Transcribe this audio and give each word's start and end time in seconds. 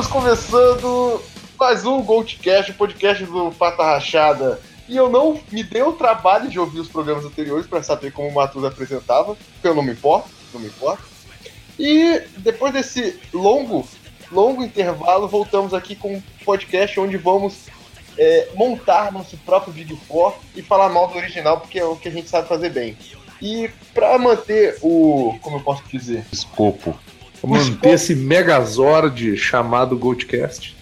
Estamos 0.00 0.24
começando 0.24 1.22
mais 1.58 1.84
um 1.84 2.00
Goldcast, 2.00 2.70
o 2.70 2.74
podcast 2.74 3.22
do 3.22 3.52
Pata 3.52 3.82
Rachada. 3.82 4.58
E 4.88 4.96
eu 4.96 5.10
não 5.10 5.38
me 5.52 5.62
dei 5.62 5.82
o 5.82 5.92
trabalho 5.92 6.48
de 6.48 6.58
ouvir 6.58 6.80
os 6.80 6.88
programas 6.88 7.26
anteriores 7.26 7.66
para 7.66 7.82
saber 7.82 8.10
como 8.10 8.28
o 8.28 8.34
Matus 8.34 8.64
apresentava, 8.64 9.34
porque 9.34 9.68
eu 9.68 9.74
não 9.74 9.82
me 9.82 9.92
importo, 9.92 10.30
não 10.54 10.60
me 10.62 10.68
importo. 10.68 11.02
E 11.78 12.18
depois 12.38 12.72
desse 12.72 13.20
longo, 13.30 13.86
longo 14.32 14.64
intervalo, 14.64 15.28
voltamos 15.28 15.74
aqui 15.74 15.94
com 15.94 16.14
um 16.14 16.22
podcast 16.46 16.98
onde 16.98 17.18
vamos 17.18 17.66
é, 18.16 18.48
montar 18.54 19.12
nosso 19.12 19.36
próprio 19.36 19.74
Big 19.74 19.94
Four 20.08 20.34
e 20.56 20.62
falar 20.62 20.88
mal 20.88 21.08
do 21.08 21.18
original, 21.18 21.60
porque 21.60 21.78
é 21.78 21.84
o 21.84 21.94
que 21.94 22.08
a 22.08 22.12
gente 22.12 22.30
sabe 22.30 22.48
fazer 22.48 22.70
bem. 22.70 22.96
E 23.42 23.70
para 23.92 24.16
manter 24.16 24.78
o. 24.80 25.36
Como 25.42 25.58
eu 25.58 25.60
posso 25.60 25.82
dizer? 25.90 26.24
Escopo. 26.32 26.98
Manter 27.42 27.94
esse 27.94 28.14
megazord 28.14 29.36
chamado 29.36 29.96
Goldcast. 29.96 30.76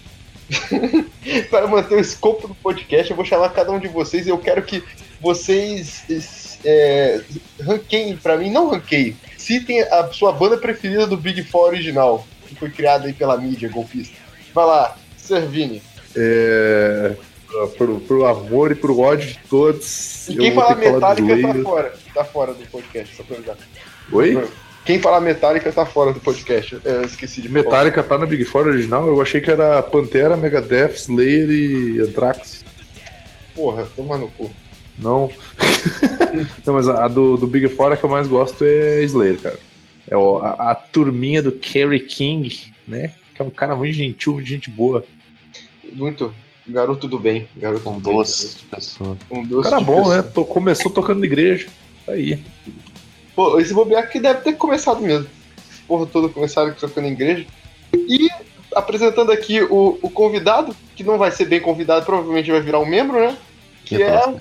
para 1.49 1.67
manter 1.67 1.95
o 1.95 1.99
escopo 1.99 2.47
do 2.47 2.55
podcast, 2.55 3.11
eu 3.11 3.15
vou 3.15 3.25
chamar 3.25 3.49
cada 3.49 3.71
um 3.71 3.79
de 3.79 3.87
vocês 3.87 4.25
e 4.25 4.29
eu 4.29 4.37
quero 4.37 4.61
que 4.63 4.83
vocês 5.21 6.03
é, 6.65 7.21
ranqueiem 7.61 8.17
para 8.17 8.37
mim, 8.37 8.49
não 8.49 8.69
ranqueiem, 8.69 9.15
citem 9.37 9.81
a 9.81 10.07
sua 10.11 10.31
banda 10.31 10.57
preferida 10.57 11.05
do 11.05 11.17
Big 11.17 11.43
Four 11.43 11.67
original, 11.67 12.25
que 12.47 12.55
foi 12.55 12.69
criada 12.69 13.07
aí 13.07 13.13
pela 13.13 13.37
mídia 13.37 13.69
golpista. 13.69 14.15
Vai 14.53 14.65
lá, 14.65 14.97
Servini. 15.17 15.81
É, 16.15 17.15
pro, 17.77 17.99
pro 18.01 18.25
amor 18.25 18.71
e 18.71 18.75
pro 18.75 18.99
ódio 18.99 19.27
de 19.27 19.39
todos. 19.49 20.27
E 20.29 20.35
quem 20.35 20.53
fala 20.53 20.75
Metallica 20.75 21.41
tá 21.41 21.61
fora, 21.61 21.93
tá 22.13 22.23
fora 22.25 22.53
do 22.53 22.65
podcast, 22.67 23.15
só 23.15 23.23
pra 23.23 23.37
avisar. 23.37 23.57
Oi? 24.11 24.47
Quem 24.85 24.99
falar 24.99 25.21
Metallica 25.21 25.71
tá 25.71 25.85
fora 25.85 26.13
do 26.13 26.19
podcast. 26.19 26.79
É, 26.83 26.95
eu 26.97 27.03
esqueci 27.03 27.41
de 27.41 27.49
Metallica 27.49 28.01
tá 28.01 28.17
na 28.17 28.25
Big 28.25 28.43
Four 28.45 28.67
original? 28.67 29.07
Eu 29.07 29.21
achei 29.21 29.39
que 29.39 29.51
era 29.51 29.81
Pantera, 29.83 30.35
Megadeth, 30.35 30.93
Slayer 30.95 31.49
e 31.49 31.99
Anthrax. 32.01 32.63
Porra, 33.53 33.87
toma 33.95 34.17
no 34.17 34.29
cu. 34.29 34.49
Não. 34.97 35.31
Não, 36.65 36.73
mas 36.73 36.87
a 36.87 37.07
do, 37.07 37.37
do 37.37 37.47
Big 37.47 37.67
Four 37.69 37.95
que 37.97 38.03
eu 38.03 38.09
mais 38.09 38.27
gosto 38.27 38.63
é 38.65 39.03
Slayer, 39.03 39.39
cara. 39.39 39.59
É 40.09 40.15
a, 40.15 40.71
a, 40.71 40.75
turminha 40.75 41.41
do 41.41 41.51
Kerry 41.51 41.99
King, 41.99 42.73
né? 42.87 43.13
Que 43.35 43.41
é 43.41 43.45
um 43.45 43.49
cara 43.49 43.75
muito 43.75 43.93
gentil, 43.93 44.33
muito 44.33 44.47
gente 44.47 44.69
boa. 44.69 45.05
Muito. 45.93 46.33
Garoto 46.67 47.07
do 47.07 47.19
bem. 47.19 47.47
Garoto 47.55 47.89
um 47.89 47.99
doce 47.99 48.57
de 48.57 48.63
pessoa. 48.65 49.17
Um 49.29 49.43
doce 49.43 49.69
cara 49.69 49.81
bom, 49.81 49.97
pessoa. 49.97 50.17
né? 50.17 50.21
Tô, 50.21 50.45
começou 50.45 50.91
tocando 50.91 51.19
na 51.19 51.25
igreja. 51.25 51.67
Tá 52.05 52.13
aí. 52.13 52.39
Pô, 53.39 53.57
esse 53.57 53.73
bobear 53.73 54.09
que 54.09 54.19
deve 54.19 54.41
ter 54.41 54.51
começado 54.57 54.99
mesmo. 54.99 55.25
Esse 55.71 55.81
porra 55.83 56.05
todo 56.05 56.27
começaram 56.27 56.73
tocando 56.73 57.07
em 57.07 57.13
igreja. 57.13 57.45
E 57.93 58.27
apresentando 58.75 59.31
aqui 59.31 59.61
o, 59.61 59.97
o 60.01 60.09
convidado, 60.09 60.75
que 60.93 61.05
não 61.05 61.17
vai 61.17 61.31
ser 61.31 61.45
bem 61.45 61.61
convidado, 61.61 62.05
provavelmente 62.05 62.51
vai 62.51 62.59
virar 62.59 62.79
um 62.79 62.85
membro, 62.85 63.17
né? 63.17 63.37
Que, 63.85 63.95
que 63.95 64.03
é 64.03 64.35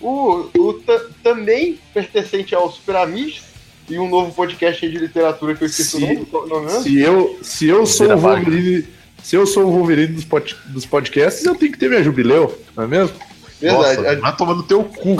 o, 0.00 0.48
o 0.58 0.82
também 1.22 1.78
pertencente 1.94 2.52
ao 2.52 2.72
Super 2.72 2.96
Amigos 2.96 3.40
e 3.88 4.00
um 4.00 4.08
novo 4.08 4.32
podcast 4.32 4.84
de 4.84 4.98
literatura 4.98 5.54
que 5.54 5.62
eu 5.62 5.66
esqueci 5.66 5.98
se, 5.98 6.26
o 6.32 6.46
nome. 6.48 6.70
Se 6.70 7.00
eu, 7.00 7.38
se 7.40 7.68
eu 7.68 7.86
sou 7.86 8.12
o 8.12 8.18
Wolverine, 8.18 8.88
se 9.22 9.36
eu 9.36 9.46
sou 9.46 9.66
o 9.66 9.70
Wolverine 9.70 10.08
dos, 10.08 10.24
pod, 10.24 10.56
dos 10.66 10.84
podcasts, 10.84 11.44
eu 11.44 11.54
tenho 11.54 11.70
que 11.70 11.78
ter 11.78 11.88
minha 11.88 12.02
jubileu, 12.02 12.60
não 12.76 12.82
é 12.82 12.86
mesmo? 12.88 13.14
Verdade. 13.60 14.02
Nossa, 14.02 14.20
vai 14.20 14.36
tomando 14.36 14.64
teu 14.64 14.82
cu. 14.82 15.16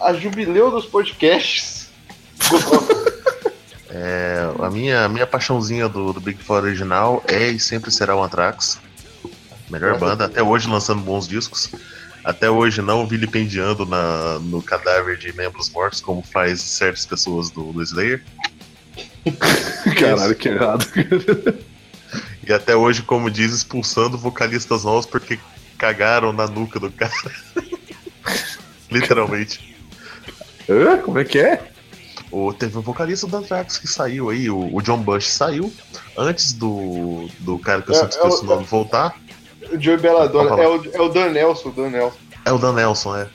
A 0.00 0.12
jubileu 0.12 0.70
dos 0.70 0.86
podcasts. 0.86 1.90
é, 3.90 4.48
a 4.60 4.70
minha, 4.70 5.04
a 5.04 5.08
minha 5.08 5.26
paixãozinha 5.26 5.88
do, 5.88 6.12
do 6.12 6.20
Big 6.20 6.42
Four 6.42 6.64
original 6.64 7.22
é 7.26 7.48
e 7.48 7.58
sempre 7.58 7.90
será 7.90 8.14
o 8.14 8.22
Anthrax. 8.22 8.78
Melhor 9.70 9.98
banda, 9.98 10.26
até 10.26 10.42
hoje 10.42 10.68
lançando 10.68 11.00
bons 11.02 11.26
discos. 11.26 11.70
Até 12.24 12.50
hoje 12.50 12.82
não 12.82 13.06
vilipendiando 13.06 13.86
na, 13.86 14.38
no 14.40 14.60
cadáver 14.60 15.16
de 15.16 15.32
membros 15.32 15.70
mortos, 15.70 16.00
como 16.00 16.22
faz 16.22 16.60
certas 16.60 17.06
pessoas 17.06 17.50
do, 17.50 17.72
do 17.72 17.82
Slayer. 17.82 18.22
Caralho, 19.98 20.34
que 20.34 20.48
errado. 20.48 20.86
e 22.46 22.52
até 22.52 22.74
hoje, 22.74 23.02
como 23.02 23.30
diz, 23.30 23.52
expulsando 23.52 24.18
vocalistas 24.18 24.84
novos 24.84 25.06
porque 25.06 25.38
cagaram 25.78 26.32
na 26.32 26.46
nuca 26.46 26.80
do 26.80 26.90
cara. 26.90 27.12
Literalmente. 28.90 29.65
Hã? 30.68 30.98
Como 30.98 31.18
é 31.18 31.24
que 31.24 31.38
é? 31.38 31.60
O, 32.30 32.52
teve 32.52 32.76
um 32.76 32.80
vocalista 32.80 33.26
da 33.26 33.38
Anthrax 33.38 33.78
que 33.78 33.86
saiu 33.86 34.30
aí, 34.30 34.50
o, 34.50 34.74
o, 34.74 34.82
John 34.82 34.98
Bush 34.98 35.28
saiu 35.28 35.72
antes 36.18 36.52
do, 36.52 37.28
do 37.40 37.58
cara 37.58 37.82
que 37.82 37.90
eu 37.90 37.94
sempre 37.94 38.16
esqueço 38.16 38.42
o 38.42 38.46
nome 38.46 38.64
voltar. 38.64 39.14
O 39.70 39.80
Joey 39.80 39.98
Belladonna, 39.98 40.60
é 40.60 40.68
o, 40.68 40.84
é 40.92 41.00
o 41.00 41.08
Dan 41.08 41.30
Nelson, 41.30 41.70
Dan 41.70 41.90
Nelson. 41.90 42.18
É 42.44 42.52
o 42.52 42.58
Dan 42.58 42.72
Nelson, 42.72 43.16
é. 43.16 43.28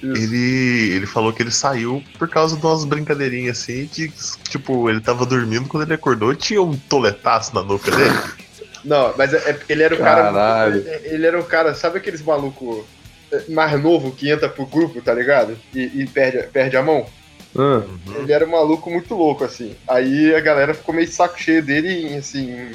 Ele, 0.00 0.92
ele 0.94 1.06
falou 1.06 1.32
que 1.32 1.42
ele 1.42 1.50
saiu 1.50 2.02
por 2.18 2.28
causa 2.28 2.56
de 2.56 2.64
umas 2.64 2.84
brincadeirinhas 2.84 3.58
assim, 3.58 3.88
que, 3.88 4.12
tipo, 4.48 4.88
ele 4.88 5.00
tava 5.00 5.26
dormindo 5.26 5.68
quando 5.68 5.82
ele 5.82 5.94
acordou 5.94 6.32
e 6.32 6.36
tinha 6.36 6.62
um 6.62 6.76
toletaço 6.76 7.52
na 7.52 7.62
nuca 7.62 7.90
dele. 7.90 8.16
Não, 8.84 9.12
mas 9.18 9.34
é, 9.34 9.38
é 9.38 9.58
ele 9.68 9.82
era 9.82 9.94
o 9.96 9.98
cara. 9.98 10.68
Ele, 10.68 10.88
ele 11.02 11.26
era 11.26 11.40
o 11.40 11.44
cara, 11.44 11.74
sabe 11.74 11.98
aqueles 11.98 12.22
malucos 12.22 12.84
mais 13.48 13.80
novo 13.80 14.12
que 14.12 14.30
entra 14.30 14.48
pro 14.48 14.66
grupo, 14.66 15.00
tá 15.02 15.12
ligado? 15.14 15.58
E, 15.74 16.02
e 16.02 16.06
perde, 16.06 16.46
perde 16.48 16.76
a 16.76 16.82
mão. 16.82 17.06
Uhum. 17.54 17.98
Ele 18.20 18.32
era 18.32 18.46
um 18.46 18.50
maluco 18.50 18.90
muito 18.90 19.14
louco, 19.14 19.44
assim. 19.44 19.74
Aí 19.86 20.34
a 20.34 20.40
galera 20.40 20.74
ficou 20.74 20.94
meio 20.94 21.06
de 21.06 21.12
saco 21.12 21.40
cheio 21.40 21.62
dele, 21.62 22.14
assim, 22.16 22.70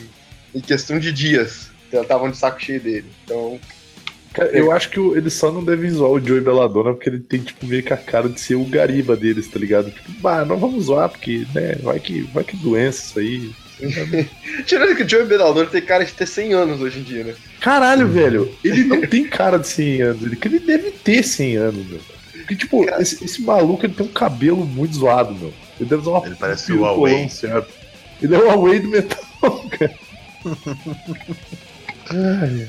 em 0.53 0.59
questão 0.59 1.00
de 1.00 1.12
dias. 1.12 1.72
Estavam 1.92 2.31
de 2.31 2.38
saco 2.38 2.62
cheio 2.62 2.81
dele. 2.81 3.06
Então. 3.24 3.59
Cara, 4.34 4.50
eu 4.50 4.72
acho 4.72 4.90
que 4.90 5.00
ele 5.00 5.30
só 5.30 5.52
não 5.52 5.63
deve 5.63 5.88
zoar 5.92 6.12
o 6.12 6.19
Joey 6.19 6.42
Belladonna 6.42 6.94
porque 6.94 7.08
ele 7.08 7.19
tem, 7.19 7.40
tipo, 7.40 7.68
meio 7.68 7.84
que 7.84 7.94
a 7.94 7.97
cara 7.97 8.28
de 8.28 8.42
ser 8.42 8.56
o 8.56 8.66
gariba 8.66 9.16
deles, 9.16 9.47
tá 9.47 9.59
ligado? 9.59 9.92
Tipo, 9.92 10.12
bah, 10.19 10.44
não 10.44 10.58
vamos 10.58 10.86
zoar, 10.86 11.08
porque, 11.08 11.46
né, 11.53 11.75
vai 11.75 12.00
que, 12.00 12.24
vai 12.34 12.44
que 12.44 12.58
doença 12.58 13.03
isso 13.03 13.19
aí. 13.19 13.62
Tirando 14.66 14.96
que 14.96 15.04
o 15.04 15.10
Joey 15.10 15.26
Belladonna 15.26 15.70
tem 15.70 15.82
cara 15.82 16.06
de 16.06 16.14
ter 16.14 16.28
100 16.28 16.54
anos 16.54 16.82
hoje 16.82 17.00
em 17.00 17.04
dia, 17.04 17.24
né? 17.24 17.36
Caralho, 17.60 18.08
velho, 18.08 18.54
ele 18.64 18.84
não 18.84 19.02
tem 19.08 19.26
cara 19.26 19.58
de 19.58 19.68
100 19.68 20.02
anos, 20.02 20.24
ele, 20.24 20.38
ele 20.44 20.60
deve 20.60 20.92
ter 20.92 21.24
100 21.24 21.58
anos, 21.58 21.88
meu. 21.88 22.00
Porque, 22.32 22.56
tipo, 22.56 22.84
esse, 23.00 23.24
esse, 23.24 23.42
maluco 23.42 23.86
ele 23.86 23.94
tem 23.94 24.06
um 24.06 24.12
cabelo 24.12 24.66
muito 24.66 24.96
zoado, 24.96 25.34
meu. 25.34 25.54
Ele 25.80 25.90
deve 25.90 26.02
usar 26.02 26.12
uma 26.12 26.26
Ele 26.26 26.36
parece 26.36 26.74
o 26.74 26.82
Huawei. 26.82 27.30
Certo? 27.30 27.72
Ele 28.22 28.36
é 28.36 28.38
o 28.38 28.48
Huawei 28.48 28.80
do 28.80 28.90
metal, 28.90 29.20
cara. 29.72 29.94
Ai, 32.10 32.68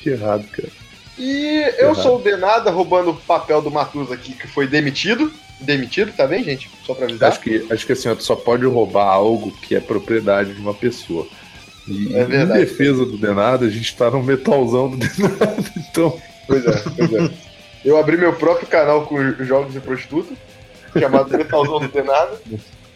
que 0.00 0.10
errado, 0.10 0.44
cara. 0.48 0.81
E 1.18 1.74
eu 1.78 1.94
sou 1.94 2.18
o 2.18 2.22
Denada 2.22 2.70
roubando 2.70 3.10
o 3.10 3.14
papel 3.14 3.60
do 3.60 3.70
Matus 3.70 4.10
aqui, 4.10 4.32
que 4.32 4.48
foi 4.48 4.66
demitido 4.66 5.32
demitido, 5.62 6.12
tá 6.12 6.26
bem, 6.26 6.44
gente? 6.44 6.70
Só 6.84 6.94
pra 6.94 7.06
avisar. 7.06 7.30
Acho 7.30 7.40
que, 7.40 7.66
acho 7.70 7.86
que 7.86 7.92
assim, 7.92 8.08
ó, 8.08 8.14
tu 8.14 8.22
só 8.22 8.36
pode 8.36 8.66
roubar 8.66 9.06
algo 9.06 9.52
que 9.62 9.74
é 9.74 9.80
propriedade 9.80 10.52
de 10.54 10.60
uma 10.60 10.74
pessoa. 10.74 11.26
E 11.86 12.14
é 12.14 12.22
em 12.22 12.46
defesa 12.46 13.04
do 13.04 13.16
Denado, 13.16 13.64
a 13.64 13.70
gente 13.70 13.96
tá 13.96 14.10
no 14.10 14.22
metalzão 14.22 14.90
do 14.90 14.96
Denado, 14.98 15.64
então. 15.76 16.20
Pois 16.46 16.64
é, 16.66 16.82
pois 16.96 17.12
é. 17.12 17.30
Eu 17.84 17.96
abri 17.96 18.16
meu 18.16 18.32
próprio 18.34 18.66
canal 18.68 19.06
com 19.06 19.16
jogos 19.44 19.72
de 19.72 19.80
prostituta, 19.80 20.34
chamado 20.98 21.30
Metalzão 21.36 21.80
do 21.80 21.88
Denado. 21.88 22.38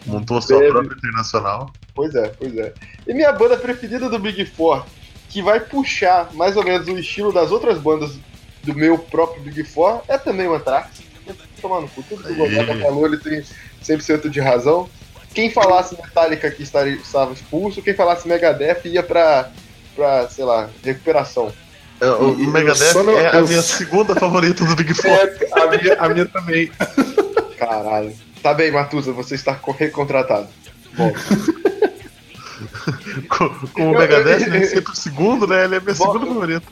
Montou 0.06 0.38
a 0.38 0.40
sua 0.40 0.58
Deve. 0.58 0.70
própria 0.70 0.94
internacional. 0.96 1.73
Pois 1.94 2.14
é, 2.14 2.29
pois 2.38 2.56
é. 2.56 2.73
E 3.06 3.14
minha 3.14 3.32
banda 3.32 3.56
preferida 3.56 4.08
do 4.08 4.19
Big 4.19 4.44
Four, 4.46 4.85
que 5.37 5.43
vai 5.43 5.61
puxar 5.61 6.33
mais 6.33 6.56
ou 6.56 6.65
menos 6.65 6.88
o 6.88 6.99
estilo 6.99 7.31
das 7.31 7.50
outras 7.50 7.77
bandas 7.77 8.12
do 8.62 8.75
meu 8.75 8.97
próprio 8.97 9.43
Big 9.43 9.65
Four, 9.65 10.00
é 10.09 10.17
também 10.17 10.49
o 10.49 10.55
Anthrax 10.55 11.03
tomar 11.61 11.83
no 11.83 11.88
cu. 11.88 12.03
Tudo 12.03 12.25
que 12.25 12.33
o 12.33 12.37
Godoka 12.37 12.75
falou, 12.77 13.05
ele 13.05 13.19
tem 13.19 13.44
100% 13.85 14.31
de 14.31 14.41
razão. 14.41 14.88
Quem 15.35 15.50
falasse 15.50 15.94
Metallica 15.94 16.50
que 16.50 16.62
estava 16.62 16.88
expulso, 17.35 17.83
quem 17.83 17.93
falasse 17.93 18.27
Megadeth 18.27 18.81
ia 18.87 19.03
pra, 19.03 19.50
pra 19.94 20.27
sei 20.31 20.47
lá, 20.47 20.71
recuperação. 20.83 21.53
É, 22.00 22.09
o 22.09 22.41
e, 22.41 22.47
Megadeth 22.47 22.94
não, 22.94 23.19
é 23.19 23.37
a 23.37 23.43
minha 23.43 23.61
segunda 23.61 24.15
favorita 24.15 24.65
do 24.65 24.75
Big 24.75 24.94
Four. 24.94 25.11
É, 25.11 25.49
a 25.53 25.67
minha, 25.67 25.94
a 25.99 26.09
minha 26.09 26.25
também. 26.25 26.73
Caralho. 27.59 28.15
Tá 28.43 28.55
bem, 28.55 28.71
Matusa, 28.71 29.12
você 29.12 29.35
está 29.35 29.61
recontratado. 29.79 30.49
Bom. 30.94 31.12
com, 33.29 33.49
com 33.69 33.91
o 33.93 33.99
Megadeth, 33.99 34.47
né? 34.49 34.65
Sempre 34.65 34.93
o 34.93 34.97
segundo, 34.97 35.47
né? 35.47 35.65
Ele 35.65 35.77
é 35.77 35.81
meu 35.81 35.94
segundo 35.94 36.27
favorito. 36.27 36.67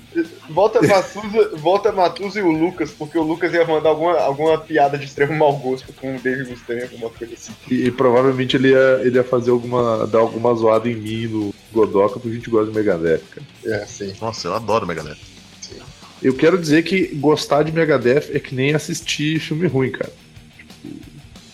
Volta 0.48 0.80
Matusa, 0.82 1.50
volta 1.56 1.92
Matusa 1.92 2.38
e 2.38 2.42
o 2.42 2.50
Lucas, 2.50 2.90
porque 2.90 3.18
o 3.18 3.22
Lucas 3.22 3.52
ia 3.52 3.66
mandar 3.66 3.90
alguma, 3.90 4.18
alguma 4.18 4.58
piada 4.58 4.96
de 4.96 5.04
extremo 5.04 5.34
mau 5.34 5.56
gosto 5.56 5.92
com 5.94 6.14
o 6.16 6.20
David 6.20 6.50
Mustaine, 6.50 6.82
alguma 6.82 7.10
coisa 7.10 7.34
assim. 7.34 7.52
E, 7.70 7.86
e, 7.86 7.90
provavelmente 7.90 8.56
ele 8.56 8.70
ia, 8.70 9.00
ele 9.02 9.16
ia 9.16 9.24
fazer 9.24 9.50
alguma. 9.50 10.06
dar 10.06 10.18
alguma 10.18 10.54
zoada 10.54 10.88
em 10.88 10.94
mim 10.94 11.26
no 11.26 11.54
Godoka, 11.72 12.20
porque 12.20 12.28
a 12.28 12.34
gente 12.34 12.50
gosta 12.50 12.70
de 12.70 12.76
Megadeth, 12.76 13.22
cara. 13.30 13.46
É, 13.64 13.86
sim. 13.86 14.14
Nossa, 14.20 14.48
eu 14.48 14.54
adoro 14.54 14.86
Megadeth. 14.86 15.18
Sim. 15.60 15.80
Eu 16.22 16.34
quero 16.34 16.58
dizer 16.58 16.82
que 16.82 17.08
gostar 17.14 17.62
de 17.62 17.72
Megadeth 17.72 18.30
é 18.32 18.38
que 18.38 18.54
nem 18.54 18.74
assistir 18.74 19.40
filme 19.40 19.66
ruim, 19.66 19.90
cara. 19.90 20.12
Tipo, 20.56 20.72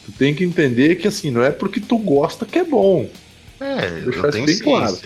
tu 0.06 0.12
tem 0.12 0.34
que 0.34 0.44
entender 0.44 0.96
que 0.96 1.08
assim, 1.08 1.30
não 1.30 1.42
é 1.42 1.50
porque 1.50 1.80
tu 1.80 1.96
gosta 1.96 2.44
que 2.44 2.58
é 2.58 2.64
bom. 2.64 3.08
É, 3.60 3.90
Deixar 4.00 4.26
eu 4.26 4.30
tenho 4.32 4.46
ciência. 4.48 4.64
Claro. 4.64 4.98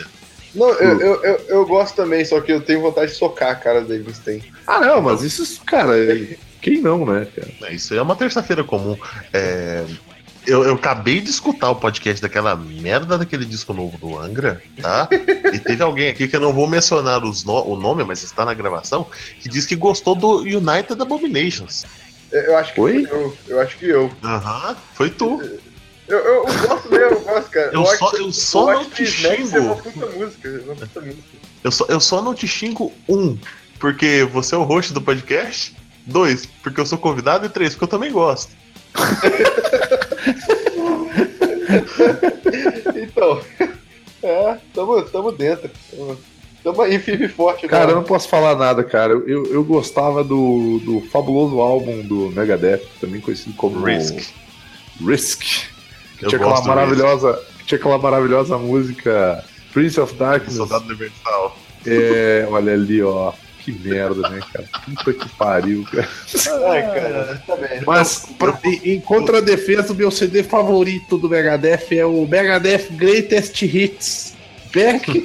Não, 0.55 0.69
eu, 0.75 1.01
eu, 1.01 1.25
eu, 1.25 1.41
eu 1.49 1.67
gosto 1.67 1.97
também, 1.97 2.25
só 2.25 2.41
que 2.41 2.53
eu 2.53 2.61
tenho 2.61 2.81
vontade 2.81 3.11
de 3.11 3.17
socar 3.19 3.51
a 3.51 3.55
cara 3.57 3.81
do 3.81 3.89
Dave 3.89 4.05
Mustaine. 4.05 4.45
Ah, 4.67 4.79
não, 4.81 5.01
mas 5.03 5.23
isso, 5.23 5.61
cara, 5.67 5.95
quem 6.63 6.81
não, 6.81 7.05
né, 7.05 7.27
cara? 7.35 7.51
É, 7.63 7.75
Isso 7.75 7.93
aí 7.93 7.99
é 7.99 8.03
uma 8.03 8.15
terça-feira 8.15 8.63
comum. 8.63 8.97
É, 9.33 9.85
Eu, 10.47 10.63
eu 10.63 10.75
acabei 10.75 11.21
de 11.21 11.31
escutar 11.31 11.71
o 11.71 11.75
podcast 11.77 12.21
daquela 12.23 12.55
merda 12.55 13.17
daquele 13.19 13.45
disco 13.47 13.73
novo 13.73 13.97
do 13.99 14.19
Angra, 14.19 14.63
tá? 14.81 15.09
E 15.53 15.59
teve 15.59 15.83
alguém 15.83 16.11
aqui 16.11 16.29
que 16.29 16.37
eu 16.37 16.41
não 16.41 16.53
vou 16.53 16.69
mencionar 16.69 17.25
os 17.25 17.43
no- 17.45 17.67
o 17.67 17.77
nome, 17.77 18.05
mas 18.05 18.23
está 18.23 18.45
na 18.45 18.53
gravação, 18.55 19.07
que 19.41 19.49
disse 19.49 19.67
que 19.67 19.75
gostou 19.75 20.15
do 20.15 20.41
United 20.43 21.01
Abominations. 21.01 21.85
Eu, 22.31 22.57
acho 22.59 22.75
que 22.75 22.81
Oi? 22.81 23.09
eu. 23.11 23.37
Eu 23.49 23.61
acho 23.61 23.77
que 23.79 23.89
eu. 23.89 24.11
Aham, 24.23 24.77
foi 24.93 25.09
tu. 25.09 25.41
Eu, 26.07 26.19
eu, 26.19 26.35
eu 26.35 26.69
gosto 26.69 26.91
mesmo, 26.91 27.11
eu 27.11 27.21
gosto, 27.21 27.51
cara. 27.51 27.71
Eu 27.73 27.87
só, 27.87 28.13
eu 28.17 28.33
só 28.33 28.73
eu 28.73 28.79
não 28.81 28.91
te 28.91 29.03
Snacks 29.05 29.55
é 29.55 29.61
uma 29.61 29.77
xingo. 29.77 29.91
puta 29.91 30.07
música. 30.07 30.49
é 30.49 30.59
Uma 30.59 30.75
puta 30.77 31.01
música. 31.01 31.23
Eu 31.63 31.71
só, 31.71 31.87
eu 31.89 32.01
só 32.01 32.23
não 32.23 32.35
te 32.35 32.47
xingo, 32.47 32.93
um, 33.09 33.39
porque 33.79 34.25
você 34.25 34.55
é 34.55 34.59
o 34.59 34.65
host 34.65 34.93
do 34.93 35.01
podcast. 35.01 35.75
Dois, 36.07 36.45
porque 36.63 36.81
eu 36.81 36.87
sou 36.87 36.99
convidado. 36.99 37.47
E 37.47 37.49
três, 37.49 37.73
porque 37.73 37.85
eu 37.85 37.89
também 37.89 38.13
gosto. 38.13 38.53
Então, 43.15 43.41
é, 44.23 44.59
tamo, 44.73 45.03
tamo 45.03 45.33
dentro. 45.33 45.71
Tamo, 45.91 46.19
tamo 46.63 46.83
aí 46.83 46.99
firme 46.99 47.27
e 47.27 47.29
forte. 47.29 47.67
Cara, 47.69 47.85
eu 47.85 47.89
né? 47.89 47.95
não 47.95 48.05
posso 48.05 48.29
falar 48.29 48.57
nada, 48.57 48.83
cara. 48.83 49.13
Eu, 49.13 49.47
eu 49.47 49.65
gostava 49.65 50.23
do, 50.23 50.81
do 50.81 51.01
fabuloso 51.11 51.61
álbum 51.61 52.03
do 52.03 52.31
Megadeth, 52.31 52.83
também 53.01 53.21
conhecido 53.21 53.55
como 53.57 53.83
Risk. 53.85 54.33
Risk. 55.01 55.74
Que 56.19 56.25
Eu 56.27 56.29
tinha 56.29 56.41
aquela 56.41 56.61
maravilhosa, 56.63 57.41
que 57.59 57.65
tinha 57.67 57.79
aquela 57.79 57.99
maravilhosa 57.99 58.57
música 58.59 59.45
Prince 59.73 59.99
of 60.01 60.15
Darkness. 60.15 60.57
Soldado 60.57 60.85
Universal. 60.87 61.59
É, 61.87 62.47
olha 62.51 62.73
ali, 62.73 63.03
ó. 63.03 63.33
Que 63.61 63.73
merda, 63.73 64.29
né, 64.29 64.41
cara? 64.53 64.69
Puta 64.85 65.13
que 65.15 65.29
pariu, 65.37 65.85
cara. 65.91 66.07
Ai, 66.71 66.83
cara, 66.83 67.43
tá 67.47 67.57
bem. 67.57 67.81
Mas, 67.87 68.27
pra- 68.39 68.59
em, 68.63 68.93
em 68.97 69.01
contradefesa, 69.01 69.93
o 69.95 69.97
meu 69.97 70.11
CD 70.11 70.43
favorito 70.43 71.17
do 71.17 71.31
Megadeth 71.31 71.87
é 71.93 72.05
o 72.05 72.27
Megadeth 72.27 72.89
Greatest 72.91 73.63
Hits. 73.63 74.35
Back, 74.75 75.25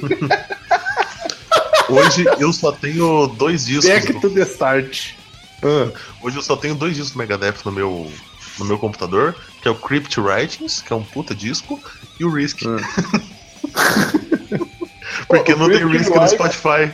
Hoje 1.88 2.24
eu 2.38 2.52
só 2.52 2.72
tenho 2.72 3.26
dois 3.26 3.66
discos. 3.66 3.86
back 3.90 4.12
do- 4.12 4.20
to 4.20 4.30
the 4.30 4.42
start. 4.42 5.10
Ah, 5.62 5.90
Hoje 6.22 6.36
eu 6.36 6.42
só 6.42 6.56
tenho 6.56 6.74
dois 6.74 6.94
discos 6.94 7.12
do 7.12 7.18
Megadeth 7.18 7.56
no 7.64 7.72
meu, 7.72 8.10
no 8.58 8.64
meu 8.64 8.78
computador, 8.78 9.34
que 9.60 9.68
é 9.68 9.70
o 9.70 9.74
Crypt 9.74 10.18
Writings, 10.20 10.82
que 10.82 10.92
é 10.92 10.96
um 10.96 11.02
puta 11.02 11.34
disco, 11.34 11.80
e 12.18 12.24
o 12.24 12.30
Risk. 12.30 12.62
Ah. 12.66 12.78
Porque 15.28 15.54
Pô, 15.54 15.60
não 15.60 15.68
tem 15.68 15.86
Risk 15.86 16.14
no 16.14 16.28
Spotify. 16.28 16.92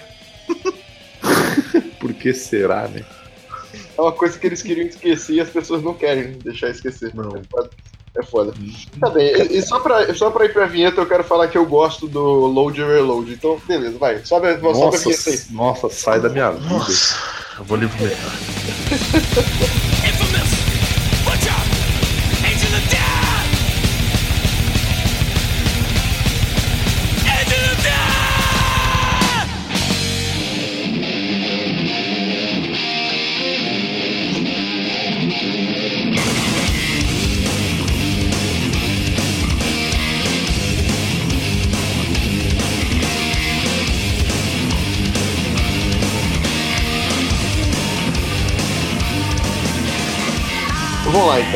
por 2.00 2.12
que 2.12 2.32
será, 2.32 2.88
né? 2.88 3.04
É 3.96 4.00
uma 4.00 4.12
coisa 4.12 4.38
que 4.38 4.46
eles 4.46 4.62
queriam 4.62 4.86
esquecer 4.86 5.34
e 5.34 5.40
as 5.40 5.48
pessoas 5.48 5.82
não 5.82 5.94
querem 5.94 6.32
deixar 6.32 6.68
esquecer. 6.68 7.14
Não. 7.14 7.36
É 7.36 7.42
foda. 7.44 7.70
É 8.16 8.22
foda. 8.22 8.54
Tá 8.98 9.10
bem, 9.10 9.30
e, 9.50 9.62
só, 9.62 9.78
pra, 9.80 10.14
só 10.14 10.30
pra 10.30 10.46
ir 10.46 10.52
pra 10.52 10.66
vinheta, 10.66 11.00
eu 11.00 11.06
quero 11.06 11.24
falar 11.24 11.48
que 11.48 11.58
eu 11.58 11.66
gosto 11.66 12.08
do 12.08 12.22
Load 12.22 12.80
and 12.80 12.86
Reload. 12.86 13.32
Então, 13.32 13.60
beleza, 13.66 13.98
vai. 13.98 14.24
Sobe, 14.24 14.54
sobe 14.54 14.68
a 14.68 14.72
Nossa, 14.72 14.98
vinheta 14.98 15.30
aí. 15.30 15.40
nossa, 15.50 15.90
sai 15.90 16.20
da 16.20 16.28
minha 16.28 16.50
vida. 16.50 16.68
Nossa, 16.68 17.16
eu 17.58 17.64
vou 17.64 17.76
livre 17.76 17.96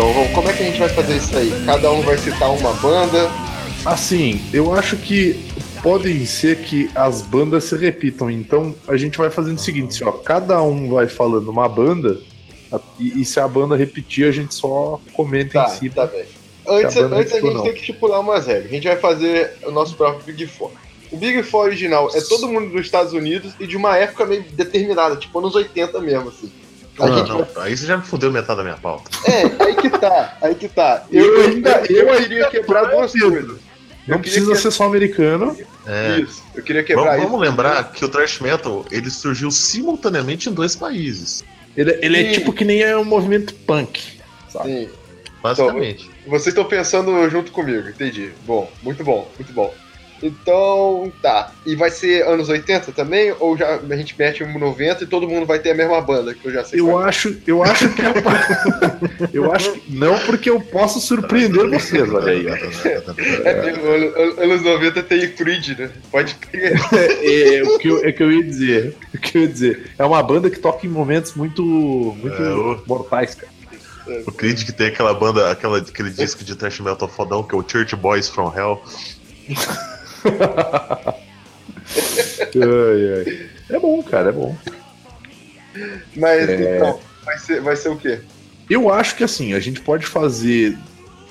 então, 0.00 0.28
como 0.32 0.48
é 0.48 0.52
que 0.54 0.62
a 0.62 0.66
gente 0.66 0.78
vai 0.78 0.88
fazer 0.88 1.16
isso 1.18 1.36
aí? 1.36 1.52
Cada 1.66 1.92
um 1.92 2.00
vai 2.00 2.16
citar 2.16 2.50
uma 2.50 2.72
banda. 2.72 3.30
Assim, 3.84 4.40
eu 4.50 4.74
acho 4.74 4.96
que 4.96 5.38
podem 5.82 6.24
ser 6.24 6.62
que 6.62 6.90
as 6.94 7.20
bandas 7.20 7.64
se 7.64 7.76
repitam. 7.76 8.30
Então 8.30 8.74
a 8.88 8.96
gente 8.96 9.18
vai 9.18 9.28
fazendo 9.28 9.58
o 9.58 9.60
seguinte, 9.60 10.02
ó, 10.02 10.10
cada 10.12 10.62
um 10.62 10.88
vai 10.88 11.06
falando 11.06 11.50
uma 11.50 11.68
banda 11.68 12.18
e, 12.98 13.20
e 13.20 13.24
se 13.26 13.38
a 13.40 13.46
banda 13.46 13.76
repetir 13.76 14.26
a 14.26 14.32
gente 14.32 14.54
só 14.54 14.98
comenta 15.12 15.62
Tá, 15.62 15.66
em 15.74 15.78
si. 15.78 15.90
tá 15.90 16.06
bem. 16.06 16.24
Antes, 16.66 16.96
a 16.96 17.00
antes 17.00 17.32
a 17.34 17.40
gente 17.40 17.54
não. 17.54 17.62
tem 17.62 17.72
que 17.74 17.80
estipular 17.80 18.20
umas 18.20 18.46
regras. 18.46 18.70
A 18.70 18.74
gente 18.74 18.88
vai 18.88 18.96
fazer 18.96 19.52
o 19.64 19.70
nosso 19.70 19.94
próprio 19.96 20.24
Big 20.24 20.46
Four. 20.46 20.70
O 21.12 21.16
Big 21.18 21.42
Four 21.42 21.66
original 21.66 22.08
é 22.14 22.22
todo 22.22 22.48
mundo 22.48 22.70
dos 22.70 22.86
Estados 22.86 23.12
Unidos 23.12 23.52
e 23.60 23.66
de 23.66 23.76
uma 23.76 23.98
época 23.98 24.24
meio 24.24 24.44
determinada, 24.52 25.16
tipo 25.16 25.38
anos 25.38 25.54
80 25.54 26.00
mesmo, 26.00 26.30
assim. 26.30 26.50
Gente 27.08 27.28
não, 27.28 27.46
aí 27.62 27.76
você 27.76 27.86
já 27.86 27.96
me 27.96 28.04
fudeu 28.04 28.30
metade 28.32 28.58
da 28.58 28.62
minha 28.64 28.76
pauta. 28.76 29.10
É, 29.26 29.64
aí 29.64 29.74
que 29.76 29.90
tá, 29.90 30.36
aí 30.42 30.54
que 30.54 30.68
tá. 30.68 31.04
Eu, 31.12 31.24
Eu 31.42 31.48
ainda- 31.50 31.82
eu, 31.88 32.08
eu 32.08 32.16
queria 32.22 32.50
quebrar 32.50 32.84
duas 32.84 33.12
coisas. 33.12 33.58
Não 34.06 34.18
precisa 34.18 34.52
que- 34.52 34.58
ser 34.58 34.70
só 34.70 34.84
americano. 34.84 35.56
É, 35.86 36.20
Isso, 36.20 36.42
eu 36.54 36.62
queria 36.62 36.82
quebrar 36.82 37.04
vamos, 37.04 37.18
isso. 37.20 37.30
vamos 37.30 37.46
lembrar 37.48 37.92
que 37.92 38.04
o 38.04 38.08
thrash 38.08 38.40
metal 38.40 38.84
ele 38.90 39.10
surgiu 39.10 39.50
simultaneamente 39.50 40.48
em 40.48 40.52
dois 40.52 40.74
países, 40.76 41.44
Ele, 41.76 41.96
ele 42.02 42.20
é 42.20 42.32
tipo 42.32 42.52
que 42.52 42.64
nem 42.64 42.82
é 42.82 42.96
um 42.96 43.04
movimento 43.04 43.54
punk. 43.54 44.02
Sabe? 44.48 44.68
Sim, 44.68 44.88
basicamente. 45.42 46.10
vocês 46.26 46.48
estão 46.48 46.64
pensando 46.64 47.28
junto 47.30 47.52
comigo, 47.52 47.88
entendi. 47.88 48.30
Bom, 48.46 48.70
muito 48.82 49.04
bom, 49.04 49.30
muito 49.38 49.52
bom. 49.52 49.72
Então, 50.22 51.10
tá. 51.22 51.52
E 51.64 51.74
vai 51.74 51.90
ser 51.90 52.26
anos 52.26 52.48
80 52.48 52.92
também? 52.92 53.34
Ou 53.38 53.56
já 53.56 53.76
a 53.76 53.96
gente 53.96 54.14
mete 54.18 54.44
um 54.44 54.58
90 54.58 55.04
e 55.04 55.06
todo 55.06 55.28
mundo 55.28 55.46
vai 55.46 55.58
ter 55.58 55.70
a 55.70 55.74
mesma 55.74 56.00
banda, 56.00 56.34
que 56.34 56.46
eu 56.46 56.52
já 56.52 56.64
sei 56.64 56.80
Eu 56.80 56.86
qual 56.86 57.02
é? 57.04 57.08
acho, 57.08 57.36
eu 57.46 57.62
acho 57.62 57.88
que 57.90 58.02
é 58.02 58.12
eu 59.32 59.52
acho 59.52 59.72
que 59.72 59.96
não 59.96 60.18
porque 60.20 60.50
eu 60.50 60.60
posso 60.60 61.00
surpreender 61.00 61.68
vocês, 61.70 62.12
olha 62.12 62.32
aí. 62.32 62.46
É, 63.44 64.42
anos 64.42 64.62
90 64.62 65.02
tem 65.04 65.28
Creed, 65.30 65.78
né? 65.78 65.90
Pode 66.10 66.34
ter. 66.34 66.74
É, 66.92 67.56
é 67.56 67.62
o 67.62 67.78
que 67.78 67.88
eu, 67.88 68.04
é 68.04 68.12
que 68.12 68.22
eu 68.22 68.32
ia 68.32 68.42
dizer. 68.42 68.96
O 69.14 69.18
que 69.18 69.38
eu 69.38 69.42
ia 69.42 69.48
dizer. 69.48 69.90
É 69.98 70.04
uma 70.04 70.22
banda 70.22 70.50
que 70.50 70.58
toca 70.58 70.86
em 70.86 70.90
momentos 70.90 71.34
muito, 71.34 71.62
muito 71.62 72.42
É, 72.42 72.78
mortais, 72.86 73.34
cara. 73.34 73.52
O 74.26 74.32
Creed 74.32 74.64
que 74.64 74.72
tem 74.72 74.88
aquela 74.88 75.14
banda, 75.14 75.50
aquela, 75.50 75.78
aquele 75.78 76.10
disco 76.10 76.44
de 76.44 76.54
thrash 76.56 76.80
metal 76.80 77.08
fodão 77.08 77.42
que 77.42 77.54
é 77.54 77.58
o 77.58 77.64
Church 77.66 77.94
Boys 77.96 78.28
from 78.28 78.52
Hell. 78.56 78.82
Ai, 82.56 83.24
ai. 83.26 83.48
É 83.70 83.78
bom, 83.78 84.02
cara, 84.02 84.30
é 84.30 84.32
bom. 84.32 84.56
Mas 86.16 86.48
É. 86.48 86.76
então, 86.76 87.00
vai 87.24 87.38
ser, 87.38 87.60
vai 87.60 87.76
ser 87.76 87.88
o 87.90 87.96
quê? 87.96 88.20
Eu 88.68 88.92
acho 88.92 89.16
que 89.16 89.24
assim, 89.24 89.54
a 89.54 89.60
gente 89.60 89.80
pode 89.80 90.06
fazer 90.06 90.76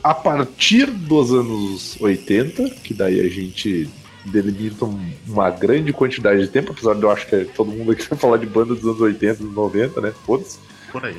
a 0.04 0.14
partir 0.14 0.86
dos 0.88 1.32
anos 1.34 1.98
80, 2.00 2.70
que 2.84 2.94
daí 2.94 3.20
a 3.20 3.30
gente 3.30 3.90
delimita 4.26 4.86
um- 4.86 5.12
uma 5.28 5.50
grande 5.50 5.92
quantidade 5.94 6.42
de 6.42 6.48
tempo, 6.48 6.72
apesar 6.72 6.94
de 6.96 7.04
eu 7.04 7.12
acho 7.12 7.28
que 7.28 7.46
todo 7.56 7.72
mundo 7.72 7.92
aqui 7.92 8.08
vai 8.10 8.18
falar 8.20 8.38
de 8.38 8.46
banda 8.46 8.76
dos 8.76 8.84
anos 8.84 9.02
80, 9.02 9.44
dos 9.44 9.54
90, 9.54 10.00
né? 10.02 10.14
Foda-se. 10.26 10.58
Por 10.92 11.06
aí. 11.06 11.16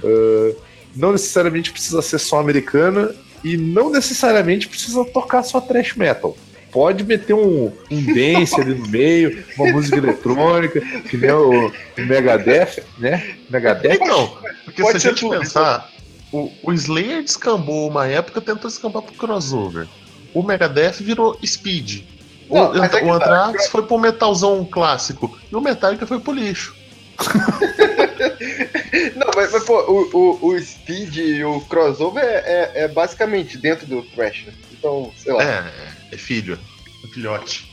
Não 0.97 1.13
necessariamente 1.13 1.71
precisa 1.73 2.03
ser 2.03 2.19
só 2.19 2.41
americana 2.41 3.15
e 3.45 3.57
não 3.57 3.91
necessariamente 3.91 4.67
precisa 4.69 5.05
tocar 5.05 5.43
só 5.43 5.61
thrash 5.61 5.95
metal. 5.95 6.37
Pode 6.73 7.05
meter 7.05 7.35
um, 7.35 7.73
um 7.91 8.15
dance 8.15 8.61
ali 8.61 8.75
no 8.75 8.87
meio, 8.89 9.45
uma 9.59 9.73
música 9.73 9.97
eletrônica, 9.99 10.81
que 11.09 11.17
nem 11.17 11.31
o, 11.33 11.69
o 11.69 11.73
Megadeth, 11.99 12.83
né? 12.99 13.35
Megadeth. 13.51 13.99
Não, 13.99 14.29
porque 14.65 14.83
Pode 14.83 15.01
se 15.01 15.09
a 15.09 15.11
gente 15.11 15.21
tudo, 15.21 15.39
pensar, 15.39 15.91
o, 16.33 16.51
o 16.63 16.73
Slayer 16.73 17.23
descambou 17.23 17.89
uma 17.89 18.07
época 18.07 18.41
tentou 18.41 18.71
descambar 18.71 19.03
pro 19.03 19.15
crossover. 19.15 19.89
O 20.33 20.43
Megadeth 20.43 21.01
virou 21.01 21.37
speed. 21.45 22.05
O, 22.49 22.55
Não, 22.55 22.75
é 22.75 22.87
o 22.87 22.89
tá. 22.89 22.99
Anthrax 23.15 23.69
foi 23.69 23.83
pro 23.83 23.99
metalzão 23.99 24.65
clássico. 24.65 25.39
E 25.51 25.55
o 25.55 25.61
Metallica 25.61 26.07
foi 26.07 26.19
pro 26.21 26.33
lixo. 26.33 26.75
Não, 29.17 29.27
mas, 29.35 29.53
mas, 29.53 29.65
pô, 29.65 29.79
o, 29.83 30.11
o, 30.43 30.47
o 30.49 30.61
Speed 30.61 31.17
e 31.17 31.45
o 31.45 31.61
crossover 31.63 32.25
é, 32.25 32.71
é- 32.75 32.83
é 32.85 32.89
basicamente 32.89 33.57
dentro 33.59 33.87
do 33.87 34.03
Thrash, 34.03 34.45
né? 34.47 34.53
Então, 34.73 35.13
sei 35.17 35.33
lá. 35.33 35.43
É, 35.43 35.65
é 36.13 36.17
filho. 36.17 36.59
É 37.05 37.07
filhote. 37.09 37.71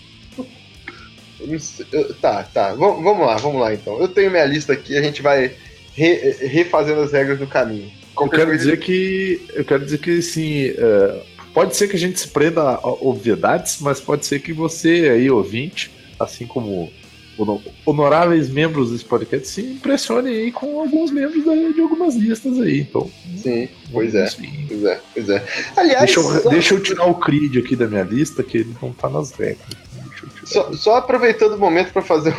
eu 1.40 1.58
eu- 1.92 2.14
tá, 2.16 2.44
tá. 2.44 2.74
Vamos, 2.74 3.04
vamos 3.04 3.26
lá, 3.26 3.36
vamos 3.38 3.62
lá 3.62 3.74
então. 3.74 4.00
Eu 4.00 4.08
tenho 4.08 4.32
minha 4.32 4.46
lista 4.46 4.74
aqui, 4.74 4.98
a 4.98 5.02
gente 5.02 5.22
vai 5.22 5.52
re- 5.94 6.32
refazendo 6.48 7.02
as 7.02 7.12
regras 7.12 7.40
do 7.40 7.48
caminho. 7.48 7.86
Eu 7.86 8.08
Qualquer 8.16 8.38
quero 8.38 8.50
coisa- 8.50 8.64
dizer 8.66 8.78
que. 8.80 9.42
Eu 9.54 9.64
quero 9.66 9.84
dizer 9.86 10.00
que 10.00 10.18
assim. 10.18 10.66
é, 10.78 11.22
pode 11.54 11.76
ser 11.76 11.88
que 11.88 11.96
a 11.96 12.00
gente 12.00 12.20
se 12.20 12.28
prenda 12.30 12.62
a 12.62 12.88
obviedades, 12.88 13.78
mas 13.82 14.00
pode 14.00 14.26
ser 14.26 14.40
que 14.40 14.52
você 14.54 15.10
aí, 15.14 15.30
ouvinte, 15.30 15.92
assim 16.20 16.48
como 16.48 16.92
honoráveis 17.86 18.50
membros 18.50 18.92
desse 18.92 19.06
podcast, 19.06 19.48
se 19.48 19.62
impressionem 19.62 20.34
aí 20.36 20.52
com 20.52 20.80
alguns 20.80 21.12
membros 21.12 21.44
de 21.44 21.82
algumas 21.82 22.16
listas 22.16 22.60
aí. 22.60 22.82
Então, 22.82 23.10
Sim, 23.38 23.68
pois 23.92 24.16
é. 24.16 24.24
aí. 24.24 24.66
Pois 24.68 24.84
é, 24.84 25.02
pois 25.14 25.30
é. 25.30 25.46
Aliás, 25.76 26.06
Deixa 26.06 26.20
eu, 26.20 26.24
só, 26.42 26.50
deixa 26.50 26.74
eu 26.74 26.84
tirar 26.84 27.06
o 27.06 27.16
Creed 27.16 27.58
aqui 27.58 27.76
da 27.76 27.88
minha 27.88 28.04
lista, 28.04 28.44
que 28.44 28.58
ele 28.60 28.76
não 28.82 28.92
tá 28.94 29.10
nas 29.10 29.32
regras. 29.32 29.68
Só- 30.44 30.72
só 30.74 30.96
aproveitando 30.98 31.54
o 31.54 31.60
momento 31.60 31.92
para 31.92 32.02
fazer 32.02 32.34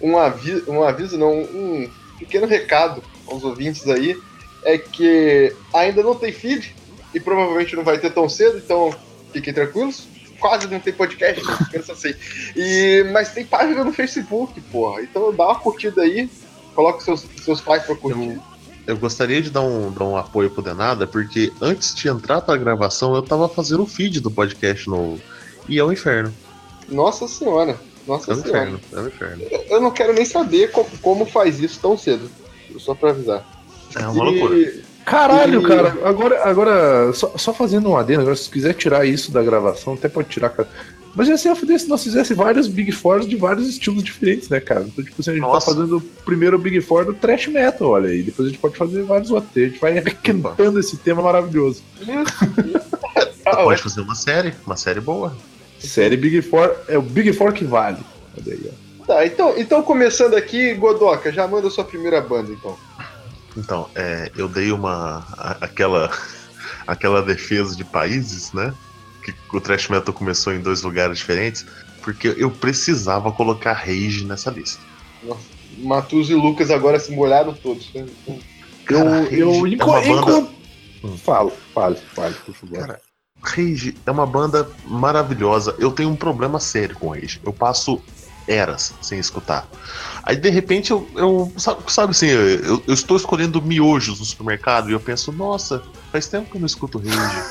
um, 0.00 0.10
um, 0.12 0.18
aviso, 0.18 0.70
um 0.70 0.82
aviso, 0.82 1.16
não, 1.18 1.32
um 1.42 1.88
pequeno 2.18 2.46
recado 2.46 3.02
aos 3.26 3.42
ouvintes 3.42 3.86
aí, 3.88 4.16
é 4.64 4.78
que 4.78 5.52
ainda 5.74 6.02
não 6.02 6.14
tem 6.14 6.30
feed 6.32 6.74
e 7.14 7.18
provavelmente 7.20 7.74
não 7.74 7.82
vai 7.82 7.98
ter 7.98 8.10
tão 8.10 8.28
cedo, 8.28 8.58
então 8.58 8.94
fiquem 9.32 9.52
tranquilos. 9.52 10.06
Quase 10.42 10.66
não 10.66 10.80
tem 10.80 10.92
podcast, 10.92 11.40
pensa 11.70 11.92
assim. 11.92 12.12
E, 12.56 13.04
mas 13.12 13.30
tem 13.32 13.46
página 13.46 13.82
no 13.84 13.92
Facebook, 13.92 14.60
porra. 14.62 15.00
Então 15.00 15.32
dá 15.34 15.44
uma 15.46 15.54
curtida 15.58 16.02
aí, 16.02 16.28
coloca 16.74 17.00
seus, 17.00 17.24
seus 17.42 17.60
pais 17.60 17.84
pra 17.84 17.94
curtir. 17.94 18.40
Eu 18.84 18.96
gostaria 18.98 19.40
de 19.40 19.48
dar 19.50 19.60
um, 19.62 19.92
dar 19.92 20.04
um 20.04 20.16
apoio 20.16 20.50
pro 20.50 20.60
Denada, 20.60 21.06
porque 21.06 21.52
antes 21.60 21.94
de 21.94 22.08
entrar 22.08 22.40
pra 22.40 22.56
gravação, 22.56 23.14
eu 23.14 23.22
tava 23.22 23.48
fazendo 23.48 23.84
o 23.84 23.86
feed 23.86 24.20
do 24.20 24.30
podcast 24.32 24.90
novo. 24.90 25.20
E 25.68 25.78
é 25.78 25.84
um 25.84 25.92
inferno. 25.92 26.34
Nossa 26.88 27.28
senhora. 27.28 27.78
Nossa 28.08 28.32
É 28.32 28.34
um 28.34 28.42
senhora. 28.42 28.58
inferno. 28.70 28.80
É 28.92 29.00
um 29.00 29.06
inferno. 29.06 29.42
Eu 29.70 29.80
não 29.80 29.92
quero 29.92 30.12
nem 30.12 30.24
saber 30.24 30.72
co- 30.72 30.84
como 31.00 31.24
faz 31.24 31.60
isso 31.60 31.78
tão 31.80 31.96
cedo. 31.96 32.28
Só 32.78 32.92
pra 32.96 33.10
avisar. 33.10 33.46
É 33.94 34.04
uma 34.08 34.24
loucura. 34.24 34.56
Caralho, 35.04 35.60
E- 35.62 35.66
cara, 35.68 35.96
agora, 36.04 36.44
agora 36.48 37.12
só, 37.12 37.36
só 37.36 37.52
fazendo 37.52 37.88
um 37.90 37.96
adendo, 37.96 38.20
agora 38.22 38.36
se 38.36 38.48
quiser 38.48 38.74
tirar 38.74 39.04
isso 39.06 39.32
da 39.32 39.42
gravação, 39.42 39.94
até 39.94 40.08
pode 40.08 40.28
tirar, 40.28 40.50
cara. 40.50 40.68
Mas 41.14 41.28
ia 41.28 41.36
ser 41.36 41.50
a 41.50 41.54
fuder 41.56 41.78
se 41.78 41.88
nós 41.88 42.02
fizesse 42.02 42.32
vários 42.32 42.68
Big 42.68 42.90
Fours 42.90 43.28
de 43.28 43.36
vários 43.36 43.68
estilos 43.68 44.02
diferentes, 44.02 44.48
né, 44.48 44.60
cara? 44.60 44.80
Então, 44.82 45.04
tipo 45.04 45.20
assim, 45.20 45.30
a 45.32 45.34
gente 45.34 45.42
Nossa. 45.42 45.66
tá 45.66 45.74
fazendo 45.74 45.98
o 45.98 46.00
primeiro 46.00 46.58
Big 46.58 46.80
Four 46.80 47.04
do 47.04 47.12
Trash 47.12 47.48
Metal, 47.48 47.86
olha 47.86 48.08
aí. 48.08 48.22
Depois 48.22 48.46
a 48.48 48.50
gente 48.50 48.60
pode 48.60 48.76
fazer 48.76 49.02
vários 49.02 49.30
outros. 49.30 49.50
A 49.54 49.60
gente 49.60 49.78
vai 49.78 49.92
requentando 49.92 50.80
esse 50.80 50.96
tema 50.96 51.20
maravilhoso. 51.20 51.82
Pode 53.44 53.82
fazer 53.82 54.00
uma 54.00 54.14
série, 54.14 54.54
uma 54.64 54.76
série 54.76 55.00
boa. 55.00 55.36
Série 55.78 56.16
Big 56.16 56.40
Four, 56.42 56.74
é 56.88 56.96
o 56.96 57.02
Big 57.02 57.32
Four 57.32 57.52
que 57.52 57.64
vale. 57.64 57.98
Olha 58.38 58.54
aí, 58.54 58.70
ó. 59.00 59.04
Tá, 59.04 59.26
então, 59.26 59.54
então 59.58 59.82
começando 59.82 60.34
aqui, 60.34 60.72
Godoka, 60.74 61.32
já 61.32 61.46
manda 61.48 61.68
sua 61.68 61.82
primeira 61.84 62.20
banda, 62.20 62.52
então. 62.52 62.76
Então, 63.56 63.88
é, 63.94 64.30
eu 64.36 64.48
dei 64.48 64.72
uma. 64.72 65.26
aquela. 65.60 66.10
aquela 66.86 67.22
defesa 67.22 67.76
de 67.76 67.84
países, 67.84 68.52
né? 68.52 68.72
Que 69.24 69.34
o 69.56 69.60
Trash 69.60 69.88
Metal 69.88 70.12
começou 70.12 70.52
em 70.52 70.60
dois 70.60 70.82
lugares 70.82 71.18
diferentes. 71.18 71.64
Porque 72.02 72.34
eu 72.36 72.50
precisava 72.50 73.30
colocar 73.30 73.72
Rage 73.74 74.24
nessa 74.24 74.50
lista. 74.50 74.82
Nossa, 75.22 75.42
Matuso 75.78 76.32
e 76.32 76.34
Lucas 76.34 76.70
agora 76.70 76.98
se 76.98 77.12
molharam 77.14 77.54
todos. 77.54 77.92
né? 77.94 78.04
Eu, 78.26 78.40
Cara, 78.84 79.22
eu 79.32 79.48
Rage 79.62 79.74
enco- 79.74 79.82
é 79.82 79.86
uma 79.86 80.00
banda- 80.02 80.38
enco- 80.38 81.18
Fala, 81.18 81.50
fale, 81.74 81.96
fale, 82.14 82.34
por 82.44 82.54
favor. 82.54 82.78
Cara, 82.80 83.00
Rage 83.40 83.96
é 84.04 84.10
uma 84.10 84.26
banda 84.26 84.68
maravilhosa. 84.84 85.74
Eu 85.78 85.92
tenho 85.92 86.10
um 86.10 86.16
problema 86.16 86.58
sério 86.58 86.96
com 86.96 87.10
Rage. 87.10 87.40
Eu 87.44 87.52
passo 87.52 88.02
eras 88.46 88.94
sem 89.00 89.18
escutar. 89.18 89.66
Aí 90.22 90.36
de 90.36 90.50
repente 90.50 90.90
eu, 90.90 91.08
eu 91.14 91.52
sabe, 91.56 92.10
assim, 92.10 92.26
eu, 92.26 92.82
eu 92.86 92.94
estou 92.94 93.16
escolhendo 93.16 93.60
miojos 93.60 94.18
no 94.18 94.24
supermercado 94.24 94.90
e 94.90 94.92
eu 94.92 95.00
penso, 95.00 95.32
nossa, 95.32 95.82
faz 96.10 96.26
tempo 96.26 96.50
que 96.50 96.56
eu 96.56 96.60
não 96.60 96.66
escuto 96.66 96.98
Rage. 96.98 97.42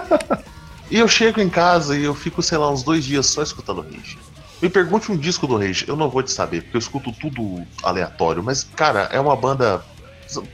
e 0.90 0.98
eu 0.98 1.08
chego 1.08 1.40
em 1.40 1.48
casa 1.48 1.96
e 1.96 2.04
eu 2.04 2.14
fico, 2.14 2.42
sei 2.42 2.58
lá, 2.58 2.70
uns 2.70 2.82
dois 2.82 3.04
dias 3.04 3.26
só 3.26 3.42
escutando 3.42 3.82
Rage. 3.82 4.18
Me 4.62 4.70
pergunte 4.70 5.12
um 5.12 5.16
disco 5.16 5.46
do 5.46 5.58
Rage, 5.58 5.84
eu 5.86 5.96
não 5.96 6.08
vou 6.08 6.22
te 6.22 6.32
saber, 6.32 6.62
porque 6.62 6.76
eu 6.76 6.80
escuto 6.80 7.12
tudo 7.12 7.66
aleatório, 7.82 8.42
mas, 8.42 8.64
cara, 8.64 9.08
é 9.12 9.20
uma 9.20 9.36
banda. 9.36 9.84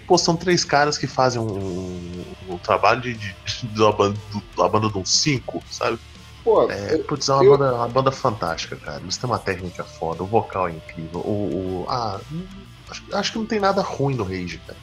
Pô, 0.06 0.18
são 0.18 0.36
três 0.36 0.64
caras 0.64 0.98
que 0.98 1.06
fazem 1.06 1.40
um, 1.40 2.24
um 2.48 2.58
trabalho 2.58 3.00
de, 3.00 3.14
de, 3.14 3.34
de 3.62 3.80
uma 3.80 3.92
banda, 3.92 4.18
de 4.32 4.42
uma 4.56 4.68
banda 4.68 4.90
de 4.90 4.98
uns 4.98 5.10
cinco, 5.10 5.62
sabe? 5.70 5.98
Pô, 6.44 6.70
É, 6.70 6.96
putz, 6.98 7.28
é 7.28 7.32
uma, 7.34 7.44
eu- 7.44 7.56
banda, 7.58 7.74
uma 7.74 7.88
banda 7.88 8.10
fantástica, 8.12 8.76
cara. 8.76 9.00
Eles 9.02 9.16
têm 9.16 9.28
uma 9.28 9.38
técnica 9.38 9.84
foda, 9.84 10.22
o 10.22 10.26
vocal 10.26 10.68
é 10.68 10.72
incrível. 10.72 11.20
O, 11.20 11.82
o- 11.82 11.86
ah, 11.88 12.20
acho, 12.90 13.02
acho 13.12 13.32
que 13.32 13.38
não 13.38 13.46
tem 13.46 13.60
nada 13.60 13.82
ruim 13.82 14.14
no 14.14 14.24
Rage, 14.24 14.58
cara. 14.66 14.78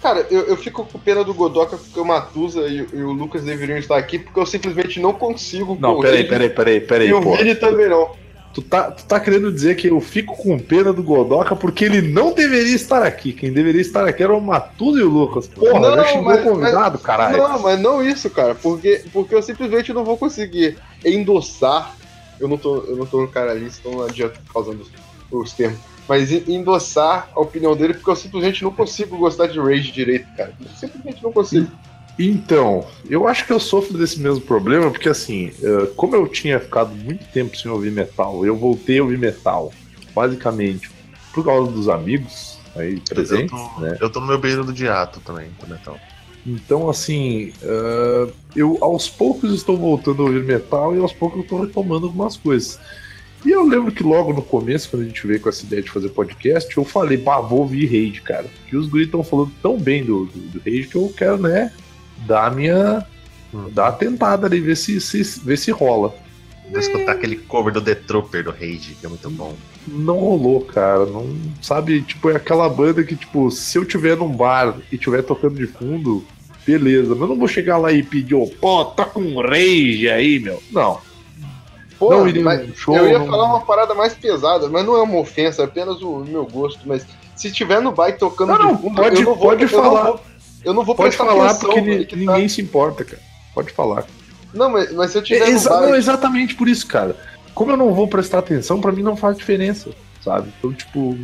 cara, 0.00 0.26
eu, 0.30 0.42
eu 0.46 0.56
fico 0.56 0.84
com 0.86 0.98
pena 0.98 1.22
do 1.22 1.34
Godoka 1.34 1.76
porque 1.76 2.00
o 2.00 2.04
Matusa 2.04 2.66
e, 2.66 2.86
e 2.92 3.02
o 3.02 3.12
Lucas 3.12 3.42
deveriam 3.44 3.76
estar 3.78 3.96
aqui 3.98 4.18
porque 4.18 4.38
eu 4.40 4.46
simplesmente 4.46 4.98
não 5.00 5.12
consigo. 5.12 5.76
Não, 5.78 6.00
peraí, 6.00 6.24
peraí, 6.26 6.48
peraí, 6.50 6.80
peraí, 6.80 7.08
E 7.08 7.12
o. 7.14 7.20
Vini 7.20 7.54
também 7.54 7.88
não. 7.88 8.10
Tu 8.54 8.62
tá, 8.62 8.90
tu 8.90 9.04
tá 9.04 9.20
querendo 9.20 9.52
dizer 9.52 9.76
que 9.76 9.88
eu 9.88 10.00
fico 10.00 10.36
com 10.36 10.58
pena 10.58 10.92
do 10.92 11.02
Godoka 11.02 11.54
porque 11.54 11.84
ele 11.84 12.02
não 12.02 12.32
deveria 12.32 12.74
estar 12.74 13.02
aqui. 13.04 13.32
Quem 13.32 13.52
deveria 13.52 13.80
estar 13.80 14.06
aqui 14.08 14.22
era 14.22 14.34
o 14.34 14.40
Matudo 14.40 14.98
e 14.98 15.02
o 15.02 15.08
Lucas. 15.08 15.46
Porra, 15.46 15.78
Não, 15.78 15.94
já 15.96 16.04
xingou 16.06 16.24
mas- 16.24 16.42
convidado, 16.42 16.98
caralho. 16.98 17.36
Não, 17.36 17.58
mas 17.62 17.78
não 17.78 18.02
isso, 18.02 18.28
cara. 18.30 18.54
Porque, 18.56 19.04
porque 19.12 19.34
eu 19.34 19.42
simplesmente 19.42 19.92
não 19.92 20.04
vou 20.04 20.16
conseguir 20.16 20.76
endossar. 21.04 21.94
Eu 22.40 22.48
não 22.48 22.56
tô, 22.56 22.78
eu 22.84 22.96
não 22.96 23.06
tô 23.06 23.20
no 23.20 23.28
cara 23.28 23.50
ali, 23.52 23.66
então 23.80 23.92
não 23.92 24.02
adianta 24.02 24.40
causando 24.52 24.82
os, 24.82 24.90
os 25.30 25.52
termos. 25.52 25.78
Mas 26.08 26.32
en- 26.32 26.44
endossar 26.48 27.28
a 27.34 27.40
opinião 27.40 27.76
dele, 27.76 27.94
porque 27.94 28.10
eu 28.10 28.16
simplesmente 28.16 28.62
não 28.64 28.70
consigo 28.72 29.16
gostar 29.18 29.46
de 29.46 29.58
Rage 29.60 29.92
direito, 29.92 30.26
cara. 30.36 30.52
Eu 30.60 30.66
simplesmente 30.76 31.22
não 31.22 31.30
consigo. 31.32 31.68
Então, 32.18 32.84
eu 33.08 33.28
acho 33.28 33.46
que 33.46 33.52
eu 33.52 33.60
sofro 33.60 33.96
desse 33.96 34.18
mesmo 34.18 34.40
problema, 34.40 34.90
porque 34.90 35.08
assim, 35.08 35.52
eh, 35.62 35.88
como 35.94 36.16
eu 36.16 36.26
tinha 36.26 36.58
ficado 36.58 36.90
muito 36.94 37.24
tempo 37.26 37.56
sem 37.56 37.70
ouvir 37.70 37.92
metal, 37.92 38.44
eu 38.44 38.56
voltei 38.56 38.98
a 38.98 39.02
ouvir 39.02 39.18
metal, 39.18 39.72
basicamente, 40.12 40.90
por 41.32 41.44
causa 41.44 41.70
dos 41.70 41.88
amigos 41.88 42.58
aí 42.74 43.00
presentes, 43.00 43.52
eu, 43.52 43.68
tô, 43.68 43.80
né? 43.80 43.98
eu 44.00 44.10
tô 44.10 44.20
no 44.20 44.26
meu 44.26 44.38
beiro 44.38 44.64
do 44.64 44.72
diato 44.72 45.20
também, 45.20 45.48
do 45.60 45.68
metal. 45.68 45.96
Então, 46.44 46.90
assim, 46.90 47.52
eh, 47.62 48.32
eu 48.56 48.78
aos 48.80 49.08
poucos 49.08 49.54
estou 49.54 49.76
voltando 49.76 50.22
a 50.22 50.26
ouvir 50.26 50.42
metal 50.42 50.96
e 50.96 50.98
aos 50.98 51.12
poucos 51.12 51.38
eu 51.38 51.44
estou 51.44 51.60
retomando 51.60 52.06
algumas 52.06 52.36
coisas. 52.36 52.80
E 53.46 53.50
eu 53.50 53.64
lembro 53.64 53.92
que 53.92 54.02
logo 54.02 54.32
no 54.32 54.42
começo, 54.42 54.90
quando 54.90 55.02
a 55.02 55.04
gente 55.04 55.24
veio 55.24 55.40
com 55.40 55.48
essa 55.48 55.64
ideia 55.64 55.82
de 55.82 55.90
fazer 55.90 56.08
podcast, 56.08 56.76
eu 56.76 56.84
falei, 56.84 57.16
bah, 57.16 57.40
vou 57.40 57.60
ouvir 57.60 57.86
Rage, 57.86 58.20
cara. 58.22 58.46
Que 58.68 58.76
os 58.76 58.88
guris 58.88 59.06
estão 59.06 59.22
falando 59.22 59.52
tão 59.62 59.78
bem 59.78 60.04
do, 60.04 60.24
do, 60.26 60.38
do 60.38 60.58
Rage 60.58 60.88
que 60.88 60.96
eu 60.96 61.12
quero, 61.16 61.38
né, 61.38 61.72
dar 62.26 62.46
a 62.46 62.50
minha. 62.50 63.06
dar 63.72 63.88
a 63.88 63.92
tentada 63.92 64.46
ali, 64.46 64.60
ver 64.60 64.76
se, 64.76 65.00
se, 65.00 65.22
ver 65.40 65.56
se 65.56 65.70
rola. 65.70 66.14
Vou 66.70 66.78
escutar 66.78 67.12
aquele 67.12 67.36
cover 67.36 67.72
do 67.72 67.80
The 67.80 67.94
Trooper 67.94 68.44
do 68.44 68.50
Rage, 68.50 68.94
que 69.00 69.06
é 69.06 69.08
muito 69.08 69.30
bom. 69.30 69.54
Não 69.86 70.18
rolou, 70.18 70.60
cara. 70.60 71.06
Não, 71.06 71.34
sabe, 71.62 72.02
tipo, 72.02 72.28
é 72.28 72.36
aquela 72.36 72.68
banda 72.68 73.02
que, 73.02 73.16
tipo, 73.16 73.50
se 73.50 73.78
eu 73.78 73.86
tiver 73.86 74.16
num 74.18 74.28
bar 74.30 74.74
e 74.92 74.98
tiver 74.98 75.22
tocando 75.22 75.54
de 75.56 75.66
fundo, 75.66 76.22
beleza. 76.66 77.14
Mas 77.14 77.22
eu 77.22 77.28
não 77.28 77.38
vou 77.38 77.48
chegar 77.48 77.78
lá 77.78 77.90
e 77.90 78.02
pedir, 78.02 78.34
ô, 78.34 78.46
pô, 78.46 78.84
toca 78.84 79.18
um 79.18 79.40
rage 79.40 80.10
aí, 80.10 80.38
meu. 80.38 80.62
Não. 80.70 80.98
Pô, 81.98 82.10
Não 82.10 82.28
iria 82.28 82.44
mas 82.44 82.76
show, 82.76 82.94
eu 82.96 83.08
ia 83.08 83.18
não- 83.18 83.26
falar 83.26 83.44
uma 83.46 83.60
parada 83.62 83.94
mais 83.94 84.12
pesada, 84.14 84.68
mas 84.68 84.84
não 84.84 84.94
é 84.96 85.02
uma 85.02 85.16
ofensa, 85.18 85.62
é 85.62 85.64
apenas 85.64 86.00
o 86.02 86.18
meu 86.18 86.44
gosto. 86.46 86.80
Mas 86.86 87.04
se 87.34 87.50
tiver 87.50 87.80
no 87.80 87.90
baile 87.92 88.18
tocando 88.18 88.50
Não, 88.56 88.76
de 88.76 88.82
fundo, 88.82 88.94
pode- 88.94 89.16
eu 89.16 89.22
não 89.22 89.34
vou, 89.34 89.36
pode 89.48 89.64
eu 89.64 89.70
não 89.70 89.82
falar. 89.84 90.04
vou- 90.04 90.20
eu 90.64 90.74
não 90.74 90.84
vou 90.84 90.94
Pode 90.94 91.08
prestar 91.16 91.26
falar 91.26 91.50
atenção 91.50 91.70
porque 91.70 92.04
tá. 92.06 92.16
ninguém 92.16 92.48
se 92.48 92.60
importa, 92.60 93.04
cara. 93.04 93.22
Pode 93.54 93.72
falar. 93.72 94.04
Não, 94.54 94.70
mas, 94.70 94.92
mas 94.92 95.10
se 95.12 95.18
eu 95.18 95.22
tiver 95.22 95.46
É, 95.46 95.50
exa- 95.50 95.70
baile, 95.70 95.86
não, 95.88 95.94
exatamente 95.96 96.54
por 96.54 96.68
isso, 96.68 96.86
cara. 96.86 97.16
Como 97.54 97.70
eu 97.72 97.76
não 97.76 97.92
vou 97.92 98.06
prestar 98.08 98.38
atenção, 98.38 98.80
pra 98.80 98.92
mim 98.92 99.02
não 99.02 99.16
faz 99.16 99.36
diferença, 99.36 99.90
sabe? 100.24 100.48
Então, 100.58 100.72
tipo. 100.72 101.18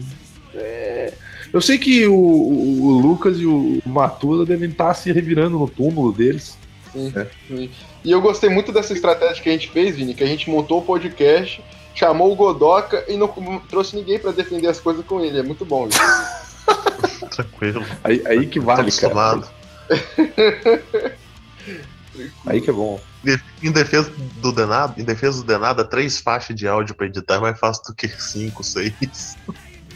é, 0.54 1.12
Eu 1.52 1.60
sei 1.60 1.78
que 1.78 2.06
o, 2.06 2.14
o- 2.14 2.98
Lucas 3.00 3.38
e 3.38 3.46
o 3.46 3.80
Matuda 3.86 4.44
devem 4.44 4.68
estar 4.70 4.92
se 4.94 5.12
revirando 5.12 5.58
no 5.58 5.68
túmulo 5.68 6.12
deles. 6.12 6.56
E 8.04 8.10
eu 8.10 8.20
gostei 8.20 8.50
muito 8.50 8.70
dessa 8.72 8.92
estratégia 8.92 9.42
que 9.42 9.48
a 9.48 9.52
gente 9.52 9.70
fez, 9.70 9.96
Vini, 9.96 10.14
que 10.14 10.22
a 10.22 10.26
gente 10.26 10.48
montou 10.50 10.78
o 10.78 10.82
podcast, 10.82 11.62
chamou 11.94 12.30
o 12.32 12.36
Godoka 12.36 13.04
e 13.08 13.16
não 13.16 13.28
trouxe 13.68 13.96
ninguém 13.96 14.18
pra 14.18 14.30
defender 14.32 14.68
as 14.68 14.80
coisas 14.80 15.04
com 15.06 15.20
ele. 15.20 15.38
É 15.38 15.42
muito 15.42 15.64
bom. 15.64 15.88
Tranquilo. 17.30 17.84
Aí, 18.02 18.22
aí 18.26 18.46
que 18.46 18.60
vale, 18.60 18.90
cara. 18.90 19.12
acostumado. 19.12 19.48
Aí 22.46 22.60
que 22.60 22.70
é 22.70 22.72
bom. 22.72 23.00
Em 23.62 23.72
defesa 23.72 24.12
do 24.36 24.52
Denado, 24.52 25.00
em 25.00 25.04
defesa 25.04 25.38
do 25.38 25.46
Denada, 25.46 25.84
três 25.84 26.20
faixas 26.20 26.54
de 26.54 26.68
áudio 26.68 26.94
pra 26.94 27.06
editar 27.06 27.36
é 27.36 27.40
mais 27.40 27.58
fácil 27.58 27.84
do 27.86 27.94
que 27.94 28.06
cinco, 28.20 28.62
seis. 28.62 29.36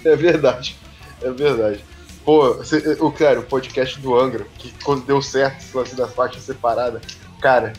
É 0.05 0.17
verdade. 0.17 0.77
É 1.23 1.31
verdade. 1.31 1.85
Pô, 2.25 2.61
o 3.01 3.13
cara, 3.13 3.41
o 3.41 3.43
podcast 3.43 3.99
do 4.01 4.19
Angra, 4.19 4.47
que 4.59 4.73
quando 4.83 5.05
deu 5.05 5.23
certo 5.23 5.61
esse 5.61 5.77
lance 5.77 5.95
das 5.95 6.13
faixas 6.13 6.43
separadas, 6.43 7.01
cara, 7.41 7.73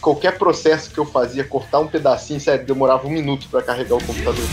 qualquer 0.00 0.36
processo 0.36 0.90
que 0.90 0.98
eu 0.98 1.04
fazia, 1.04 1.44
cortar 1.44 1.78
um 1.78 1.86
pedacinho, 1.86 2.40
sério, 2.40 2.66
demorava 2.66 3.06
um 3.06 3.10
minuto 3.10 3.48
pra 3.48 3.62
carregar 3.62 3.96
o 3.96 4.04
computador. 4.04 4.44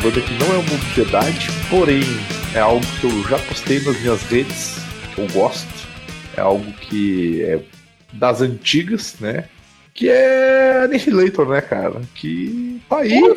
Banda 0.00 0.20
que 0.20 0.32
não 0.34 0.46
é 0.54 0.58
uma 0.58 0.74
obviedade, 0.74 1.48
porém 1.68 2.02
é 2.54 2.58
algo 2.58 2.84
que 3.00 3.06
eu 3.06 3.22
já 3.28 3.38
postei 3.38 3.80
nas 3.80 4.00
minhas 4.00 4.22
redes, 4.22 4.78
eu 5.16 5.26
gosto. 5.28 5.68
É 6.36 6.40
algo 6.40 6.72
que 6.72 7.42
é 7.42 7.60
das 8.12 8.40
antigas, 8.40 9.16
né? 9.20 9.44
Que 9.92 10.08
é 10.08 10.84
Annihilator, 10.84 11.46
né, 11.48 11.60
cara? 11.60 12.00
Que 12.14 12.80
tá 12.88 12.98
aí, 12.98 13.20
né? 13.20 13.28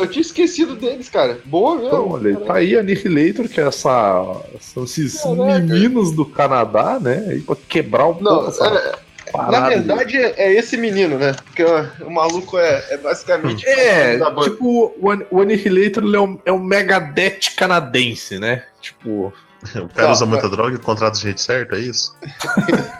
eu 0.00 0.06
tinha 0.08 0.22
esquecido 0.22 0.74
deles, 0.74 1.08
cara. 1.08 1.38
Boa 1.44 1.76
mesmo. 1.76 1.88
Então, 1.88 2.08
olha, 2.08 2.36
tá 2.38 2.54
aí 2.54 2.76
Annihilator, 2.76 3.48
que 3.48 3.60
é 3.60 3.64
essa, 3.64 4.42
são 4.60 4.84
esses 4.84 5.20
Caraca. 5.22 5.60
meninos 5.60 6.10
do 6.10 6.24
Canadá, 6.24 6.98
né? 7.00 7.24
Aí 7.28 7.40
pra 7.40 7.56
quebrar 7.68 8.08
um 8.08 8.20
Não, 8.20 8.34
pouco 8.36 8.48
essa 8.48 8.66
é, 8.66 8.98
parada. 9.46 9.60
na 9.60 9.94
verdade 9.94 10.16
é, 10.16 10.52
esse 10.54 10.76
menino, 10.76 11.18
né? 11.18 11.34
Porque 11.44 11.62
o, 11.64 12.06
o 12.06 12.10
maluco 12.10 12.58
é, 12.58 12.84
é 12.90 12.96
basicamente. 12.96 13.66
É, 13.66 14.16
da 14.18 14.30
banda. 14.30 14.50
tipo, 14.50 14.94
o, 15.00 15.10
An- 15.10 15.24
o 15.30 15.40
Annihilator 15.40 16.02
é, 16.14 16.20
um, 16.20 16.38
é 16.46 16.52
um 16.52 16.58
Megadeth 16.62 17.54
canadense, 17.56 18.38
né? 18.38 18.64
Tipo, 18.80 19.32
O 19.74 19.88
cara 19.88 20.06
Não, 20.06 20.12
usa 20.12 20.24
mas- 20.26 20.40
muita 20.42 20.48
droga 20.48 20.74
e 20.76 20.78
contrata 20.78 21.16
de 21.16 21.22
gente 21.22 21.40
certa, 21.42 21.76
é 21.76 21.80
isso? 21.80 22.16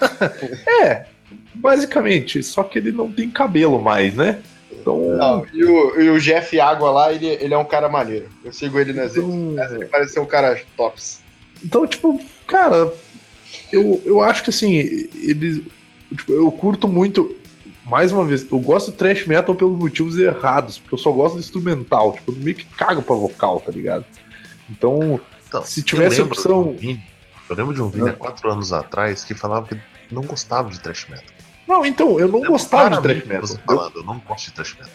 é, 0.83 1.07
basicamente, 1.55 2.43
só 2.43 2.63
que 2.63 2.79
ele 2.79 2.93
não 2.93 3.11
tem 3.11 3.31
cabelo 3.31 3.81
mais, 3.81 4.15
né? 4.15 4.41
Então, 4.73 4.99
Não, 5.17 5.47
e, 5.53 5.65
o, 5.65 6.01
e 6.01 6.11
o 6.11 6.19
Jeff 6.21 6.59
Água 6.59 6.91
lá, 6.91 7.13
ele, 7.13 7.27
ele 7.27 7.53
é 7.53 7.59
um 7.59 7.65
cara 7.65 7.89
maneiro. 7.89 8.29
Eu 8.45 8.53
sigo 8.53 8.79
ele 8.79 8.93
nas 8.93 9.15
redes. 9.15 9.31
então, 9.31 9.75
Ele 9.77 9.85
parece 9.87 10.15
ser 10.15 10.21
um 10.21 10.27
cara 10.27 10.59
tops. 10.77 11.21
então, 11.63 11.87
tipo, 11.87 12.19
cara, 12.47 12.91
eu, 13.73 14.01
eu 14.07 14.21
acho 14.23 14.43
que 14.45 14.51
assim, 14.51 14.75
eles. 14.77 15.61
Tipo, 16.17 16.33
eu 16.33 16.51
curto 16.53 16.87
muito. 16.89 17.35
Mais 17.87 18.13
uma 18.13 18.25
vez, 18.25 18.47
eu 18.51 18.59
gosto 18.61 18.93
de 18.93 18.97
thrash 18.99 19.27
metal 19.27 19.55
pelos 19.55 19.77
motivos 19.77 20.17
errados, 20.17 20.79
porque 20.79 20.95
eu 20.95 20.99
só 20.99 21.11
gosto 21.11 21.35
de 21.35 21.41
instrumental. 21.41 22.13
Tipo, 22.13 22.31
eu 22.33 22.37
meio 22.37 22.55
que 22.57 22.65
cago 22.65 23.03
pra 23.03 23.17
vocal, 23.17 23.61
tá 23.61 23.73
ligado? 23.73 24.05
Então, 24.71 25.21
Então, 25.49 25.65
Se 25.65 25.83
tivesse 25.83 26.21
eu 26.21 26.25
lembro 26.27 26.39
opção- 26.39 26.61
um 26.71 26.99
eu 27.49 27.57
lembro 27.57 27.75
de 27.75 27.83
um 27.83 27.89
vídeo 27.89 28.07
há 28.09 28.13
quatro 28.13 28.49
anos 28.49 28.73
atrás 28.73 29.25
que 29.25 29.35
falava 29.35 29.67
que 29.67 29.77
não 30.13 30.23
gostava 30.23 30.71
de 30.71 30.79
thrash 30.79 31.07
metal. 31.09 31.25
não, 31.67 31.85
então, 31.85 32.21
eu 32.21 32.29
não 32.29 32.45
Eu 32.45 32.53
gostava 32.53 32.91
de 32.97 33.03
thrash 33.03 33.25
metal. 33.27 33.41
você 33.49 33.55
Eu, 33.57 33.61
falando, 33.77 33.97
eu 33.97 34.05
não 34.05 34.19
gosto 34.29 34.45
de 34.47 34.53
thrash 34.53 34.75
metal. 34.79 34.93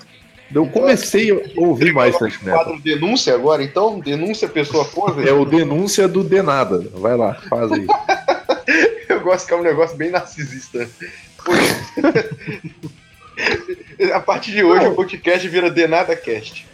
eu 0.54 0.66
comecei 0.68 1.32
a 1.32 1.42
ouvir 1.60 1.92
mais 1.94 2.18
thrash 2.18 2.40
metal. 2.42 2.64
Quadro 2.64 2.82
denúncia 2.82 3.34
agora, 3.36 3.62
então? 3.62 4.00
Denúncia 4.00 4.48
pessoa 4.48 4.86
poser? 4.96 5.28
É 5.28 5.34
o 5.34 5.44
denúncia 5.44 6.08
do 6.08 6.24
Denada. 6.24 6.80
Vai 6.94 7.18
lá, 7.18 7.34
faz 7.50 7.70
aí. 7.74 7.86
Eu 9.10 9.22
gosto 9.22 9.48
que 9.48 9.54
é 9.54 9.58
um 9.58 9.64
negócio 9.64 9.98
bem 9.98 10.12
narcisista. 10.12 10.88
A 14.14 14.20
partir 14.20 14.52
de 14.52 14.64
hoje 14.64 14.86
Não. 14.86 14.94
o 14.94 14.96
podcast 14.96 15.48
vira 15.48 15.70
Denada 15.70 16.16
Cast. 16.16 16.66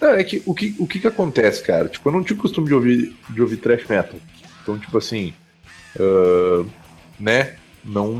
Não, 0.00 0.10
é 0.10 0.22
que 0.22 0.42
o 0.44 0.54
que, 0.54 0.74
o 0.78 0.86
que 0.86 1.00
que 1.00 1.06
acontece, 1.06 1.62
cara? 1.62 1.88
Tipo, 1.88 2.08
eu 2.08 2.12
não 2.12 2.22
tinha 2.22 2.38
costume 2.38 2.66
de 2.66 2.74
ouvir, 2.74 3.16
de 3.30 3.40
ouvir 3.40 3.56
thrash 3.56 3.86
metal. 3.88 4.20
Então, 4.62 4.78
tipo 4.78 4.98
assim, 4.98 5.32
ah, 5.98 6.64
né? 7.18 7.54
Não, 7.84 8.12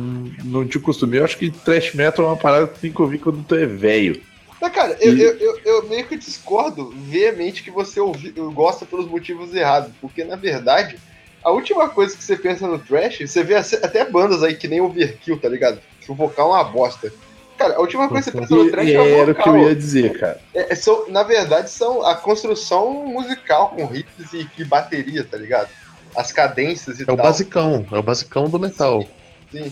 não 0.45 0.67
tinha 0.67 0.83
costume. 0.83 1.17
Eu 1.17 1.25
acho 1.25 1.39
que 1.39 1.51
thrash 1.51 1.95
metal 1.95 2.25
é 2.25 2.29
uma 2.29 2.37
parada 2.37 2.69
que 2.69 2.81
tem 2.81 2.93
que 2.93 3.03
ouvir 3.03 3.19
quando 3.19 3.45
tu 3.45 3.55
é 3.55 3.67
velho. 3.67 4.21
Mas, 4.65 4.73
cara, 4.73 4.97
eu, 4.99 5.15
eu, 5.15 5.37
eu, 5.39 5.61
eu 5.63 5.89
meio 5.91 6.07
que 6.07 6.17
discordo 6.17 6.91
veemente 6.97 7.63
que 7.63 7.71
você 7.71 8.01
ouvi, 8.01 8.31
gosta 8.31 8.87
pelos 8.87 9.07
motivos 9.07 9.55
errados. 9.55 9.93
Porque, 10.01 10.25
na 10.25 10.37
verdade, 10.37 10.99
a 11.43 11.51
última 11.51 11.87
coisa 11.91 12.17
que 12.17 12.25
você 12.25 12.35
pensa 12.35 12.67
no 12.67 12.79
trash, 12.79 13.19
você 13.19 13.43
vê 13.43 13.57
até 13.57 14.07
bandas 14.07 14.43
aí 14.43 14.55
que 14.55 14.67
nem 14.67 14.81
Overkill, 14.81 15.39
tá 15.39 15.51
ligado? 15.51 15.81
Que 16.01 16.11
o 16.11 16.15
vocal 16.15 16.49
é 16.49 16.55
uma 16.55 16.65
bosta. 16.65 17.13
Cara, 17.59 17.75
a 17.77 17.81
última 17.81 18.09
coisa 18.09 18.31
que 18.31 18.39
você 18.39 18.41
pensa 18.41 18.55
no 18.55 18.71
trash 18.71 18.89
e 18.89 18.95
é 18.95 19.01
o 19.03 19.05
era 19.05 19.33
o 19.33 19.35
que 19.35 19.41
vocal. 19.43 19.57
eu 19.59 19.69
ia 19.69 19.77
dizer, 19.77 20.19
cara. 20.19 20.41
É, 20.55 20.73
é, 20.73 20.75
são, 20.75 21.11
na 21.11 21.23
verdade, 21.23 21.69
são 21.69 22.03
a 22.03 22.15
construção 22.15 22.91
musical 23.05 23.69
com 23.69 23.85
riffs 23.85 24.33
e, 24.33 24.49
e 24.57 24.65
bateria, 24.65 25.25
tá 25.25 25.37
ligado? 25.37 25.69
As 26.17 26.33
cadências 26.33 27.01
e 27.01 27.03
É 27.03 27.05
o 27.05 27.09
tal. 27.09 27.17
basicão, 27.19 27.87
é 27.93 27.99
o 27.99 28.03
basicão 28.03 28.49
do 28.49 28.59
metal. 28.59 29.05
Sim. 29.53 29.71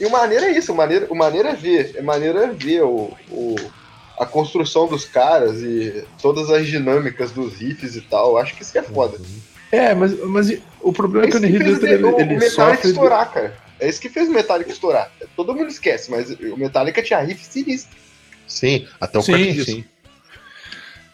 E 0.00 0.04
o 0.04 0.10
maneiro 0.10 0.46
é 0.46 0.50
isso, 0.50 0.72
o 0.72 0.76
maneiro, 0.76 1.06
o 1.10 1.14
maneiro 1.14 1.46
é 1.46 1.54
ver. 1.54 1.94
É 1.96 2.02
maneiro 2.02 2.38
é 2.38 2.48
ver 2.48 2.82
o, 2.82 3.12
o- 3.30 3.81
a 4.18 4.26
construção 4.26 4.86
dos 4.86 5.04
caras 5.04 5.60
e 5.62 6.04
todas 6.20 6.50
as 6.50 6.66
dinâmicas 6.66 7.30
dos 7.32 7.54
riffs 7.54 7.96
e 7.96 8.00
tal. 8.02 8.30
Eu 8.30 8.38
acho 8.38 8.54
que 8.54 8.62
isso 8.62 8.72
que 8.72 8.78
é 8.78 8.82
foda. 8.82 9.18
É, 9.70 9.94
mas, 9.94 10.18
mas 10.26 10.58
o 10.80 10.92
problema 10.92 11.26
é 11.26 11.30
que 11.30 11.34
o 11.34 11.38
Annihilator 11.38 11.88
o, 11.88 11.92
ele, 11.92 12.04
o 12.04 12.20
ele 12.20 12.34
Metallica 12.38 12.50
sofre. 12.76 12.88
estourar, 12.90 13.32
cara. 13.32 13.56
É 13.80 13.88
isso 13.88 14.00
que 14.00 14.08
fez 14.08 14.28
o 14.28 14.32
Metallica 14.32 14.70
estourar. 14.70 15.10
Todo 15.34 15.54
mundo 15.54 15.68
esquece, 15.68 16.10
mas 16.10 16.30
o 16.30 16.56
Metallica 16.56 17.02
tinha 17.02 17.20
riff 17.20 17.44
sinistro. 17.44 17.96
Sim, 18.46 18.86
até 19.00 19.18
o 19.18 19.22
Sim, 19.22 19.64
sim. 19.64 19.84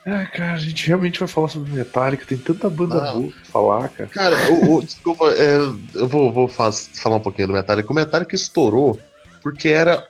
Ah, 0.05 0.25
cara, 0.27 0.55
a 0.55 0.59
gente 0.59 0.87
realmente 0.87 1.19
vai 1.19 1.29
falar 1.29 1.49
sobre 1.49 1.71
Metallica, 1.71 2.25
tem 2.25 2.39
tanta 2.39 2.69
banda 2.71 2.95
Não. 3.01 3.21
boa 3.21 3.33
pra 3.33 3.45
falar, 3.53 3.89
cara. 3.91 4.09
Cara, 4.09 4.51
o, 4.51 4.77
o- 4.77 4.83
desculpa, 4.83 5.31
é, 5.33 5.57
eu 5.95 6.09
vou, 6.09 6.33
vou 6.33 6.49
faz- 6.49 6.91
falar 6.95 7.17
um 7.17 7.21
pouquinho 7.21 7.49
do 7.49 7.53
Metallica. 7.55 7.91
O 7.93 7.95
Metallica 7.95 8.35
estourou 8.35 8.99
porque 9.43 9.69
era 9.69 10.07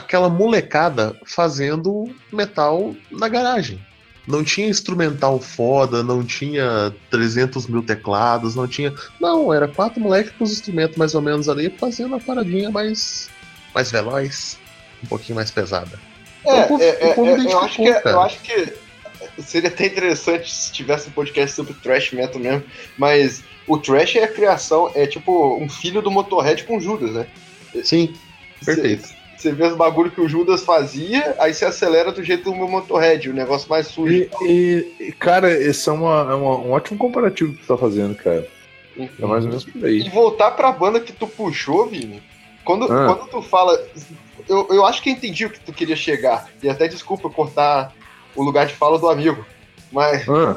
aquela 0.00 0.28
molecada 0.28 1.16
fazendo 1.24 2.12
metal 2.32 2.94
na 3.10 3.28
garagem. 3.28 3.80
Não 4.26 4.44
tinha 4.44 4.68
instrumental 4.68 5.40
foda, 5.40 6.02
não 6.02 6.22
tinha 6.24 6.94
300 7.10 7.66
mil 7.66 7.82
teclados, 7.82 8.54
não 8.54 8.68
tinha. 8.68 8.92
Não, 9.20 9.52
era 9.52 9.66
quatro 9.66 10.00
moleques 10.00 10.32
com 10.36 10.44
os 10.44 10.52
instrumentos 10.52 10.96
mais 10.96 11.14
ou 11.14 11.22
menos 11.22 11.48
ali, 11.48 11.70
fazendo 11.70 12.14
a 12.14 12.20
paradinha 12.20 12.70
mais, 12.70 13.28
mais 13.74 13.90
veloz, 13.90 14.58
um 15.02 15.06
pouquinho 15.06 15.36
mais 15.36 15.50
pesada. 15.50 15.98
É, 16.46 16.62
povo- 16.64 16.82
é, 16.82 16.86
é, 16.88 17.08
é, 17.10 17.14
eu, 17.16 17.58
acho 17.60 17.76
que, 17.76 17.88
é- 17.88 18.02
eu 18.04 18.20
acho 18.20 18.38
que 18.40 18.72
seria 19.38 19.68
até 19.68 19.86
interessante 19.86 20.52
se 20.54 20.70
tivesse 20.72 21.08
um 21.08 21.12
podcast 21.12 21.56
sobre 21.56 21.74
thrash 21.74 22.12
metal 22.12 22.40
mesmo, 22.40 22.62
mas 22.96 23.42
o 23.66 23.78
thrash 23.78 24.16
é 24.16 24.24
a 24.24 24.28
criação, 24.28 24.90
é 24.94 25.06
tipo 25.06 25.56
um 25.56 25.68
filho 25.68 26.02
do 26.02 26.10
Motorhead 26.10 26.64
com 26.64 26.78
Judas, 26.80 27.12
né? 27.12 27.26
Sim, 27.84 28.14
perfeito. 28.64 29.08
Você 29.40 29.52
vê 29.52 29.64
os 29.64 29.74
bagulho 29.74 30.10
que 30.10 30.20
o 30.20 30.28
Judas 30.28 30.62
fazia, 30.64 31.34
aí 31.38 31.54
você 31.54 31.64
acelera 31.64 32.12
do 32.12 32.22
jeito 32.22 32.50
do 32.50 32.54
Motorhead, 32.68 33.30
o 33.30 33.32
negócio 33.32 33.70
mais 33.70 33.86
sujo. 33.86 34.12
E, 34.12 34.30
e- 34.42 34.94
e, 35.00 35.12
cara, 35.12 35.50
esse 35.50 35.88
é, 35.88 35.92
uma, 35.92 36.30
é 36.30 36.34
uma- 36.34 36.58
um 36.58 36.72
ótimo 36.72 36.98
comparativo 36.98 37.54
que 37.54 37.62
tu 37.62 37.66
tá 37.66 37.76
fazendo, 37.78 38.14
cara. 38.14 38.46
É 38.98 39.24
mais 39.24 39.44
ou 39.44 39.48
menos 39.48 39.64
por 39.64 39.82
aí. 39.82 40.00
E 40.02 40.10
voltar 40.10 40.50
pra 40.50 40.70
banda 40.72 41.00
que 41.00 41.10
tu 41.12 41.26
puxou, 41.26 41.86
Vini, 41.86 42.22
quando, 42.66 42.84
Ah. 42.92 43.14
quando 43.14 43.30
tu 43.30 43.40
fala. 43.40 43.82
Eu, 44.46 44.66
eu 44.70 44.84
acho 44.84 45.00
que 45.02 45.08
eu 45.08 45.14
entendi 45.14 45.46
o 45.46 45.50
que 45.50 45.60
tu 45.60 45.72
queria 45.72 45.96
chegar. 45.96 46.46
E 46.62 46.68
até 46.68 46.86
desculpa 46.86 47.30
cortar 47.30 47.94
o 48.36 48.42
lugar 48.42 48.66
de 48.66 48.74
fala 48.74 48.98
do 48.98 49.08
amigo. 49.08 49.46
Mas, 49.90 50.28
Ah, 50.28 50.56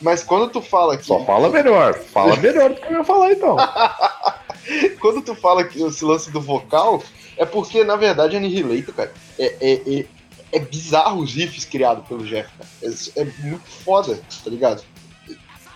mas 0.00 0.22
quando 0.22 0.48
tu 0.50 0.62
fala 0.62 0.96
que. 0.96 1.04
só 1.04 1.24
fala 1.24 1.48
melhor. 1.48 1.94
Fala 1.94 2.36
melhor 2.36 2.70
do 2.70 2.76
que 2.80 2.86
eu 2.92 2.98
ia 2.98 3.04
falar, 3.04 3.32
então. 3.32 3.56
Quando 5.00 5.22
tu 5.22 5.34
fala 5.34 5.64
que 5.64 5.82
esse 5.82 6.04
lance 6.04 6.30
do 6.30 6.40
vocal, 6.40 7.02
é 7.40 7.46
porque, 7.46 7.82
na 7.84 7.96
verdade, 7.96 8.36
Annihilator, 8.36 8.94
cara, 8.94 9.12
é, 9.38 9.56
é, 9.60 10.00
é, 10.00 10.06
é 10.52 10.58
bizarro 10.58 11.22
os 11.22 11.32
riffs 11.32 11.64
criados 11.64 12.06
pelo 12.06 12.22
Jeff, 12.26 12.50
cara. 12.58 12.70
É, 12.82 13.20
é 13.22 13.26
muito 13.38 13.64
foda, 13.66 14.20
tá 14.44 14.50
ligado? 14.50 14.82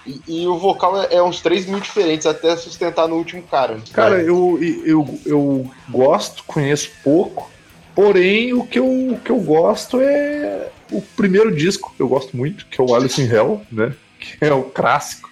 E, 0.07 0.21
e 0.29 0.47
o 0.47 0.59
vocal 0.59 1.03
é, 1.03 1.15
é 1.15 1.23
uns 1.23 1.41
3 1.41 1.65
mil 1.65 1.81
diferentes 1.81 2.27
até 2.27 2.55
sustentar 2.55 3.09
no 3.09 3.17
último 3.17 3.43
cara. 3.45 3.79
Cara, 3.95 4.21
É. 4.21 4.29
eu, 4.29 4.59
eu, 4.85 5.21
eu 5.25 5.71
gosto, 5.89 6.45
conheço 6.45 6.91
pouco. 7.03 7.51
Porém, 7.95 8.53
o 8.53 8.67
que, 8.67 8.79
eu, 8.79 9.13
o 9.13 9.19
que 9.19 9.31
eu 9.31 9.39
gosto 9.39 10.03
é 10.03 10.69
o 10.93 11.01
primeiro 11.01 11.51
disco, 11.51 11.95
eu 11.99 12.07
gosto 12.07 12.37
muito, 12.37 12.67
que 12.67 12.79
é 12.79 12.85
o 12.85 12.95
Alice 12.95 13.23
in 13.23 13.27
Hell, 13.27 13.63
né? 13.73 13.95
Que 14.21 14.45
é 14.45 14.53
o 14.53 14.65
clássico. 14.65 15.31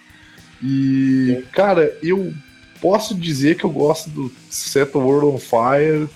E, 0.63 1.45
cara, 1.53 1.95
eu 2.03 2.33
posso 2.81 3.15
dizer 3.15 3.57
que 3.57 3.65
eu 3.65 3.71
gosto 3.71 4.09
do 4.09 4.33
Set 4.49 4.91
the 4.91 4.99
World 4.99 5.27
on 5.27 5.39
Fire. 5.39 6.09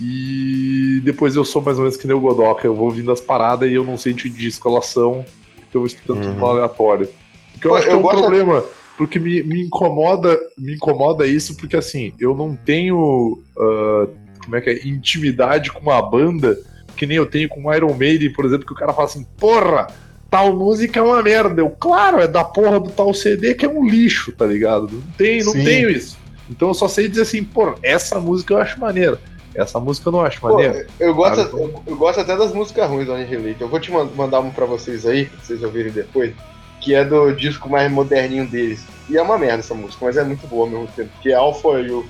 E 0.00 1.00
depois 1.04 1.36
eu 1.36 1.44
sou 1.44 1.62
mais 1.62 1.78
ou 1.78 1.84
menos 1.84 1.96
que 1.96 2.06
nem 2.06 2.16
o 2.16 2.20
Godoka. 2.20 2.66
Eu 2.66 2.74
vou 2.74 2.86
ouvindo 2.86 3.10
as 3.12 3.20
paradas 3.20 3.70
e 3.70 3.74
eu 3.74 3.84
não 3.84 3.96
sei 3.96 4.12
de 4.12 4.46
escalação, 4.46 5.24
porque 5.56 5.76
eu 5.76 5.80
vou 5.80 5.86
escutando 5.86 6.20
tudo 6.20 6.28
Uhum. 6.32 6.38
no 6.38 6.46
aleatório. 6.46 7.08
Porque 7.52 7.66
eu 7.66 7.70
Pô, 7.70 7.76
acho 7.76 7.86
que 7.86 7.92
eu 7.92 7.96
é 7.96 7.98
um 7.98 8.02
gosto- 8.02 8.20
problema. 8.20 8.64
Porque 8.96 9.18
me, 9.18 9.42
me 9.42 9.60
incomoda 9.62 10.38
me 10.56 10.74
incomoda 10.74 11.26
isso, 11.26 11.56
porque 11.56 11.76
assim, 11.76 12.12
eu 12.20 12.32
não 12.34 12.54
tenho 12.54 13.42
ah, 13.58 14.06
como 14.44 14.54
é 14.56 14.60
que 14.60 14.70
é, 14.70 14.86
intimidade 14.86 15.72
com 15.72 15.80
uma 15.80 16.00
banda 16.00 16.56
que 16.96 17.04
nem 17.06 17.16
eu 17.16 17.26
tenho 17.26 17.48
com 17.48 17.74
Iron 17.74 17.92
Maiden, 17.94 18.32
por 18.32 18.44
exemplo, 18.44 18.64
que 18.64 18.72
o 18.72 18.76
cara 18.76 18.92
fala 18.92 19.08
assim, 19.08 19.26
porra, 19.36 19.88
tal 20.30 20.54
música 20.54 21.00
é 21.00 21.02
uma 21.02 21.20
merda. 21.24 21.60
Eu, 21.60 21.70
claro, 21.70 22.20
é 22.20 22.28
da 22.28 22.44
porra 22.44 22.78
do 22.78 22.90
tal 22.90 23.12
CD 23.12 23.52
que 23.54 23.64
é 23.66 23.68
um 23.68 23.84
lixo, 23.84 24.30
tá 24.30 24.46
ligado? 24.46 24.88
Não, 24.92 25.02
tem, 25.18 25.42
não 25.42 25.52
Sim. 25.52 25.64
tenho 25.64 25.90
isso. 25.90 26.16
Então 26.48 26.68
eu 26.68 26.74
só 26.74 26.86
sei 26.86 27.08
dizer 27.08 27.22
assim, 27.22 27.42
porra, 27.42 27.74
essa 27.82 28.20
música 28.20 28.54
eu 28.54 28.58
acho 28.58 28.78
maneira. 28.78 29.18
Essa 29.54 29.78
música 29.78 30.08
eu 30.08 30.12
não 30.12 30.20
acho 30.22 30.44
maneira. 30.44 30.86
eu, 30.98 31.14
gosto, 31.14 31.40
eu, 31.56 31.82
eu 31.86 31.96
gosto 31.96 32.20
até 32.20 32.36
das 32.36 32.52
músicas 32.52 32.88
ruins 32.88 33.06
do 33.06 33.12
Annihilator. 33.12 33.56
Eu 33.62 33.68
vou 33.68 33.78
te 33.80 33.92
man- 33.92 34.08
mandar 34.16 34.40
uma 34.40 34.50
pra 34.50 34.66
vocês 34.66 35.06
aí, 35.06 35.26
pra 35.26 35.38
vocês 35.44 35.62
ouvirem 35.62 35.92
depois, 35.92 36.32
que 36.80 36.94
é 36.94 37.04
do 37.04 37.32
disco 37.32 37.68
mais 37.68 37.90
moderninho 37.90 38.46
deles. 38.48 38.84
E 39.08 39.16
é 39.16 39.22
uma 39.22 39.38
merda 39.38 39.58
essa 39.60 39.74
música, 39.74 40.04
mas 40.04 40.16
é 40.16 40.24
muito 40.24 40.46
boa 40.46 40.64
ao 40.66 40.70
mesmo 40.70 40.88
tempo, 40.96 41.10
que 41.22 41.30
é 41.30 41.34
Alpha 41.34 41.80
e 41.80 41.90
o. 41.90 42.04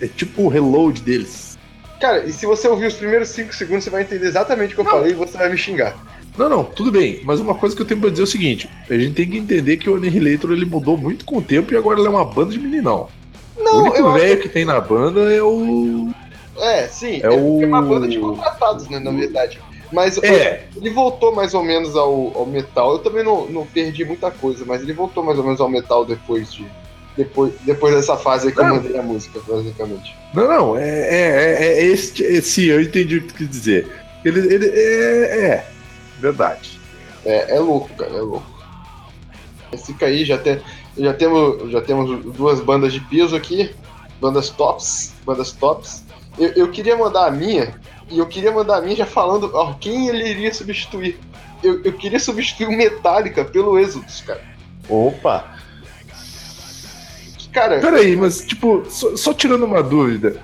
É 0.00 0.06
tipo 0.08 0.42
o 0.42 0.48
reload 0.48 1.00
deles. 1.02 1.58
Cara, 2.00 2.24
e 2.24 2.32
se 2.32 2.46
você 2.46 2.66
ouvir 2.68 2.86
os 2.86 2.94
primeiros 2.94 3.28
5 3.28 3.54
segundos, 3.54 3.84
você 3.84 3.90
vai 3.90 4.02
entender 4.02 4.26
exatamente 4.26 4.72
o 4.72 4.74
que 4.76 4.80
eu 4.80 4.84
falei 4.86 5.12
e 5.12 5.14
você 5.14 5.36
vai 5.36 5.50
me 5.50 5.56
xingar. 5.58 5.94
Não, 6.38 6.48
não, 6.48 6.64
tudo 6.64 6.90
bem. 6.90 7.20
Mas 7.24 7.40
uma 7.40 7.54
coisa 7.54 7.76
que 7.76 7.82
eu 7.82 7.86
tenho 7.86 8.00
pra 8.00 8.08
dizer 8.08 8.22
é 8.22 8.24
o 8.24 8.26
seguinte: 8.26 8.70
a 8.88 8.94
gente 8.94 9.14
tem 9.14 9.28
que 9.28 9.36
entender 9.36 9.76
que 9.76 9.88
o 9.90 9.96
Annihilator 9.96 10.52
ele 10.52 10.64
mudou 10.64 10.96
muito 10.96 11.24
com 11.24 11.38
o 11.38 11.42
tempo 11.42 11.72
e 11.74 11.76
agora 11.76 11.98
ele 11.98 12.06
é 12.06 12.10
uma 12.10 12.24
banda 12.24 12.52
de 12.52 12.58
meninão. 12.58 13.08
o 13.56 13.62
Não, 13.62 13.82
único 13.82 13.96
eu 13.98 14.12
velho 14.12 14.40
que 14.40 14.48
tem 14.48 14.64
na 14.64 14.80
banda 14.80 15.20
é 15.32 15.42
o. 15.42 16.08
É, 16.60 16.86
sim. 16.88 17.20
É 17.22 17.26
É, 17.26 17.30
o- 17.30 17.58
uma 17.58 17.82
banda 17.82 18.06
de 18.06 18.18
contratados, 18.18 18.88
né, 18.88 18.98
na 18.98 19.10
verdade. 19.10 19.58
Mas 19.92 20.18
É. 20.22 20.66
ele 20.76 20.90
voltou 20.90 21.34
mais 21.34 21.52
ou 21.52 21.64
menos 21.64 21.96
ao, 21.96 22.32
ao 22.36 22.46
metal. 22.46 22.92
Eu 22.92 22.98
também 23.00 23.24
não, 23.24 23.46
não 23.48 23.66
perdi 23.66 24.04
muita 24.04 24.30
coisa, 24.30 24.64
mas 24.64 24.82
ele 24.82 24.92
voltou 24.92 25.24
mais 25.24 25.36
ou 25.38 25.44
menos 25.44 25.60
ao 25.60 25.68
metal 25.68 26.04
depois 26.04 26.52
de. 26.52 26.64
Depois, 27.16 27.52
depois 27.62 27.94
dessa 27.94 28.16
fase 28.16 28.46
aí 28.46 28.52
que 28.54 28.60
eu 28.60 28.64
Não. 28.64 28.76
mandei 28.76 28.96
a 28.96 29.02
música, 29.02 29.40
basicamente. 29.46 30.14
Não, 30.32 30.46
não, 30.46 30.76
é, 30.76 30.88
é, 30.88 31.56
é, 31.60 31.80
é 31.80 31.84
esse, 31.86 32.24
é, 32.24 32.40
sim, 32.40 32.62
eu 32.66 32.80
entendi 32.80 33.16
o 33.16 33.22
que 33.22 33.28
tu 33.28 33.34
quis 33.34 33.50
dizer. 33.50 33.88
Ele, 34.24 34.54
ele 34.54 34.66
é, 34.68 35.46
é, 35.46 35.66
verdade. 36.20 36.78
É, 37.24 37.56
é 37.56 37.58
louco, 37.58 37.90
cara, 37.96 38.12
é 38.16 38.20
louco. 38.20 38.46
Fica 39.84 40.06
aí, 40.06 40.24
já, 40.24 40.38
tem, 40.38 40.60
já, 40.96 41.12
temos, 41.12 41.70
já 41.70 41.80
temos 41.80 42.24
duas 42.34 42.60
bandas 42.60 42.92
de 42.92 43.00
peso 43.00 43.34
aqui, 43.36 43.70
bandas 44.20 44.48
tops, 44.50 45.12
bandas 45.26 45.50
tops. 45.52 46.04
Eu, 46.40 46.48
eu 46.54 46.70
queria 46.70 46.96
mandar 46.96 47.26
a 47.26 47.30
minha, 47.30 47.74
e 48.08 48.18
eu 48.18 48.26
queria 48.26 48.50
mandar 48.50 48.78
a 48.78 48.80
minha 48.80 48.96
já 48.96 49.06
falando 49.06 49.50
ó, 49.54 49.74
quem 49.74 50.08
ele 50.08 50.26
iria 50.28 50.52
substituir. 50.52 51.20
Eu, 51.62 51.82
eu 51.84 51.92
queria 51.92 52.18
substituir 52.18 52.66
o 52.66 52.72
Metallica 52.76 53.44
pelo 53.44 53.78
Exodus, 53.78 54.22
cara. 54.22 54.40
Opa! 54.88 55.60
Cara, 57.52 57.80
Peraí, 57.80 58.16
mas 58.16 58.40
tipo, 58.44 58.84
só, 58.88 59.16
só 59.16 59.34
tirando 59.34 59.64
uma 59.64 59.82
dúvida. 59.82 60.40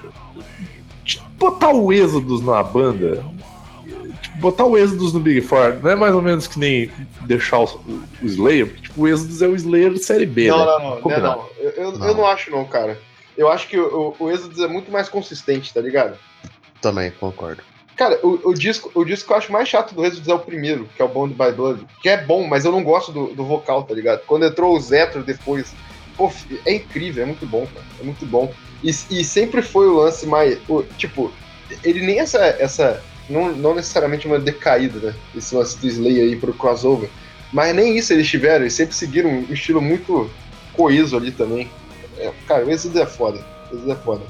Tipo, 1.05 1.25
Botar 1.39 1.71
o 1.71 1.93
Êxodos 1.93 2.41
na 2.43 2.63
banda. 2.63 3.25
Tipo, 4.21 4.39
botar 4.39 4.65
o 4.65 4.77
Êxodos 4.77 5.13
no 5.13 5.21
Big 5.21 5.41
Four 5.41 5.79
não 5.83 5.91
é 5.91 5.95
mais 5.95 6.15
ou 6.15 6.21
menos 6.23 6.47
que 6.47 6.59
nem 6.59 6.91
deixar 7.23 7.61
o, 7.61 7.65
o 7.65 8.27
Slayer? 8.27 8.67
Porque, 8.67 8.83
tipo, 8.83 9.03
o 9.03 9.09
Êxodos 9.09 9.41
é 9.41 9.47
o 9.47 9.55
Slayer 9.55 9.97
série 9.99 10.27
B, 10.27 10.49
não, 10.49 10.59
né? 10.59 10.65
não, 10.65 10.79
não, 10.79 10.91
não, 10.97 11.01
Combinado. 11.03 11.37
não. 11.37 11.49
Eu, 11.59 11.71
eu, 11.71 11.93
Não. 11.93 12.07
eu 12.09 12.15
não 12.17 12.27
acho 12.27 12.51
não, 12.51 12.65
cara. 12.65 12.99
Eu 13.37 13.49
acho 13.49 13.69
que 13.69 13.79
o, 13.79 14.15
o, 14.19 14.31
Exodus 14.31 14.61
é 14.61 14.67
muito 14.67 14.91
mais 14.91 15.09
consistente, 15.09 15.73
tá 15.73 15.81
ligado? 15.81 16.19
Também, 16.81 17.11
concordo. 17.11 17.63
Cara, 17.95 18.19
o, 18.23 18.51
o 18.51 18.55
disco, 18.55 18.91
o 18.95 19.05
disco 19.05 19.27
que 19.27 19.33
eu 19.33 19.37
acho 19.37 19.53
mais 19.53 19.69
chato 19.69 19.95
do 19.95 20.05
Exodus 20.05 20.29
é 20.29 20.35
o 20.35 20.39
primeiro, 20.39 20.89
que 20.95 21.01
é 21.01 21.05
o 21.05 21.09
Bond 21.09 21.35
by 21.35 21.53
Blood. 21.53 21.87
Que 22.03 22.11
é 22.11 22.17
bom, 22.23 22.47
mas 22.47 22.65
eu 22.65 22.73
não 22.73 22.83
gosto 22.83 23.11
do, 23.13 23.29
do 23.29 23.45
vocal, 23.45 23.85
tá 23.85 23.95
ligado? 23.95 24.21
Quando 24.27 24.45
entrou 24.45 24.77
o 24.77 24.81
Zetro 24.81 25.23
depois, 25.23 25.75
pô, 26.17 26.31
é 26.67 26.75
incrível, 26.75 27.23
é 27.23 27.27
muito 27.27 27.47
bom, 27.47 27.67
cara. 27.67 27.87
É 28.01 28.05
muito 28.05 28.27
bom. 28.27 28.53
E, 28.83 28.91
e 28.91 29.25
sempre 29.25 29.63
foi 29.63 29.87
o 29.89 29.97
lance 29.97 30.27
mais. 30.27 30.59
o- 30.69 30.83
tipo, 30.83 31.33
ele 31.83 32.05
nem 32.05 32.21
essa. 32.21 32.39
essa 32.39 33.03
não, 33.29 33.51
não 33.53 33.75
necessariamente 33.75 34.27
uma 34.27 34.39
decaída, 34.39 34.99
né? 35.01 35.15
Esse 35.35 35.55
lance 35.55 35.79
do 35.79 35.87
Slayer 35.87 36.25
aí 36.25 36.37
pro 36.37 36.53
crossover. 36.53 37.09
Mas 37.53 37.75
nem 37.75 37.97
isso 37.97 38.13
eles 38.13 38.29
tiveram, 38.29 38.65
eles 38.65 38.75
sempre 38.75 38.95
seguiram 38.95 39.31
um 39.31 39.53
estilo 39.53 39.81
muito 39.81 40.31
coeso 40.75 41.17
ali 41.17 41.33
também. 41.33 41.71
É, 42.19 42.33
cara, 42.47 42.65
o 42.65 42.71
Exodus 42.71 43.01
é 43.01 43.07
foda. 43.07 43.45
Exodus 43.73 43.91
é 43.91 43.97
foda. 43.97 44.23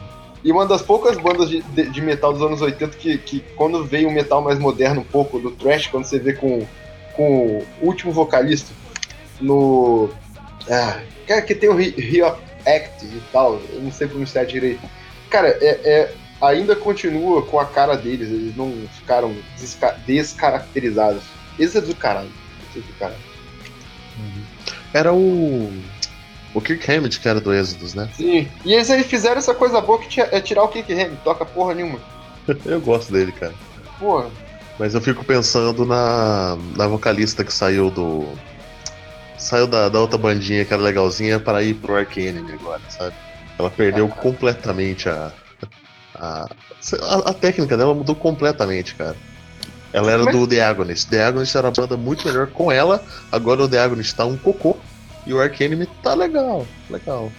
E 0.44 0.52
uma 0.52 0.64
das 0.66 0.82
poucas 0.82 1.16
bandas 1.18 1.48
de, 1.48 1.60
de- 1.62 1.90
de 1.90 2.00
metal 2.00 2.32
dos 2.32 2.42
anos 2.42 2.60
80 2.62 2.96
que, 2.96 3.18
que 3.18 3.40
quando 3.56 3.84
veio 3.84 4.08
um 4.08 4.12
metal 4.12 4.40
mais 4.42 4.58
moderno, 4.58 5.00
um 5.00 5.04
pouco 5.04 5.38
do 5.38 5.50
thrash, 5.50 5.88
quando 5.88 6.04
você 6.04 6.18
vê 6.18 6.32
com, 6.34 6.64
com 7.14 7.58
o 7.58 7.66
último 7.86 8.12
vocalista 8.12 8.72
no. 9.40 10.08
Ah, 10.70 11.00
cara, 11.26 11.42
que 11.42 11.54
tem 11.54 11.68
o 11.68 11.74
Re-Up 11.76 12.40
Act 12.66 13.04
e 13.04 13.22
tal, 13.32 13.60
eu 13.72 13.80
não 13.82 13.90
sei 13.92 14.06
pronunciar 14.06 14.46
direito. 14.46 14.80
Cara, 15.30 15.48
é, 15.60 15.80
é- 15.84 16.14
ainda 16.40 16.76
continua 16.76 17.42
com 17.42 17.58
a 17.58 17.64
cara 17.66 17.96
deles, 17.96 18.28
eles 18.28 18.56
não 18.56 18.72
ficaram 18.98 19.34
desca- 19.58 19.96
descaracterizados. 20.06 21.22
Esse 21.58 21.78
é 21.78 21.80
do 21.80 21.94
caralho. 21.94 22.30
Esse 22.70 22.78
é 22.78 22.82
do 22.82 22.92
caralho. 22.98 23.18
Era 24.92 25.12
o. 25.12 25.72
O 26.56 26.60
Kirk 26.62 26.90
Hammett 26.90 27.20
que 27.20 27.28
era 27.28 27.38
do 27.38 27.52
Êxodos, 27.52 27.92
né? 27.92 28.08
Sim. 28.16 28.48
E 28.64 28.72
eles 28.72 28.88
fizeram 29.06 29.36
essa 29.36 29.54
coisa 29.54 29.78
boa 29.78 29.98
que 29.98 30.18
é 30.22 30.40
tirar 30.40 30.62
o 30.62 30.68
Kick 30.68 30.90
Ham, 30.90 31.14
toca 31.22 31.44
porra 31.44 31.74
nenhuma. 31.74 32.00
Eu 32.64 32.80
gosto 32.80 33.12
dele, 33.12 33.30
cara. 33.30 33.52
Porra. 33.98 34.30
Mas 34.78 34.94
eu 34.94 35.00
fico 35.02 35.22
pensando 35.22 35.84
na, 35.84 36.56
na 36.74 36.86
vocalista 36.86 37.44
que 37.44 37.52
saiu 37.52 37.90
do. 37.90 38.26
Saiu 39.36 39.66
da, 39.66 39.90
da 39.90 40.00
outra 40.00 40.16
bandinha 40.16 40.64
que 40.64 40.72
era 40.72 40.82
legalzinha 40.82 41.38
para 41.38 41.62
ir 41.62 41.74
pro 41.74 41.94
Ark 41.94 42.18
Enemy 42.18 42.52
agora, 42.52 42.80
sabe? 42.88 43.14
Ela 43.58 43.70
perdeu 43.70 44.08
completamente 44.08 45.08
a, 45.10 45.32
a, 46.14 46.46
a. 47.02 47.30
a 47.30 47.34
técnica 47.34 47.76
dela 47.76 47.94
mudou 47.94 48.14
completamente, 48.14 48.94
cara. 48.94 49.16
Ela 49.92 50.12
era 50.12 50.24
Mas- 50.24 50.34
do 50.34 50.46
The 50.46 50.62
Agonist. 50.62 51.08
The 51.08 51.24
Agonist 51.24 51.56
era 51.56 51.68
uma 51.68 51.72
banda 51.72 51.96
muito 51.96 52.26
melhor 52.26 52.46
com 52.48 52.70
ela. 52.70 53.02
Agora 53.32 53.62
o 53.62 53.68
The 53.68 53.78
Agonist 53.78 54.14
tá 54.14 54.24
um 54.26 54.36
cocô. 54.36 54.75
E 55.26 55.34
o 55.34 55.40
Ark 55.40 55.60
Enemy 55.62 55.86
tá 56.02 56.14
legal. 56.14 56.64
Legal. 56.88 57.30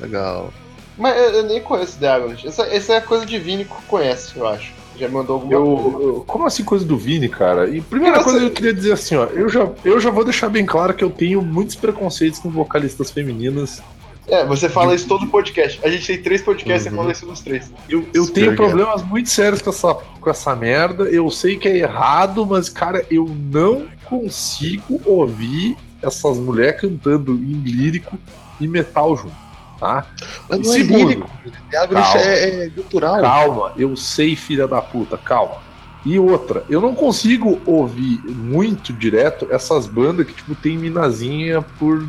Legal. 0.00 0.52
Mas 0.96 1.16
eu, 1.16 1.22
eu 1.34 1.42
nem 1.44 1.60
conheço 1.60 1.98
The 1.98 2.08
Agonist. 2.08 2.46
Essa, 2.46 2.62
essa 2.66 2.94
é 2.94 3.00
coisa 3.00 3.26
de 3.26 3.38
Vini 3.38 3.64
que 3.64 3.74
conhece, 3.88 4.36
eu 4.36 4.46
acho. 4.46 4.72
Já 4.96 5.08
mandou 5.08 5.34
alguma. 5.34 5.52
Eu, 5.52 6.00
eu- 6.02 6.24
como 6.26 6.46
assim 6.46 6.62
coisa 6.64 6.84
do 6.84 6.96
Vini, 6.96 7.28
cara? 7.28 7.68
E 7.68 7.80
primeira 7.80 8.16
Nossa. 8.18 8.30
coisa 8.30 8.40
que 8.40 8.46
eu 8.46 8.54
queria 8.54 8.72
dizer 8.72 8.92
assim, 8.92 9.16
ó, 9.16 9.24
eu 9.26 9.48
já, 9.48 9.68
eu 9.84 9.98
já 10.00 10.08
vou 10.10 10.22
deixar 10.24 10.48
bem 10.48 10.64
claro 10.64 10.94
que 10.94 11.02
eu 11.02 11.10
tenho 11.10 11.42
muitos 11.42 11.74
preconceitos 11.74 12.38
com 12.38 12.48
vocalistas 12.48 13.10
femininas. 13.10 13.82
É, 14.28 14.44
você 14.46 14.68
fala 14.68 14.94
isso 14.94 15.06
todo 15.08 15.26
podcast. 15.26 15.80
A 15.84 15.90
gente 15.90 16.06
tem 16.06 16.22
três 16.22 16.40
podcasts 16.40 16.86
e 16.86 16.90
Uhum. 16.90 16.96
fala 16.96 17.12
isso 17.12 17.26
nos 17.26 17.40
três. 17.40 17.70
Eu, 17.88 18.06
eu 18.14 18.26
tenho 18.28 18.54
problemas 18.56 19.02
muito 19.02 19.28
sérios 19.28 19.60
com 19.60 19.70
essa, 19.70 19.94
com 19.94 20.30
essa 20.30 20.54
merda. 20.56 21.04
Eu 21.04 21.28
sei 21.30 21.56
que 21.58 21.68
é 21.68 21.76
errado, 21.78 22.46
mas, 22.46 22.68
cara, 22.68 23.04
eu 23.10 23.28
não 23.52 23.86
consigo 24.04 25.00
ouvir 25.04 25.76
essas 26.04 26.38
mulheres 26.38 26.80
cantando 26.80 27.32
em 27.32 27.62
lírico 27.62 28.18
e 28.60 28.68
metal 28.68 29.16
junto, 29.16 29.34
tá? 29.78 30.06
Mas 30.48 30.60
não 30.60 30.72
é 30.72 30.76
segundo, 30.76 31.08
lírico. 31.08 31.30
The 31.70 31.76
Agonist 31.78 32.12
calma. 32.12 32.26
é, 32.26 32.64
é 32.64 32.68
gutural. 32.68 33.20
Calma, 33.20 33.72
eu 33.76 33.96
sei, 33.96 34.36
filha 34.36 34.68
da 34.68 34.80
puta, 34.80 35.16
calma. 35.16 35.56
E 36.04 36.18
outra, 36.18 36.64
eu 36.68 36.80
não 36.80 36.94
consigo 36.94 37.60
ouvir 37.64 38.20
muito 38.26 38.92
direto 38.92 39.48
essas 39.50 39.86
bandas 39.86 40.26
que, 40.26 40.34
tipo, 40.34 40.54
tem 40.54 40.76
minazinha 40.76 41.62
por. 41.62 42.06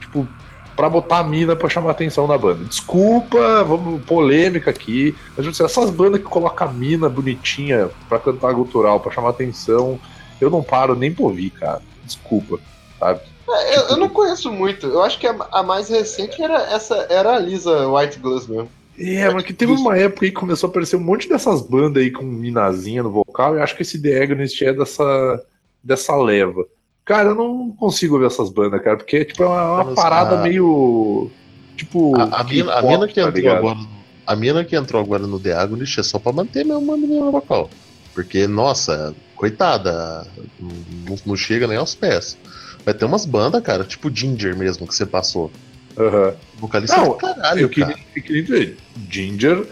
Tipo, 0.00 0.28
pra 0.76 0.88
botar 0.88 1.18
a 1.18 1.24
mina 1.24 1.56
pra 1.56 1.68
chamar 1.68 1.88
a 1.88 1.92
atenção 1.92 2.28
da 2.28 2.38
banda. 2.38 2.64
Desculpa, 2.64 3.64
vamos, 3.64 4.02
polêmica 4.04 4.70
aqui. 4.70 5.14
Mas 5.36 5.44
tipo, 5.46 5.64
essas 5.64 5.90
bandas 5.90 6.20
que 6.20 6.26
colocam 6.26 6.68
a 6.68 6.72
mina 6.72 7.08
bonitinha 7.08 7.90
pra 8.08 8.18
cantar 8.18 8.52
gutural, 8.52 9.00
pra 9.00 9.12
chamar 9.12 9.30
atenção, 9.30 9.98
eu 10.40 10.48
não 10.48 10.62
paro 10.62 10.94
nem 10.94 11.12
pra 11.12 11.24
ouvir, 11.24 11.50
cara. 11.50 11.82
Desculpa, 12.04 12.58
sabe? 12.98 13.20
É, 13.48 13.76
eu, 13.78 13.82
eu 13.90 13.96
não 13.96 14.08
conheço 14.08 14.50
muito. 14.50 14.86
Eu 14.86 15.02
acho 15.02 15.18
que 15.18 15.26
a, 15.26 15.34
a 15.52 15.62
mais 15.62 15.88
recente 15.88 16.40
era 16.42 16.62
essa, 16.72 17.06
era 17.10 17.34
a 17.34 17.38
Lisa 17.38 17.88
White 17.88 18.18
Gloves 18.18 18.46
mesmo. 18.46 18.68
É, 18.98 19.28
mas 19.30 19.44
que 19.44 19.52
teve 19.52 19.72
uma 19.72 19.96
época 19.96 20.26
aí 20.26 20.30
que 20.30 20.36
começou 20.38 20.68
a 20.68 20.70
aparecer 20.70 20.96
um 20.96 21.00
monte 21.00 21.28
dessas 21.28 21.62
bandas 21.62 22.02
aí 22.02 22.10
com 22.10 22.22
minazinha 22.24 23.02
no 23.02 23.10
vocal, 23.10 23.54
e 23.54 23.58
eu 23.58 23.62
acho 23.62 23.74
que 23.74 23.82
esse 23.82 24.00
The 24.00 24.22
Agonist 24.22 24.62
é 24.62 24.72
dessa, 24.72 25.42
dessa 25.82 26.14
leva. 26.16 26.64
Cara, 27.04 27.30
eu 27.30 27.34
não 27.34 27.70
consigo 27.72 28.18
ver 28.18 28.26
essas 28.26 28.50
bandas, 28.50 28.80
cara, 28.82 28.96
porque 28.98 29.24
tipo, 29.24 29.42
é 29.42 29.46
uma, 29.46 29.74
uma 29.74 29.84
Mas, 29.84 29.94
parada 29.94 30.38
a- 30.38 30.42
meio. 30.42 31.30
Tipo. 31.76 32.16
A, 32.16 32.40
a 32.40 32.44
mina, 32.44 32.70
a 32.72 32.74
K-pop, 32.76 32.92
mina 32.92 33.08
que 33.08 33.14
tá 33.14 33.20
entrou 33.22 33.34
ligado? 33.34 33.56
agora. 33.58 33.78
A 34.24 34.36
mina 34.36 34.64
que 34.64 34.76
entrou 34.76 35.02
agora 35.02 35.26
no 35.26 35.40
The 35.40 35.52
Agonist 35.54 35.98
é 35.98 36.02
só 36.02 36.18
pra 36.18 36.30
manter 36.32 36.64
mesmo 36.64 36.78
uma 36.80 36.96
menina 36.96 37.28
vocal. 37.30 37.68
Porque, 38.14 38.46
nossa, 38.46 39.14
coitada, 39.34 40.26
não, 40.60 41.16
não 41.26 41.34
chega 41.36 41.66
nem 41.66 41.78
aos 41.78 41.94
pés. 41.94 42.36
Vai 42.84 42.94
ter 42.94 43.04
umas 43.04 43.24
bandas, 43.24 43.62
cara, 43.62 43.84
tipo 43.84 44.10
Ginger 44.14 44.56
mesmo, 44.56 44.86
que 44.86 44.94
você 44.94 45.06
passou. 45.06 45.50
Aham. 45.96 46.34
Vocalista 46.58 46.96
Não, 46.96 47.12
caralho, 47.16 47.60
Eu 47.60 47.68
queria, 47.68 47.86
cara. 47.94 48.00
eu 48.16 48.22
queria 48.22 48.42
dizer, 48.42 48.76
Ginger, 49.10 49.66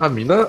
a 0.00 0.08
mina 0.08 0.48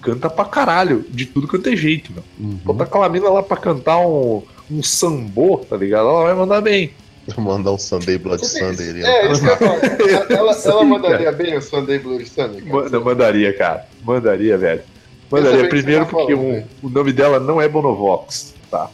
canta 0.00 0.30
pra 0.30 0.44
caralho, 0.44 1.04
de 1.10 1.26
tudo 1.26 1.46
quanto 1.48 1.68
é 1.68 1.76
jeito, 1.76 2.12
meu. 2.12 2.22
Uhum. 2.38 2.56
Botar 2.64 2.84
aquela 2.84 3.08
mina 3.08 3.28
lá 3.28 3.42
pra 3.42 3.56
cantar 3.56 3.98
um, 3.98 4.42
um 4.70 4.82
sambô, 4.82 5.58
tá 5.58 5.76
ligado? 5.76 6.08
Ela 6.08 6.22
vai 6.24 6.34
mandar 6.34 6.60
bem. 6.60 6.92
Vou 7.36 7.44
mandar 7.44 7.72
um 7.72 7.78
Sunday 7.78 8.16
Blood 8.16 8.46
Sunday 8.46 8.88
ali. 8.90 9.04
É, 9.04 9.30
isso 9.32 9.42
que 9.42 9.48
eu 9.48 9.56
falo. 9.56 9.80
Ela, 10.30 10.52
ela, 10.56 10.84
mandaria 10.84 11.32
bem 11.32 11.56
o 11.56 11.60
Sunday 11.62 11.98
Bloody 11.98 12.26
Sunday. 12.26 12.62
cara. 12.62 12.72
Manda, 12.74 13.00
mandaria, 13.00 13.52
cara. 13.56 13.86
Mandaria, 14.02 14.56
velho. 14.56 14.80
Eu 14.80 15.38
Mandaria. 15.38 15.62
que 15.64 15.68
Primeiro 15.68 16.06
porque 16.06 16.34
falando, 16.34 16.48
um- 16.48 16.52
né? 16.52 16.64
o 16.82 16.88
nome 16.88 17.12
dela 17.12 17.38
não 17.38 17.60
é 17.60 17.68
Bonovox, 17.68 18.54
tá? 18.70 18.88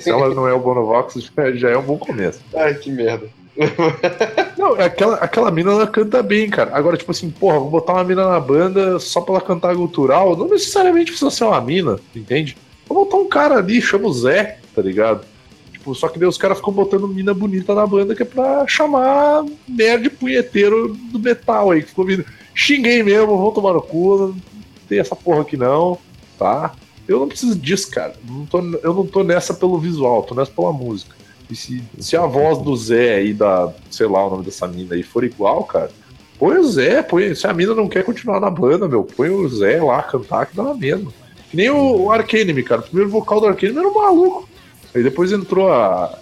Se 0.00 0.10
ela 0.10 0.34
não 0.34 0.46
é 0.48 0.52
o 0.52 0.58
Bonovox, 0.60 1.14
já- 1.36 1.52
já 1.52 1.70
é 1.70 1.76
um 1.78 1.82
bom 1.82 1.98
começo. 1.98 2.40
Ai, 2.54 2.74
que 2.74 2.90
merda. 2.90 3.26
Não, 4.56 4.74
aquela, 4.80 5.16
aquela 5.16 5.50
mina, 5.50 5.72
ela 5.72 5.86
canta 5.86 6.22
bem, 6.22 6.48
cara. 6.48 6.70
Agora, 6.74 6.96
tipo 6.96 7.10
assim, 7.10 7.30
porra, 7.30 7.58
vou 7.58 7.70
botar 7.70 7.92
uma 7.94 8.04
mina 8.04 8.26
na 8.26 8.40
banda 8.40 8.98
só 8.98 9.20
pra 9.20 9.34
ela 9.34 9.42
cantar 9.44 9.74
gutural. 9.74 10.34
Não 10.36 10.48
necessariamente 10.48 11.10
precisa 11.10 11.30
ser 11.30 11.44
uma 11.44 11.60
mina, 11.60 11.98
entende? 12.16 12.56
Vou 12.88 13.04
botar 13.04 13.18
um 13.18 13.28
cara 13.28 13.56
ali, 13.58 13.80
chama 13.82 14.08
o 14.08 14.12
Zé, 14.12 14.58
tá 14.74 14.80
ligado? 14.80 15.24
Tipo, 15.72 15.94
só 15.94 16.08
que 16.08 16.18
daí 16.18 16.28
os 16.28 16.38
caras 16.38 16.58
ficam 16.58 16.72
botando 16.72 17.06
mina 17.08 17.34
bonita 17.34 17.74
na 17.74 17.86
banda 17.86 18.14
que 18.14 18.22
é 18.22 18.26
pra 18.26 18.66
chamar 18.66 19.44
nerd 19.68 20.08
punheteiro 20.10 20.96
do 21.12 21.18
metal 21.18 21.70
aí, 21.72 21.82
que 21.82 21.88
ficou 21.88 22.06
vindo. 22.06 22.24
Xinguei 22.54 23.02
mesmo, 23.02 23.36
vão 23.36 23.50
tomar 23.50 23.72
no 23.74 23.82
cu, 23.82 24.16
não 24.18 24.36
escutei 24.76 24.98
essa 24.98 25.16
porra 25.16 25.42
aqui 25.42 25.56
não, 25.56 25.98
tá? 26.38 26.72
Eu 27.06 27.20
não 27.20 27.28
preciso 27.28 27.56
disso, 27.56 27.90
cara. 27.90 28.14
Não 28.24 28.46
tô, 28.46 28.60
eu 28.82 28.94
não 28.94 29.06
tô 29.06 29.22
nessa 29.22 29.52
pelo 29.54 29.78
visual, 29.78 30.22
tô 30.22 30.34
nessa 30.34 30.50
pela 30.50 30.72
música. 30.72 31.14
E 31.50 31.56
se, 31.56 31.82
se 31.98 32.16
a 32.16 32.24
voz 32.26 32.58
do 32.58 32.74
Zé 32.76 33.16
aí, 33.16 33.34
da, 33.34 33.72
sei 33.90 34.06
lá 34.06 34.26
o 34.26 34.30
nome 34.30 34.44
dessa 34.44 34.66
mina 34.66 34.94
aí, 34.94 35.02
for 35.02 35.24
igual, 35.24 35.64
cara, 35.64 35.90
põe 36.38 36.56
o 36.56 36.64
Zé, 36.64 37.02
põe. 37.02 37.34
Se 37.34 37.46
a 37.46 37.52
mina 37.52 37.74
não 37.74 37.88
quer 37.88 38.04
continuar 38.04 38.40
na 38.40 38.48
banda, 38.48 38.88
meu, 38.88 39.04
põe 39.04 39.28
o 39.28 39.48
Zé 39.48 39.82
lá 39.82 40.02
cantar 40.02 40.46
que 40.46 40.56
dá 40.56 40.62
na 40.62 40.74
mesma. 40.74 41.12
Que 41.50 41.56
nem 41.56 41.70
o, 41.70 42.04
o 42.04 42.10
Arcanime, 42.10 42.62
cara. 42.62 42.80
O 42.80 42.84
primeiro 42.84 43.10
vocal 43.10 43.40
do 43.40 43.46
Arcanime 43.46 43.78
era 43.78 43.88
um 43.88 43.94
maluco. 43.94 44.48
Aí 44.94 45.02
depois 45.02 45.32
entrou 45.32 45.70
a, 45.70 46.18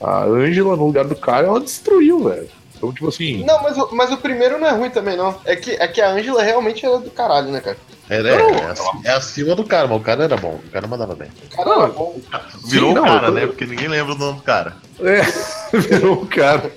a 0.00 0.24
Angela 0.24 0.76
no 0.76 0.86
lugar 0.86 1.06
do 1.06 1.16
cara 1.16 1.46
e 1.46 1.50
ela 1.50 1.60
destruiu, 1.60 2.24
velho. 2.24 2.48
Então, 2.84 2.92
tipo 2.94 3.08
assim. 3.08 3.44
Não, 3.44 3.62
mas, 3.62 3.76
o- 3.78 3.88
mas 3.94 4.12
o 4.12 4.16
primeiro 4.16 4.58
não 4.58 4.66
é 4.66 4.70
ruim 4.72 4.90
também, 4.90 5.16
não. 5.16 5.38
É 5.44 5.56
que, 5.56 5.72
é 5.72 5.88
que 5.88 6.00
a 6.00 6.10
Angela 6.10 6.42
realmente 6.42 6.84
era 6.84 6.98
do 6.98 7.10
caralho, 7.10 7.50
né, 7.50 7.60
cara? 7.60 7.76
É, 8.10 8.16
é, 8.16 8.28
é, 8.28 8.64
ac- 8.66 9.00
é 9.04 9.10
acima 9.12 9.54
do 9.54 9.64
cara, 9.64 9.88
mas 9.88 9.96
o 9.98 10.04
cara 10.04 10.24
era 10.24 10.36
bom. 10.36 10.60
O 10.66 10.70
cara 10.70 10.86
mandava 10.86 11.14
bem. 11.14 11.28
O 11.52 11.56
cara 11.56 11.70
era 11.70 11.86
bom. 11.88 12.20
Virou 12.66 12.92
Sim, 12.92 12.98
o 12.98 13.02
cara, 13.02 13.30
né? 13.30 13.46
Porque 13.46 13.64
ninguém 13.66 13.88
lembra 13.88 14.14
do 14.14 14.20
nome 14.20 14.38
do 14.38 14.42
cara. 14.42 14.76
É, 15.00 15.22
virou 15.78 16.22
o 16.22 16.26
cara. 16.26 16.70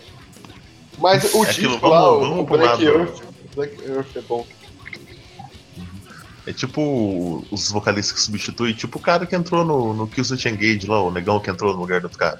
Mas 0.97 1.33
o 1.33 1.43
É 1.45 1.49
aquilo, 1.49 1.71
disco 1.73 1.79
vamos- 1.89 1.89
lá, 1.91 2.11
o- 2.11 2.19
vamos 2.21 2.39
o 2.39 2.45
pro 2.45 2.57
Black 2.57 2.83
lado. 2.85 2.99
Earth, 2.99 3.21
Black 3.55 3.83
Earth 3.89 4.15
é 4.15 4.21
bom. 4.21 4.45
É 6.45 6.53
tipo 6.53 7.45
os 7.51 7.69
vocalistas 7.71 8.13
que 8.13 8.21
substituem, 8.21 8.73
tipo 8.73 8.97
o 8.97 9.01
cara 9.01 9.25
que 9.25 9.35
entrou 9.35 9.65
no, 9.65 9.93
no 9.93 10.07
Killswitch 10.07 10.45
Engage 10.45 10.87
lá, 10.87 11.01
o 11.03 11.11
negão 11.11 11.41
que 11.41 11.49
entrou 11.49 11.73
no 11.73 11.79
lugar 11.79 11.99
do 11.99 12.05
outro 12.05 12.17
cara. 12.17 12.39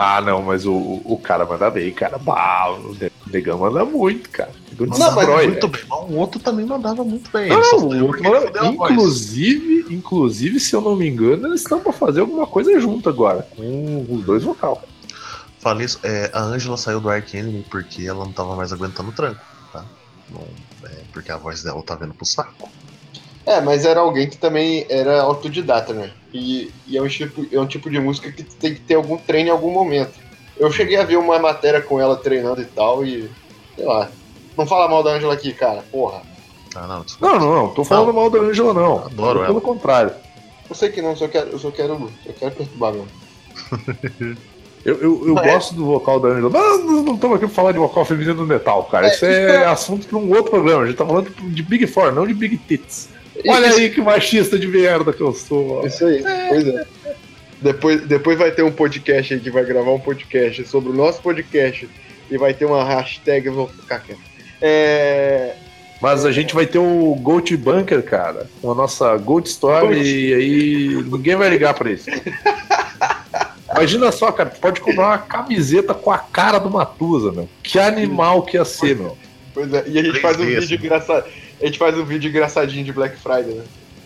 Ah, 0.00 0.20
não, 0.20 0.42
mas 0.42 0.64
o, 0.64 0.74
o 1.04 1.18
cara 1.18 1.44
manda 1.44 1.68
bem, 1.70 1.92
cara. 1.92 2.18
Bah, 2.18 2.70
o 2.70 2.96
negão 3.26 3.58
manda 3.58 3.84
muito, 3.84 4.30
cara. 4.30 4.52
Negão 4.70 4.86
Não, 4.86 4.98
mas 4.98 5.14
destrói, 5.16 5.46
muito 5.48 5.68
velho. 5.68 5.72
bem, 5.72 5.82
mas 5.90 6.10
o 6.10 6.14
outro 6.14 6.38
também 6.40 6.64
mandava 6.64 7.02
muito 7.02 7.28
bem. 7.32 7.48
Não, 7.48 7.60
não, 7.60 7.88
o 7.88 8.06
outro 8.06 8.22
manda- 8.22 8.66
inclusive, 8.66 9.92
inclusive, 9.92 10.60
se 10.60 10.74
eu 10.76 10.80
não 10.80 10.94
me 10.94 11.08
engano, 11.08 11.48
eles 11.48 11.62
estão 11.62 11.80
pra 11.80 11.92
fazer 11.92 12.20
alguma 12.20 12.46
coisa 12.46 12.78
junto 12.78 13.08
agora, 13.08 13.42
com 13.56 14.06
os 14.08 14.24
dois 14.24 14.44
vocal. 14.44 14.80
Falei 15.58 15.86
isso, 15.86 15.98
é, 16.04 16.30
a 16.32 16.42
Angela 16.42 16.76
saiu 16.76 17.00
do 17.00 17.10
Ark 17.10 17.36
Enemy 17.36 17.64
porque 17.68 18.06
ela 18.06 18.24
não 18.24 18.32
tava 18.32 18.54
mais 18.54 18.72
aguentando 18.72 19.08
o 19.08 19.12
tranco, 19.12 19.40
tá? 19.72 19.84
Não, 20.30 20.46
é, 20.84 20.94
porque 21.12 21.32
a 21.32 21.36
voz 21.36 21.64
dela 21.64 21.82
tá 21.82 21.96
vendo 21.96 22.14
pro 22.14 22.24
saco. 22.24 22.68
É, 23.44 23.60
mas 23.60 23.84
era 23.84 23.98
alguém 23.98 24.30
que 24.30 24.36
também 24.36 24.86
era 24.88 25.22
autodidata, 25.22 25.92
né? 25.92 26.12
E, 26.32 26.70
e 26.86 26.96
é, 26.96 27.02
um 27.02 27.08
tipo, 27.08 27.46
é 27.50 27.58
um 27.60 27.66
tipo 27.66 27.90
de 27.90 27.98
música 27.98 28.30
que 28.30 28.42
tem 28.42 28.74
que 28.74 28.80
ter 28.80 28.94
algum 28.94 29.16
treino 29.16 29.48
em 29.48 29.52
algum 29.52 29.70
momento. 29.70 30.12
Eu 30.58 30.70
cheguei 30.70 30.96
a 30.96 31.04
ver 31.04 31.16
uma 31.16 31.38
matéria 31.38 31.80
com 31.80 32.00
ela 32.00 32.16
treinando 32.16 32.60
e 32.60 32.66
tal, 32.66 33.04
e. 33.04 33.30
sei 33.76 33.84
lá. 33.84 34.10
Não 34.56 34.66
fala 34.66 34.88
mal 34.88 35.02
da 35.02 35.10
Angela 35.12 35.34
aqui, 35.34 35.52
cara, 35.52 35.84
porra. 35.90 36.20
Ah, 36.74 36.86
não. 36.86 37.04
Não, 37.20 37.38
não, 37.38 37.54
não, 37.54 37.68
tô 37.70 37.84
falando 37.84 38.12
mal 38.12 38.28
da 38.28 38.40
Angela, 38.40 38.74
não. 38.74 39.04
Adoro 39.06 39.40
Pelo 39.40 39.52
ela. 39.52 39.60
contrário. 39.60 40.12
Eu 40.68 40.74
sei 40.74 40.90
que 40.90 41.00
não, 41.00 41.16
só 41.16 41.28
quero, 41.28 41.50
eu 41.50 41.58
só 41.58 41.70
quero, 41.70 42.10
só 42.26 42.32
quero 42.32 42.54
perturbar 42.54 42.92
mesmo. 42.92 43.08
Eu, 44.84 44.94
eu, 45.00 45.28
eu 45.28 45.34
Não, 45.34 45.42
é- 45.42 45.52
gosto 45.52 45.74
do 45.74 45.84
vocal 45.84 46.20
da 46.20 46.28
Angela. 46.28 46.48
Mas 46.50 46.84
não 46.84 47.14
estamos 47.14 47.36
aqui 47.36 47.46
pra 47.46 47.54
falar 47.54 47.72
de 47.72 47.78
vocal 47.78 48.04
feminino 48.04 48.34
no 48.34 48.46
metal, 48.46 48.84
cara. 48.84 49.08
É, 49.08 49.10
Isso 49.12 49.24
é 49.26 49.66
assunto 49.66 50.06
pra 50.06 50.16
um 50.16 50.28
outro 50.30 50.52
programa. 50.52 50.84
A 50.84 50.86
gente 50.86 50.96
tá 50.96 51.04
falando 51.04 51.28
de 51.30 51.62
Big 51.64 51.86
Four, 51.88 52.12
não 52.12 52.24
de 52.26 52.32
Big 52.32 52.56
Tits. 52.58 53.08
Olha 53.46 53.70
aí 53.70 53.90
que 53.90 54.00
machista 54.00 54.58
de 54.58 54.66
merda 54.66 55.12
que 55.12 55.20
eu 55.20 55.32
sou. 55.32 55.80
ó. 55.82 55.86
Isso 55.86 56.04
aí, 56.04 56.22
pois 56.48 56.66
é. 56.66 56.86
Depois, 57.60 58.00
depois 58.02 58.38
vai 58.38 58.50
ter 58.52 58.62
um 58.62 58.70
podcast 58.70 59.34
aí 59.34 59.40
que 59.40 59.50
vai 59.50 59.64
gravar 59.64 59.90
um 59.90 59.98
podcast 59.98 60.64
sobre 60.66 60.90
o 60.90 60.94
nosso 60.94 61.20
podcast 61.20 61.88
e 62.30 62.38
vai 62.38 62.54
ter 62.54 62.64
uma 62.64 62.84
hashtag, 62.84 63.46
eu 63.46 63.52
vou 63.52 63.68
ficar 63.68 64.00
quieto. 64.00 64.20
É. 64.60 65.54
Mas 66.00 66.24
a 66.24 66.30
gente 66.30 66.54
vai 66.54 66.66
ter 66.66 66.78
o 66.78 67.16
Gold 67.20 67.56
Bunker, 67.56 68.02
cara. 68.04 68.48
Com 68.62 68.70
a 68.70 68.74
nossa 68.74 69.16
Gold 69.16 69.48
Story 69.48 69.86
Gold. 69.86 70.08
e 70.08 70.34
aí 70.34 70.88
ninguém 71.02 71.34
vai 71.34 71.50
ligar 71.50 71.74
pra 71.74 71.90
isso. 71.90 72.08
Imagina 73.70 74.10
só, 74.12 74.30
cara, 74.32 74.50
tu 74.50 74.60
pode 74.60 74.80
comprar 74.80 75.06
uma 75.08 75.18
camiseta 75.18 75.92
com 75.92 76.10
a 76.10 76.18
cara 76.18 76.58
do 76.58 76.70
Matusa, 76.70 77.32
meu. 77.32 77.48
Que 77.62 77.78
animal 77.78 78.42
que 78.42 78.56
ia 78.56 78.64
ser, 78.64 78.96
meu. 78.96 79.18
Pois 79.52 79.72
é, 79.72 79.84
e 79.88 79.98
a 79.98 80.02
gente 80.02 80.20
faz 80.20 80.38
um 80.38 80.44
vídeo 80.44 80.76
engraçado. 80.76 81.26
A 81.60 81.66
gente 81.66 81.78
faz 81.78 81.96
um 81.98 82.04
vídeo 82.04 82.28
engraçadinho 82.30 82.84
de 82.84 82.92
Black 82.92 83.16
Friday, 83.16 83.54
né? 83.54 83.64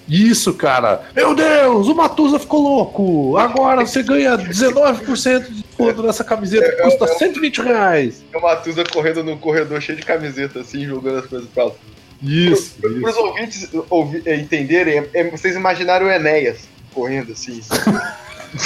Isso, 0.09 0.53
cara. 0.55 1.03
Meu 1.15 1.33
Deus, 1.35 1.87
o 1.87 1.95
Matusa 1.95 2.39
ficou 2.39 2.61
louco. 2.61 3.37
Agora 3.37 3.87
você 3.87 4.03
ganha 4.03 4.37
19% 4.37 5.45
de 5.49 5.63
desconto 5.63 6.03
nessa 6.03 6.25
camiseta 6.25 6.69
que 6.73 6.83
custa 6.83 7.07
120 7.07 7.63
reais. 7.63 8.25
É 8.33 8.37
o 8.39 8.43
Matusa 8.43 8.83
correndo 8.85 9.23
num 9.23 9.39
corredor 9.39 9.81
cheio 9.81 9.97
de 9.97 10.05
camiseta, 10.05 10.61
assim, 10.61 10.85
jogando 10.87 11.19
as 11.21 11.27
coisas 11.27 11.49
pra 11.49 11.65
lá. 11.67 11.73
Isso, 12.21 12.77
Para 12.81 13.11
os 13.11 13.17
ouvintes 13.17 13.69
ouvi- 13.91 14.23
eh, 14.27 14.37
entenderem, 14.37 14.99
é, 14.99 15.09
é 15.15 15.31
vocês 15.31 15.55
imaginaram 15.57 16.07
o 16.07 16.11
Enéas 16.11 16.69
correndo 16.93 17.33
assim. 17.33 17.61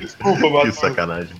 Desculpa, 0.00 0.40
que 0.40 0.50
Matusa. 0.50 0.72
sacanagem. 0.80 1.36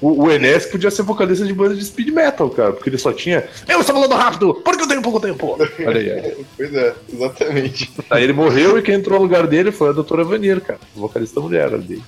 O, 0.00 0.24
o 0.24 0.30
Enes 0.30 0.66
podia 0.66 0.90
ser 0.90 1.02
vocalista 1.02 1.44
de 1.44 1.52
banda 1.52 1.74
de 1.74 1.84
speed 1.84 2.08
metal, 2.10 2.48
cara, 2.50 2.72
porque 2.72 2.88
ele 2.88 2.98
só 2.98 3.12
tinha. 3.12 3.48
Eu 3.68 3.80
estou 3.80 3.94
falando 3.94 4.14
rápido, 4.14 4.54
porque 4.54 4.82
eu 4.82 4.88
tenho 4.88 5.02
pouco 5.02 5.20
tempo. 5.20 5.58
Olha 5.86 6.00
aí. 6.00 6.34
ó. 6.38 6.44
Pois 6.56 6.74
é, 6.74 6.94
exatamente. 7.12 7.90
Aí 8.10 8.24
ele 8.24 8.32
morreu 8.32 8.78
e 8.78 8.82
quem 8.82 8.94
entrou 8.94 9.18
no 9.18 9.24
lugar 9.24 9.46
dele 9.46 9.72
foi 9.72 9.88
a 9.90 9.92
doutora 9.92 10.24
Vanir, 10.24 10.60
cara, 10.60 10.80
vocalista 10.94 11.40
mulher 11.40 11.70
dele. 11.78 12.02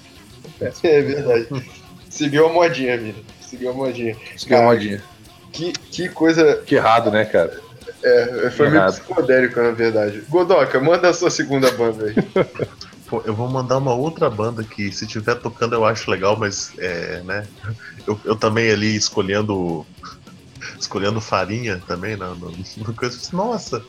É 0.83 1.01
verdade. 1.01 1.49
Seguiu 2.11 2.47
a 2.47 2.53
modinha, 2.53 2.95
mina. 2.99 3.15
Seguiu 3.41 3.71
a 3.71 3.73
modinha. 3.73 4.15
Isso 4.37 4.53
é 4.53 4.59
uma 4.59 4.75
modinha. 4.75 5.03
Que, 5.51 5.73
que 5.73 6.07
coisa. 6.11 6.61
Que 6.67 6.75
errado, 6.75 7.11
né, 7.11 7.25
cara? 7.25 7.59
É, 8.03 8.51
foi 8.51 8.69
meio 8.69 8.85
psicodélico, 8.87 9.61
na 9.61 9.71
verdade. 9.71 10.23
Godoka, 10.29 10.79
manda 10.81 11.09
a 11.09 11.15
sua 11.15 11.31
segunda 11.31 11.71
banda 11.71 12.07
aí. 12.07 12.15
Pô, 13.11 13.21
eu 13.25 13.35
vou 13.35 13.49
mandar 13.51 13.79
uma 13.79 13.93
outra 13.93 14.31
banda 14.31 14.63
que, 14.63 14.93
se 14.93 15.05
tiver 15.05 15.35
tocando, 15.35 15.75
eu 15.75 15.85
acho 15.85 16.09
legal, 16.09 16.37
mas 16.39 16.73
é, 16.79 17.21
né? 17.25 17.45
Eu, 18.07 18.19
eu 18.25 18.37
também 18.37 18.71
ali 18.71 18.95
escolhendo. 18.95 19.85
Escolhendo 20.79 21.21
farinha 21.21 21.83
também, 21.89 22.17
né? 22.17 22.33
No, 22.39 22.53
no 22.53 22.95
coisa, 22.95 23.19
nossa, 23.33 23.85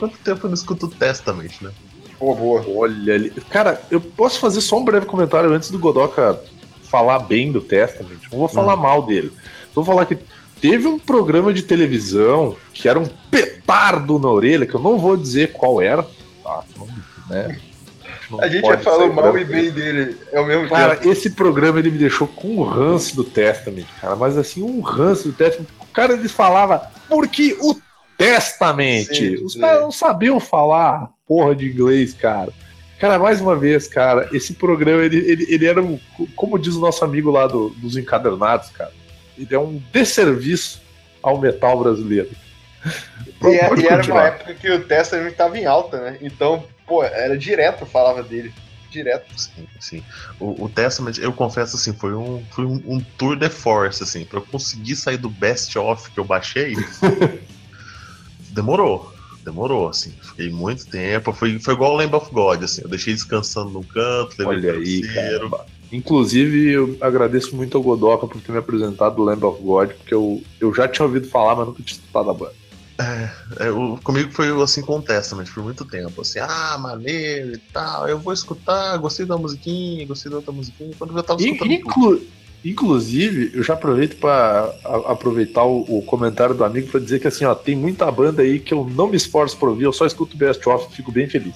quanto 0.00 0.18
tempo 0.18 0.46
eu 0.46 0.48
não 0.48 0.54
escuto 0.54 0.88
Testament, 0.88 1.52
né? 1.60 1.70
Pô, 2.18 2.34
boa. 2.34 2.64
Olha 2.66 3.14
ali. 3.14 3.30
Cara, 3.48 3.80
eu 3.88 4.00
posso 4.00 4.40
fazer 4.40 4.60
só 4.60 4.78
um 4.78 4.84
breve 4.84 5.06
comentário 5.06 5.52
antes 5.52 5.70
do 5.70 5.78
Godoka 5.78 6.42
falar 6.82 7.20
bem 7.20 7.52
do 7.52 7.60
Testament. 7.60 8.18
Não 8.32 8.38
vou 8.40 8.48
falar 8.48 8.74
mal 8.74 9.06
dele. 9.06 9.32
Vou 9.72 9.84
falar 9.84 10.06
que 10.06 10.18
teve 10.60 10.88
um 10.88 10.98
programa 10.98 11.52
de 11.52 11.62
televisão 11.62 12.56
que 12.74 12.88
era 12.88 12.98
um 12.98 13.06
petardo 13.30 14.18
na 14.18 14.28
orelha, 14.28 14.66
que 14.66 14.74
eu 14.74 14.80
não 14.80 14.98
vou 14.98 15.16
dizer 15.16 15.52
qual 15.52 15.80
era. 15.80 16.02
Tá, 16.42 16.64
né? 17.28 17.60
Não 18.30 18.40
A 18.40 18.48
gente 18.48 18.62
já 18.62 18.68
pode 18.68 18.82
falou 18.84 19.12
mal 19.12 19.38
e 19.38 19.44
bem 19.44 19.70
dele 19.70 20.16
ao 20.34 20.44
mesmo 20.44 20.68
Cara, 20.68 20.96
tempo. 20.96 21.12
esse 21.12 21.30
programa 21.30 21.78
ele 21.78 21.90
me 21.90 21.98
deixou 21.98 22.26
com 22.26 22.48
um 22.56 22.62
ranço 22.62 23.14
do 23.14 23.22
Testament, 23.24 23.86
cara. 24.00 24.16
Mas 24.16 24.36
assim, 24.36 24.62
um 24.62 24.80
ranço 24.80 25.28
do 25.28 25.34
Testament. 25.34 25.68
O 25.80 25.86
cara 25.92 26.12
eles 26.14 26.32
falava, 26.32 26.90
porque 27.08 27.56
o 27.60 27.76
Testament. 28.18 29.04
Sim, 29.14 29.34
Os 29.44 29.52
sim. 29.54 29.60
caras 29.60 29.82
não 29.82 29.92
sabiam 29.92 30.40
falar 30.40 31.10
porra 31.26 31.54
de 31.54 31.66
inglês, 31.70 32.12
cara. 32.14 32.52
Cara, 32.98 33.18
mais 33.18 33.40
uma 33.42 33.54
vez, 33.54 33.86
cara, 33.86 34.28
esse 34.32 34.54
programa, 34.54 35.02
ele, 35.04 35.18
ele, 35.18 35.46
ele 35.50 35.66
era, 35.66 35.82
um, 35.82 35.98
como 36.34 36.58
diz 36.58 36.74
o 36.76 36.80
nosso 36.80 37.04
amigo 37.04 37.30
lá 37.30 37.46
do- 37.46 37.68
dos 37.70 37.94
encadernados, 37.96 38.70
cara, 38.70 38.90
ele 39.36 39.54
é 39.54 39.58
um 39.58 39.80
desserviço 39.92 40.80
ao 41.22 41.38
metal 41.38 41.78
brasileiro. 41.78 42.30
E, 43.42 43.46
é- 43.48 43.70
e 43.80 43.86
era 43.86 44.02
uma 44.12 44.22
época 44.22 44.54
que 44.54 44.70
o 44.70 44.82
Testament 44.84 45.32
tava 45.34 45.58
em 45.58 45.66
alta, 45.66 46.00
né? 46.00 46.16
Então, 46.22 46.64
pô, 46.86 47.02
era 47.02 47.36
direto 47.36 47.84
falava 47.84 48.22
dele. 48.22 48.52
Direto. 48.90 49.26
Sim, 49.38 49.66
sim. 49.80 50.02
O, 50.38 50.64
o 50.64 50.68
Testament, 50.68 51.18
eu 51.18 51.32
confesso 51.32 51.76
assim, 51.76 51.92
foi 51.92 52.14
um, 52.14 52.42
foi 52.52 52.64
um, 52.64 52.82
um 52.86 53.00
tour 53.18 53.36
de 53.36 53.50
force, 53.50 54.02
assim, 54.02 54.24
pra 54.24 54.38
eu 54.38 54.42
conseguir 54.42 54.96
sair 54.96 55.16
do 55.16 55.28
best 55.28 55.76
of 55.76 56.10
que 56.10 56.18
eu 56.18 56.24
baixei. 56.24 56.74
demorou. 58.50 59.12
Demorou, 59.44 59.88
assim. 59.88 60.12
Fiquei 60.22 60.50
muito 60.50 60.86
tempo. 60.86 61.32
Foi, 61.32 61.58
foi 61.58 61.74
igual 61.74 61.92
o 61.92 61.96
Lamb 61.96 62.14
of 62.16 62.32
God, 62.32 62.62
assim. 62.64 62.82
Eu 62.82 62.88
deixei 62.88 63.14
descansando 63.14 63.70
num 63.70 63.82
canto, 63.82 64.34
levei 64.38 64.70
Olha 64.70 64.72
aí, 64.72 65.02
cara. 65.02 65.66
Inclusive, 65.92 66.72
eu 66.72 66.96
agradeço 67.00 67.54
muito 67.54 67.76
ao 67.76 67.82
Godoka 67.82 68.26
por 68.26 68.40
ter 68.40 68.50
me 68.50 68.58
apresentado 68.58 69.20
o 69.20 69.24
Lamb 69.24 69.44
of 69.44 69.62
God, 69.62 69.90
porque 69.90 70.12
eu, 70.12 70.42
eu 70.60 70.74
já 70.74 70.88
tinha 70.88 71.06
ouvido 71.06 71.28
falar, 71.28 71.54
mas 71.54 71.66
nunca 71.68 71.82
tinha 71.82 71.98
escutado 71.98 72.30
a 72.30 72.34
banda. 72.34 72.54
É, 72.98 73.70
o- 73.70 73.98
comigo 74.02 74.30
foi 74.32 74.48
assim 74.62 74.80
com 74.82 74.98
o 74.98 75.02
Testament 75.02 75.46
por 75.52 75.62
muito 75.62 75.84
tempo. 75.84 76.20
Assim, 76.22 76.38
ah, 76.38 76.76
maneiro 76.78 77.52
e 77.54 77.58
tal. 77.72 78.08
Eu 78.08 78.18
vou 78.18 78.32
escutar, 78.32 78.96
gostei 78.96 79.26
da 79.26 79.36
musiquinha, 79.36 80.06
gostei 80.06 80.30
da 80.30 80.38
outra 80.38 80.52
musiquinha. 80.52 80.90
Quando 80.98 81.16
eu 81.16 81.22
tava 81.22 81.40
escutando. 81.40 81.68
tudo. 81.68 81.72
inclu- 81.72 82.22
inclusive, 82.64 83.50
eu 83.54 83.62
já 83.62 83.74
aproveito 83.74 84.16
para 84.18 84.72
aproveitar 85.06 85.64
o, 85.64 85.80
o 85.98 86.02
comentário 86.02 86.54
do 86.54 86.64
amigo 86.64 86.88
para 86.88 87.00
dizer 87.00 87.20
que 87.20 87.28
assim, 87.28 87.44
ó, 87.44 87.54
tem 87.54 87.76
muita 87.76 88.10
banda 88.10 88.42
aí 88.42 88.58
que 88.58 88.72
eu 88.74 88.84
não 88.94 89.08
me 89.08 89.16
esforço 89.16 89.56
por 89.56 89.68
ouvir, 89.68 89.84
eu 89.84 89.92
só 89.92 90.06
escuto 90.06 90.36
Best 90.36 90.66
Of 90.68 90.88
e 90.90 90.96
fico 90.96 91.12
bem 91.12 91.28
feliz. 91.28 91.54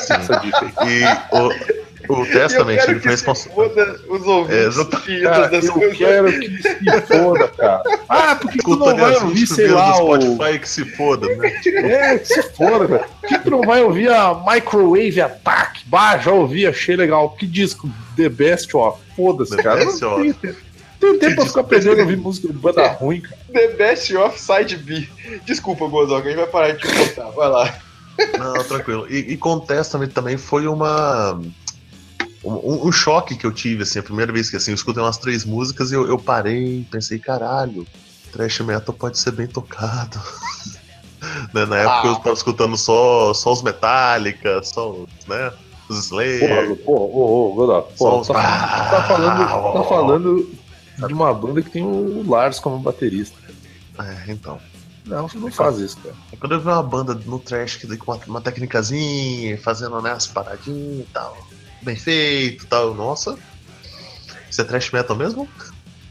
Sim. 0.00 0.14
Essa 0.14 0.36
dica 0.38 0.72
aí. 0.78 1.02
E 1.02 1.04
o- 1.36 1.83
O 2.08 2.26
Testament 2.26 2.78
ele 2.84 2.94
que 2.96 3.00
foi 3.00 3.10
responsável. 3.10 3.64
os 4.08 4.22
É, 4.22 4.26
ouvintes 4.26 5.02
chiitas 5.04 5.22
Cara, 5.22 5.48
das 5.48 5.64
eu 5.64 5.72
coisas. 5.72 5.96
quero 5.98 6.32
que 6.40 6.62
se 6.62 7.00
foda, 7.06 7.48
cara. 7.48 7.82
Ah, 8.08 8.36
porque 8.36 8.58
tu 8.58 8.76
não 8.76 8.96
vai 8.96 9.14
ouvir, 9.16 9.42
os 9.44 9.48
sei 9.50 9.68
lá, 9.68 9.92
do 9.92 10.04
o... 10.04 10.20
Spotify 10.34 10.58
que 10.58 10.68
se 10.68 10.84
foda, 10.84 11.26
né? 11.36 11.52
É, 11.66 12.18
que 12.18 12.26
se 12.26 12.42
foda, 12.54 12.86
cara. 12.88 13.08
Por 13.20 13.28
que 13.28 13.38
tu 13.38 13.50
não 13.50 13.60
vai 13.62 13.82
ouvir 13.82 14.10
a 14.10 14.34
Microwave 14.46 15.20
Attack? 15.20 15.82
Bah, 15.86 16.18
já 16.18 16.32
ouvi, 16.32 16.66
achei 16.66 16.96
legal. 16.96 17.30
Que 17.30 17.46
disco? 17.46 17.88
The 18.16 18.28
Best 18.28 18.74
of. 18.76 19.00
Foda-se, 19.16 19.56
cara. 19.56 19.84
Best 19.84 20.02
não 20.02 20.16
of. 20.16 20.34
tenho 21.00 21.18
tempo. 21.18 21.36
Pra 21.36 21.46
ficar 21.46 21.60
aprendendo 21.60 21.98
a 21.98 22.02
ouvir 22.02 22.16
música 22.16 22.48
de 22.48 22.54
banda 22.54 22.86
ruim, 22.88 23.20
cara. 23.20 23.36
The 23.52 23.68
Best 23.68 24.14
of 24.16 24.40
Side 24.40 24.76
B. 24.78 25.06
Desculpa, 25.44 25.86
Gozoga, 25.86 26.26
a 26.26 26.30
gente 26.30 26.36
vai 26.36 26.46
parar 26.46 26.72
de 26.72 26.78
te 26.78 26.86
contar. 26.94 27.30
Vai 27.30 27.48
lá. 27.48 27.74
Não, 28.38 28.54
tranquilo. 28.64 29.06
E, 29.10 29.32
e 29.32 29.36
com 29.36 29.54
o 29.54 29.60
Testament 29.60 30.10
também 30.10 30.36
foi 30.36 30.66
uma. 30.68 31.40
Um, 32.44 32.88
um 32.88 32.92
choque 32.92 33.36
que 33.36 33.46
eu 33.46 33.52
tive, 33.52 33.82
assim, 33.84 33.98
a 33.98 34.02
primeira 34.02 34.32
vez 34.32 34.50
que 34.50 34.56
assim, 34.56 34.70
eu 34.72 34.74
escutei 34.74 35.02
umas 35.02 35.16
três 35.18 35.44
músicas 35.44 35.90
e 35.90 35.94
eu, 35.94 36.06
eu 36.06 36.18
parei 36.18 36.86
pensei, 36.90 37.18
caralho, 37.18 37.86
thrash 38.32 38.60
metal 38.60 38.94
pode 38.94 39.18
ser 39.18 39.32
bem 39.32 39.46
tocado. 39.46 40.20
Né, 41.54 41.64
Na 41.64 41.76
época 41.78 42.00
Ah. 42.02 42.06
eu 42.08 42.16
tava 42.16 42.32
escutando 42.34 42.76
só, 42.76 43.32
só 43.32 43.50
os 43.52 43.62
Metallica, 43.62 44.62
só 44.62 44.90
os, 44.90 45.08
né, 45.26 45.52
os 45.88 46.04
Slayer. 46.06 46.76
Porra, 46.76 46.76
porra, 46.84 47.04
ô, 47.16 47.54
Godó, 47.54 47.88
Só 47.96 48.10
porra, 48.10 48.20
os- 48.20 48.28
tá, 48.28 48.88
tá 48.90 49.02
falando, 49.08 49.38
tá 49.72 49.80
Ah, 49.80 49.84
falando 49.84 50.50
de 51.08 51.14
uma 51.14 51.32
banda 51.32 51.62
que 51.62 51.70
tem 51.70 51.82
o 51.82 52.22
Lars 52.28 52.58
como 52.58 52.78
baterista. 52.78 53.38
É, 53.98 54.30
então. 54.30 54.58
Não, 55.06 55.26
você 55.26 55.38
não 55.38 55.50
faz 55.50 55.78
isso, 55.78 55.96
cara. 55.96 56.14
Aí 56.30 56.36
Quando 56.38 56.52
eu 56.52 56.60
vi 56.60 56.66
uma 56.68 56.82
banda 56.82 57.14
no 57.14 57.38
trash 57.38 57.76
que 57.76 57.96
com 57.96 58.12
uma, 58.12 58.20
uma 58.26 58.40
técnicazinha, 58.42 59.56
fazendo 59.58 60.00
né, 60.02 60.12
as 60.12 60.26
paradinhas 60.26 61.06
e 61.06 61.08
tal, 61.10 61.36
bem 61.84 61.96
feito 61.96 62.64
e 62.64 62.66
tal, 62.66 62.94
nossa. 62.94 63.38
Isso 64.50 64.60
é 64.60 64.64
trash 64.64 64.90
metal 64.92 65.16
mesmo? 65.16 65.48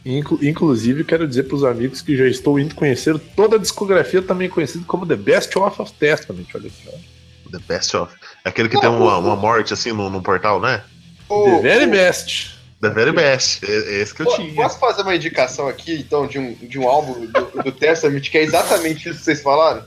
Inclu- 0.06 0.40
inclusive, 0.44 1.04
quero 1.06 1.28
dizer 1.28 1.44
pros 1.44 1.64
amigos 1.64 2.02
que 2.02 2.18
já 2.18 2.28
estou 2.28 2.60
indo 2.60 2.76
conhecer 2.76 3.18
toda 3.36 3.56
a 3.56 3.60
discografia, 3.60 4.22
também 4.22 4.50
conhecida 4.50 4.84
como 4.86 5.06
The 5.06 5.16
Best 5.16 5.58
of 5.58 5.82
of 5.82 5.94
Testament. 5.94 6.48
Olha 6.54 6.68
aqui, 6.68 6.84
ó. 6.88 7.50
The 7.52 7.60
Best 7.68 7.96
of. 7.96 8.14
Aquele 8.44 8.68
que 8.68 8.80
tem 8.80 8.90
uma, 8.90 9.18
uma 9.18 9.36
morte 9.36 9.74
assim 9.74 9.92
no, 9.94 10.10
no 10.10 10.22
portal, 10.22 10.60
né? 10.60 10.84
Ô, 11.30 11.44
The 11.46 11.62
Very 11.62 11.88
Best. 11.88 12.54
The 12.82 12.90
Very 12.90 13.14
Best. 13.14 13.64
Esse 13.64 14.14
que 14.14 14.24
eu 14.24 14.26
po- 14.26 14.36
tinha. 14.36 14.54
Posso 14.56 14.78
fazer 14.78 15.04
uma 15.04 15.16
indicação 15.16 15.70
aqui, 15.70 15.94
então, 15.94 16.28
de 16.28 16.38
um, 16.38 16.54
de 16.54 16.78
um 16.78 16.86
álbum 16.88 17.26
do, 17.28 17.64
do 17.64 17.72
Testament 17.72 18.22
que 18.30 18.38
é 18.38 18.44
exatamente 18.44 19.08
isso 19.08 19.20
que 19.20 19.24
vocês 19.26 19.42
falaram? 19.42 19.86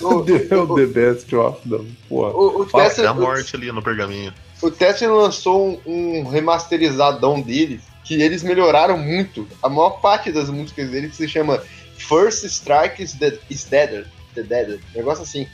O, 0.00 0.22
The, 0.24 0.54
o 0.56 0.74
The 0.74 0.86
Best 0.86 1.34
of. 1.34 1.60
Não, 1.66 1.86
porra. 2.08 2.32
o, 2.34 2.62
o, 2.62 2.66
Fala, 2.66 2.90
a 3.08 3.14
morte 3.14 3.56
ali 3.56 3.70
no 3.72 3.82
pergaminho. 3.82 4.32
o 4.62 4.70
Testament 4.70 5.14
lançou 5.16 5.80
um, 5.86 6.20
um 6.20 6.28
remasterizadão 6.28 7.40
dele 7.40 7.80
que 8.04 8.20
eles 8.22 8.42
melhoraram 8.42 8.96
muito. 8.98 9.46
A 9.62 9.68
maior 9.68 10.00
parte 10.00 10.30
das 10.30 10.48
músicas 10.50 10.90
dele 10.90 11.08
que 11.08 11.16
se 11.16 11.26
chama 11.28 11.62
First 11.96 12.44
Strike 12.44 13.02
is, 13.02 13.14
the, 13.14 13.38
is 13.50 13.64
Deader. 13.64 14.06
The 14.34 14.42
Deader. 14.42 14.80
Negócio 14.94 15.22
assim. 15.24 15.46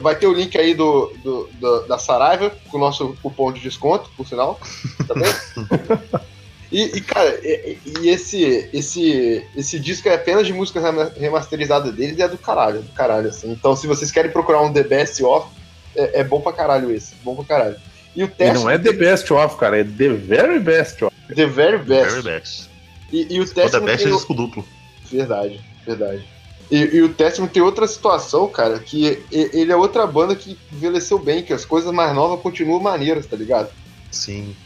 Vai 0.00 0.16
ter 0.16 0.26
o 0.26 0.32
link 0.32 0.56
aí 0.56 0.72
do, 0.74 1.12
do, 1.22 1.48
do- 1.60 1.82
da 1.86 1.98
Saraiva, 1.98 2.50
com 2.70 2.78
o 2.78 2.80
nosso 2.80 3.14
cupom 3.22 3.52
de 3.52 3.60
desconto, 3.60 4.08
por 4.16 4.26
sinal. 4.26 4.58
Tá 5.06 5.14
bem? 5.14 5.30
E, 6.72 6.96
e, 6.96 7.00
cara, 7.00 7.38
e, 7.42 7.78
e 8.00 8.08
esse, 8.08 8.68
esse, 8.72 9.44
esse 9.56 9.78
disco 9.78 10.08
é 10.08 10.14
apenas 10.14 10.46
de 10.46 10.52
músicas 10.52 10.82
rema- 10.82 11.12
remasterizadas 11.16 11.94
deles 11.94 12.18
e 12.18 12.22
é 12.22 12.28
do 12.28 12.38
caralho, 12.38 12.82
do 12.82 12.92
caralho, 12.92 13.28
assim. 13.28 13.50
Então, 13.52 13.76
se 13.76 13.86
vocês 13.86 14.10
querem 14.10 14.30
procurar 14.30 14.60
um 14.62 14.72
The 14.72 14.82
Best 14.82 15.22
Of, 15.22 15.48
é, 15.94 16.20
é 16.20 16.24
bom 16.24 16.40
pra 16.40 16.52
caralho 16.52 16.90
esse, 16.90 17.14
bom 17.22 17.34
pra 17.36 17.44
caralho. 17.44 17.76
E 18.16 18.22
o 18.22 18.26
E 18.26 18.28
teste, 18.28 18.54
não 18.54 18.70
é 18.70 18.78
The 18.78 18.92
Best 18.92 19.32
of, 19.32 19.56
cara, 19.56 19.80
é 19.80 19.84
The 19.84 20.08
Very 20.08 20.60
Best 20.60 21.04
of. 21.04 21.14
The 21.34 21.46
Very 21.46 21.78
Best. 21.78 22.10
Very 22.10 22.22
Best. 22.22 22.70
E, 23.12 23.26
e 23.34 23.40
o 23.40 23.42
O 23.42 23.46
The 23.48 23.80
Best 23.80 24.06
é 24.06 24.10
disco 24.10 24.34
duplo. 24.34 24.64
Verdade, 25.10 25.60
verdade. 25.86 26.24
E, 26.70 26.78
e 26.96 27.02
o 27.02 27.10
Testament 27.10 27.50
tem 27.50 27.62
outra 27.62 27.86
situação, 27.86 28.48
cara, 28.48 28.78
que 28.78 29.22
e- 29.30 29.50
ele 29.52 29.70
é 29.70 29.76
outra 29.76 30.06
banda 30.06 30.34
que 30.34 30.58
envelheceu 30.72 31.18
bem, 31.18 31.42
que 31.42 31.52
as 31.52 31.64
coisas 31.64 31.92
mais 31.92 32.14
novas 32.14 32.40
continuam 32.40 32.80
maneiras, 32.80 33.26
tá 33.26 33.36
ligado? 33.36 33.68
Sim. 34.10 34.56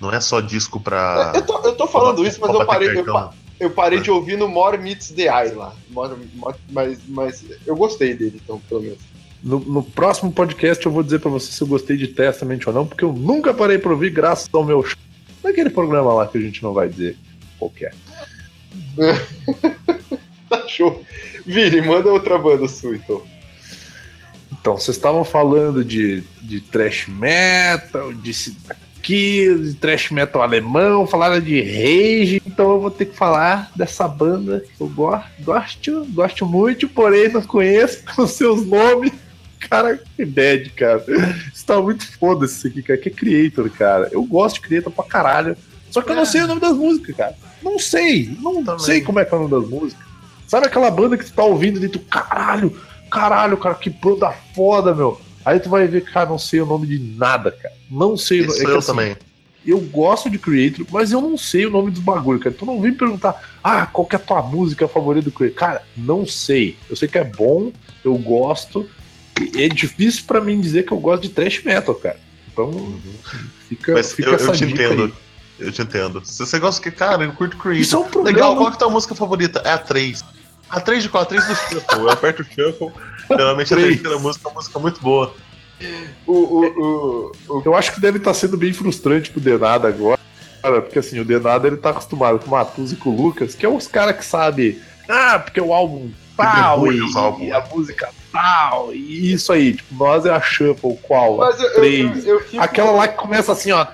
Não 0.00 0.12
é 0.12 0.20
só 0.20 0.40
disco 0.40 0.78
pra. 0.80 1.32
Eu 1.34 1.42
tô, 1.42 1.58
eu 1.64 1.74
tô 1.74 1.86
falando 1.86 2.24
isso, 2.26 2.40
mas 2.40 2.50
pra 2.50 2.60
eu 2.60 2.66
parei, 2.66 2.88
eu, 2.98 3.30
eu 3.60 3.70
parei 3.70 4.00
de 4.00 4.10
ouvir 4.10 4.36
no 4.36 4.46
More 4.48 4.78
Meets 4.78 5.10
the 5.10 5.22
Eye 5.24 5.52
lá. 5.54 5.74
More- 5.90 6.14
More- 6.34 6.56
mas, 6.70 6.98
mas 7.08 7.44
eu 7.66 7.74
gostei 7.76 8.14
dele, 8.14 8.40
então, 8.42 8.60
pelo 8.68 8.82
menos. 8.82 8.98
No, 9.42 9.58
no 9.60 9.82
próximo 9.82 10.32
podcast 10.32 10.84
eu 10.84 10.90
vou 10.92 11.02
dizer 11.02 11.20
pra 11.20 11.30
você 11.30 11.50
se 11.52 11.60
eu 11.62 11.66
gostei 11.66 11.96
de 11.96 12.08
Testament 12.08 12.60
ou 12.66 12.72
não, 12.72 12.86
porque 12.86 13.04
eu 13.04 13.12
nunca 13.12 13.52
parei 13.54 13.78
pra 13.78 13.90
ouvir 13.92 14.10
graças 14.10 14.48
ao 14.52 14.64
meu 14.64 14.82
show. 14.84 14.98
Naquele 15.42 15.70
programa 15.70 16.12
lá 16.12 16.26
que 16.26 16.38
a 16.38 16.40
gente 16.40 16.62
não 16.62 16.72
vai 16.72 16.88
dizer 16.88 17.16
qualquer. 17.58 17.94
Tá 20.48 20.66
show. 20.66 21.04
Vini, 21.44 21.82
manda 21.82 22.10
outra 22.10 22.38
banda 22.38 22.66
sua, 22.68 22.96
então. 22.96 23.22
Então, 24.50 24.78
vocês 24.78 24.96
estavam 24.96 25.22
falando 25.22 25.84
de, 25.84 26.22
de 26.40 26.60
trash 26.60 27.06
metal, 27.06 28.12
de 28.14 28.32
aqui, 29.08 29.54
de 29.62 29.74
trash 29.74 30.10
metal 30.10 30.42
alemão, 30.42 31.06
falaram 31.06 31.40
de 31.40 31.60
rage, 31.62 32.42
então 32.46 32.72
eu 32.72 32.80
vou 32.80 32.90
ter 32.90 33.06
que 33.06 33.16
falar 33.16 33.70
dessa 33.74 34.06
banda 34.06 34.62
que 34.76 34.82
eu 34.82 34.88
gosto, 34.88 35.26
gosto, 35.42 36.06
gosto 36.12 36.46
muito, 36.46 36.86
porém 36.88 37.30
não 37.30 37.40
conheço 37.40 38.02
os 38.18 38.32
seus 38.32 38.66
nomes. 38.66 39.12
Cara, 39.58 39.98
que 40.16 40.24
bad, 40.24 40.70
cara. 40.70 41.04
Isso 41.52 41.66
tá 41.66 41.80
muito 41.80 42.06
foda-se 42.18 42.58
isso 42.58 42.66
aqui, 42.68 42.82
cara. 42.82 42.98
Que 42.98 43.08
é 43.08 43.12
Creator, 43.12 43.68
cara. 43.70 44.08
Eu 44.12 44.22
gosto 44.22 44.56
de 44.56 44.60
Creator 44.60 44.92
pra 44.92 45.04
caralho. 45.04 45.56
Só 45.90 46.00
que 46.00 46.12
eu 46.12 46.16
não 46.16 46.24
sei 46.24 46.42
o 46.42 46.46
nome 46.46 46.60
das 46.60 46.76
músicas, 46.76 47.16
cara. 47.16 47.34
Não 47.60 47.76
sei. 47.76 48.36
Não 48.40 48.62
Também. 48.62 48.78
sei 48.78 49.00
como 49.00 49.18
é 49.18 49.24
que 49.24 49.34
é 49.34 49.36
o 49.36 49.48
nome 49.48 49.60
das 49.60 49.68
músicas. 49.68 50.06
Sabe 50.46 50.66
aquela 50.66 50.90
banda 50.92 51.18
que 51.18 51.24
tu 51.24 51.32
tá 51.32 51.42
ouvindo 51.42 51.84
e 51.84 51.88
tu, 51.88 51.98
caralho, 51.98 52.78
caralho, 53.10 53.56
cara, 53.56 53.74
que 53.74 53.90
banda 53.90 54.30
foda, 54.54 54.94
meu. 54.94 55.20
Aí 55.44 55.58
tu 55.58 55.68
vai 55.68 55.88
ver, 55.88 56.04
cara, 56.04 56.30
não 56.30 56.38
sei 56.38 56.60
o 56.60 56.66
nome 56.66 56.86
de 56.86 56.98
nada, 56.98 57.50
cara. 57.50 57.77
Não 57.90 58.16
sei 58.16 58.40
Isso 58.40 58.60
é 58.62 58.64
que, 58.64 58.70
eu 58.70 58.78
assim, 58.78 58.86
também. 58.86 59.16
Eu 59.66 59.80
gosto 59.80 60.30
de 60.30 60.38
Creator, 60.38 60.86
mas 60.90 61.12
eu 61.12 61.20
não 61.20 61.36
sei 61.36 61.66
o 61.66 61.70
nome 61.70 61.90
dos 61.90 62.00
bagulho, 62.00 62.38
cara. 62.38 62.54
Tu 62.54 62.64
não 62.64 62.80
vem 62.80 62.92
me 62.92 62.96
perguntar, 62.96 63.42
ah, 63.62 63.86
qual 63.86 64.06
que 64.06 64.16
é 64.16 64.18
a 64.18 64.22
tua 64.22 64.42
música 64.42 64.88
favorita 64.88 65.26
do 65.26 65.32
Creator? 65.32 65.58
Cara, 65.58 65.82
não 65.96 66.26
sei. 66.26 66.76
Eu 66.88 66.96
sei 66.96 67.08
que 67.08 67.18
é 67.18 67.24
bom, 67.24 67.72
eu 68.04 68.16
gosto. 68.16 68.88
É 69.56 69.68
difícil 69.68 70.24
pra 70.26 70.40
mim 70.40 70.60
dizer 70.60 70.84
que 70.84 70.92
eu 70.92 70.98
gosto 70.98 71.22
de 71.22 71.28
thrash 71.30 71.62
metal, 71.64 71.94
cara. 71.94 72.18
Então, 72.52 72.94
fica, 73.68 73.92
Mas 73.92 74.12
fica 74.12 74.30
eu, 74.30 74.34
essa 74.34 74.46
eu 74.46 74.52
te 74.52 74.64
entendo. 74.64 75.04
aí. 75.04 75.12
Eu 75.66 75.72
te 75.72 75.82
entendo. 75.82 76.22
Se 76.24 76.38
você 76.38 76.58
gosta 76.58 76.80
que, 76.80 76.90
cara, 76.90 77.24
eu 77.24 77.32
curto 77.32 77.56
Creed. 77.56 77.80
Isso 77.80 77.96
é 77.96 77.98
um 77.98 78.04
problema. 78.04 78.36
Legal, 78.36 78.56
qual 78.56 78.66
que 78.66 78.72
é 78.72 78.76
a 78.76 78.78
tua 78.78 78.90
música 78.90 79.14
favorita? 79.14 79.60
É 79.64 79.72
a 79.72 79.78
3. 79.78 80.24
A 80.70 80.80
3 80.80 81.02
de 81.02 81.08
qual? 81.08 81.22
A 81.22 81.26
3 81.26 81.46
do 81.46 81.54
Shuffle. 81.54 81.98
Eu 82.00 82.10
aperto 82.10 82.42
o 82.42 82.44
Shuffle. 82.44 82.92
Geralmente 83.28 83.74
a 83.74 83.76
Três. 83.76 83.94
terceira 83.94 84.18
música 84.18 84.48
é 84.48 84.50
uma 84.50 84.54
música 84.54 84.78
muito 84.78 85.00
boa. 85.00 85.34
O, 86.26 86.32
o, 86.32 87.32
o, 87.48 87.62
Eu 87.64 87.74
acho 87.74 87.92
que 87.94 88.00
deve 88.00 88.18
estar 88.18 88.34
sendo 88.34 88.56
bem 88.56 88.72
frustrante 88.72 89.30
pro 89.30 89.40
Denada 89.40 89.88
agora, 89.88 90.18
porque 90.82 90.98
assim, 90.98 91.18
o 91.20 91.24
Denada 91.24 91.66
ele 91.66 91.76
tá 91.76 91.90
acostumado 91.90 92.38
com 92.38 92.46
o 92.46 92.50
Matuza 92.50 92.94
e 92.94 92.96
com 92.96 93.10
o 93.10 93.22
Lucas, 93.22 93.54
que 93.54 93.64
é 93.64 93.68
os 93.68 93.86
caras 93.86 94.16
que 94.16 94.24
sabem, 94.24 94.78
ah, 95.08 95.38
porque 95.38 95.60
o 95.60 95.72
álbum 95.72 96.10
tal, 96.36 96.90
e, 96.92 96.98
e 97.46 97.52
a 97.52 97.64
música 97.72 98.08
tal, 98.30 98.92
e 98.94 99.32
isso 99.32 99.52
aí, 99.52 99.72
tipo, 99.74 99.92
nós 99.94 100.24
é 100.26 100.30
a 100.30 100.40
Shuffle, 100.40 100.96
qual? 101.02 101.38
Mas 101.38 101.58
eu, 101.58 101.66
eu, 101.68 101.74
três. 101.74 102.26
eu, 102.26 102.34
eu 102.34 102.40
fico- 102.44 102.62
Aquela 102.62 102.90
lá 102.92 103.08
que 103.08 103.16
começa 103.16 103.50
assim, 103.52 103.72
ó, 103.72 103.84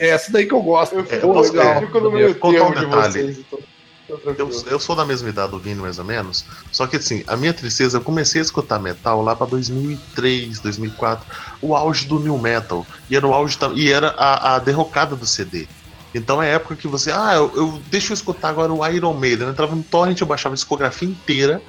é 0.00 0.10
essa 0.10 0.30
daí 0.30 0.46
que 0.46 0.52
eu 0.54 0.60
gosto. 0.60 0.94
Eu 0.94 1.00
É, 1.00 1.16
eu 1.16 1.32
Eu 2.58 2.66
um 2.66 2.70
detalhe. 2.90 3.12
vocês, 3.12 3.38
então. 3.38 3.55
tá 3.55 3.55
Eu, 3.55 3.55
tranquilo. 3.55 3.55
eu 3.55 3.55
sou 4.80 4.96
da 4.96 5.04
mesma 5.04 5.28
idade 5.28 5.52
do 5.52 5.60
Vini, 5.60 5.80
mais 5.80 5.98
ou 5.98 6.04
menos. 6.04 6.44
Só 6.72 6.86
que 6.86 6.96
assim, 6.96 7.22
a 7.26 7.36
minha 7.36 7.54
tristeza, 7.54 7.98
eu 7.98 8.02
comecei 8.04 8.40
a 8.40 8.44
escutar 8.44 8.78
metal 8.80 9.22
lá 9.22 9.36
pra 9.36 9.46
2003, 9.46 10.60
2004, 10.60 11.26
o 11.60 11.74
auge 11.76 12.06
do 12.08 12.18
new 12.20 12.38
metal. 12.38 12.86
E 13.08 13.16
era 13.16 13.26
o 13.26 13.32
auge 13.34 13.58
e 13.74 13.90
era 13.92 14.08
a, 14.10 14.56
a 14.56 14.58
derrocada 14.58 15.16
do 15.16 15.26
CD. 15.26 15.70
Então 16.14 16.42
é 16.42 16.50
a 16.50 16.54
época 16.54 16.76
que 16.76 16.88
você, 16.88 17.10
ah, 17.12 17.34
eu, 17.34 17.52
eu 17.54 17.82
deixa 17.86 18.12
eu 18.12 18.14
escutar 18.14 18.48
agora 18.48 18.72
o 18.72 18.86
Iron 18.86 19.14
Maiden. 19.18 19.46
Eu 19.46 19.52
entrava 19.52 19.74
no 19.76 19.84
torrent, 19.84 20.20
eu 20.20 20.26
baixava 20.26 20.54
a 20.54 20.56
discografia 20.56 21.08
inteira. 21.08 21.62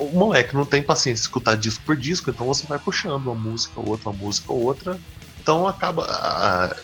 O 0.00 0.18
moleque 0.18 0.54
não 0.54 0.64
tem 0.66 0.82
paciência 0.82 1.20
de 1.22 1.26
escutar 1.26 1.56
disco 1.56 1.84
por 1.84 1.96
disco, 1.96 2.30
então 2.30 2.46
você 2.46 2.66
vai 2.66 2.78
puxando 2.78 3.26
uma 3.26 3.34
música, 3.34 3.80
outra, 3.80 4.10
uma 4.10 4.16
música, 4.18 4.52
outra. 4.52 5.00
Então 5.40 5.66
acaba. 5.66 6.04
A- 6.06 6.74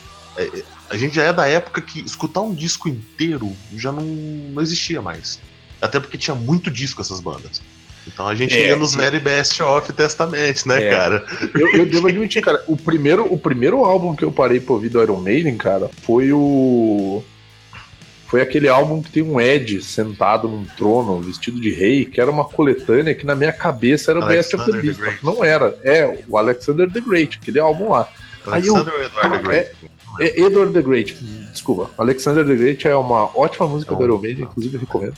a 0.90 0.96
gente 0.96 1.14
já 1.14 1.22
é 1.24 1.32
da 1.32 1.46
época 1.46 1.80
que 1.80 2.00
escutar 2.00 2.40
um 2.42 2.52
disco 2.54 2.88
inteiro 2.88 3.50
já 3.76 3.90
não, 3.92 4.02
não 4.02 4.60
existia 4.60 5.00
mais. 5.00 5.40
Até 5.80 5.98
porque 5.98 6.18
tinha 6.18 6.34
muito 6.34 6.70
disco 6.70 7.00
essas 7.00 7.20
bandas. 7.20 7.62
Então 8.06 8.26
a 8.26 8.34
gente 8.34 8.54
É, 8.56 8.68
ia 8.68 8.76
nos 8.76 8.94
Very 8.94 9.20
Best 9.20 9.62
of 9.62 9.92
Testament, 9.92 10.66
né, 10.66 10.84
É. 10.84 10.90
cara? 10.90 11.24
Eu, 11.54 11.68
eu 11.76 11.86
devo 11.86 12.08
admitir, 12.08 12.42
cara, 12.42 12.62
o 12.66 12.76
primeiro, 12.76 13.32
o 13.32 13.38
primeiro 13.38 13.84
álbum 13.84 14.14
que 14.16 14.24
eu 14.24 14.32
parei 14.32 14.58
pra 14.58 14.74
ouvir 14.74 14.88
do 14.88 15.00
Iron 15.02 15.20
Maiden, 15.20 15.56
cara, 15.56 15.88
foi 16.02 16.32
o. 16.32 17.22
foi 18.26 18.40
aquele 18.40 18.68
álbum 18.68 19.02
que 19.02 19.10
tem 19.10 19.22
um 19.22 19.40
Ed 19.40 19.82
sentado 19.82 20.48
num 20.48 20.64
trono, 20.76 21.20
vestido 21.20 21.60
de 21.60 21.70
rei, 21.72 22.04
que 22.04 22.20
era 22.20 22.30
uma 22.30 22.44
coletânea 22.44 23.14
que 23.14 23.26
na 23.26 23.34
minha 23.34 23.52
cabeça 23.52 24.10
era 24.12 24.20
o 24.20 24.26
Best 24.26 24.56
of 24.56 24.64
the 24.64 24.70
Alexander 24.72 24.80
the 24.80 24.86
Beast. 24.86 25.00
Great. 25.00 25.24
Não 25.24 25.44
era. 25.44 25.78
É, 25.84 26.18
o 26.26 26.38
Alexander 26.38 26.90
the 26.90 27.00
Great, 27.00 27.38
aquele 27.40 27.60
álbum 27.60 27.90
lá. 27.90 28.08
Aí 28.46 28.66
eu- 28.66 28.76
Alexander 28.76 28.94
ou 29.00 29.06
Eduardo 29.06 29.36
the 29.36 29.42
Great? 29.42 29.70
É 29.70 29.72
Edward 30.18 30.72
the 30.72 30.82
Great, 30.82 31.14
desculpa. 31.52 31.90
Alexander 31.96 32.44
the 32.46 32.54
Great 32.54 32.86
é 32.86 32.94
uma 32.96 33.24
ótima 33.38 33.66
música 33.68 33.94
do 33.94 33.98
Não. 34.00 34.06
Iron 34.06 34.18
Maiden, 34.18 34.44
inclusive 34.44 34.76
eu 34.76 34.80
recomendo. 34.80 35.14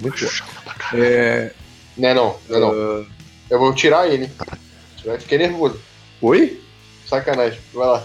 Muito 0.00 0.18
boa. 0.20 0.32
É, 1.04 1.52
Não 1.96 2.08
é 2.08 2.14
não, 2.14 2.36
não 2.48 2.56
é 2.56 2.60
não. 2.60 2.70
ah, 2.70 3.04
Eu 3.50 3.58
vou 3.58 3.74
tirar 3.74 4.08
ele. 4.08 4.28
Você 4.96 5.08
vai 5.08 5.18
ficar 5.18 5.38
nervoso. 5.38 5.78
Oi? 6.20 6.60
Sacanagem. 7.06 7.58
Vai 7.74 7.86
lá. 7.86 8.04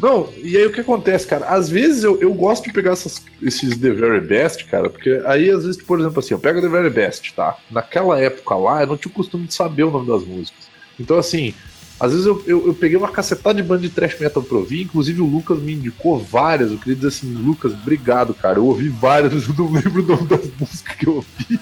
Não, 0.00 0.28
e 0.36 0.56
aí 0.56 0.66
o 0.66 0.72
que 0.72 0.80
acontece, 0.80 1.26
cara? 1.26 1.46
Às 1.46 1.68
vezes 1.68 2.02
eu, 2.02 2.20
eu 2.20 2.34
gosto 2.34 2.64
de 2.64 2.72
pegar 2.72 2.92
essas- 2.92 3.22
esses 3.40 3.78
The 3.78 3.90
Very 3.90 4.20
Best, 4.20 4.64
cara, 4.64 4.90
porque 4.90 5.22
aí 5.24 5.48
às 5.50 5.64
vezes, 5.64 5.80
por 5.82 6.00
exemplo, 6.00 6.18
assim, 6.18 6.34
eu 6.34 6.38
pego 6.40 6.60
The 6.60 6.68
Very 6.68 6.90
Best, 6.90 7.32
tá? 7.34 7.56
Naquela 7.70 8.20
época 8.20 8.54
lá, 8.56 8.82
eu 8.82 8.88
não 8.88 8.96
tinha 8.96 9.10
o 9.10 9.14
costume 9.14 9.46
de 9.46 9.54
saber 9.54 9.84
o 9.84 9.90
nome 9.90 10.06
das 10.08 10.24
músicas. 10.24 10.64
Então, 10.98 11.16
assim, 11.16 11.54
às 12.00 12.10
vezes 12.12 12.26
eu, 12.26 12.42
eu, 12.46 12.66
eu 12.66 12.74
peguei 12.74 12.96
uma 12.96 13.08
cacetada 13.10 13.54
de 13.60 13.66
banda 13.66 13.82
de 13.82 13.88
thrash 13.90 14.18
metal 14.20 14.42
pra 14.42 14.58
ouvir, 14.58 14.82
inclusive 14.82 15.20
o 15.20 15.26
Lucas 15.26 15.58
me 15.60 15.74
indicou 15.74 16.18
várias. 16.18 16.70
Eu 16.72 16.78
queria 16.78 16.96
dizer 16.96 17.08
assim, 17.08 17.32
Lucas, 17.34 17.72
obrigado, 17.72 18.34
cara. 18.34 18.58
Eu 18.58 18.66
ouvi 18.66 18.88
várias, 18.88 19.32
eu 19.48 19.54
não 19.56 19.70
lembro 19.72 20.02
o 20.02 20.06
nome 20.06 20.26
das 20.26 20.46
músicas 20.58 20.96
que 20.96 21.06
eu 21.06 21.14
ouvi. 21.16 21.60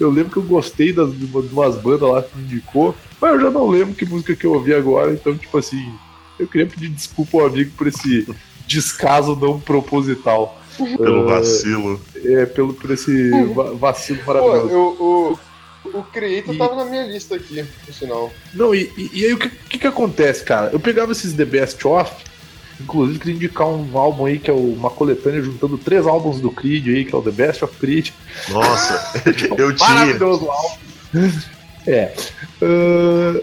Eu 0.00 0.10
lembro 0.10 0.30
que 0.32 0.36
eu 0.38 0.42
gostei 0.42 0.92
das, 0.92 1.16
de 1.16 1.24
uma- 1.26 1.42
de 1.42 1.52
umas 1.52 1.76
bandas 1.76 2.08
lá 2.10 2.22
que 2.22 2.36
me 2.36 2.44
indicou, 2.44 2.94
mas 3.20 3.32
eu 3.34 3.40
já 3.40 3.50
não 3.50 3.68
lembro 3.68 3.94
que 3.94 4.04
música 4.04 4.34
que 4.34 4.44
eu 4.46 4.52
ouvi 4.54 4.74
agora, 4.74 5.12
então, 5.12 5.36
tipo 5.36 5.56
assim, 5.56 5.92
eu 6.38 6.46
queria 6.46 6.66
pedir 6.66 6.88
desculpa 6.88 7.38
ao 7.38 7.46
amigo 7.46 7.70
por 7.76 7.86
esse 7.86 8.26
descaso 8.66 9.34
não 9.36 9.58
proposital. 9.58 10.56
Pelo 10.96 11.28
Ah, 11.28 11.38
vacilo. 11.38 12.00
É, 12.24 12.46
pelo, 12.46 12.72
por 12.72 12.90
esse 12.92 13.30
va- 13.52 13.72
vacilo 13.72 14.20
Pô, 14.24 14.32
maravilhoso. 14.32 14.68
eu, 14.72 15.38
o, 15.84 16.02
Creator 16.02 16.54
E- 16.54 16.58
tava 16.58 16.74
na 16.76 16.84
minha 16.84 17.06
lista 17.06 17.36
aqui, 17.36 17.64
por 17.84 17.94
sinal. 17.94 18.32
Não, 18.54 18.74
e, 18.74 18.90
e- 18.96 19.10
e 19.20 19.24
aí 19.26 19.32
o 19.32 19.38
que, 19.38 19.48
que 19.48 19.78
que 19.78 19.86
acontece, 19.86 20.44
cara? 20.44 20.70
Eu 20.72 20.80
pegava 20.80 21.12
esses 21.12 21.32
The 21.34 21.44
Best 21.44 21.86
Of, 21.86 22.12
inclusive 22.80 23.18
queria 23.18 23.34
indicar 23.34 23.66
um 23.68 23.96
álbum 23.98 24.26
aí 24.26 24.38
que 24.38 24.50
é 24.50 24.54
uma 24.54 24.90
coletânea 24.90 25.42
juntando 25.42 25.78
três 25.78 26.06
álbuns 26.06 26.40
do 26.40 26.50
Creed 26.50 26.86
aí, 26.88 27.04
que 27.04 27.14
é 27.14 27.18
o 27.18 27.22
The 27.22 27.30
Best 27.30 27.64
of 27.64 27.76
Creed. 27.78 28.10
Nossa, 28.50 29.22
eu 29.56 29.74
tinha. 29.74 29.88
Maravilhoso 29.88 30.50
álbum. 30.50 30.76
É. 31.86 32.12
ah, 32.60 33.40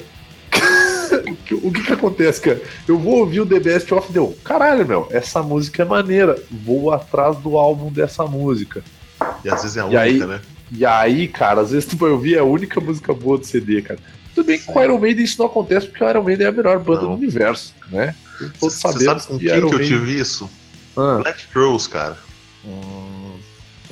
o 1.64 1.72
que 1.72 1.82
que 1.84 1.94
acontece, 1.94 2.42
cara? 2.42 2.62
Eu 2.88 2.98
vou 3.00 3.16
ouvir 3.20 3.42
o 3.42 3.46
The 3.46 3.60
Best 3.60 3.92
of 3.94 4.12
deu. 4.12 4.38
Caralho, 4.44 4.86
meu, 4.86 5.08
essa 5.10 5.42
música 5.42 5.82
é 5.82 5.86
maneira. 5.86 6.38
Vou 6.52 6.92
atrás 6.92 7.38
do 7.38 7.58
álbum 7.58 7.92
dessa 7.92 8.26
música. 8.26 8.84
E 9.44 9.50
às 9.50 9.64
vezes 9.64 9.78
é 9.78 9.82
a 9.82 9.86
única, 9.86 10.02
aí- 10.02 10.20
né? 10.20 10.40
E 10.72 10.86
aí, 10.86 11.28
cara, 11.28 11.62
às 11.62 11.72
vezes 11.72 11.88
tu 11.88 11.96
vai 11.98 12.10
ouvir 12.10 12.36
é 12.36 12.40
a 12.40 12.44
única 12.44 12.80
música 12.82 13.14
boa 13.14 13.38
do 13.38 13.46
CD, 13.46 13.82
cara. 13.82 14.00
Tudo 14.34 14.48
bem 14.48 14.58
que 14.60 14.66
com 14.66 14.78
o 14.80 14.84
Iron 14.84 14.98
Maiden 15.00 15.24
isso 15.24 15.38
não 15.40 15.46
acontece, 15.46 15.88
porque 15.88 16.04
o 16.04 16.10
Iron 16.10 16.24
Maiden 16.24 16.46
é 16.48 16.50
a 16.50 16.52
melhor 16.52 16.80
banda 16.80 17.02
Não. 17.04 17.10
do 17.10 17.16
universo, 17.16 17.74
né? 17.90 18.14
Todos 18.60 18.76
Você 18.76 19.06
sabe 19.06 19.24
com 19.26 19.38
que 19.40 19.46
quem 19.46 19.58
Iron 19.58 19.70
que 19.70 19.76
eu 19.76 19.80
Maiden- 19.80 19.98
tive 20.00 20.20
isso? 20.20 20.50
Ah, 20.98 21.20
Black 21.22 21.48
Crows, 21.48 21.88
cara. 21.88 22.18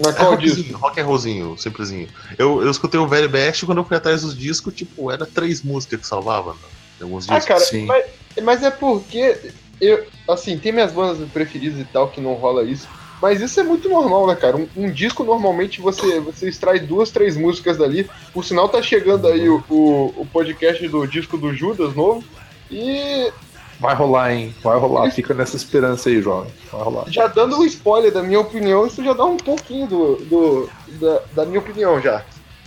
Mas 0.04 0.16
É 0.16 0.18
qual 0.18 0.36
disso? 0.38 0.56
rockzinho, 0.58 0.78
rock 0.78 1.00
and 1.02 1.06
rollzinho, 1.06 1.58
simplesinho. 1.58 2.08
Eu, 2.38 2.62
eu 2.64 2.72
escutei 2.72 3.00
o 3.00 3.08
Very 3.08 3.28
Best 3.28 3.66
quando 3.66 3.78
eu 3.78 3.86
fui 3.86 3.96
atrás 3.96 4.22
dos 4.24 4.36
discos, 4.38 4.74
tipo, 4.74 5.12
era 5.12 5.26
três 5.26 5.62
músicas 5.62 6.00
que 6.02 6.08
salvava, 6.08 6.54
né? 6.54 6.60
Alguns 7.02 7.30
Ah, 7.30 7.36
discos. 7.36 7.48
cara, 7.48 7.60
sim. 7.60 7.86
mas, 7.86 8.06
mas 8.42 8.64
é 8.64 8.72
porque 8.72 9.38
eu, 9.80 10.06
assim, 10.28 10.58
tem 10.58 10.72
minhas 10.72 10.92
bandas 10.92 11.30
preferidas 11.30 11.80
e 11.80 11.86
tal 11.86 12.10
que 12.10 12.20
não 12.20 12.34
rola 12.34 12.64
isso. 12.64 12.88
Mas 13.24 13.40
isso 13.40 13.58
é 13.58 13.64
muito 13.64 13.88
normal, 13.88 14.28
né, 14.28 14.36
cara? 14.36 14.58
Um, 14.58 14.68
um 14.76 14.92
disco 14.92 15.24
normalmente 15.24 15.80
você, 15.80 16.20
você 16.20 16.50
extrai 16.50 16.78
duas, 16.78 17.10
três 17.10 17.38
músicas 17.38 17.78
dali. 17.78 18.06
Por 18.34 18.44
sinal, 18.44 18.68
tá 18.68 18.82
chegando 18.82 19.30
aí 19.30 19.48
o, 19.48 19.64
o, 19.70 20.14
o 20.18 20.28
podcast 20.30 20.86
do 20.90 21.08
disco 21.08 21.38
do 21.38 21.54
Judas 21.54 21.96
novo. 21.96 22.22
E 22.70 23.32
vai 23.80 23.96
rolar, 23.96 24.34
hein? 24.34 24.54
Vai 24.62 24.78
rolar. 24.78 25.10
Fica 25.12 25.34
nessa 25.34 25.56
esperança 25.56 26.10
aí, 26.10 26.22
jovem. 26.22 26.52
Vai 26.70 26.82
rolar. 26.82 27.06
já 27.10 27.28
dando 27.28 27.58
um 27.58 27.64
spoiler 27.64 28.12
da 28.12 28.22
minha 28.22 28.42
opinião, 28.42 28.86
isso 28.86 29.02
já 29.02 29.14
dá 29.14 29.24
um 29.24 29.38
pouquinho 29.38 29.88
do, 29.88 30.16
do, 30.26 30.70
da, 31.00 31.22
da 31.32 31.46
minha 31.46 31.60
opinião 31.62 32.02
já. 32.02 32.26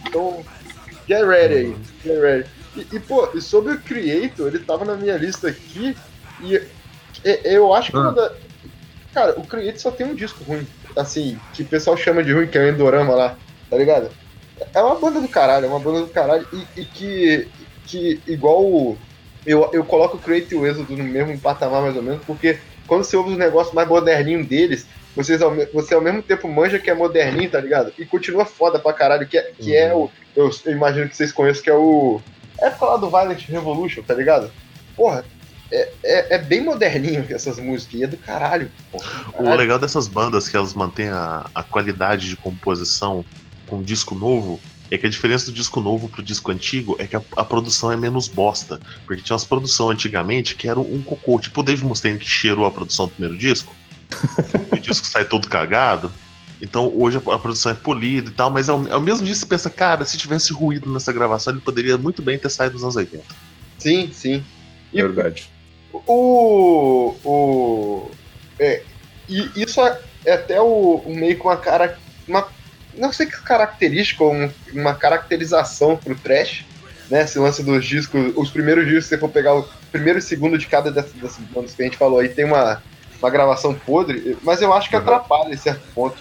Então, 0.08 0.42
get 1.06 1.22
ready 1.22 1.54
aí. 1.54 1.76
Get 2.02 2.18
ready. 2.18 2.46
E, 2.74 2.96
e, 2.96 3.00
pô, 3.00 3.28
e 3.34 3.42
sobre 3.42 3.74
o 3.74 3.80
Creator, 3.82 4.46
ele 4.48 4.60
tava 4.60 4.86
na 4.86 4.94
minha 4.94 5.18
lista 5.18 5.48
aqui 5.48 5.94
e, 6.42 6.54
e- 7.22 7.40
eu 7.44 7.74
acho 7.74 7.90
que 7.90 7.98
Ah. 7.98 8.00
uma 8.00 8.12
da- 8.12 8.32
Cara, 9.16 9.32
o 9.40 9.46
Creator 9.46 9.80
só 9.80 9.90
tem 9.90 10.06
um 10.06 10.14
disco 10.14 10.44
ruim. 10.44 10.66
Assim, 10.94 11.38
que 11.54 11.62
o 11.62 11.66
pessoal 11.66 11.96
chama 11.96 12.22
de 12.22 12.34
ruim, 12.34 12.46
que 12.46 12.58
é 12.58 12.60
o 12.60 12.68
Endorama 12.68 13.14
lá, 13.14 13.38
tá 13.70 13.74
ligado? 13.78 14.10
É 14.74 14.82
uma 14.82 14.96
banda 14.96 15.22
do 15.22 15.28
caralho, 15.28 15.64
é 15.64 15.68
uma 15.68 15.80
banda 15.80 16.00
do 16.02 16.08
caralho 16.08 16.46
e, 16.52 16.66
e 16.82 16.84
que, 16.84 17.48
que 17.86 18.20
igual 18.26 18.62
o- 18.62 18.98
eu, 19.46 19.70
eu 19.72 19.82
coloco 19.86 20.18
o 20.18 20.20
Creator 20.20 20.52
e 20.52 20.54
o 20.56 20.66
Êxodo 20.66 20.94
no 20.94 21.02
mesmo 21.04 21.38
patamar 21.40 21.80
mais 21.80 21.96
ou 21.96 22.02
menos, 22.02 22.22
porque 22.26 22.58
quando 22.86 23.04
você 23.04 23.16
ouve 23.16 23.30
os 23.30 23.38
negócios 23.38 23.74
mais 23.74 23.88
moderninhos 23.88 24.46
deles, 24.46 24.86
vocês 25.14 25.40
ao, 25.40 25.50
você 25.72 25.94
ao 25.94 26.02
mesmo 26.02 26.22
tempo 26.22 26.46
manja 26.46 26.78
que 26.78 26.90
é 26.90 26.94
moderninho, 26.94 27.50
tá 27.50 27.58
ligado? 27.58 27.94
E 27.98 28.04
continua 28.04 28.44
foda 28.44 28.78
pra 28.78 28.92
caralho, 28.92 29.26
que 29.26 29.38
é, 29.38 29.50
que 29.58 29.74
é 29.74 29.94
o. 29.94 30.10
Eu, 30.36 30.50
eu 30.66 30.72
imagino 30.72 31.08
que 31.08 31.16
vocês 31.16 31.32
conheçam, 31.32 31.62
que 31.62 31.70
é 31.70 31.74
o. 31.74 32.20
É 32.60 32.70
lá 32.84 32.98
do 32.98 33.08
Violent 33.08 33.48
Revolution, 33.48 34.02
tá 34.02 34.12
ligado? 34.12 34.50
Porra, 34.94 35.24
é, 35.72 35.88
é, 36.04 36.34
é 36.36 36.38
bem 36.38 36.64
moderninho 36.64 37.26
essas 37.30 37.58
músicas, 37.58 37.94
e 38.00 38.04
é 38.04 38.06
do 38.06 38.16
caralho. 38.18 38.70
Porra, 38.90 39.24
do 39.24 39.30
O 39.32 39.32
caralho. 39.38 39.58
legal 39.58 39.78
dessas 39.78 40.08
bandas 40.08 40.48
é 40.48 40.50
que 40.50 40.56
elas 40.56 40.74
mantêm 40.74 41.08
a, 41.08 41.50
a 41.54 41.62
qualidade 41.62 42.28
de 42.28 42.36
composição 42.36 43.24
com 43.66 43.78
o 43.78 43.84
disco 43.84 44.14
novo 44.14 44.60
é 44.90 44.96
que 44.96 45.06
a 45.06 45.10
diferença 45.10 45.46
do 45.46 45.52
disco 45.52 45.80
novo 45.80 46.08
pro 46.08 46.22
disco 46.22 46.50
antigo 46.52 46.96
é 47.00 47.06
que 47.06 47.16
a, 47.16 47.22
a 47.36 47.44
produção 47.44 47.90
é 47.90 47.96
menos 47.96 48.28
bosta. 48.28 48.80
Porque 49.06 49.22
tinha 49.22 49.34
umas 49.34 49.44
produções 49.44 49.94
antigamente 49.96 50.54
que 50.54 50.68
eram 50.68 50.82
um 50.82 51.02
cocô, 51.02 51.40
tipo 51.40 51.60
o 51.60 51.62
Dave 51.64 51.84
Mustaine 51.84 52.18
que 52.18 52.24
cheirou 52.26 52.64
a 52.66 52.70
produção 52.70 53.06
do 53.06 53.12
primeiro 53.12 53.36
disco. 53.36 53.74
o 54.72 54.76
disco 54.78 55.06
sai 55.06 55.24
todo 55.24 55.48
cagado. 55.48 56.12
Então 56.62 56.92
hoje 56.96 57.18
a, 57.18 57.34
a 57.34 57.38
produção 57.38 57.72
é 57.72 57.74
polida 57.74 58.30
e 58.30 58.32
tal, 58.32 58.50
mas 58.50 58.68
ao, 58.68 58.90
ao 58.92 59.00
mesmo 59.00 59.24
dia 59.26 59.34
você 59.34 59.44
pensa, 59.44 59.68
cara, 59.68 60.04
se 60.04 60.16
tivesse 60.16 60.52
ruído 60.52 60.90
nessa 60.92 61.12
gravação, 61.12 61.52
ele 61.52 61.62
poderia 61.62 61.98
muito 61.98 62.22
bem 62.22 62.38
ter 62.38 62.48
saído 62.50 62.74
dos 62.74 62.82
anos 62.84 62.96
80. 62.96 63.24
Sim, 63.78 64.12
sim. 64.12 64.44
E- 64.92 65.02
Verdade. 65.02 65.55
O. 66.06 67.14
o 67.24 68.10
é, 68.58 68.82
e 69.28 69.50
isso 69.56 69.80
é, 69.80 70.00
é 70.24 70.32
até 70.34 70.60
o, 70.60 71.02
o 71.04 71.14
meio 71.14 71.36
com 71.38 71.48
uma 71.48 71.56
cara. 71.56 71.98
Uma, 72.26 72.46
não 72.96 73.12
sei 73.12 73.26
que 73.26 73.40
característica, 73.42 74.24
ou 74.24 74.32
um- 74.32 74.50
uma 74.72 74.94
caracterização 74.94 75.96
pro 75.96 76.14
trash, 76.14 76.64
né? 77.10 77.22
Esse 77.22 77.38
lance 77.38 77.62
dos 77.62 77.84
discos. 77.84 78.32
Os 78.36 78.50
primeiros 78.50 78.84
discos, 78.86 79.04
se 79.04 79.08
você 79.10 79.18
for 79.18 79.28
pegar 79.28 79.54
o 79.54 79.68
primeiro 79.92 80.18
e 80.18 80.22
segundo 80.22 80.56
de 80.58 80.66
cada 80.66 80.90
dessas, 80.90 81.12
dessas 81.12 81.44
bandas 81.44 81.74
que 81.74 81.82
a 81.82 81.84
gente 81.84 81.96
falou 81.96 82.18
aí, 82.20 82.28
tem 82.28 82.44
uma, 82.44 82.82
uma 83.20 83.30
gravação 83.30 83.74
podre, 83.74 84.36
mas 84.42 84.60
eu 84.62 84.72
acho 84.72 84.88
que 84.88 84.96
Uhum. 84.96 85.02
atrapalha 85.02 85.52
em 85.52 85.56
certo 85.56 85.82
ponto. 85.94 86.16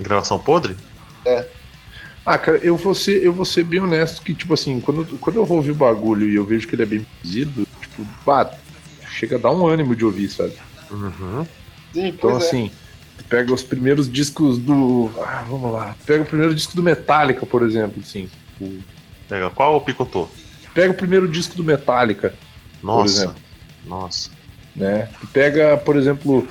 Gravação 0.00 0.38
podre? 0.38 0.76
Ah, 2.24 2.38
cara, 2.38 2.58
eu 2.58 2.76
vou 2.76 2.94
ser, 2.94 3.22
eu 3.24 3.32
vou 3.32 3.44
ser 3.44 3.62
bem 3.62 3.80
honesto 3.80 4.20
que, 4.22 4.34
tipo 4.34 4.52
assim, 4.52 4.80
quando, 4.80 5.04
quando 5.18 5.36
eu 5.36 5.44
vou 5.44 5.58
ouvir 5.58 5.70
o 5.70 5.74
bagulho 5.76 6.28
e 6.28 6.34
eu 6.34 6.44
vejo 6.44 6.66
que 6.66 6.74
ele 6.74 6.82
é 6.82 6.86
bem 6.86 7.04
produzido, 7.04 7.66
tipo, 7.80 8.04
bah, 8.24 8.50
chega 9.18 9.36
a 9.36 9.38
dar 9.38 9.50
um 9.52 9.66
ânimo 9.66 9.94
de 9.96 10.04
ouvir, 10.04 10.28
sabe? 10.28 10.52
Uhum. 10.90 11.46
Sim, 11.92 12.08
Então, 12.08 12.30
é. 12.30 12.36
assim, 12.36 12.70
tu 13.18 13.24
pega 13.24 13.52
os 13.52 13.62
primeiros 13.62 14.10
discos 14.10 14.58
do. 14.58 15.10
Ah, 15.18 15.44
vamos 15.48 15.72
lá. 15.72 15.96
Pega 16.04 16.22
o 16.22 16.26
primeiro 16.26 16.54
disco 16.54 16.76
do 16.76 16.82
Metallica, 16.82 17.44
por 17.46 17.62
exemplo, 17.62 18.02
assim. 18.04 18.28
O- 18.60 18.78
Pega, 19.28 19.50
qual 19.50 19.76
o 19.76 19.80
picotô? 19.80 20.28
Pega 20.74 20.92
o 20.92 20.94
primeiro 20.96 21.26
disco 21.26 21.56
do 21.56 21.64
Metallica, 21.64 22.34
Nossa. 22.82 23.22
exemplo. 23.24 23.36
Nossa. 23.86 24.30
né? 24.74 25.08
Tu 25.20 25.26
pega, 25.28 25.76
por 25.78 25.96
exemplo, 25.96 26.46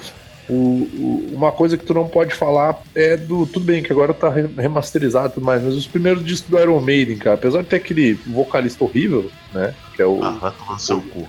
o, 0.50 0.54
o- 0.54 1.30
uma 1.34 1.52
coisa 1.52 1.78
que 1.78 1.86
tu 1.86 1.94
não 1.94 2.08
pode 2.08 2.34
falar 2.34 2.82
é 2.96 3.16
do. 3.16 3.46
Tudo 3.46 3.66
bem 3.66 3.84
que 3.84 3.92
agora 3.94 4.14
tá 4.14 4.30
re- 4.30 4.50
remasterizado 4.58 5.28
e 5.28 5.32
tudo 5.36 5.46
mais, 5.46 5.62
mas 5.64 5.76
os 5.76 5.86
primeiros 5.88 6.26
discos 6.26 6.50
do 6.50 6.60
Iron 6.60 6.80
Maiden, 6.82 7.18
cara, 7.18 7.36
apesar 7.36 7.62
de 7.62 7.68
ter 7.70 7.76
aquele 7.78 8.14
vocalista 8.26 8.84
horrível, 8.84 9.30
né? 9.54 9.74
Que 9.96 10.02
é 10.02 10.06
o. 10.06 10.22
Ah, 10.24 10.32
vai 10.32 10.52
tomar 10.52 10.74
no 10.74 10.80
seu 10.80 11.02
cu. 11.02 11.20
o 11.22 11.28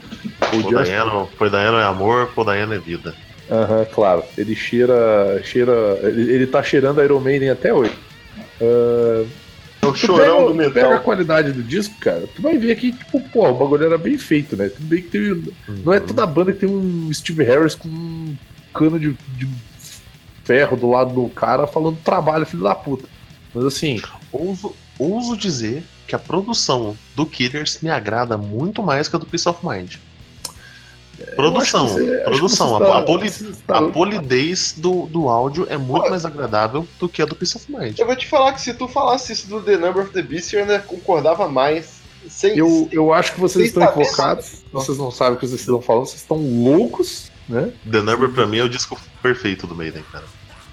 Pô, 0.51 0.57
Just- 0.71 0.73
Dayano, 0.91 1.29
pô, 1.39 1.49
Dayano 1.49 1.79
é 1.79 1.85
amor, 1.85 2.31
pô, 2.35 2.43
Dayano 2.45 2.75
é 2.75 2.79
vida. 2.79 3.15
Aham, 3.51 3.87
claro. 3.93 4.23
Ele 4.37 4.55
cheira. 4.57 5.41
cheira 5.45 5.73
ele, 6.03 6.33
ele 6.33 6.47
tá 6.47 6.63
cheirando 6.63 7.03
Iron 7.03 7.21
Maiden 7.21 7.51
até 7.51 7.73
hoje. 7.73 7.93
Ah, 8.61 9.25
É 9.83 9.87
o 9.87 9.95
chorão 9.95 10.17
pega, 10.19 10.65
do 10.65 10.65
tu 10.69 10.73
pega 10.75 10.87
a 10.87 10.91
metal. 10.91 11.05
qualidade 11.05 11.53
do 11.53 11.63
disco, 11.63 11.95
cara, 12.01 12.25
tu 12.35 12.43
vai 12.43 12.59
ver 12.59 12.75
que, 12.77 12.91
tipo, 12.93 13.21
pô, 13.31 13.49
o 13.49 13.55
bagulho 13.55 13.85
era 13.85 13.97
bem 13.99 14.19
feito, 14.19 14.57
né? 14.57 14.69
Tudo 14.69 14.87
bem 14.87 15.01
que 15.03 15.09
teve. 15.11 15.53
Não 15.85 15.93
é 15.93 16.01
toda 16.01 16.27
banda 16.27 16.53
que 16.53 16.59
tem 16.61 16.69
um 16.69 17.09
Steve 17.13 17.45
Harris 17.45 17.75
com 17.77 17.89
um 17.89 18.37
cano 18.75 18.99
de, 18.99 19.17
de 19.37 19.49
ferro 20.45 20.77
do 20.77 20.91
lado 20.91 21.15
do 21.15 21.29
cara 21.29 21.67
falando 21.69 21.99
trabalho, 22.03 22.45
filho 22.47 22.65
da 22.65 22.75
puta. 22.75 23.05
Mas 23.55 23.65
assim, 23.65 24.01
Ouso, 24.33 24.75
ouso 24.99 25.37
dizer 25.37 25.85
que 26.07 26.15
a 26.15 26.19
produção 26.19 26.97
do 27.15 27.27
Killers 27.27 27.81
me 27.83 27.91
agrada 27.91 28.37
muito 28.37 28.83
mais 28.83 29.09
que 29.09 29.17
a 29.17 29.19
do 29.19 29.27
Peace 29.27 29.49
of 29.49 29.59
Mind. 29.67 29.97
Produção, 31.35 31.89
você- 31.89 32.05
que 32.19 32.25
produção. 32.25 32.69
você 32.71 32.85
A, 32.85 32.87
tá- 32.87 32.99
a 32.99 33.03
poli- 33.03 33.31
tá- 33.67 33.79
a 33.79 33.83
polidez 33.89 34.75
do, 34.77 35.07
do 35.07 35.29
áudio 35.31 35.67
é 35.71 35.79
muito 35.79 36.05
Pô. 36.05 36.11
mais 36.11 36.27
agradável 36.27 36.87
do 37.01 37.09
que 37.09 37.23
a 37.23 37.25
do 37.25 37.35
Peace 37.35 37.57
of 37.57 37.73
Mind. 37.73 37.99
Eu 37.99 38.05
vou 38.07 38.15
te 38.15 38.27
falar 38.27 38.53
que 38.53 38.61
se 38.61 38.75
tu 38.75 38.87
falasse 38.87 39.33
isso 39.33 39.47
do 39.49 39.63
The 39.63 39.79
Number 39.79 40.03
of 40.05 40.13
the 40.13 40.21
Beast, 40.23 40.53
eu 40.53 40.61
ainda 40.61 40.79
concordava 40.79 41.49
mais. 41.49 41.97
Sem 42.29 42.59
Eu, 42.59 42.89
eu 42.91 43.13
acho 43.15 43.33
que 43.35 43.41
vocês 43.41 43.71
Sem 43.71 43.83
estão 43.83 43.85
equivocados. 43.85 44.65
Vocês 44.73 44.99
não 44.99 45.11
sabem 45.13 45.35
o 45.35 45.37
que 45.39 45.47
vocês 45.47 45.61
estão 45.61 45.81
falando, 45.81 46.07
vocês 46.07 46.21
estão 46.23 46.37
loucos, 46.39 47.31
né? 47.49 47.73
The 47.91 48.03
Number 48.03 48.29
pra 48.31 48.47
mim 48.47 48.59
é 48.59 48.65
o 48.65 48.69
disco 48.69 49.01
perfeito 49.23 49.67
do 49.67 49.75
Maiden, 49.77 50.03
cara. 50.11 50.25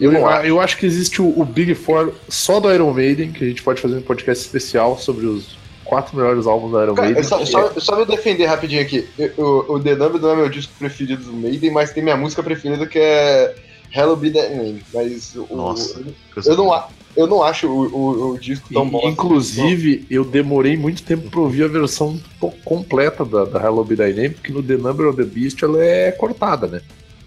Eu, 0.03 0.11
não 0.11 0.29
eu, 0.43 0.59
acho 0.59 0.77
que 0.77 0.85
existe 0.85 1.21
o, 1.21 1.33
o 1.39 1.45
Big 1.45 1.73
Four 1.75 2.13
só 2.29 2.59
do 2.59 2.71
Iron 2.73 2.93
Maiden, 2.93 3.31
que 3.31 3.43
a 3.43 3.47
gente 3.47 3.63
pode 3.63 3.81
fazer 3.81 3.97
um 3.97 4.01
podcast 4.01 4.43
especial 4.45 4.97
sobre 4.97 5.25
os 5.25 5.55
quatro 5.85 6.15
melhores 6.17 6.45
álbuns 6.47 6.71
do 6.71 6.81
Iron 6.83 6.95
Cara, 6.95 7.07
Maiden. 7.09 7.23
eu 7.23 7.27
só, 7.29 7.45
só, 7.45 7.61
eu 7.75 7.81
só 7.81 7.95
me 7.97 8.05
defender 8.05 8.45
rapidinho 8.45 8.81
aqui. 8.81 9.07
Eu- 9.17 9.31
O, 9.69 9.73
o 9.75 9.79
The 9.79 9.95
Number 9.95 10.21
não 10.21 10.29
é 10.31 10.35
meu 10.35 10.49
disco 10.49 10.73
preferido 10.79 11.23
do 11.23 11.33
Maiden, 11.33 11.71
mas 11.71 11.91
tem 11.91 12.01
minha 12.03 12.17
música 12.17 12.41
preferida 12.43 12.85
que 12.87 12.97
é 12.99 13.55
Hello 13.95 14.15
Be 14.15 14.31
That 14.31 14.53
Name. 14.53 14.81
Mas 14.93 15.35
o, 15.35 15.55
Nossa. 15.55 16.01
eu, 16.45 16.55
não, 16.57 16.83
eu 17.15 17.27
não 17.27 17.43
acho 17.43 17.67
o, 17.67 17.85
o, 17.95 18.31
o 18.31 18.37
disco 18.39 18.73
tão 18.73 18.85
E- 18.87 18.89
bom. 18.89 18.97
assim. 18.99 19.07
Inclusive, 19.09 20.05
eu 20.09 20.23
demorei 20.25 20.75
muito 20.75 21.03
tempo 21.03 21.29
pra 21.29 21.39
ouvir 21.41 21.63
a 21.63 21.67
versão 21.67 22.19
completa 22.65 23.23
da, 23.23 23.45
da 23.45 23.59
Hello 23.63 23.83
Be 23.83 23.95
Thy 23.95 24.13
Name, 24.13 24.29
porque 24.31 24.51
no 24.51 24.63
The 24.63 24.77
Number 24.77 25.07
of 25.07 25.17
the 25.17 25.23
Beast 25.23 25.61
ela 25.63 25.83
é 25.83 26.11
cortada, 26.11 26.67
né? 26.67 26.81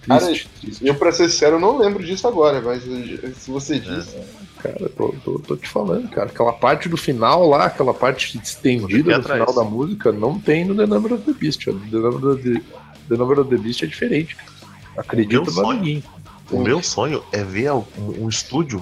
Triste, 0.07 0.49
triste. 0.61 0.87
Eu, 0.87 0.95
pra 0.95 1.11
ser 1.11 1.29
sincero, 1.29 1.59
não 1.59 1.79
lembro 1.79 2.05
disso 2.05 2.29
agora, 2.29 2.61
mas 2.61 2.83
se 2.83 3.51
você 3.51 3.81
diz. 3.81 4.15
Cara, 4.59 4.77
eu 4.81 4.89
tô, 4.89 5.15
tô, 5.25 5.39
tô 5.41 5.57
te 5.57 5.69
falando, 5.69 6.09
cara. 6.09 6.29
Aquela 6.29 6.53
parte 6.53 6.89
do 6.89 6.97
final 6.97 7.49
lá, 7.49 7.67
aquela 7.67 7.93
parte 7.93 8.39
estendida 8.43 9.19
no 9.19 9.25
final 9.25 9.53
da 9.53 9.65
música, 9.65 10.13
não 10.13 10.39
tem 10.39 10.65
no 10.65 10.75
The 10.75 10.87
Number 10.87 11.13
of 11.13 11.25
the 11.25 11.33
Beast. 11.33 11.65
The 11.65 11.73
Number 11.73 12.25
of 12.31 12.43
the, 12.43 12.63
the, 13.09 13.17
Number 13.17 13.41
of 13.41 13.51
the 13.51 13.57
Beast 13.57 13.83
é 13.83 13.87
diferente. 13.87 14.37
cara. 14.37 14.51
Acredita 14.97 15.35
Meu 15.35 15.45
no 15.45 15.51
sonho. 15.51 16.03
O 16.51 16.61
meu 16.61 16.83
sonho 16.83 17.25
é 17.33 17.43
ver 17.43 17.73
um, 17.73 17.85
um 17.99 18.29
estúdio 18.29 18.81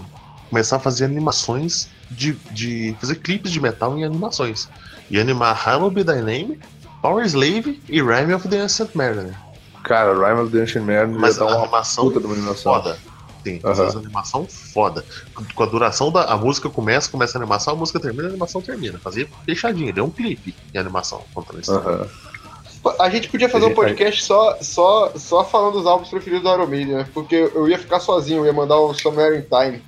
começar 0.50 0.76
a 0.76 0.80
fazer 0.80 1.06
animações 1.06 1.88
de, 2.10 2.32
de. 2.52 2.94
fazer 3.00 3.16
clipes 3.16 3.50
de 3.50 3.60
metal 3.60 3.98
em 3.98 4.04
animações. 4.04 4.68
E 5.10 5.18
animar 5.18 5.60
Hello 5.66 5.90
Be 5.90 6.04
Thy 6.04 6.20
Name, 6.20 6.58
Power 7.02 7.24
Slave 7.26 7.80
e 7.88 8.02
Rhyme 8.02 8.34
of 8.34 8.48
the 8.48 8.60
Ancient 8.60 8.90
Mariner. 8.94 9.34
Cara, 9.84 10.12
Rhyme 10.14 10.40
of 10.40 10.50
the 10.50 10.62
Ancient 10.62 10.84
Mariner 10.84 11.08
Mas 11.08 11.36
ia 11.36 11.40
dar 11.44 11.46
uma 11.46 11.62
animação 11.62 12.04
puta 12.04 12.20
de 12.20 12.26
uma 12.26 12.34
animação. 12.34 12.74
foda. 12.74 12.98
Sim, 13.44 13.60
Aham. 13.62 13.74
fazer 13.74 13.98
animação 13.98 14.46
foda. 14.48 15.04
Com 15.54 15.62
a 15.62 15.66
duração 15.66 16.10
da 16.10 16.24
a 16.24 16.36
música 16.36 16.70
começa, 16.70 17.10
começa 17.10 17.36
a 17.36 17.40
animação, 17.40 17.74
a 17.74 17.76
música 17.76 18.00
termina, 18.00 18.24
a 18.24 18.30
animação 18.30 18.62
termina. 18.62 18.98
Fazer 18.98 19.28
fechadinho, 19.44 19.92
deu 19.92 20.04
um 20.06 20.10
clipe 20.10 20.54
de 20.72 20.78
animação 20.78 21.22
contando 21.34 21.60
isso. 21.60 21.72
A 22.98 23.08
gente 23.08 23.28
podia 23.28 23.48
fazer 23.48 23.66
um 23.66 23.74
podcast 23.74 24.22
só, 24.24 24.58
só, 24.60 25.12
só 25.16 25.44
falando 25.44 25.74
dos 25.74 25.86
álbuns 25.86 26.08
preferidos 26.08 26.42
do 26.42 26.50
Iron 26.54 26.66
Maiden, 26.66 26.94
né? 26.96 27.06
Porque 27.14 27.50
eu 27.54 27.68
ia 27.68 27.78
ficar 27.78 28.00
sozinho, 28.00 28.40
eu 28.40 28.46
ia 28.46 28.52
mandar 28.52 28.78
o 28.78 28.92
Somewhere 28.94 29.38
in 29.38 29.42
Time. 29.42 29.82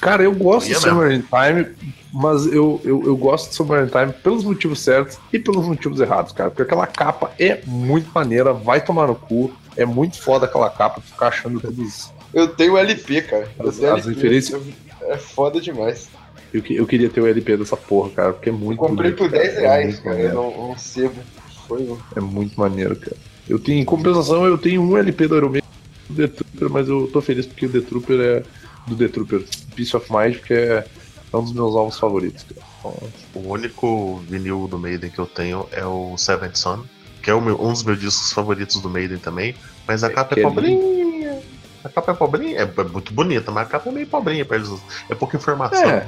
Cara, 0.00 0.22
eu 0.22 0.32
gosto 0.32 0.68
Ia 0.68 0.74
de 0.76 0.80
Summer 0.80 1.10
in 1.12 1.22
Time, 1.22 1.66
mas 2.12 2.46
eu, 2.46 2.80
eu, 2.84 3.02
eu 3.04 3.16
gosto 3.16 3.48
de 3.50 3.54
Summer 3.56 3.84
in 3.84 3.88
Time 3.88 4.12
pelos 4.22 4.44
motivos 4.44 4.80
certos 4.80 5.18
e 5.32 5.38
pelos 5.38 5.66
motivos 5.66 6.00
errados, 6.00 6.32
cara. 6.32 6.50
Porque 6.50 6.62
aquela 6.62 6.86
capa 6.86 7.32
é 7.38 7.60
muito 7.66 8.10
maneira, 8.14 8.52
vai 8.52 8.80
tomar 8.84 9.06
no 9.06 9.14
cu. 9.14 9.52
É 9.76 9.84
muito 9.84 10.20
foda 10.20 10.46
aquela 10.46 10.70
capa, 10.70 11.00
ficar 11.00 11.28
achando 11.28 11.60
todos. 11.60 12.10
Eu 12.32 12.48
tenho 12.48 12.74
o 12.74 12.78
LP, 12.78 13.22
cara. 13.22 13.48
Eu 13.58 13.68
As- 13.68 14.06
referências- 14.06 14.62
É 15.02 15.16
foda 15.16 15.60
demais. 15.60 16.08
Eu, 16.52 16.62
eu 16.70 16.86
queria 16.86 17.08
ter 17.10 17.20
o 17.20 17.26
LP 17.26 17.56
dessa 17.58 17.76
porra, 17.76 18.10
cara, 18.10 18.32
porque 18.32 18.48
é 18.48 18.52
muito 18.52 18.78
Comprei 18.78 19.12
bonito, 19.12 19.18
por 19.18 19.30
10 19.30 19.54
cara. 19.54 19.58
É 19.58 19.60
reais, 19.60 19.98
cara. 20.00 20.16
maneiro. 20.16 20.40
Um, 20.40 20.70
um 20.72 20.78
sebo. 20.78 21.14
Foi 21.68 21.82
um. 21.82 21.98
É 22.16 22.20
muito 22.20 22.58
maneiro, 22.58 22.96
cara. 22.96 23.16
Eu 23.48 23.58
tenho, 23.58 23.80
em 23.80 23.84
compensação, 23.84 24.44
eu 24.46 24.56
tenho 24.58 24.82
um 24.82 24.96
LP 24.96 25.28
do 25.28 25.36
Iron 25.36 25.50
do 25.50 25.60
The 26.16 26.26
Trooper, 26.28 26.70
mas 26.70 26.88
eu 26.88 27.08
tô 27.12 27.20
feliz 27.20 27.46
porque 27.46 27.66
o 27.66 27.68
The 27.68 27.80
Trooper 27.80 28.20
é. 28.20 28.42
Do 28.86 28.96
The 28.96 29.08
Trooper, 29.08 29.42
Peace 29.74 29.96
of 29.96 30.06
Mind, 30.12 30.36
que 30.36 30.54
é, 30.54 30.84
é 31.32 31.36
um 31.36 31.42
dos 31.42 31.52
meus 31.52 31.74
álbuns 31.74 31.98
favoritos, 31.98 32.44
cara. 32.44 32.66
Então, 32.80 32.94
O 33.34 33.52
único 33.52 34.16
vinil 34.28 34.68
do 34.68 34.78
Maiden 34.78 35.10
que 35.10 35.18
eu 35.18 35.26
tenho 35.26 35.68
é 35.72 35.84
o 35.84 36.16
Seventh 36.16 36.56
Son, 36.56 36.84
que 37.22 37.28
é 37.30 37.34
o 37.34 37.40
meu- 37.40 37.60
um 37.60 37.72
dos 37.72 37.82
meus 37.82 37.98
discos 37.98 38.32
favoritos 38.32 38.80
do 38.80 38.88
Maiden 38.88 39.18
também. 39.18 39.54
Mas 39.88 40.04
a 40.04 40.10
capa 40.10 40.34
que 40.34 40.40
é 40.40 40.44
é 40.44 40.46
pobrinha. 40.46 41.38
A 41.82 41.88
capa 41.88 42.12
é 42.12 42.14
pobrinha, 42.14 42.58
é, 42.58 42.62
é 42.62 42.84
muito 42.84 43.12
bonita, 43.12 43.50
mas 43.50 43.66
a 43.66 43.70
capa 43.70 43.88
é 43.88 43.92
meio 43.92 44.06
pobrinha, 44.06 44.44
perto 44.44 44.68
dos- 44.68 44.80
é 45.10 45.14
pouca 45.14 45.36
informação. 45.36 45.82
É, 45.90 46.06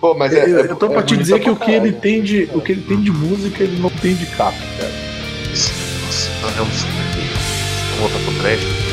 Pô, 0.00 0.14
mas 0.14 0.32
é. 0.32 0.44
eu, 0.50 0.58
é- 0.58 0.70
eu 0.70 0.76
tô 0.76 0.86
é 0.86 0.88
pra 0.90 1.02
te 1.02 1.16
dizer 1.16 1.38
que 1.38 1.44
pra 1.44 1.52
o 1.54 1.56
que 1.56 1.70
ele 1.72 1.92
tem 1.92 2.22
de, 2.22 2.48
o 2.54 2.60
que 2.60 2.72
ele 2.72 2.82
tem 2.82 3.00
de 3.00 3.10
música, 3.10 3.62
ele 3.64 3.78
não 3.80 3.90
tem 3.90 4.14
de 4.14 4.26
capa, 4.26 4.56
cara. 4.78 4.92
Isso, 5.52 5.72
nossa, 6.04 6.30
é 6.58 6.62
um 6.62 6.70
super. 6.70 6.98
Vamos 7.96 8.12
voltar 8.12 8.24
pro 8.24 8.40
trash. 8.42 8.87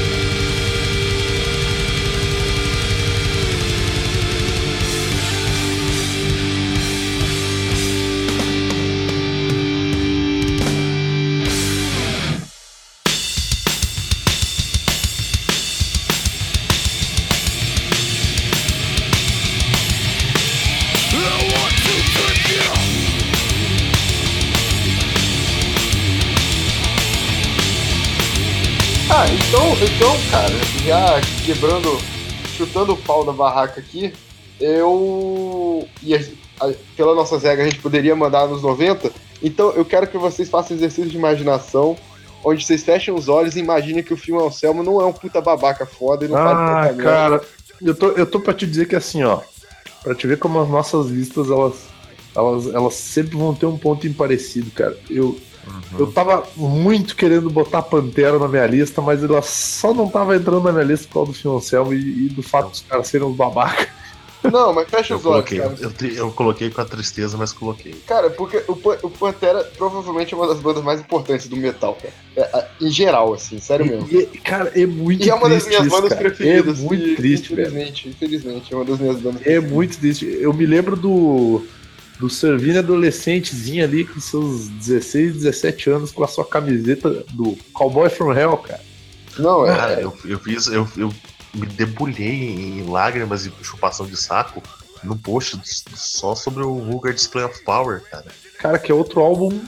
Então, 29.86 30.16
cara, 30.32 30.54
já 30.86 31.22
quebrando, 31.46 31.98
chutando 32.58 32.94
o 32.94 32.98
pau 32.98 33.24
da 33.26 33.32
barraca 33.32 33.80
aqui, 33.80 34.14
eu. 34.60 35.88
E 36.02 36.16
a- 36.16 36.22
a- 36.62 36.74
pela 36.96 37.14
nossa 37.16 37.38
regras 37.38 37.68
a 37.68 37.70
gente 37.70 37.82
poderia 37.82 38.16
mandar 38.16 38.48
nos 38.48 38.62
90. 38.62 39.12
Então 39.44 39.72
eu 39.72 39.86
quero 39.86 40.08
que 40.08 40.18
vocês 40.18 40.50
façam 40.50 40.76
exercício 40.76 41.10
de 41.10 41.18
imaginação, 41.18 41.98
onde 42.44 42.66
vocês 42.66 42.84
fechem 42.84 43.14
os 43.14 43.28
olhos 43.28 43.56
e 43.56 43.60
imaginem 43.60 44.04
que 44.04 44.14
o 44.14 44.18
filme 44.18 44.42
Anselmo 44.42 44.82
não 44.84 45.02
é 45.02 45.06
um 45.06 45.14
puta 45.14 45.42
babaca 45.42 45.86
foda 45.86 46.26
e 46.26 46.28
não 46.28 46.38
faz 46.38 46.58
Ah, 46.58 46.66
propaganda. 46.66 47.04
cara, 47.04 47.42
eu 47.82 47.96
tô, 47.96 48.08
eu 48.12 48.26
tô 48.26 48.40
pra 48.40 48.54
te 48.54 48.66
dizer 48.66 48.88
que 48.88 48.96
assim, 48.96 49.24
ó. 49.24 49.42
Pra 50.04 50.16
te 50.16 50.28
ver 50.28 50.38
como 50.38 50.60
as 50.60 50.70
nossas 50.70 51.08
listas, 51.08 51.50
elas, 51.50 51.74
elas, 52.36 52.68
elas 52.74 52.94
sempre 52.94 53.36
vão 53.38 53.54
ter 53.56 53.66
um 53.66 53.78
ponto 53.78 54.08
imparecido, 54.08 54.70
cara. 54.72 54.96
Eu, 55.10 55.38
eu 55.98 56.12
tava 56.12 56.44
muito 56.56 57.16
querendo 57.16 57.50
botar 57.50 57.82
Pantera 57.82 58.38
na 58.38 58.48
minha 58.48 58.66
lista, 58.68 59.02
mas 59.02 59.24
ela 59.24 59.42
só 59.42 59.94
não 59.94 60.10
tava 60.10 60.36
entrando 60.36 60.64
na 60.64 60.72
minha 60.72 60.86
lista 60.86 61.08
por 61.08 61.26
causa 61.26 61.42
do 61.42 61.58
Anselmo 61.58 61.94
e, 61.94 62.26
e 62.26 62.30
do 62.30 62.44
fato 62.44 62.70
dos 62.70 62.82
caras 62.82 63.08
serem 63.08 63.28
uns 63.28 63.36
babacas. 63.36 63.88
Não, 64.52 64.74
mas 64.74 64.90
fecha 64.90 65.14
Eu 65.14 65.18
os 65.18 65.26
olhos, 65.26 65.50
coloquei, 65.50 65.60
cara. 65.60 65.76
eu, 65.80 66.10
eu 66.16 66.32
coloquei 66.32 66.70
com 66.70 66.82
a 66.82 66.86
tristeza, 66.86 67.38
mas 67.38 67.52
coloquei. 67.52 67.94
Cara, 68.06 68.30
porque 68.30 68.64
o, 68.68 68.74
o 69.04 69.10
Pantera 69.10 69.64
provavelmente 69.78 70.34
é 70.34 70.38
uma 70.38 70.48
das 70.48 70.60
bandas 70.60 70.84
mais 70.84 71.00
importantes 71.00 71.48
do 71.48 71.56
metal, 71.56 71.98
cara. 72.00 72.14
É, 72.36 72.60
é, 72.60 72.68
em 72.82 72.92
geral, 72.92 73.34
assim, 73.34 73.60
sério 73.60 73.86
mesmo. 73.86 74.08
E, 74.12 74.30
e, 74.34 74.38
cara, 74.38 74.72
é 74.76 74.86
muito 74.86 75.26
E 75.26 75.30
é 75.30 75.34
uma 75.34 75.50
das 75.50 75.64
triste 75.64 75.70
minhas 75.70 75.86
isso, 75.88 75.96
bandas 75.96 76.10
cara. 76.10 76.22
preferidas. 76.22 76.80
É 76.80 76.82
muito 76.84 77.08
e, 77.08 77.16
triste, 77.16 77.56
velho. 77.56 77.68
Infelizmente, 77.70 78.10
infelizmente, 78.10 78.74
é 78.74 78.76
uma 78.76 78.86
das 78.86 79.00
minhas 79.00 79.20
bandas 79.20 79.42
É 79.46 79.60
muito 79.60 79.98
triste. 79.98 80.26
Eu 80.26 80.54
me 80.54 80.66
lembro 80.66 80.96
do. 80.96 81.66
Do 82.20 82.30
Servino 82.30 82.80
adolescentezinho 82.80 83.84
ali 83.84 84.06
com 84.06 84.20
seus 84.22 84.68
16, 84.70 85.34
17 85.34 85.90
anos 85.90 86.12
com 86.12 86.24
a 86.24 86.28
sua 86.28 86.46
camiseta 86.46 87.10
do 87.34 87.58
Cowboy 87.74 88.10
from 88.10 88.32
Hell, 88.34 88.58
cara. 88.58 88.82
Não, 89.38 89.66
é. 89.70 89.76
Cara, 89.76 90.02
eu, 90.02 90.18
eu 90.24 90.40
fiz. 90.40 90.68
Eu, 90.68 90.88
eu 90.96 91.14
me 91.54 91.66
debulhei 91.66 92.54
em 92.80 92.84
lágrimas 92.90 93.46
e 93.46 93.52
chupação 93.62 94.06
de 94.06 94.16
saco 94.16 94.64
no 95.04 95.16
post 95.18 95.60
só 95.94 96.36
sobre 96.36 96.64
o 96.64 96.76
Vulgar 96.82 97.14
Display 97.14 97.44
of 97.46 97.62
Power, 97.66 98.02
cara. 98.10 98.26
Cara, 98.60 98.80
que 98.80 98.92
é 98.92 98.96
outro 98.96 99.20
álbum 99.20 99.60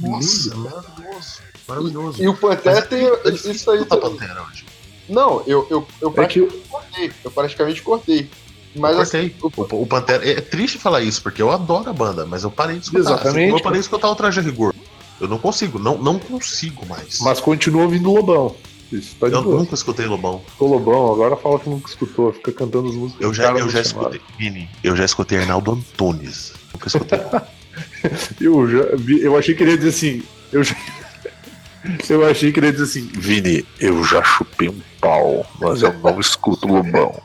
Nossa, 0.00 0.50
lindo. 0.50 0.58
maravilhoso. 0.68 1.38
Maravilhoso. 1.68 2.22
E 2.22 2.28
o 2.28 2.36
Pantera 2.36 2.80
Mas- 2.80 2.88
tem 2.88 3.08
mas 3.24 3.44
isso 3.44 3.70
aí 3.70 3.84
também. 3.84 4.10
Pantera 4.10 4.42
hoje. 4.42 4.66
Não, 5.08 5.42
eu, 5.46 5.66
eu, 5.70 5.86
eu 6.00 6.08
É 6.16 6.26
que 6.26 6.40
praticamente 6.42 6.68
cortei. 6.68 7.12
Eu 7.24 7.30
praticamente 7.30 7.82
cortei. 7.82 8.30
Mas 8.74 8.98
assim. 8.98 9.32
O, 9.42 9.82
o 9.82 9.86
Pantera. 9.86 10.28
É 10.28 10.40
triste 10.40 10.78
falar 10.78 11.02
isso, 11.02 11.22
porque 11.22 11.40
eu 11.40 11.50
adoro 11.50 11.88
a 11.88 11.92
banda, 11.92 12.26
mas 12.26 12.42
eu 12.44 12.50
parei 12.50 12.76
de 12.78 12.84
escutar. 12.84 13.00
Exatamente, 13.00 13.44
Assim 13.48 13.56
eu 13.56 13.62
parei 13.62 13.78
de 13.78 13.84
escutar 13.84 14.10
o 14.10 14.14
Traje 14.14 14.40
Rigor. 14.40 14.74
Eu 15.20 15.28
não 15.28 15.38
consigo, 15.38 15.78
não, 15.78 15.96
não 15.96 16.18
consigo 16.18 16.84
mais. 16.86 17.20
Mas 17.20 17.40
continua 17.40 17.82
ouvindo 17.84 18.12
Lobão. 18.12 18.54
Isso 18.92 19.16
tá 19.18 19.28
de 19.28 19.34
eu 19.34 19.42
boa. 19.42 19.58
nunca 19.58 19.74
escutei 19.74 20.06
Lobão. 20.06 20.42
Ô, 20.58 20.66
Lobão, 20.66 21.12
agora 21.12 21.36
fala 21.36 21.58
que 21.58 21.68
nunca 21.68 21.88
escutou, 21.88 22.32
fica 22.32 22.52
cantando 22.52 22.88
as 22.88 22.94
músicas. 22.94 23.20
Eu 23.22 23.32
já, 23.32 23.50
eu 23.52 23.68
já 23.68 23.80
escutei. 23.80 24.20
Vini, 24.38 24.68
eu 24.82 24.94
já 24.96 25.04
escutei 25.04 25.38
Arnaldo 25.38 25.72
Antunes. 25.72 26.52
Nunca 26.72 26.88
escutei. 26.88 27.18
Eu, 28.40 28.68
já 28.68 28.84
eu 29.20 29.36
achei 29.36 29.52
que 29.54 29.62
ele 29.64 29.72
ia 29.72 29.76
dizer 29.78 29.88
assim. 29.88 30.22
Eu, 30.52 30.62
já- 30.62 30.76
eu 32.08 32.24
achei 32.24 32.52
que 32.52 32.60
ele 32.60 32.66
ia 32.66 32.72
dizer 32.72 32.84
assim. 32.84 33.08
Vini, 33.12 33.64
eu 33.80 34.04
já 34.04 34.22
chupei 34.22 34.68
um 34.68 34.80
pau, 35.00 35.44
mas 35.60 35.82
eu 35.82 35.92
não 35.98 36.20
escuto 36.20 36.68
Lobão. 36.68 37.20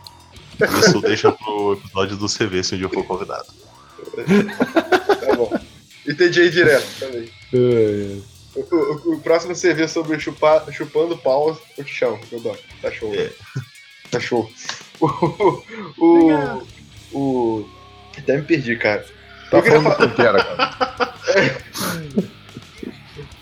Isso 0.80 1.02
deixa 1.02 1.32
pro 1.32 1.74
episódio 1.74 2.18
do 2.18 2.28
CV 2.28 2.64
se 2.64 2.76
um 2.76 2.78
dia 2.78 2.88
eu 2.88 2.90
for 2.90 3.06
convidado. 3.06 3.48
tá 5.20 5.36
bom. 5.36 5.52
Entendi 6.08 6.42
aí 6.42 6.50
direto 6.50 6.88
também. 7.00 7.30
É, 7.54 8.18
O, 8.56 8.62
o- 8.76 9.14
o 9.16 9.20
próximo 9.22 9.54
você 9.56 9.74
vê 9.74 9.88
sobre 9.88 10.20
chupar, 10.20 10.66
chupando 10.72 11.18
pau, 11.18 11.60
eu 11.78 11.84
te 11.84 11.94
chamo, 11.94 12.20
meu 12.32 12.40
dó. 12.42 12.56
Tá 12.82 12.92
show. 12.92 13.14
É. 13.14 13.32
Tá 14.12 14.20
show. 14.20 14.50
O, 15.00 15.64
o, 15.98 16.64
o. 17.14 17.70
Até 18.18 18.36
me 18.38 18.44
perdi, 18.44 18.76
cara. 18.76 19.06
Tá 19.52 19.58
Eu 19.58 19.64
queria 19.64 19.82
falando 19.82 19.98
do 19.98 20.08
Pantera, 20.10 20.44
cara. 20.44 21.16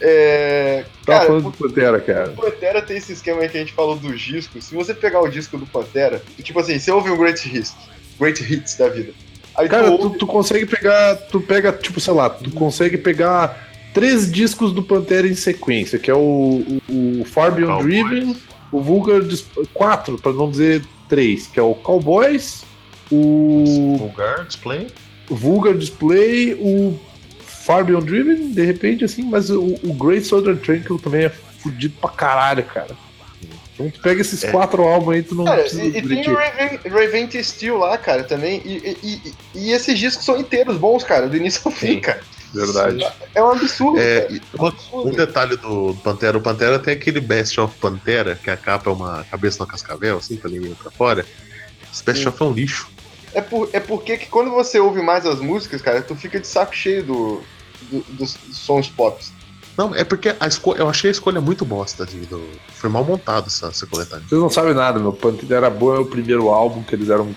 É. 0.02 0.86
Tá 1.08 1.14
Cara, 1.14 1.26
falando 1.28 1.44
do 1.46 1.52
Pantera, 1.54 2.00
cara. 2.02 2.30
o 2.32 2.36
Pantera 2.36 2.82
tem 2.82 2.98
esse 2.98 3.14
esquema 3.14 3.42
aí 3.42 3.48
que 3.50 3.56
a 3.58 3.62
gente 3.62 3.72
falou 3.74 3.96
dos 3.96 4.20
discos. 4.22 4.66
Se 4.66 4.76
você 4.76 4.94
pegar 4.94 5.22
o 5.22 5.30
disco 5.30 5.58
do 5.58 5.66
Pantera, 5.66 6.22
tipo 6.44 6.60
assim, 6.60 6.78
você 6.78 6.92
ouve 6.92 7.10
um 7.10 7.18
Great 7.18 7.48
Hits, 7.48 7.74
Great 8.20 8.44
Hits 8.44 8.76
da 8.78 8.90
vida. 8.90 9.14
Aí 9.56 9.70
Cara, 9.70 9.90
tu 9.90 9.98
tu, 9.98 10.04
ouve. 10.04 10.18
tu 10.20 10.28
consegue 10.28 10.66
pegar. 10.66 11.16
Tu 11.16 11.40
pega, 11.40 11.72
tipo, 11.72 12.00
sei 12.02 12.14
lá, 12.14 12.30
tu 12.30 12.52
consegue 12.52 12.98
pegar 12.98 13.70
três 13.94 14.30
discos 14.32 14.74
do 14.74 14.84
Pantera 14.84 15.26
em 15.26 15.34
sequência, 15.34 15.98
que 15.98 16.12
é 16.12 16.14
o, 16.14 16.80
o, 16.90 17.22
o 17.22 17.26
Far 17.26 17.54
Beyond 17.54 17.84
Cowboys. 17.84 18.10
Driven, 18.10 18.38
o 18.72 18.82
Vulgar 18.82 19.22
Dis- 19.22 19.46
quatro, 19.74 20.18
pra 20.20 20.34
não 20.34 20.52
dizer 20.52 20.84
três, 21.08 21.48
que 21.48 21.58
é 21.58 21.64
o 21.64 21.74
Cowboys, 21.74 22.64
o 23.10 23.96
Vulgar 23.98 24.46
Display. 24.46 24.88
Vulgar 25.30 25.74
Display, 25.74 26.54
o 26.56 27.00
Far 27.68 27.84
Beyond 27.84 28.06
Driven, 28.06 28.52
de 28.54 28.64
repente, 28.64 29.04
assim, 29.04 29.24
mas 29.24 29.50
o, 29.50 29.62
o 29.84 29.94
Great 29.94 30.26
Southern 30.26 30.58
Tranquil 30.58 30.98
também 30.98 31.26
é 31.26 31.30
fudido 31.30 31.94
pra 32.00 32.10
caralho, 32.10 32.64
cara. 32.64 32.96
Então 33.74 33.92
tu 33.92 34.00
pega 34.02 34.22
esses 34.22 34.42
É. 34.42 34.50
quatro 34.52 34.82
álbuns 34.84 35.16
aí, 35.16 35.22
tu 35.22 35.36
não 35.36 35.44
Cara, 35.44 35.60
precisa 35.64 35.84
e, 35.84 35.90
e 35.98 36.02
tem 36.08 36.30
o 36.30 36.34
Raven, 36.36 36.80
Revent 36.86 37.36
Steel 37.44 37.78
lá, 37.78 37.98
cara, 37.98 38.24
também. 38.24 38.62
E, 38.64 38.98
e, 39.04 39.22
e- 39.26 39.34
e 39.68 39.72
esses 39.74 40.00
discos 40.00 40.24
são 40.26 40.40
inteiros 40.40 40.78
bons, 40.78 41.04
cara, 41.04 41.28
do 41.28 41.36
início 41.36 41.60
ao 41.66 41.72
fim, 41.74 41.96
Sim. 41.96 42.00
cara. 42.00 42.22
Verdade. 42.54 43.06
É 43.36 43.44
um 43.44 43.52
absurdo, 43.52 44.00
É, 44.00 44.22
cara. 44.22 44.34
É 44.34 44.62
um 44.62 44.64
um 44.64 44.68
absurdo. 44.68 45.12
detalhe 45.18 45.58
do 45.58 45.94
Pantera, 46.02 46.38
o 46.38 46.42
Pantera 46.42 46.80
tem 46.80 46.94
aquele 46.94 47.20
Best 47.20 47.60
of 47.60 47.76
Pantera, 47.82 48.40
que 48.42 48.50
a 48.50 48.56
capa 48.56 48.90
é 48.90 48.94
uma 48.94 49.26
cabeça 49.30 49.58
no 49.60 49.68
cascavel, 49.68 50.18
assim, 50.20 50.38
tá 50.38 50.48
linguinha 50.48 50.74
pra 50.82 50.90
fora. 50.90 51.26
Esse 51.94 52.02
Best 52.04 52.24
Sim. 52.24 52.30
of 52.30 52.42
é 52.42 52.46
um 52.46 52.54
lixo. 52.54 52.88
É, 53.34 53.42
por, 53.42 53.70
é 53.74 53.80
porque 53.82 54.18
que 54.18 54.28
quando 54.28 54.50
você 54.52 54.80
ouve 54.80 55.02
mais 55.02 55.26
as 55.26 55.40
músicas, 55.42 55.82
cara, 55.82 56.02
tu 56.02 56.16
fica 56.16 56.40
de 56.40 56.48
saco 56.48 56.74
cheio 56.74 57.04
do, 57.04 57.44
do- 57.92 58.06
dos 58.14 58.38
sons 58.52 58.88
pop. 58.90 59.24
Não, 59.78 59.94
é 59.94 60.04
porque 60.04 60.36
a 60.40 60.48
esco- 60.48 60.76
eu 60.76 60.90
achei 60.90 61.10
a 61.10 61.12
escolha 61.12 61.40
muito 61.40 61.64
bosta. 61.64 62.06
De, 62.06 62.20
do... 62.22 62.44
Foi 62.74 62.90
mal 62.90 63.04
montado 63.04 63.48
essa, 63.48 63.68
essa 63.68 63.86
coletânea. 63.86 64.26
Vocês 64.28 64.42
não 64.42 64.50
sabem 64.50 64.74
nada, 64.74 65.00
meu. 65.00 65.14
Pantera 65.14 65.70
Boa 65.70 65.98
é 65.98 66.00
o 66.00 66.06
primeiro 66.06 66.50
álbum 66.50 66.82
que 66.82 66.96
eles 66.96 67.10
eram 67.10 67.36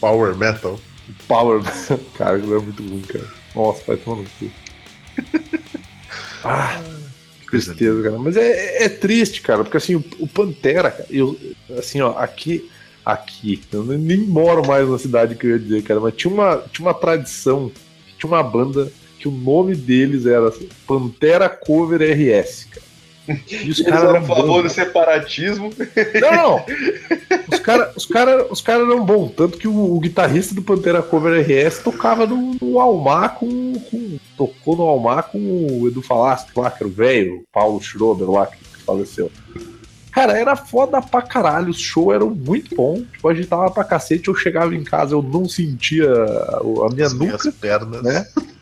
Power 0.00 0.36
Metal. 0.36 0.78
Power. 1.28 1.62
cara, 2.18 2.36
aquilo 2.36 2.56
é 2.56 2.60
muito 2.60 2.82
ruim, 2.82 3.02
cara. 3.02 3.28
Nossa, 3.54 3.82
vai 3.86 3.96
tomar 3.96 4.22
no 4.22 4.24
cu. 4.38 4.50
Ah, 6.44 6.80
que 7.40 7.46
tristeza, 7.50 8.02
cara. 8.02 8.18
Mas 8.18 8.36
é, 8.36 8.84
é 8.84 8.88
triste, 8.88 9.40
cara, 9.40 9.62
porque 9.64 9.76
assim, 9.76 9.94
o, 9.96 10.04
o 10.18 10.28
Pantera, 10.28 10.90
cara, 10.90 11.06
eu, 11.10 11.38
assim, 11.78 12.00
ó, 12.00 12.10
aqui, 12.18 12.70
aqui, 13.04 13.62
eu 13.72 13.84
nem 13.84 14.18
moro 14.18 14.66
mais 14.66 14.88
na 14.88 14.98
cidade 14.98 15.34
que 15.34 15.46
eu 15.46 15.50
ia 15.52 15.58
dizer, 15.58 15.82
cara, 15.82 16.00
mas 16.00 16.14
tinha 16.14 16.32
uma, 16.32 16.62
tinha 16.72 16.86
uma 16.86 16.94
tradição, 16.94 17.70
tinha 18.18 18.28
uma 18.30 18.42
banda 18.42 18.90
que 19.26 19.28
o 19.28 19.30
nome 19.32 19.74
deles 19.74 20.26
era 20.26 20.52
Pantera 20.86 21.48
Cover 21.48 22.00
RS, 22.00 22.64
cara. 22.70 22.86
E 23.28 23.70
os 23.70 23.80
Eles 23.80 23.82
caras 23.82 24.04
eram 24.04 24.16
a 24.18 24.22
favor 24.22 24.62
do 24.62 24.70
separatismo. 24.70 25.72
não, 26.20 26.30
não. 26.32 26.64
Os 27.52 27.58
caras 27.60 27.96
os 27.96 28.06
cara, 28.06 28.46
os 28.52 28.60
cara 28.60 28.82
eram 28.84 29.04
bons. 29.04 29.32
Tanto 29.36 29.58
que 29.58 29.66
o, 29.68 29.94
o 29.94 29.98
guitarrista 30.00 30.54
do 30.54 30.62
Pantera 30.62 31.02
Cover 31.02 31.40
RS 31.44 31.78
tocava 31.80 32.24
no, 32.26 32.56
no 32.60 32.80
Almar 32.80 33.34
com, 33.36 33.72
com- 33.90 34.18
Tocou 34.36 34.76
no 34.76 34.82
Almar 34.84 35.24
com 35.24 35.38
o 35.38 35.88
Edu 35.88 36.02
Falasco 36.02 36.60
lá, 36.60 36.70
que 36.70 36.82
era 36.82 36.88
o 36.88 36.92
velho, 36.92 37.36
o 37.38 37.44
Paulo 37.52 37.80
Schroeder 37.82 38.30
lá, 38.30 38.46
que 38.46 38.58
faleceu. 38.84 39.30
Cara, 40.12 40.38
era 40.38 40.54
foda 40.56 41.00
pra 41.02 41.20
caralho. 41.22 41.70
Os 41.70 41.80
shows 41.80 42.14
eram 42.14 42.30
muito 42.30 42.74
bons. 42.76 43.00
Tipo, 43.12 43.28
a 43.28 43.34
gente 43.34 43.48
tava 43.48 43.70
pra 43.70 43.84
cacete. 43.84 44.28
Eu 44.28 44.34
chegava 44.34 44.74
em 44.74 44.82
casa, 44.84 45.14
eu 45.14 45.22
não 45.22 45.48
sentia 45.48 46.10
a, 46.12 46.88
minha 46.92 47.06
As 47.06 47.12
minhas 47.14 47.44
nuca 47.44 47.52
pernas. 47.60 48.02
né? 48.02 48.24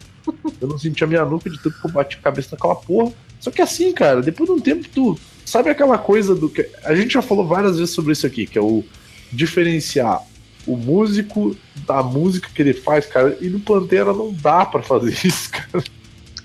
Eu 0.61 0.69
não 0.69 0.79
sentia 0.79 1.07
minha 1.07 1.25
nuca 1.25 1.51
de 1.51 1.59
tanto 1.63 1.79
que 1.81 1.87
eu 1.87 1.91
bati 1.91 2.17
a 2.17 2.21
cabeça 2.23 2.51
naquela 2.53 2.75
porra. 2.77 3.13
Só 3.41 3.51
que 3.51 3.61
assim, 3.61 3.93
cara, 3.93 4.23
depois 4.23 4.49
de 4.49 4.55
um 4.57 4.61
tempo 4.61 4.89
tu. 4.95 5.19
Sabe 5.45 5.69
aquela 5.69 5.99
coisa 5.99 6.35
do 6.35 6.49
que. 6.49 6.69
A 6.83 6.95
gente 6.95 7.13
já 7.15 7.23
falou 7.23 7.47
várias 7.47 7.79
vezes 7.79 7.95
sobre 7.95 8.13
isso 8.13 8.27
aqui, 8.27 8.47
que 8.47 8.59
é 8.59 8.63
o 8.63 8.83
diferenciar 9.31 10.23
o 10.67 10.77
músico 10.77 11.55
da 11.87 12.03
música 12.03 12.49
que 12.55 12.63
ele 12.63 12.73
faz, 12.73 13.05
cara. 13.07 13.37
E 13.41 13.49
no 13.51 13.61
Pantera 13.61 14.13
não 14.15 14.33
dá 14.33 14.65
pra 14.65 14.83
fazer 14.83 15.13
isso, 15.27 15.51
cara. 15.51 15.85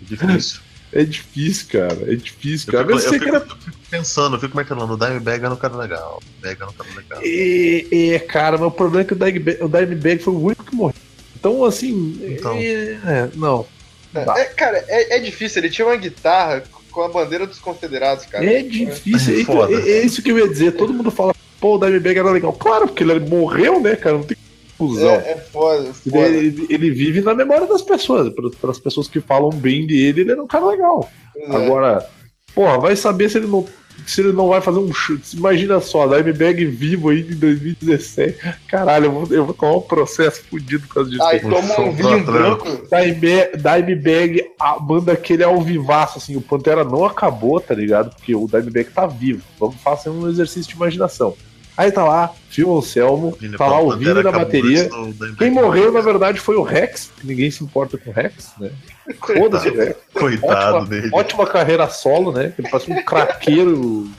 Difícil. 0.02 0.60
É 0.92 1.04
difícil, 1.04 1.68
cara. 1.72 2.12
É 2.12 2.16
difícil, 2.16 2.74
Eu 2.74 2.84
cara. 2.84 2.86
fico, 2.88 2.96
Mas 2.96 3.06
eu 3.06 3.14
fico- 3.14 3.36
eu 3.36 3.42
fico 3.58 3.78
pensando, 3.90 4.36
eu 4.36 4.40
fico 4.40 4.56
martelando, 4.56 4.94
o 4.94 4.98
Dimebag 4.98 5.46
é 5.46 5.50
um 5.50 5.56
cara 5.56 5.78
legal. 5.78 6.20
Dimebag 6.42 6.62
é 6.62 6.66
um 6.66 6.74
cara 6.74 6.90
legal. 6.96 7.22
É, 7.24 8.16
é, 8.16 8.20
cara, 8.20 8.58
mas 8.58 8.68
o 8.68 8.72
problema 8.72 9.02
é 9.04 9.06
que 9.06 9.14
o 9.14 9.16
Dimebag, 9.16 9.64
o 9.64 9.70
Dimebag 9.70 10.22
foi 10.24 10.34
o 10.34 10.44
único 10.44 10.66
que 10.66 10.76
morreu. 10.76 10.96
Então, 11.40 11.64
assim. 11.64 12.20
Então. 12.24 12.54
é, 12.54 13.00
é, 13.06 13.30
não. 13.36 13.66
Dá. 14.12 14.36
É, 14.38 14.46
cara, 14.46 14.84
é, 14.88 15.18
é 15.18 15.20
difícil. 15.20 15.62
Ele 15.62 15.70
tinha 15.70 15.88
uma 15.88 15.96
guitarra 15.96 16.64
com 16.92 17.02
a 17.02 17.08
bandeira 17.08 17.46
dos 17.48 17.60
confederados, 17.60 18.26
cara. 18.26 18.44
É 18.46 18.62
difícil. 18.62 19.38
É 19.38 19.42
É, 19.42 19.46
foda. 19.46 19.74
é- 19.74 19.90
é 20.00 20.02
isso 20.06 20.22
que 20.22 20.32
eu 20.32 20.38
ia 20.40 20.48
dizer. 20.48 20.72
Todo 20.74 20.94
mundo 20.94 21.12
fala, 21.12 21.34
pô, 21.62 21.76
o 21.76 21.80
Dimebag 21.80 22.18
era 22.20 22.32
legal. 22.32 22.52
Claro, 22.54 22.88
porque 22.88 23.04
ele 23.04 23.20
morreu, 23.20 23.80
né, 23.80 23.96
cara? 23.96 24.18
Não 24.18 24.24
tem 24.24 24.36
confusão. 24.78 25.12
É, 25.12 25.32
é 25.32 25.38
foda, 25.38 25.84
Ele, 25.84 25.94
foda. 25.94 26.28
ele- 26.28 26.68
ele 26.70 26.92
vive 26.92 27.22
na 27.22 27.34
memória 27.36 27.68
das 27.68 27.82
pessoas. 27.82 28.34
Para 28.60 28.72
as 28.72 28.80
pessoas 28.80 29.08
que 29.08 29.22
falam 29.22 29.50
bem 29.52 29.86
dele, 29.86 30.22
ele 30.22 30.32
era 30.32 30.42
um 30.44 30.48
cara 30.48 30.66
legal. 30.66 31.10
É. 31.38 31.56
Agora, 31.56 32.06
porra, 32.54 32.78
vai 32.80 32.96
saber 32.96 33.30
se 33.30 33.38
ele 33.38 33.48
não. 33.48 33.66
Se 34.08 34.22
ele 34.22 34.32
não 34.32 34.48
vai 34.48 34.62
fazer 34.62 34.80
um 34.80 34.94
chute. 34.94 35.36
Imagina 35.36 35.82
só, 35.82 36.08
Dimebag 36.08 36.64
vivo 36.66 37.10
aí 37.10 37.20
em 37.20 37.36
2017. 37.36 38.38
Caralho, 38.68 39.06
eu 39.08 39.12
vou, 39.12 39.28
eu 39.30 39.46
vou 39.46 39.54
tomar 39.54 39.76
um 39.76 39.82
processo 39.82 40.42
fudido 40.50 40.88
por 40.88 40.94
causa 40.96 41.10
disso. 41.10 41.22
Aí 41.24 41.40
toma 41.42 41.60
um 41.60 41.76
Som 41.76 41.92
vinho 41.92 42.24
branco. 42.24 42.66
Dimebag, 42.90 43.58
Dimebag 43.58 44.46
a- 44.58 44.80
manda 44.80 45.12
aquele 45.12 45.44
ao 45.44 45.60
vivaço, 45.62 46.18
assim, 46.18 46.38
o 46.38 46.42
Pantera 46.42 46.86
não 46.86 47.04
acabou, 47.04 47.60
tá 47.60 47.74
ligado? 47.76 48.16
Porque 48.16 48.34
o 48.34 48.48
Dimebag 48.48 48.86
tá 48.92 49.06
vivo. 49.06 49.42
Vamos 49.60 49.76
fazer 49.82 50.10
um 50.10 50.30
exercício 50.30 50.70
de 50.70 50.76
imaginação. 50.78 51.36
Aí 51.80 51.94
tá 51.94 52.04
lá, 52.04 52.34
Phil 52.50 52.78
Anselmo, 52.78 53.38
tá 53.58 53.66
lá 53.66 53.80
o 53.80 53.96
Vini 53.96 54.22
na 54.22 54.32
bateria. 54.34 54.90
Quem 55.38 55.50
morreu, 55.50 55.94
na 55.94 56.02
verdade, 56.02 56.38
foi 56.38 56.58
o 56.58 56.62
Rex, 56.62 57.10
que 57.18 57.26
ninguém 57.26 57.50
se 57.50 57.64
importa 57.64 57.98
com 57.98 58.10
o 58.10 58.14
Rex, 58.14 58.52
né? 58.60 58.70
Foda-se 59.38 59.70
o 59.70 59.78
Rex. 59.78 59.96
Coitado 60.14 60.76
Ótima, 60.80 60.86
dele. 60.90 61.10
ótima 61.14 61.48
carreira 61.48 61.88
solo, 61.88 62.34
né? 62.34 62.52
Ele 62.60 62.68
parece 62.70 62.92
um 62.92 63.02
craqueiro. 63.02 64.10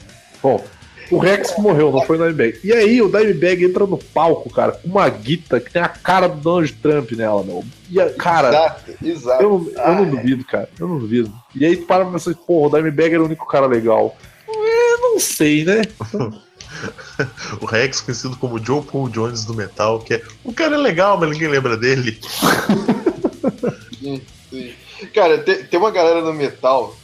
Bom, 0.43 0.65
o 1.11 1.19
Rex 1.19 1.55
morreu, 1.59 1.93
não 1.93 2.01
foi 2.07 2.17
o 2.17 2.21
Dimebag. 2.23 2.61
E 2.65 2.73
aí 2.73 3.03
o 3.03 3.11
Dimebag 3.11 3.63
entra 3.63 3.87
no 3.87 3.99
palco, 3.99 4.49
cara, 4.49 4.73
com 4.73 4.89
uma 4.89 5.07
guita 5.11 5.61
que 5.61 5.71
tem 5.71 5.83
a 5.83 5.89
cara 5.89 6.29
do 6.31 6.37
Donald 6.41 6.73
Trump 6.73 7.13
nela, 7.13 7.43
meu. 7.45 7.63
E, 7.91 8.01
a- 8.01 8.09
cara, 8.15 8.49
Exato, 8.49 8.91
exato. 9.05 9.43
eu, 9.43 9.51
não- 9.77 9.85
eu 9.85 9.95
não 9.97 10.09
duvido, 10.09 10.45
cara. 10.47 10.67
Eu 10.79 10.89
não 10.89 10.99
duvido. 10.99 11.31
E 11.55 11.67
aí 11.67 11.77
tu 11.77 11.85
para 11.85 12.05
pra 12.07 12.13
pensar, 12.15 12.33
porra, 12.35 12.69
o 12.69 12.79
Dimebag 12.79 13.13
era 13.13 13.23
o 13.23 13.27
único 13.27 13.47
cara 13.47 13.67
legal. 13.67 14.17
É, 14.49 14.97
não 14.97 15.21
sei, 15.21 15.63
né? 15.67 15.83
O 17.61 17.67
Rex, 17.67 18.01
conhecido 18.01 18.37
como 18.37 18.65
Joe 18.65 18.83
Paul 18.83 19.09
Jones 19.09 19.45
do 19.45 19.55
metal, 19.55 19.99
que 20.01 20.15
é. 20.15 20.23
O 20.45 20.53
cara 20.53 20.75
é 20.77 20.79
legal, 20.79 21.19
mas 21.19 21.31
ninguém 21.31 21.49
lembra 21.49 21.77
dele. 21.77 22.19
Sim, 23.99 24.23
sim. 24.51 24.73
Cara, 25.15 25.39
tem, 25.39 25.65
tem 25.65 25.79
uma 25.79 25.91
galera 25.91 26.21
no 26.21 26.33
metal. 26.33 26.95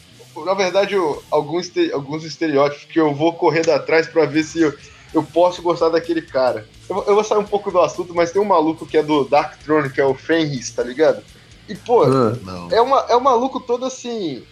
Na 0.44 0.54
verdade, 0.54 0.94
eu- 0.94 1.22
alguns, 1.30 1.70
alguns 1.92 2.24
estereótipos 2.24 2.84
que 2.84 3.00
eu 3.00 3.14
vou 3.14 3.32
correndo 3.32 3.70
atrás 3.70 4.06
pra 4.06 4.26
ver 4.26 4.42
se 4.44 4.60
eu, 4.60 4.74
eu 5.14 5.22
posso 5.22 5.62
gostar 5.62 5.88
daquele 5.88 6.20
cara. 6.22 6.68
Eu, 6.88 6.94
vou- 6.96 7.04
eu 7.06 7.14
vou 7.14 7.24
sair 7.24 7.38
um 7.38 7.44
pouco 7.44 7.70
do 7.70 7.80
assunto, 7.80 8.14
mas 8.14 8.30
tem 8.30 8.40
um 8.40 8.44
maluco 8.46 8.86
que 8.86 8.98
é 8.98 9.02
do 9.02 9.24
Dark 9.24 9.56
Throne, 9.62 9.90
que 9.90 10.00
é 10.00 10.04
o 10.04 10.14
Fenris, 10.14 10.70
tá 10.70 10.82
ligado? 10.82 11.22
E, 11.68 11.74
pô, 11.74 12.06
Não. 12.06 12.68
é, 12.70 12.80
uma, 12.80 13.06
é 13.08 13.16
um 13.16 13.20
maluco 13.20 13.58
todo 13.58 13.84
assim, 13.86 14.42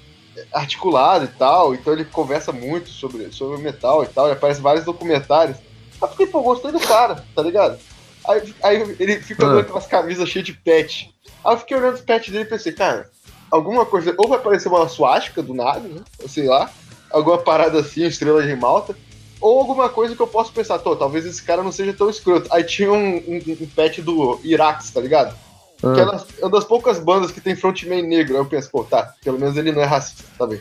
articulado 0.53 1.25
e 1.25 1.29
tal, 1.29 1.75
então 1.75 1.93
ele 1.93 2.05
conversa 2.05 2.53
muito 2.53 2.89
sobre, 2.91 3.33
sobre 3.33 3.57
o 3.57 3.61
metal 3.61 4.03
e 4.03 4.07
tal, 4.07 4.27
ele 4.27 4.35
aparece 4.35 4.61
vários 4.61 4.85
documentários. 4.85 5.57
Aí 5.59 5.65
eu 6.03 6.09
fiquei, 6.09 6.27
pô, 6.27 6.43
gostei 6.43 6.73
do 6.73 6.81
cara, 6.81 7.25
tá 7.35 7.43
ligado? 7.43 7.79
Aí, 8.27 8.55
aí 8.63 8.97
ele 8.99 9.21
fica 9.21 9.45
Ah. 9.45 9.49
dando 9.49 9.61
aquelas 9.61 9.87
camisas 9.87 10.29
cheias 10.29 10.47
de 10.47 10.53
pet. 10.53 11.15
Aí 11.45 11.55
eu 11.55 11.59
fiquei 11.59 11.77
olhando 11.77 11.95
os 11.95 12.01
pets 12.01 12.33
dele 12.33 12.45
e 12.45 12.49
pensei, 12.49 12.73
cara, 12.73 13.11
alguma 13.51 13.85
coisa, 13.87 14.15
ou 14.17 14.29
vai 14.29 14.39
aparecer 14.39 14.69
uma 14.69 14.89
suástica 14.89 15.43
do 15.43 15.55
nada, 15.55 15.81
né? 15.87 16.01
Ou 16.23 16.29
sei 16.29 16.47
lá, 16.47 16.71
alguma 17.11 17.39
parada 17.39 17.81
assim, 17.81 18.05
estrela 18.05 18.43
de 18.43 18.57
malta, 18.57 18.97
ou 19.41 19.59
alguma 19.59 19.89
coisa 19.89 20.17
que 20.17 20.23
eu 20.23 20.27
posso 20.27 20.53
pensar, 20.53 20.79
tô, 20.79 20.97
talvez 20.97 21.27
esse 21.27 21.43
cara 21.43 21.63
não 21.63 21.71
seja 21.71 21.93
tão 21.93 22.09
escroto. 22.09 22.49
Aí 22.51 22.65
tinha 22.65 22.91
um, 22.91 23.17
um, 23.17 23.43
um 23.61 23.67
pet 23.77 24.01
do 24.01 24.41
Irax, 24.43 24.91
tá 24.91 25.01
ligado? 25.01 25.37
Que 25.81 25.87
é 25.87 26.03
ah. 26.03 26.05
das- 26.05 26.27
é 26.41 26.45
uma 26.45 26.51
das 26.51 26.65
poucas 26.65 26.99
bandas 26.99 27.31
que 27.31 27.41
tem 27.41 27.55
frontman 27.57 28.03
negro. 28.03 28.35
Aí 28.35 28.41
eu 28.41 28.47
penso, 28.47 28.71
pô, 28.71 28.85
tá, 28.85 29.15
pelo 29.23 29.39
menos 29.39 29.57
ele 29.57 29.73
não 29.73 29.83
é 29.83 29.85
racista, 29.85 30.25
tá 30.39 30.47
bem. 30.47 30.61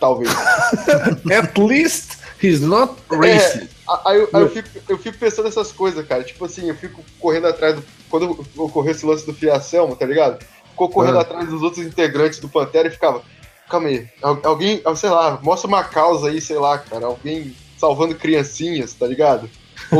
Talvez. 0.00 0.30
At 1.30 1.58
least 1.58 2.18
he's 2.42 2.60
not 2.60 2.94
É, 3.12 3.16
racist. 3.16 3.68
a- 3.86 4.10
aí 4.10 4.18
eu, 4.18 4.28
aí 4.32 4.42
eu 4.42 4.48
fico, 4.50 4.68
eu 4.88 4.98
fico 4.98 5.18
pensando 5.18 5.44
nessas 5.44 5.70
coisas, 5.72 6.06
cara. 6.06 6.24
Tipo 6.24 6.44
assim, 6.46 6.68
eu 6.68 6.74
fico 6.74 7.02
correndo 7.20 7.46
atrás 7.48 7.74
do. 7.76 7.84
Quando 8.08 8.46
ocorreu 8.56 8.92
esse 8.92 9.04
lance 9.04 9.26
do 9.26 9.34
Fiacelmo, 9.34 9.94
tá 9.96 10.06
ligado? 10.06 10.42
Ficou 10.70 10.88
correndo 10.88 11.18
Ah. 11.18 11.22
atrás 11.22 11.48
dos 11.48 11.62
outros 11.62 11.84
integrantes 11.84 12.38
do 12.38 12.48
Pantera 12.48 12.88
e 12.88 12.90
ficava. 12.90 13.22
calma 13.68 13.88
aí. 13.88 14.08
Al- 14.22 14.40
alguém, 14.44 14.82
sei 14.96 15.10
lá, 15.10 15.38
mostra 15.42 15.68
uma 15.68 15.84
causa 15.84 16.28
aí, 16.28 16.40
sei 16.40 16.56
lá, 16.58 16.78
cara. 16.78 17.06
Alguém 17.06 17.54
salvando 17.78 18.14
criancinhas, 18.14 18.94
tá 18.94 19.06
ligado? 19.06 19.50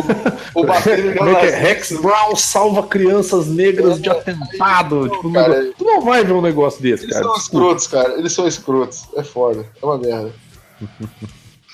Batendo 0.66 1.14
Como 1.18 1.30
é 1.30 1.40
que 1.40 1.47
é? 1.47 1.51
Rex 1.59 1.92
Brown 2.01 2.34
salva 2.36 2.82
crianças 2.86 3.47
negras 3.47 4.01
de 4.01 4.09
atentado. 4.11 5.09
Tipo, 5.09 5.32
cara, 5.32 5.49
negócio- 5.49 5.74
Tu 5.78 5.84
não 5.84 6.01
vai 6.01 6.24
ver 6.24 6.32
um 6.32 6.40
negócio 6.42 6.82
desse, 6.82 7.05
Eles 7.05 7.14
cara. 7.14 7.24
são 7.26 7.34
Desculpa. 7.34 7.57
escrotos, 7.76 7.86
cara. 7.86 8.18
Eles 8.18 8.32
são 8.32 8.47
escrotos. 8.49 9.03
É 9.16 9.22
foda. 9.22 9.66
É 9.80 9.84
uma 9.84 9.99
merda. 9.99 10.32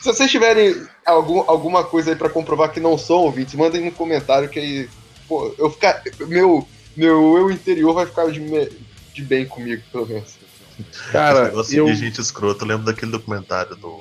Se 0.01 0.07
vocês 0.07 0.31
tiverem 0.31 0.75
algum, 1.05 1.41
alguma 1.47 1.85
coisa 1.85 2.11
aí 2.11 2.17
pra 2.17 2.31
comprovar 2.31 2.73
que 2.73 2.81
não 2.81 2.97
são 2.97 3.17
ouvintes, 3.19 3.55
mandem 3.55 3.85
no 3.85 3.93
comentário 3.93 4.49
que 4.49 4.59
aí. 4.59 4.89
Pô, 5.29 5.55
eu 5.59 5.71
ficar. 5.71 6.03
Meu, 6.21 6.67
meu 6.97 7.37
eu 7.37 7.51
interior 7.51 7.93
vai 7.93 8.07
ficar 8.07 8.31
de, 8.31 8.41
me- 8.41 8.69
de 9.13 9.23
bem 9.23 9.45
comigo, 9.47 9.83
pelo 9.93 10.07
menos. 10.07 10.39
Esse 10.79 11.13
Cara, 11.13 11.45
negócio 11.45 11.77
eu, 11.77 11.85
de 11.85 11.95
gente 11.95 12.19
escroto. 12.19 12.65
Eu 12.65 12.69
lembro 12.69 12.87
daquele 12.87 13.13
documentário 13.13 13.77
do 13.77 14.01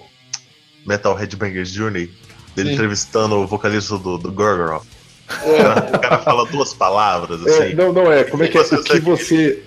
Metal 0.86 1.14
Headbangers 1.14 1.70
Journey, 1.70 2.10
dele 2.56 2.70
Sim. 2.70 2.76
entrevistando 2.76 3.36
o 3.36 3.48
vocalista 3.48 3.98
do, 3.98 4.18
do 4.18 4.32
Gorgoroth. 4.32 4.86
É, 5.44 5.96
O 5.96 6.00
cara 6.00 6.18
fala 6.20 6.46
duas 6.48 6.74
palavras 6.74 7.46
é, 7.46 7.50
assim. 7.50 7.76
não, 7.76 7.94
não 7.94 8.12
é. 8.12 8.24
Como 8.24 8.44
é 8.44 8.48
que 8.48 8.58
é? 8.58 8.62
O 8.62 8.84
que 8.84 9.00
você. 9.00 9.64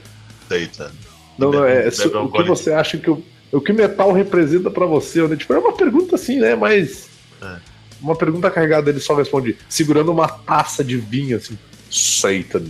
Satan. 0.49 0.91
Não, 1.39 1.51
não 1.51 1.65
é. 1.65 1.89
O 1.89 2.31
que 2.31 2.43
você 2.43 2.73
acha 2.73 2.99
que 2.99 3.11
o, 3.11 3.23
o 3.51 3.61
que 3.61 3.73
metal 3.73 4.13
representa 4.13 4.71
pra 4.71 4.87
você? 4.87 5.27
Né? 5.27 5.37
Tipo, 5.37 5.55
é 5.55 5.59
uma 5.59 5.73
pergunta 5.73 6.17
assim, 6.17 6.39
né? 6.39 6.55
Mas. 6.55 7.09
É. 7.41 7.57
Uma 8.01 8.17
pergunta 8.17 8.51
carregada, 8.51 8.91
ele 8.91 8.99
só 8.99 9.15
responde 9.15 9.57
segurando 9.69 10.11
uma 10.11 10.27
taça 10.27 10.83
de 10.83 10.97
vinho, 10.97 11.37
assim. 11.37 11.57
Satan. 11.89 12.65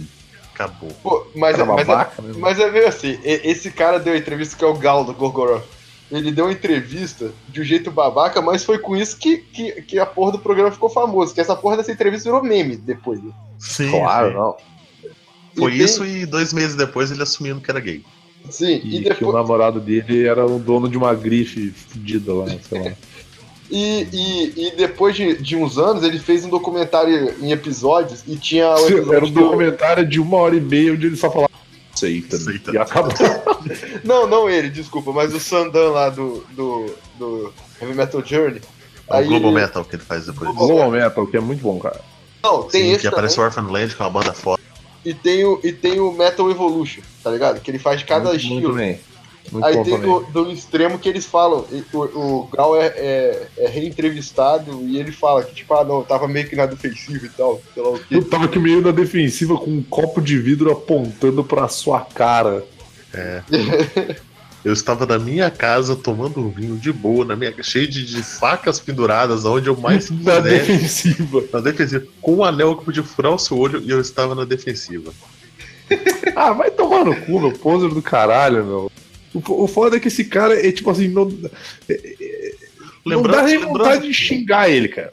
Acabou. 0.55 0.91
pô, 1.03 1.27
mas, 1.35 1.57
Cara, 1.57 1.67
mas, 1.73 1.89
é, 1.89 2.39
mas 2.39 2.61
é 2.61 2.71
meio 2.71 2.89
assim: 2.89 3.19
esse 3.25 3.71
cara 3.71 3.99
deu 3.99 4.13
a 4.13 4.19
entrevista 4.19 4.57
que 4.57 4.65
é 4.65 4.67
o 4.67 4.75
Gal 4.75 5.05
do 5.05 5.15
Gorgoroth. 5.15 5.65
Ele 6.19 6.31
deu 6.31 6.45
uma 6.45 6.53
entrevista 6.53 7.33
de 7.49 7.61
um 7.61 7.65
jeito 7.65 7.91
babaca, 7.91 8.43
mas 8.43 8.63
foi 8.65 8.79
com 8.79 8.95
isso 8.95 9.17
que, 9.17 9.39
que, 9.39 9.83
que 9.83 9.99
a 9.99 10.05
porra 10.07 10.33
do 10.33 10.39
programa 10.39 10.71
ficou 10.71 10.89
famoso. 10.91 11.33
Que 11.35 11.41
essa 11.41 11.57
porra 11.57 11.79
dessa 11.79 11.91
entrevista 11.91 12.29
virou 12.31 12.43
meme 12.45 12.77
depois. 12.77 13.23
né? 13.23 13.31
Sim, 13.59 13.91
Claro, 13.91 14.29
sim. 14.29 14.35
não. 14.37 14.57
Foi 15.57 15.73
E 15.73 15.77
tem- 15.77 15.85
isso 15.87 16.05
e 16.05 16.27
dois 16.27 16.53
meses 16.53 16.77
depois 16.77 17.11
ele 17.11 17.23
assumindo 17.23 17.61
que 17.61 17.71
era 17.71 17.81
gay. 17.81 18.05
Sim, 18.51 18.81
E, 18.85 18.97
e 18.99 19.01
que 19.03 19.07
o 19.11 19.15
depois. 19.15 19.35
namorado 19.35 19.81
dele 19.81 20.27
era 20.27 20.45
o 20.45 20.59
dono 20.59 20.89
de 20.89 20.99
uma 20.99 21.15
grife 21.15 21.71
fudida 21.71 22.33
lá, 22.35 22.47
sei 22.69 22.83
lá. 22.85 22.93
E, 23.75 24.07
e, 24.13 24.67
e 24.67 24.71
depois 24.77 25.17
de, 25.17 25.35
de 25.41 25.57
uns 25.57 25.79
anos, 25.79 26.03
ele 26.03 26.19
fez 26.19 26.45
um 26.45 26.51
documentário 26.51 27.35
em 27.43 27.53
episódios 27.53 28.23
e 28.29 28.37
tinha 28.37 28.67
episódio 28.75 29.15
Era 29.15 29.25
um 29.25 29.31
do- 29.31 29.41
documentário 29.41 30.07
de 30.07 30.21
uma 30.21 30.37
hora 30.37 30.55
e 30.55 30.61
meia 30.61 30.93
onde 30.93 31.07
ele 31.07 31.17
só 31.17 31.31
falava 31.31 31.51
Satan. 31.95 32.37
Satan. 32.37 32.73
E 32.75 32.77
acabou. 32.77 33.13
Não, 34.05 34.27
não 34.27 34.49
ele, 34.51 34.69
desculpa, 34.71 35.13
mas 35.13 35.35
o 35.35 35.41
Sandan 35.41 35.91
lá 35.91 36.09
do, 36.11 36.45
do, 36.51 36.87
do 37.19 37.53
Heavy 37.81 37.95
Metal 37.95 38.23
Journey. 38.25 38.61
É 39.09 39.15
o 39.15 39.17
Aí 39.17 39.27
Global 39.27 39.51
ele- 39.51 39.61
Metal 39.61 39.85
que 39.85 39.97
ele 39.97 40.03
faz 40.03 40.27
depois. 40.27 40.55
Global 40.55 40.91
Metal, 40.91 41.27
que 41.27 41.37
é 41.37 41.41
muito 41.41 41.61
bom, 41.63 41.79
cara. 41.79 42.01
Não, 42.43 42.63
tem 42.65 42.83
Sim, 42.83 42.89
esse 42.91 42.97
que 42.99 43.03
também, 43.05 43.13
aparece 43.19 43.41
o 43.41 43.43
Orphan 43.45 43.71
Land, 43.71 43.95
que 43.95 44.03
é 44.03 44.05
uma 44.05 44.11
banda 44.11 44.33
foda. 44.33 44.61
e, 45.05 45.15
tem 45.15 45.45
o, 45.45 45.61
e 45.63 45.73
tem 45.73 46.01
o 46.01 46.13
Metal 46.13 46.51
Evolution, 46.51 47.03
tá 47.23 47.31
ligado? 47.31 47.61
Que 47.61 47.71
ele 47.71 47.79
faz 47.79 48.01
de 48.01 48.05
cada 48.07 48.31
muito, 48.31 48.37
estilo. 48.41 48.61
Muito 48.61 48.75
bem. 48.75 49.01
Muito 49.51 49.65
Aí 49.67 49.83
tem 49.83 49.99
do, 50.01 50.21
do 50.33 50.53
extremo 50.53 50.99
que 50.99 51.09
eles 51.09 51.27
falam, 51.27 51.65
o, 51.93 51.99
o 51.99 52.49
Gal 52.53 52.77
é, 52.81 52.87
é, 52.97 53.49
é 53.59 53.69
reentrevistado 53.69 54.81
e 54.83 54.99
ele 54.99 55.11
fala 55.13 55.43
que, 55.43 55.53
tipo, 55.55 55.75
ah, 55.75 55.85
não, 55.85 55.99
eu 55.99 56.05
tava 56.05 56.29
meio 56.29 56.49
que 56.49 56.55
na 56.57 56.65
defensiva 56.65 57.27
e 57.27 57.29
tal, 57.29 57.61
sei 57.75 57.83
lá 57.83 57.91
o 57.91 57.99
quê. 57.99 58.07
Eu 58.17 58.25
tava 58.25 58.45
aqui 58.45 58.59
meio 58.59 58.81
na 58.81 58.93
defensiva 58.93 59.57
com 59.57 59.71
um 59.71 59.83
copo 59.83 60.21
de 60.21 60.39
vidro 60.39 60.71
apontando 60.71 61.43
pra 61.43 61.69
sua 61.69 62.01
cara. 62.01 62.65
Eu 64.65 64.73
estava 64.73 65.05
na 65.05 65.19
minha 65.19 65.51
casa 65.51 65.97
tomando 65.97 66.41
um 66.41 66.49
vinho 66.49 66.77
de 66.77 66.93
boa, 66.93 67.25
na 67.25 67.35
minha, 67.35 67.53
cheio 67.63 67.89
de, 67.89 68.07
de 68.07 68.23
facas 68.23 68.79
penduradas, 68.79 69.45
onde 69.45 69.69
eu 69.69 69.77
mais 69.77 70.09
na 70.23 70.41
quiser. 70.41 70.43
defensiva. 70.43 71.45
Na 71.53 71.61
defensiva. 71.61 72.07
Com 72.21 72.37
um 72.37 72.45
anel 72.45 72.77
que 72.77 72.85
podia 72.85 73.03
furar 73.03 73.33
o 73.33 73.39
seu 73.39 73.59
olho 73.59 73.83
e 73.83 73.91
eu 73.91 74.01
estava 74.01 74.35
na 74.35 74.45
defensiva. 74.45 75.13
Ah, 76.35 76.55
vai 76.55 76.71
tomar 76.71 77.05
no 77.05 77.15
cu, 77.15 77.39
meu 77.39 77.53
poser 77.53 77.91
do 77.91 78.01
caralho, 78.01 78.65
meu. 78.65 78.93
O, 79.35 79.65
o 79.65 79.69
foda 79.69 79.97
é 79.97 80.01
que 80.01 80.09
esse 80.09 80.25
cara 80.25 80.59
é 80.67 80.73
tipo 80.73 80.91
assim, 80.91 81.09
não, 81.09 81.31
não 83.05 83.23
dá 83.23 83.43
nem 83.43 83.59
vontade 83.59 84.07
de 84.07 84.15
xingar 84.15 84.71
ele, 84.71 84.89
cara. 84.89 85.13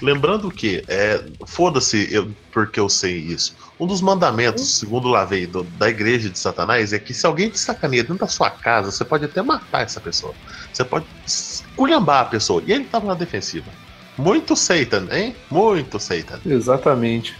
Lembrando 0.00 0.50
que, 0.50 0.82
é, 0.88 1.22
foda-se 1.46 2.08
eu, 2.12 2.30
porque 2.50 2.80
eu 2.80 2.88
sei 2.88 3.16
isso. 3.16 3.54
Um 3.80 3.86
dos 3.86 4.00
mandamentos, 4.00 4.78
segundo 4.78 5.08
Lavei, 5.08 5.46
do, 5.46 5.64
da 5.64 5.88
igreja 5.88 6.30
de 6.30 6.38
Satanás, 6.38 6.92
é 6.92 6.98
que 6.98 7.12
se 7.12 7.26
alguém 7.26 7.48
te 7.48 7.58
sacaneia 7.58 8.02
dentro 8.02 8.18
da 8.18 8.28
sua 8.28 8.50
casa, 8.50 8.90
você 8.90 9.04
pode 9.04 9.24
até 9.24 9.42
matar 9.42 9.82
essa 9.82 10.00
pessoa. 10.00 10.34
Você 10.72 10.84
pode 10.84 11.06
esculhambar 11.26 12.20
a 12.20 12.24
pessoa. 12.26 12.62
E 12.66 12.72
ele 12.72 12.84
tava 12.84 13.06
na 13.06 13.14
defensiva. 13.14 13.70
Muito 14.16 14.54
Satan, 14.54 15.08
hein? 15.10 15.34
Muito 15.50 15.98
Satan. 15.98 16.40
Exatamente. 16.44 17.34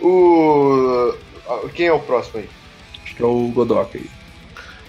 O. 0.00 1.14
Quem 1.74 1.86
é 1.86 1.92
o 1.92 2.00
próximo 2.00 2.40
aí? 2.40 2.48
Acho 3.04 3.14
que 3.14 3.22
é 3.22 3.26
o 3.26 3.48
Godok 3.54 3.96
aí. 3.96 4.10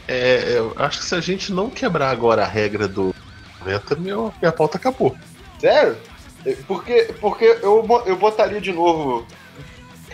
É, 0.08 0.58
eu 0.58 0.74
acho 0.78 1.00
que 1.00 1.06
se 1.06 1.16
a 1.16 1.20
gente 1.20 1.52
não 1.52 1.70
quebrar 1.70 2.10
agora 2.10 2.44
a 2.44 2.48
regra 2.48 2.88
do 2.88 3.14
90, 3.60 3.96
meu, 3.96 4.34
minha 4.42 4.52
pauta 4.52 4.78
acabou. 4.78 5.16
Sério? 5.60 5.98
Porque, 6.66 7.14
porque 7.20 7.46
eu, 7.62 7.86
eu 8.06 8.16
botaria 8.16 8.62
de 8.62 8.72
novo. 8.72 9.28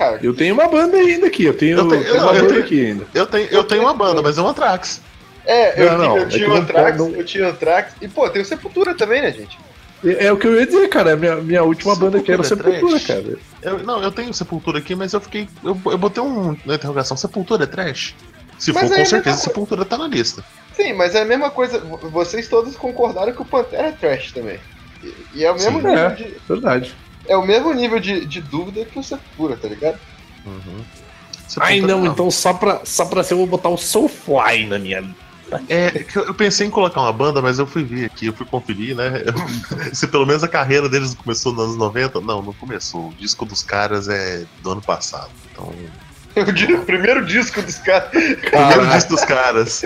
Cara, 0.03 0.19
Eu 0.21 0.33
tenho 0.33 0.53
uma 0.53 0.67
banda 0.67 0.97
ainda 0.97 1.27
aqui, 1.27 1.45
eu 1.45 1.53
tenho, 1.53 1.77
Eu 1.77 1.87
tenho- 1.87 2.03
tenho 2.03 2.15
não, 2.15 2.23
uma 2.23 2.33
eu 2.33 2.41
banda 2.41 2.53
tenho- 2.53 2.63
aqui 2.65 2.85
ainda. 2.85 3.07
Eu 3.13 3.25
tenho, 3.25 3.47
eu 3.49 3.63
tenho 3.63 3.81
uma 3.83 3.93
banda, 3.93 4.21
mas 4.21 4.37
é 4.37 4.41
um 4.41 4.47
Anthrax. 4.47 5.01
é, 5.45 5.81
eu, 5.81 5.91
Não, 5.91 5.97
não, 5.97 6.17
eu 6.17 6.23
é 6.23 6.25
tinha 6.27 6.47
não 6.47 6.55
Anthrax, 6.57 6.97
não- 6.97 7.09
eu 7.11 7.25
tinha 7.25 7.47
Anthrax. 7.49 7.93
E, 8.01 8.07
pô, 8.07 8.29
tem 8.29 8.41
o 8.41 8.45
Sepultura 8.45 8.93
também, 8.95 9.21
né, 9.21 9.31
gente? 9.31 9.57
É, 10.05 10.25
é 10.25 10.31
o 10.33 10.37
que 10.37 10.45
eu 10.47 10.59
ia 10.59 10.65
dizer, 10.65 10.87
cara. 10.89 11.11
é 11.11 11.15
Minha, 11.15 11.35
minha 11.37 11.63
última 11.63 11.95
banda 11.95 12.19
que 12.21 12.31
era 12.31 12.41
o 12.41 12.43
Sepultura 12.45 12.75
é 12.75 12.79
Sepultura, 12.79 12.99
trash. 12.99 13.39
cara. 13.61 13.73
Eu- 13.77 13.83
não, 13.83 14.03
eu 14.03 14.11
tenho 14.11 14.33
Sepultura 14.33 14.79
aqui, 14.79 14.95
mas 14.95 15.13
eu 15.13 15.21
fiquei. 15.21 15.47
Eu, 15.63 15.77
eu 15.85 15.97
botei 15.97 16.21
um 16.21 16.57
na 16.65 16.75
interrogação: 16.75 17.15
Sepultura 17.15 17.63
é 17.63 17.67
trash? 17.67 18.13
Se 18.59 18.71
Mas 18.73 18.87
for, 18.87 18.93
é 18.93 18.95
com 18.97 19.01
a 19.01 19.05
certeza 19.05 19.35
mesma 19.35 19.43
Sepultura 19.43 19.85
tá 19.85 19.97
na 19.97 20.07
lista. 20.07 20.43
Sim, 20.75 20.93
mas 20.93 21.15
é 21.15 21.21
a 21.21 21.25
mesma 21.25 21.49
coisa. 21.49 21.79
Vocês 21.79 22.47
todos 22.47 22.75
concordaram 22.75 23.31
que 23.33 23.41
o 23.41 23.45
Pantera 23.45 23.87
é 23.87 23.91
trash 23.91 24.31
também. 24.33 24.59
E, 25.03 25.13
e 25.35 25.43
é 25.45 25.51
o 25.51 25.55
mesmo 25.55 25.71
Sim. 25.81 25.87
nível, 25.87 25.97
É. 25.97 26.09
de, 26.09 26.35
Verdade. 26.47 26.95
É 27.27 27.37
o 27.37 27.45
mesmo 27.45 27.73
nível 27.73 27.99
de, 27.99 28.25
de 28.25 28.41
dúvida 28.41 28.85
que 28.85 28.97
o 28.99 29.03
Sepultura, 29.03 29.55
tá 29.57 29.67
ligado? 29.67 29.99
Ai, 30.45 31.75
Sepultura 31.75 31.87
não, 31.87 32.05
então 32.05 32.31
só 32.31 32.53
pra, 32.53 32.81
só 32.83 33.05
pra 33.05 33.23
ser 33.23 33.33
eu 33.33 33.37
vou 33.39 33.47
botar 33.47 33.69
o 33.69 33.77
Soulfly 33.77 34.65
na 34.67 34.79
minha. 34.79 35.03
É, 35.69 35.91
que 35.91 36.17
eu 36.17 36.33
pensei 36.33 36.65
em 36.65 36.69
colocar 36.69 37.01
uma 37.01 37.13
banda, 37.13 37.41
mas 37.41 37.59
eu 37.59 37.67
fui 37.67 37.83
ver 37.83 38.05
aqui, 38.05 38.25
eu 38.27 38.33
fui 38.33 38.45
conferir, 38.45 38.95
né? 38.95 39.23
Eu- 39.25 39.93
se 39.93 40.07
pelo 40.07 40.25
menos 40.25 40.43
a 40.43 40.47
carreira 40.47 40.89
deles 40.89 41.13
começou 41.13 41.53
nos 41.53 41.63
anos 41.65 41.77
90. 41.77 42.21
Não, 42.21 42.41
não 42.41 42.53
começou. 42.53 43.09
O 43.09 43.13
disco 43.13 43.45
dos 43.45 43.61
caras 43.61 44.07
é 44.07 44.45
do 44.61 44.71
ano 44.71 44.81
passado. 44.81 45.29
Então, 45.51 45.71
O, 46.35 46.85
primeiro 46.85 47.23
disco 47.23 47.61
dos 47.61 47.75
caras. 47.77 48.07
o 48.07 48.49
primeiro 48.49 48.87
disco 48.89 49.13
dos 49.13 49.23
caras 49.23 49.83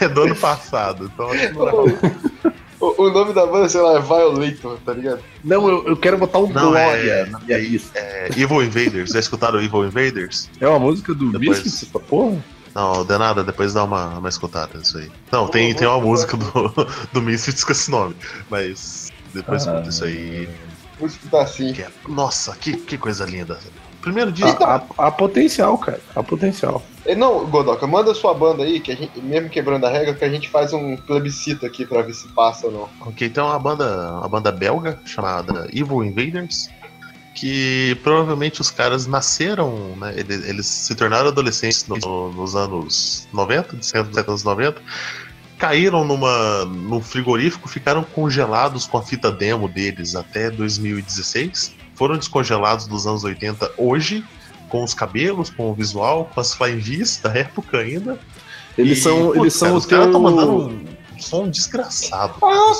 é 0.00 0.08
do 0.08 0.22
ano 0.22 0.34
passado. 0.34 1.10
Então, 1.12 1.30
acho 1.30 1.48
que 1.48 1.52
não 1.54 1.64
dá. 1.66 2.52
O, 2.80 3.02
o 3.04 3.10
nome 3.10 3.32
da 3.34 3.44
banda, 3.46 3.68
sei 3.68 3.80
lá, 3.80 3.96
é 3.98 4.00
Violator, 4.00 4.78
tá 4.84 4.92
ligado? 4.94 5.20
Não, 5.44 5.68
eu, 5.68 5.86
eu 5.88 5.96
quero 5.96 6.16
botar 6.16 6.38
o 6.38 6.46
Não, 6.50 6.70
Glória 6.70 7.10
é- 7.12 7.26
na 7.26 7.38
minha 7.40 7.58
lista. 7.58 7.98
É, 7.98 8.28
Evil 8.36 8.62
Invaders, 8.62 9.10
já 9.10 9.20
escutaram 9.20 9.60
Evil 9.60 9.84
Invaders? 9.84 10.48
É 10.60 10.66
uma 10.66 10.78
música 10.78 11.12
do 11.14 11.30
Depois- 11.32 11.62
Misfits, 11.62 11.82
essa 11.88 12.00
porra? 12.00 12.42
Não, 12.74 13.04
de 13.04 13.18
nada, 13.18 13.42
depois 13.44 13.74
dá 13.74 13.84
uma, 13.84 14.18
uma 14.18 14.28
escutada 14.28 14.78
nisso 14.78 14.96
aí. 14.96 15.10
Não, 15.30 15.48
tem, 15.48 15.74
tem 15.74 15.86
uma 15.88 16.00
música 16.00 16.36
do, 16.36 16.72
do 17.12 17.20
Misfits 17.20 17.64
com 17.64 17.72
esse 17.72 17.90
nome, 17.90 18.14
mas 18.48 19.10
depois 19.34 19.66
Ah. 19.66 19.72
escuta 19.72 19.88
isso 19.90 20.04
aí. 20.04 20.48
Vou 20.98 21.08
escutar 21.08 21.42
assim. 21.42 21.72
que 21.72 21.82
é- 21.82 21.90
nossa, 22.08 22.54
que, 22.56 22.76
que 22.76 22.96
coisa 22.96 23.24
linda. 23.26 23.58
Primeiro 24.00 24.32
disco. 24.32 24.62
A, 24.64 24.76
a- 24.98 25.06
a 25.08 25.10
potencial, 25.10 25.76
cara. 25.78 26.00
A 26.14 26.22
potencial. 26.22 26.82
Não, 27.16 27.44
Godoka, 27.46 27.86
manda 27.86 28.14
sua 28.14 28.32
banda 28.34 28.62
aí, 28.62 28.78
que 28.80 28.92
a 28.92 28.96
gente, 28.96 29.20
mesmo 29.20 29.48
quebrando 29.48 29.84
a 29.86 29.90
regra, 29.90 30.14
que 30.14 30.24
a 30.24 30.28
gente 30.28 30.48
faz 30.48 30.72
um 30.72 30.96
plebiscito 30.96 31.66
aqui 31.66 31.84
pra 31.84 32.02
ver 32.02 32.14
se 32.14 32.28
passa 32.28 32.66
ou 32.66 32.72
não. 32.72 32.88
Ok, 33.08 33.28
tem 33.28 33.42
uma 33.42 33.58
banda, 33.58 34.12
uma 34.18 34.28
banda 34.28 34.52
belga 34.52 34.98
chamada 35.04 35.66
Evil 35.72 36.04
Invaders, 36.04 36.68
que 37.34 37.96
provavelmente 38.02 38.60
os 38.60 38.70
caras 38.70 39.06
nasceram, 39.06 39.72
né? 39.96 40.12
Eles, 40.16 40.48
eles 40.48 40.66
se 40.66 40.94
tornaram 40.94 41.28
adolescentes 41.28 41.86
no- 41.88 42.32
nos 42.32 42.54
anos 42.54 43.26
90, 43.32 43.76
de 43.76 43.86
70 43.86 44.30
anos 44.30 44.44
90, 44.44 44.80
caíram 45.58 46.04
numa, 46.04 46.64
num 46.64 47.00
frigorífico, 47.00 47.68
ficaram 47.68 48.02
congelados 48.02 48.86
com 48.86 48.98
a 48.98 49.02
fita 49.02 49.30
demo 49.32 49.68
deles 49.68 50.14
até 50.16 50.50
2016, 50.50 51.74
foram 52.00 52.16
descongelados 52.16 52.86
dos 52.86 53.06
anos 53.06 53.24
80 53.24 53.72
hoje, 53.76 54.24
com 54.70 54.82
os 54.82 54.94
cabelos, 54.94 55.50
com 55.50 55.70
o 55.70 55.74
visual, 55.74 56.30
com 56.34 56.40
as 56.40 56.54
flying 56.54 56.78
Vs 56.78 57.20
da 57.22 57.30
época 57.36 57.76
ainda. 57.76 58.18
Eles 58.78 58.96
E, 58.98 59.02
são, 59.02 59.26
putz, 59.26 59.36
eles 59.40 59.52
são 59.52 59.66
cara, 59.68 59.74
o 59.74 59.78
os 59.78 59.84
caras 59.86 60.04
teu... 60.06 60.08
estão 60.16 60.20
mandando 60.22 60.52
um 61.14 61.18
som 61.20 61.46
desgraçado. 61.50 62.34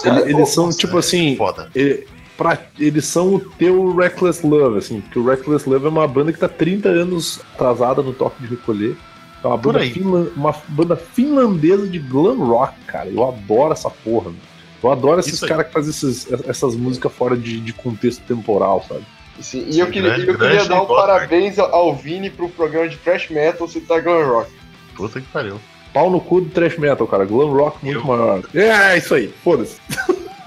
Ele- 0.06 0.32
eles 0.32 0.48
são 0.48 0.64
Nossa, 0.66 0.78
tipo 0.78 0.96
é 0.96 1.00
assim, 1.00 1.36
Foda. 1.36 1.68
ele- 1.74 2.06
pra- 2.38 2.58
eles 2.78 3.04
são 3.04 3.34
o 3.34 3.40
teu 3.40 3.94
Reckless 3.94 4.46
Love, 4.46 4.78
assim, 4.78 5.02
porque 5.02 5.18
o 5.18 5.26
Reckless 5.26 5.68
Love 5.68 5.84
é 5.84 5.88
uma 5.90 6.08
banda 6.08 6.32
que 6.32 6.38
tá 6.38 6.48
30 6.48 6.88
anos 6.88 7.40
atrasada 7.54 8.00
no 8.02 8.14
toque 8.14 8.42
de 8.42 8.48
recolher. 8.48 8.96
É 9.44 9.46
uma 9.46 9.58
banda, 9.58 9.80
aí. 9.80 9.90
finlan- 9.90 10.28
uma 10.34 10.54
banda 10.68 10.96
finlandesa 10.96 11.86
de 11.86 11.98
glam 11.98 12.38
rock, 12.38 12.72
cara. 12.86 13.10
Eu 13.10 13.28
adoro 13.28 13.74
essa 13.74 13.90
porra. 13.90 14.30
meu. 14.30 14.49
Eu 14.82 14.90
adoro 14.90 15.20
esses 15.20 15.40
caras 15.40 15.66
que 15.66 15.72
fazem 15.72 15.90
esses- 15.90 16.26
essas 16.48 16.74
músicas 16.74 17.12
fora 17.12 17.36
de, 17.36 17.60
de 17.60 17.72
contexto 17.72 18.22
temporal, 18.24 18.84
sabe? 18.88 19.04
Sim, 19.40 19.64
e 19.68 19.78
eu 19.78 19.86
queria, 19.86 20.10
grande- 20.10 20.28
eu 20.28 20.38
queria 20.38 20.64
dar 20.64 20.82
um 20.82 20.86
Gotthard. 20.86 21.12
parabéns 21.28 21.58
ao- 21.58 21.74
ao 21.74 21.94
Vini 21.96 22.28
pro 22.30 22.48
programa 22.48 22.88
de 22.88 22.96
thrash 22.98 23.28
metal 23.30 23.66
citar 23.68 24.02
glam 24.02 24.26
rock. 24.28 24.50
Puta 24.94 25.20
que 25.20 25.26
pariu. 25.28 25.58
Pau 25.94 26.10
no 26.10 26.20
cu 26.20 26.40
do 26.42 26.50
thrash 26.50 26.76
metal, 26.78 27.06
cara. 27.06 27.24
Glam 27.24 27.50
rock 27.52 27.84
muito 27.84 28.00
Eu- 28.00 28.04
maior. 28.06 28.42
É, 28.54 28.96
isso 28.98 29.14
aí. 29.14 29.32
Foda-se. 29.42 29.76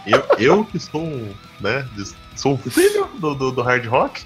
Eu, 0.06 0.22
eu 0.38 0.66
que 0.66 0.80
sou 0.80 1.02
um, 1.02 1.30
né, 1.62 1.86
sou 2.36 2.54
um 2.54 2.58
filho 2.58 3.08
do, 3.20 3.34
do, 3.36 3.52
do 3.52 3.62
hard 3.62 3.86
rock, 3.88 4.22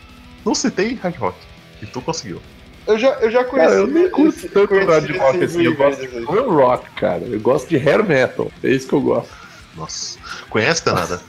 não 0.46 0.54
citei 0.56 0.96
hard 0.96 1.16
rock. 1.18 1.38
E 1.82 1.86
tu 1.86 2.02
conseguiu. 2.02 2.42
Eu 2.88 2.98
já, 2.98 3.10
eu 3.20 3.30
já 3.30 3.44
conheci. 3.44 3.70
Cara, 3.70 3.80
eu 3.82 3.88
nem 3.88 4.10
curto 4.10 4.50
tanto 4.50 4.74
hard 4.86 5.18
rock 5.18 5.44
assim. 5.44 5.64
Eu 5.64 5.76
gosto 5.76 6.00
de 6.02 6.08
glam 6.08 6.50
rock, 6.50 6.90
cara. 6.92 7.24
Eu 7.24 7.40
gosto 7.40 7.68
de 7.70 7.78
hair 7.78 8.04
metal. 8.04 8.52
É 8.64 8.70
isso 8.70 8.88
que 8.88 8.94
eu 8.94 9.02
gosto. 9.02 9.30
Nossa. 9.78 10.18
Conhece, 10.50 10.84
Danada? 10.84 11.22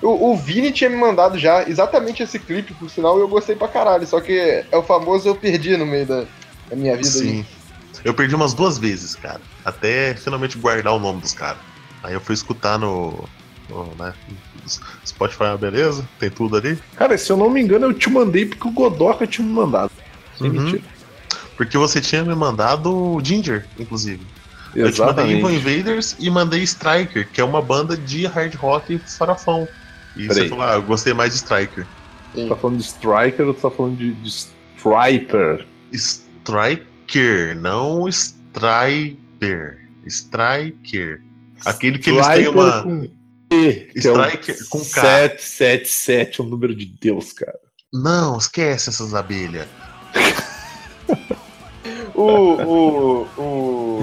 O, 0.00 0.32
o 0.32 0.36
Vini 0.36 0.72
tinha 0.72 0.90
me 0.90 0.96
mandado 0.96 1.38
já 1.38 1.62
exatamente 1.68 2.22
esse 2.22 2.38
clipe, 2.38 2.74
por 2.74 2.90
sinal, 2.90 3.18
e 3.18 3.20
eu 3.20 3.28
gostei 3.28 3.54
pra 3.54 3.68
caralho. 3.68 4.06
Só 4.06 4.20
que 4.20 4.36
é 4.70 4.76
o 4.76 4.82
famoso 4.82 5.28
eu 5.28 5.36
perdi 5.36 5.76
no 5.76 5.86
meio 5.86 6.06
da, 6.06 6.24
da 6.68 6.74
minha 6.74 6.96
vida. 6.96 7.08
aí. 7.08 7.12
Sim. 7.12 7.46
Eu 8.04 8.12
perdi 8.14 8.34
umas 8.34 8.52
duas 8.52 8.78
vezes, 8.78 9.14
cara. 9.14 9.40
Até 9.64 10.14
finalmente 10.14 10.58
guardar 10.58 10.92
o 10.94 10.98
nome 10.98 11.20
dos 11.20 11.32
caras. 11.32 11.60
Aí 12.02 12.14
eu 12.14 12.20
fui 12.20 12.34
escutar 12.34 12.78
no. 12.78 13.24
no, 13.68 13.94
né, 13.96 14.12
Spotify, 15.06 15.44
ah, 15.44 15.56
beleza? 15.56 16.08
Tem 16.18 16.30
tudo 16.30 16.56
ali. 16.56 16.76
Cara, 16.96 17.16
se 17.16 17.30
eu 17.30 17.36
não 17.36 17.48
me 17.48 17.60
engano, 17.62 17.86
eu 17.86 17.94
te 17.94 18.10
mandei 18.10 18.46
porque 18.46 18.66
o 18.66 18.72
Godoka 18.72 19.24
tinha 19.26 19.46
me 19.46 19.52
mandado. 19.52 19.92
Sem 20.36 20.48
Uhum. 20.50 20.62
mentira. 20.64 20.82
Porque 21.56 21.78
você 21.78 22.00
tinha 22.00 22.24
me 22.24 22.34
mandado 22.34 22.92
o 22.92 23.20
Ginger, 23.24 23.66
inclusive. 23.78 24.26
Eu 24.74 24.90
te 24.90 25.00
mandei 25.00 25.24
Evil 25.24 25.48
Exatamente. 25.48 25.70
Invaders 25.70 26.16
e 26.18 26.30
mandei 26.30 26.62
Striker, 26.62 27.28
que 27.30 27.40
é 27.40 27.44
uma 27.44 27.60
banda 27.60 27.96
de 27.96 28.26
hard 28.26 28.54
rock 28.54 28.98
farofão. 28.98 29.68
E 30.16 30.26
Peraí. 30.26 30.42
você 30.42 30.48
falou, 30.48 30.64
ah, 30.64 30.74
eu 30.74 30.82
gostei 30.82 31.12
mais 31.12 31.32
de 31.32 31.36
Striker. 31.38 31.86
Sim. 32.34 32.48
Tá 32.48 32.56
falando 32.56 32.78
de 32.78 32.84
Striker 32.84 33.46
ou 33.46 33.54
tá 33.54 33.70
falando 33.70 33.96
de, 33.96 34.12
de 34.14 34.28
Striper? 34.28 35.66
Striker, 35.92 37.56
não 37.56 38.08
Striper. 38.08 39.78
Striker. 40.06 41.22
Aquele 41.64 41.98
que 41.98 42.10
eles 42.10 42.26
têm 42.26 42.48
uma. 42.48 42.82
com 42.82 43.08
E, 43.50 43.72
que 43.92 43.98
Striker 43.98 44.56
é 44.58 44.62
o 44.62 44.68
com 44.68 44.78
K. 44.78 44.84
777, 44.84 46.40
é 46.40 46.44
o 46.44 46.46
número 46.46 46.74
de 46.74 46.86
Deus, 46.86 47.32
cara. 47.32 47.58
Não, 47.92 48.38
esquece 48.38 48.88
essas 48.88 49.14
abelhas. 49.14 49.68
O. 52.14 52.54
O. 52.62 53.22
O. 53.36 54.02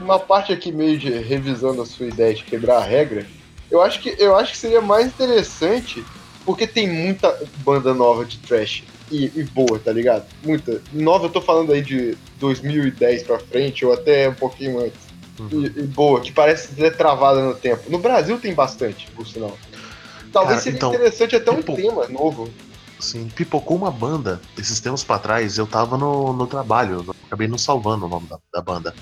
uma 0.00 0.18
parte 0.18 0.52
aqui 0.52 0.72
meio 0.72 0.98
de 0.98 1.10
revisando 1.10 1.82
a 1.82 1.86
sua 1.86 2.06
ideia 2.06 2.34
de 2.34 2.44
quebrar 2.44 2.78
a 2.78 2.84
regra, 2.84 3.26
eu 3.70 3.80
acho 3.80 4.00
que, 4.00 4.14
eu 4.18 4.36
acho 4.36 4.52
que 4.52 4.58
seria 4.58 4.80
mais 4.80 5.06
interessante 5.06 6.04
porque 6.44 6.66
tem 6.66 6.88
muita 6.88 7.36
banda 7.64 7.94
nova 7.94 8.24
de 8.24 8.38
trash 8.38 8.84
e, 9.10 9.26
e 9.34 9.44
boa, 9.44 9.78
tá 9.78 9.92
ligado? 9.92 10.24
Muita. 10.42 10.82
Nova, 10.92 11.26
eu 11.26 11.30
tô 11.30 11.40
falando 11.40 11.72
aí 11.72 11.82
de 11.82 12.16
2010 12.38 13.22
pra 13.22 13.38
frente 13.38 13.84
ou 13.84 13.92
até 13.92 14.28
um 14.28 14.34
pouquinho 14.34 14.80
antes. 14.80 15.00
Uhum. 15.38 15.48
E, 15.64 15.66
e 15.66 15.82
boa, 15.82 16.20
que 16.20 16.32
parece 16.32 16.74
ser 16.74 16.96
travada 16.96 17.42
no 17.42 17.54
tempo. 17.54 17.90
No 17.90 17.98
Brasil 17.98 18.38
tem 18.38 18.54
bastante, 18.54 19.10
por 19.12 19.26
sinal. 19.26 19.56
Talvez 20.32 20.60
Cara, 20.60 20.60
seria 20.62 20.76
então, 20.76 20.94
interessante 20.94 21.36
até 21.36 21.50
um 21.50 21.56
tipo, 21.56 21.74
tema 21.76 22.08
novo. 22.08 22.48
Sim, 23.02 23.28
pipocou 23.34 23.76
uma 23.76 23.90
banda 23.90 24.40
esses 24.56 24.78
tempos 24.80 25.02
pra 25.02 25.18
trás. 25.18 25.58
Eu 25.58 25.66
tava 25.66 25.98
no, 25.98 26.32
no 26.32 26.46
trabalho, 26.46 27.04
eu 27.06 27.14
acabei 27.26 27.48
não 27.48 27.58
salvando 27.58 28.06
o 28.06 28.08
nome 28.08 28.26
da, 28.28 28.38
da 28.54 28.62
banda. 28.62 28.94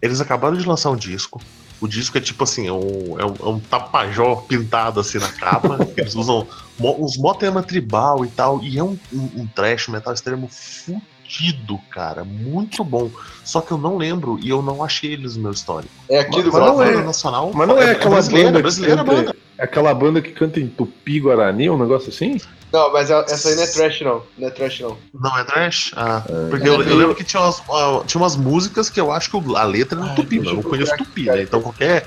Eles 0.00 0.20
acabaram 0.20 0.56
de 0.56 0.66
lançar 0.66 0.90
um 0.90 0.96
disco. 0.96 1.40
O 1.80 1.88
disco 1.88 2.16
é 2.16 2.20
tipo 2.20 2.44
assim, 2.44 2.68
é 2.68 2.72
um, 2.72 3.18
é 3.18 3.24
um, 3.24 3.34
é 3.40 3.48
um 3.48 3.58
tapajó 3.58 4.36
pintado 4.36 5.00
assim 5.00 5.18
na 5.18 5.28
capa. 5.32 5.78
Eles 5.96 6.14
usam 6.14 6.46
mo- 6.78 6.96
uns 7.04 7.16
mó 7.16 7.34
tema 7.34 7.62
tribal 7.62 8.24
e 8.24 8.28
tal. 8.28 8.62
E 8.62 8.78
é 8.78 8.84
um, 8.84 8.96
um, 9.12 9.30
um 9.40 9.46
trash 9.46 9.88
metal 9.88 10.12
extremo 10.12 10.48
fudido, 10.48 11.78
cara. 11.90 12.22
Muito 12.22 12.84
bom. 12.84 13.10
Só 13.44 13.60
que 13.60 13.72
eu 13.72 13.78
não 13.78 13.96
lembro 13.96 14.38
e 14.42 14.48
eu 14.50 14.62
não 14.62 14.84
achei 14.84 15.12
eles 15.12 15.36
no 15.36 15.42
meu 15.44 15.52
histórico. 15.52 15.92
É 16.08 16.20
aqui 16.20 16.42
do 16.42 16.52
Mas 16.52 16.62
não 16.62 16.76
Brasil. 16.76 17.00
é- 17.00 17.04
nacional. 17.04 17.50
Mas 17.54 17.68
não 17.68 17.78
é 17.78 17.90
aquela 17.92 18.10
brasileira, 18.10 18.48
banda 18.50 18.60
brasileira 18.62 18.96
canta- 18.98 19.12
banda. 19.12 19.36
É 19.58 19.64
aquela 19.64 19.94
banda 19.94 20.22
que 20.22 20.30
canta 20.32 20.60
em 20.60 20.68
Tupi 20.68 21.20
Guarani, 21.20 21.68
um 21.68 21.78
negócio 21.78 22.08
assim? 22.10 22.38
Não, 22.72 22.92
mas 22.92 23.10
a- 23.10 23.24
essa 23.28 23.48
aí 23.48 23.56
não 23.56 23.62
é 23.62 23.66
trash, 23.66 24.00
não. 24.02 24.22
Não 24.38 24.48
é 24.48 24.50
trash, 24.50 24.80
não. 24.80 24.96
Não 25.12 25.38
é 25.38 25.44
trash? 25.44 25.92
Ah, 25.96 26.22
porque 26.50 26.66
É 26.66 26.68
eu, 26.70 26.82
eu 26.82 26.96
lembro 26.96 27.14
que 27.14 27.24
tinha 27.24 27.42
umas, 27.42 27.60
ah, 27.70 28.02
tinha 28.06 28.20
umas 28.20 28.36
músicas 28.36 28.88
que 28.88 29.00
eu 29.00 29.10
acho 29.10 29.30
que 29.30 29.56
a 29.56 29.64
letra 29.64 29.98
é 29.98 30.00
no 30.02 30.08
Ai, 30.08 30.14
tupi, 30.14 30.38
mas 30.38 30.48
eu 30.48 30.54
não 30.54 30.62
conheço 30.62 30.96
tupi, 30.96 31.24
né? 31.24 31.42
Então 31.42 31.60
qualquer, 31.60 32.06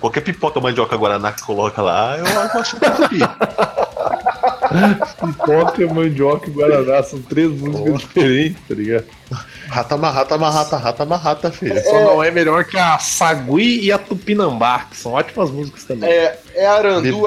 qualquer 0.00 0.22
pipoca 0.22 0.58
mandioca 0.60 0.96
guaraná 0.96 1.32
que 1.32 1.42
coloca 1.42 1.82
lá, 1.82 2.16
eu 2.18 2.24
acho 2.60 2.76
que 2.78 2.84
é 2.84 2.90
tupi. 2.90 3.18
Pipoca, 4.70 5.86
mandioca 5.92 6.48
e 6.48 6.52
Guaraná 6.52 7.02
são 7.02 7.20
três 7.22 7.50
músicas 7.50 7.98
diferentes, 8.00 8.62
tá 8.68 8.74
ligado? 8.74 9.04
Rata 9.70 9.96
marrata 9.96 10.36
marrata 10.36 10.76
rata 10.76 11.04
marrata, 11.06 11.52
filho. 11.52 11.80
Só 11.84 12.00
não 12.00 12.24
é 12.24 12.28
melhor 12.32 12.64
que 12.64 12.76
a 12.76 12.98
Sagui 12.98 13.84
e 13.84 13.92
a 13.92 13.98
Tupinambá, 13.98 14.80
que 14.90 14.96
são 14.96 15.12
ótimas 15.12 15.48
músicas 15.48 15.84
também. 15.84 16.10
É, 16.10 16.40
é 16.56 16.66
Arandu 16.66 17.24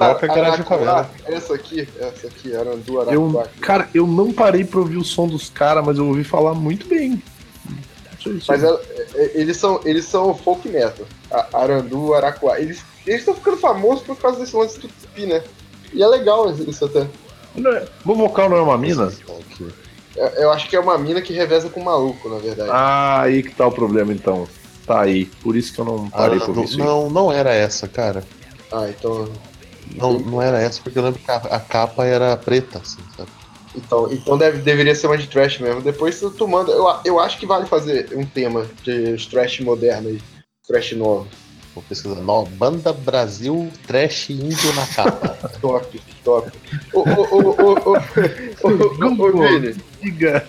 favela. 0.66 1.10
Essa 1.26 1.54
aqui, 1.56 1.88
essa 1.98 2.28
aqui, 2.28 2.54
Arandu 2.54 3.00
Araquá. 3.00 3.14
Eu, 3.14 3.48
cara, 3.62 3.90
eu 3.94 4.06
não 4.06 4.34
parei 4.34 4.66
pra 4.66 4.82
ouvir 4.82 4.98
o 4.98 5.06
som 5.06 5.26
dos 5.26 5.50
caras, 5.50 5.86
mas 5.86 5.98
eu 5.98 6.06
ouvi 6.06 6.26
falar 6.26 6.54
muito 6.54 6.86
bem. 6.86 7.24
Isso 8.20 8.28
aí, 8.30 8.38
isso 8.38 8.52
Mas 8.52 8.62
é- 8.62 8.68
é- 9.16 9.32
eles 9.36 9.56
são, 9.56 9.80
eles 9.86 10.04
são 10.04 10.36
folk 10.36 10.68
metal. 10.68 11.06
Arandu, 11.54 12.14
Araquá. 12.14 12.60
Eles 12.60 12.84
estão 13.08 13.36
ficando 13.36 13.56
famosos 13.56 14.04
por 14.04 14.18
causa 14.18 14.38
desse 14.42 14.54
lance 14.54 14.78
do 14.82 14.90
tupi, 14.90 15.26
né? 15.26 15.42
E 15.94 16.04
é 16.04 16.08
legal 16.08 16.52
isso 16.52 16.84
até. 16.84 17.08
É- 17.56 17.88
O 18.06 18.16
vocal 18.16 18.50
não 18.50 18.58
é 18.58 18.62
uma 18.62 18.78
mina? 18.78 19.14
Eu, 20.16 20.52
acho 20.52 20.70
que 20.70 20.76
é 20.76 20.80
uma 20.80 20.98
mina 20.98 21.22
que 21.22 21.34
reveza 21.34 21.70
com 21.70 21.80
um 21.80 21.86
maluco, 21.86 22.30
na 22.30 22.38
verdade. 22.38 22.70
Ah, 22.72 23.22
aí 23.22 23.42
que 23.42 23.52
tá 23.52 23.66
o 23.68 23.72
problema 23.72 24.14
então. 24.14 24.48
Tá 24.86 25.02
aí. 25.02 25.26
Por 25.26 25.56
isso 25.56 25.74
que 25.74 25.80
eu 25.80 25.86
não 25.86 26.08
Ah, 26.12 26.18
parei 26.18 26.40
pra 26.40 26.50
ouvir 26.50 26.78
não, 26.78 26.86
não, 26.86 27.10
não 27.10 27.32
era 27.32 27.54
essa, 27.54 27.88
cara. 27.88 28.24
Ah, 28.72 28.88
então. 28.90 29.28
Não, 29.96 30.20
não 30.20 30.42
era 30.42 30.62
essa, 30.62 30.82
porque 30.82 30.98
eu 30.98 31.04
lembro 31.04 31.20
que 31.20 31.30
a, 31.30 31.36
a 31.36 31.60
capa 31.60 32.06
era 32.06 32.36
preta, 32.38 32.80
assim, 32.80 33.02
sabe? 33.18 33.30
Então, 33.76 34.12
então 34.12 34.38
deve, 34.38 34.60
deveria 34.60 34.94
ser 34.94 35.08
uma 35.08 35.18
de 35.18 35.28
trash 35.28 35.60
mesmo. 35.60 35.82
Depois 35.82 36.20
tu, 36.20 36.48
manda. 36.48 36.72
Eu, 36.72 36.86
eu 37.06 37.20
acho 37.20 37.40
que 37.40 37.46
vale 37.46 37.66
fazer 37.66 38.10
um 38.16 38.26
tema 38.26 38.68
de 38.84 39.16
trash 39.30 39.60
moderno 39.62 40.10
aí. 40.10 40.22
Trash 40.68 40.94
novo. 40.94 41.28
Vou 41.74 41.84
pesquisar. 41.84 42.22
No, 42.22 42.46
Banda 42.46 42.94
Brasil 42.94 43.72
Trash 43.88 44.30
Índio 44.30 44.74
na 44.76 44.86
capa. 44.86 45.38
Top, 45.60 46.02
top. 46.24 46.52
Ô, 46.94 47.00
ô, 47.00 47.04
ô, 47.04 47.40
ô, 47.40 47.74
ô, 47.74 47.92
ô, 47.92 47.98
ô, 48.62 49.32
ô, 49.32 49.48
Vini, 49.48 49.76
Diga. 50.04 50.48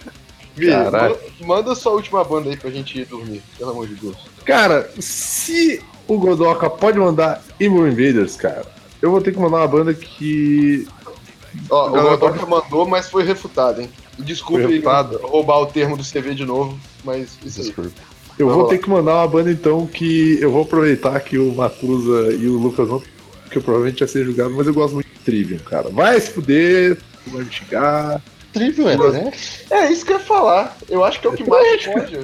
Caralho. 0.60 1.16
manda, 1.40 1.46
manda 1.46 1.74
sua 1.74 1.92
última 1.92 2.22
banda 2.22 2.50
aí 2.50 2.56
pra 2.56 2.70
gente 2.70 3.00
ir 3.00 3.06
dormir, 3.06 3.42
pelo 3.58 3.70
amor 3.70 3.88
de 3.88 3.94
Deus. 3.94 4.16
Cara, 4.44 4.88
se 4.98 5.82
o 6.06 6.18
Godoka 6.18 6.70
pode 6.70 6.98
mandar 6.98 7.42
Evil 7.58 7.88
Invaders, 7.88 8.36
cara, 8.36 8.64
eu 9.02 9.10
vou 9.10 9.20
ter 9.20 9.32
que 9.32 9.38
mandar 9.38 9.58
uma 9.58 9.68
banda 9.68 9.92
que. 9.94 10.86
Ó, 11.70 11.90
o 11.90 11.96
eu 11.96 12.02
Godoka 12.10 12.46
mandou, 12.46 12.86
mas 12.86 13.08
foi 13.08 13.24
refutado, 13.24 13.80
hein? 13.80 13.90
Desculpe 14.18 14.66
refutado. 14.66 15.18
roubar 15.22 15.58
o 15.58 15.66
termo 15.66 15.96
do 15.96 16.04
CV 16.04 16.34
de 16.34 16.44
novo, 16.44 16.78
mas 17.04 17.36
isso 17.44 17.60
aí. 17.60 17.66
Desculpa. 17.66 17.90
Eu 18.38 18.46
Vamos 18.46 18.54
vou 18.54 18.64
lá. 18.64 18.70
ter 18.70 18.78
que 18.78 18.90
mandar 18.90 19.14
uma 19.14 19.28
banda 19.28 19.50
então 19.50 19.86
que 19.86 20.38
eu 20.40 20.50
vou 20.50 20.62
aproveitar 20.62 21.18
que 21.20 21.38
o 21.38 21.52
Matusa 21.54 22.32
e 22.32 22.48
o 22.48 22.58
Lucas 22.58 22.88
vão, 22.88 23.02
que 23.50 23.58
eu 23.58 23.62
provavelmente 23.62 24.00
vai 24.00 24.08
ser 24.08 24.24
julgado, 24.24 24.54
mas 24.54 24.66
eu 24.66 24.74
gosto 24.74 24.94
muito 24.94 25.08
de 25.08 25.20
Trivium, 25.20 25.58
cara. 25.58 25.88
Vai 25.90 26.20
se 26.20 26.30
fuder, 26.30 26.96
tu 27.24 27.30
vai 27.30 27.44
me 27.44 27.52
xingar. 27.52 28.20
É 28.56 28.96
trash? 28.96 29.64
É 29.70 29.90
isso 29.92 30.04
que 30.06 30.12
eu 30.12 30.18
ia 30.18 30.24
falar. 30.24 30.76
Eu 30.88 31.04
acho 31.04 31.20
que 31.20 31.26
é 31.26 31.30
o 31.30 31.34
que 31.34 31.48
mais 31.48 31.86
pode. 31.86 32.18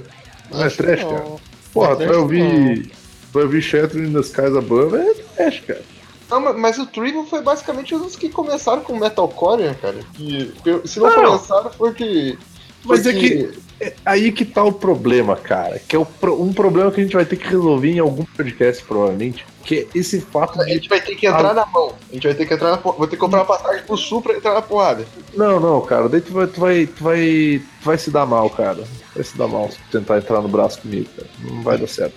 Não 0.51 0.65
é 0.65 0.71
trash, 0.71 1.03
cara. 1.03 1.13
não. 1.25 1.41
Porra, 1.73 1.91
É 1.91 1.95
tu 1.95 1.99
vai 1.99 2.07
trash, 2.09 2.17
ouvir. 2.19 2.87
Tu 2.87 2.93
vai 3.33 3.43
ouvir 3.45 3.63
Shattering 3.63 4.13
the 4.13 4.21
Skies 4.21 4.57
Above, 4.57 4.97
é 4.97 5.15
trash, 5.37 5.61
cara. 5.67 5.83
Não, 6.31 6.41
mas- 6.59 6.79
o 6.79 6.87
Trivium 6.87 7.27
foi 7.27 7.43
basicamente 7.43 7.93
os 7.95 8.15
que 8.15 8.29
começaram 8.29 8.83
com 8.83 8.97
Metalcore, 8.97 9.63
né, 9.65 9.77
cara. 9.83 9.99
Que, 10.15 10.53
se 10.85 11.01
não, 11.01 11.09
Não. 11.11 11.25
começaram, 11.33 11.71
foi 11.73 11.93
que. 11.93 12.39
foi 12.85 12.97
Mas 12.97 13.07
é 13.07 13.13
que 13.13 13.51
é 13.81 13.95
aí 14.05 14.31
que 14.31 14.45
tá 14.45 14.63
o 14.63 14.71
problema, 14.73 15.35
cara. 15.37 15.81
Que 15.89 15.97
é 15.97 16.07
pro- 16.21 16.41
um 16.41 16.53
problema 16.53 16.91
que 16.91 17.01
a 17.01 17.03
gente 17.05 17.15
vai 17.15 17.25
ter 17.25 17.37
que 17.37 17.47
resolver 17.49 17.91
em 17.91 17.99
algum 17.99 18.25
podcast, 18.25 18.85
provavelmente. 18.85 19.45
Que 19.65 19.81
é 19.81 19.87
esse 19.99 20.21
fato 20.21 20.61
A 20.61 20.65
de. 20.65 20.75
gente 20.75 20.89
vai 20.89 21.01
ter 21.01 21.15
que 21.17 21.27
entrar 21.27 21.55
na 21.55 21.67
mão. 21.67 21.95
A 22.11 22.15
gente 22.15 22.27
vai 22.27 22.35
ter 22.35 22.47
que 22.47 22.55
entrar 22.55 22.71
na. 22.71 22.77
Vou 22.77 23.07
ter 23.07 23.17
que 23.17 23.17
comprar 23.17 23.41
uma 23.41 23.45
passagem 23.47 23.83
pro 23.85 23.97
Sul 23.97 24.21
pra 24.23 24.35
entrar 24.35 24.55
na 24.55 24.63
porrada. 24.63 25.05
Não, 25.35 25.59
não, 25.59 25.81
cara. 25.81 26.09
Daí 26.09 26.21
tu 26.21 26.33
vai, 26.33 26.47
tu 26.47 26.61
vai, 26.61 26.87
tu 26.87 27.03
vai, 27.05 27.63
tu 27.81 27.85
vai 27.87 27.99
se 27.99 28.11
dar 28.11 28.27
mal, 28.27 28.49
cara. 28.51 28.85
Vai 29.15 29.25
se 29.25 29.37
dar 29.37 29.49
mal 29.49 29.71
se 29.71 29.77
tu 29.79 29.99
tentar 29.99 30.19
entrar 30.19 30.41
no 30.41 30.49
braço 30.49 30.81
comigo, 30.83 31.09
cara. 31.17 31.29
Não 31.43 31.63
vai 31.63 31.79
dar 31.79 31.87
certo. 31.89 32.15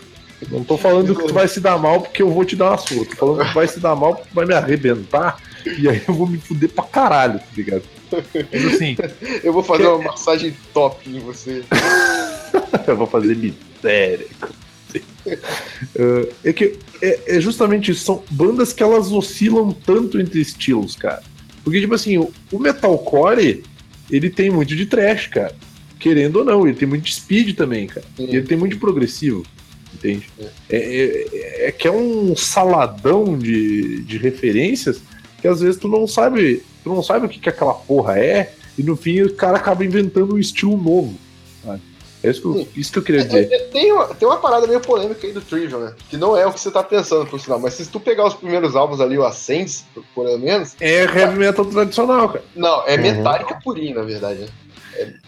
Não 0.51 0.63
tô 0.63 0.77
falando 0.77 1.15
que 1.15 1.25
tu 1.27 1.33
vai 1.33 1.47
se 1.47 1.61
dar 1.61 1.77
mal 1.77 2.01
porque 2.01 2.21
eu 2.21 2.29
vou 2.29 2.43
te 2.43 2.55
dar 2.55 2.71
uma 2.71 2.77
surra. 2.77 3.05
Tô 3.05 3.15
falando 3.15 3.39
que 3.45 3.47
tu 3.51 3.53
vai 3.55 3.67
se 3.67 3.79
dar 3.79 3.95
mal 3.95 4.13
porque 4.15 4.29
tu 4.29 4.35
vai 4.35 4.45
me 4.45 4.53
arrebentar 4.53 5.37
e 5.79 5.87
aí 5.89 6.01
eu 6.07 6.13
vou 6.13 6.27
me 6.27 6.37
fuder 6.37 6.69
pra 6.69 6.83
caralho, 6.83 7.39
tá 7.39 7.45
ligado? 7.55 7.83
Mas 8.51 8.65
assim, 8.73 8.95
Eu 9.43 9.51
vou 9.53 9.63
fazer 9.63 9.87
uma 9.87 10.03
massagem 10.11 10.55
top 10.73 11.09
em 11.09 11.19
você. 11.19 11.63
eu 12.87 12.95
vou 12.97 13.07
fazer 13.07 13.35
miséria. 13.35 14.27
É, 15.25 16.29
é 16.45 16.53
que 16.53 16.77
é, 17.01 17.37
é 17.37 17.41
justamente 17.41 17.91
isso, 17.91 18.05
são 18.05 18.23
bandas 18.29 18.71
que 18.73 18.83
elas 18.83 19.11
oscilam 19.11 19.71
tanto 19.71 20.19
entre 20.19 20.39
estilos, 20.39 20.95
cara. 20.95 21.23
Porque, 21.63 21.79
tipo 21.79 21.93
assim, 21.95 22.17
o, 22.17 22.31
o 22.51 22.59
metalcore, 22.59 23.63
ele 24.11 24.29
tem 24.29 24.49
muito 24.49 24.75
de 24.75 24.85
trash, 24.85 25.27
cara. 25.27 25.55
Querendo 25.99 26.37
ou 26.37 26.45
não, 26.45 26.67
ele 26.67 26.75
tem 26.77 26.87
muito 26.87 27.05
de 27.05 27.15
speed 27.15 27.55
também, 27.55 27.87
cara. 27.87 28.05
Sim. 28.17 28.25
E 28.25 28.35
ele 28.35 28.43
tem 28.45 28.57
muito 28.57 28.73
de 28.73 28.79
progressivo, 28.79 29.43
entende? 29.93 30.29
É, 30.69 30.77
é- 30.77 31.67
é 31.67 31.71
que 31.71 31.87
é 31.87 31.91
um 31.91 32.35
saladão 32.35 33.37
de, 33.37 34.03
de 34.03 34.17
referências 34.17 35.01
que 35.43 35.47
às 35.49 35.59
vezes 35.59 35.77
tu 35.77 35.89
não 35.89 36.07
sabe, 36.07 36.63
tu 36.85 36.89
não 36.89 37.03
sabe 37.03 37.25
o 37.25 37.29
que, 37.29 37.37
que 37.37 37.49
aquela 37.49 37.73
porra 37.73 38.17
é, 38.17 38.53
e 38.77 38.81
no 38.81 38.95
fim 38.95 39.21
o 39.23 39.35
cara 39.35 39.57
acaba 39.57 39.83
inventando 39.83 40.35
um 40.35 40.39
estilo 40.39 40.77
novo. 40.77 41.13
sabe? 41.65 41.81
É 42.23 42.29
isso 42.29 42.41
que, 42.41 42.47
eu, 42.47 42.67
isso 42.77 42.91
que 42.93 42.99
eu 42.99 43.03
queria 43.03 43.19
É, 43.19 43.23
dizer. 43.25 43.49
é, 43.51 43.59
tem, 43.65 43.91
uma, 43.91 44.07
tem 44.15 44.25
uma 44.25 44.37
parada 44.37 44.65
meio 44.65 44.79
polêmica 44.79 45.27
aí 45.27 45.33
do 45.33 45.41
Trivial, 45.41 45.81
né? 45.81 45.93
Que 46.09 46.15
não 46.15 46.37
é 46.37 46.47
o 46.47 46.53
que 46.53 46.59
você 46.61 46.71
tá 46.71 46.81
pensando, 46.81 47.25
por 47.25 47.37
sinal. 47.41 47.59
Mas 47.59 47.73
se 47.73 47.85
tu 47.87 47.99
pegar 47.99 48.25
os 48.25 48.33
primeiros 48.33 48.73
álbuns 48.77 49.01
ali, 49.01 49.17
o 49.17 49.25
Ascends, 49.25 49.83
pelo 50.15 50.37
menos, 50.39 50.73
É 50.79 51.03
heavy 51.03 51.37
metal 51.37 51.65
tradicional, 51.65 52.29
cara. 52.29 52.45
não, 52.55 52.81
é 52.87 52.95
Uhum. 52.95 53.01
Metallica 53.01 53.59
purinho, 53.61 53.95
na 53.95 54.03
verdade. 54.03 54.39
né? 54.39 54.47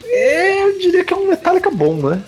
É, 0.06 0.64
eu 0.64 0.80
diria 0.80 1.04
que 1.04 1.14
é 1.14 1.18
um 1.18 1.28
Metallica 1.28 1.70
bom, 1.70 1.96
né? 1.96 2.24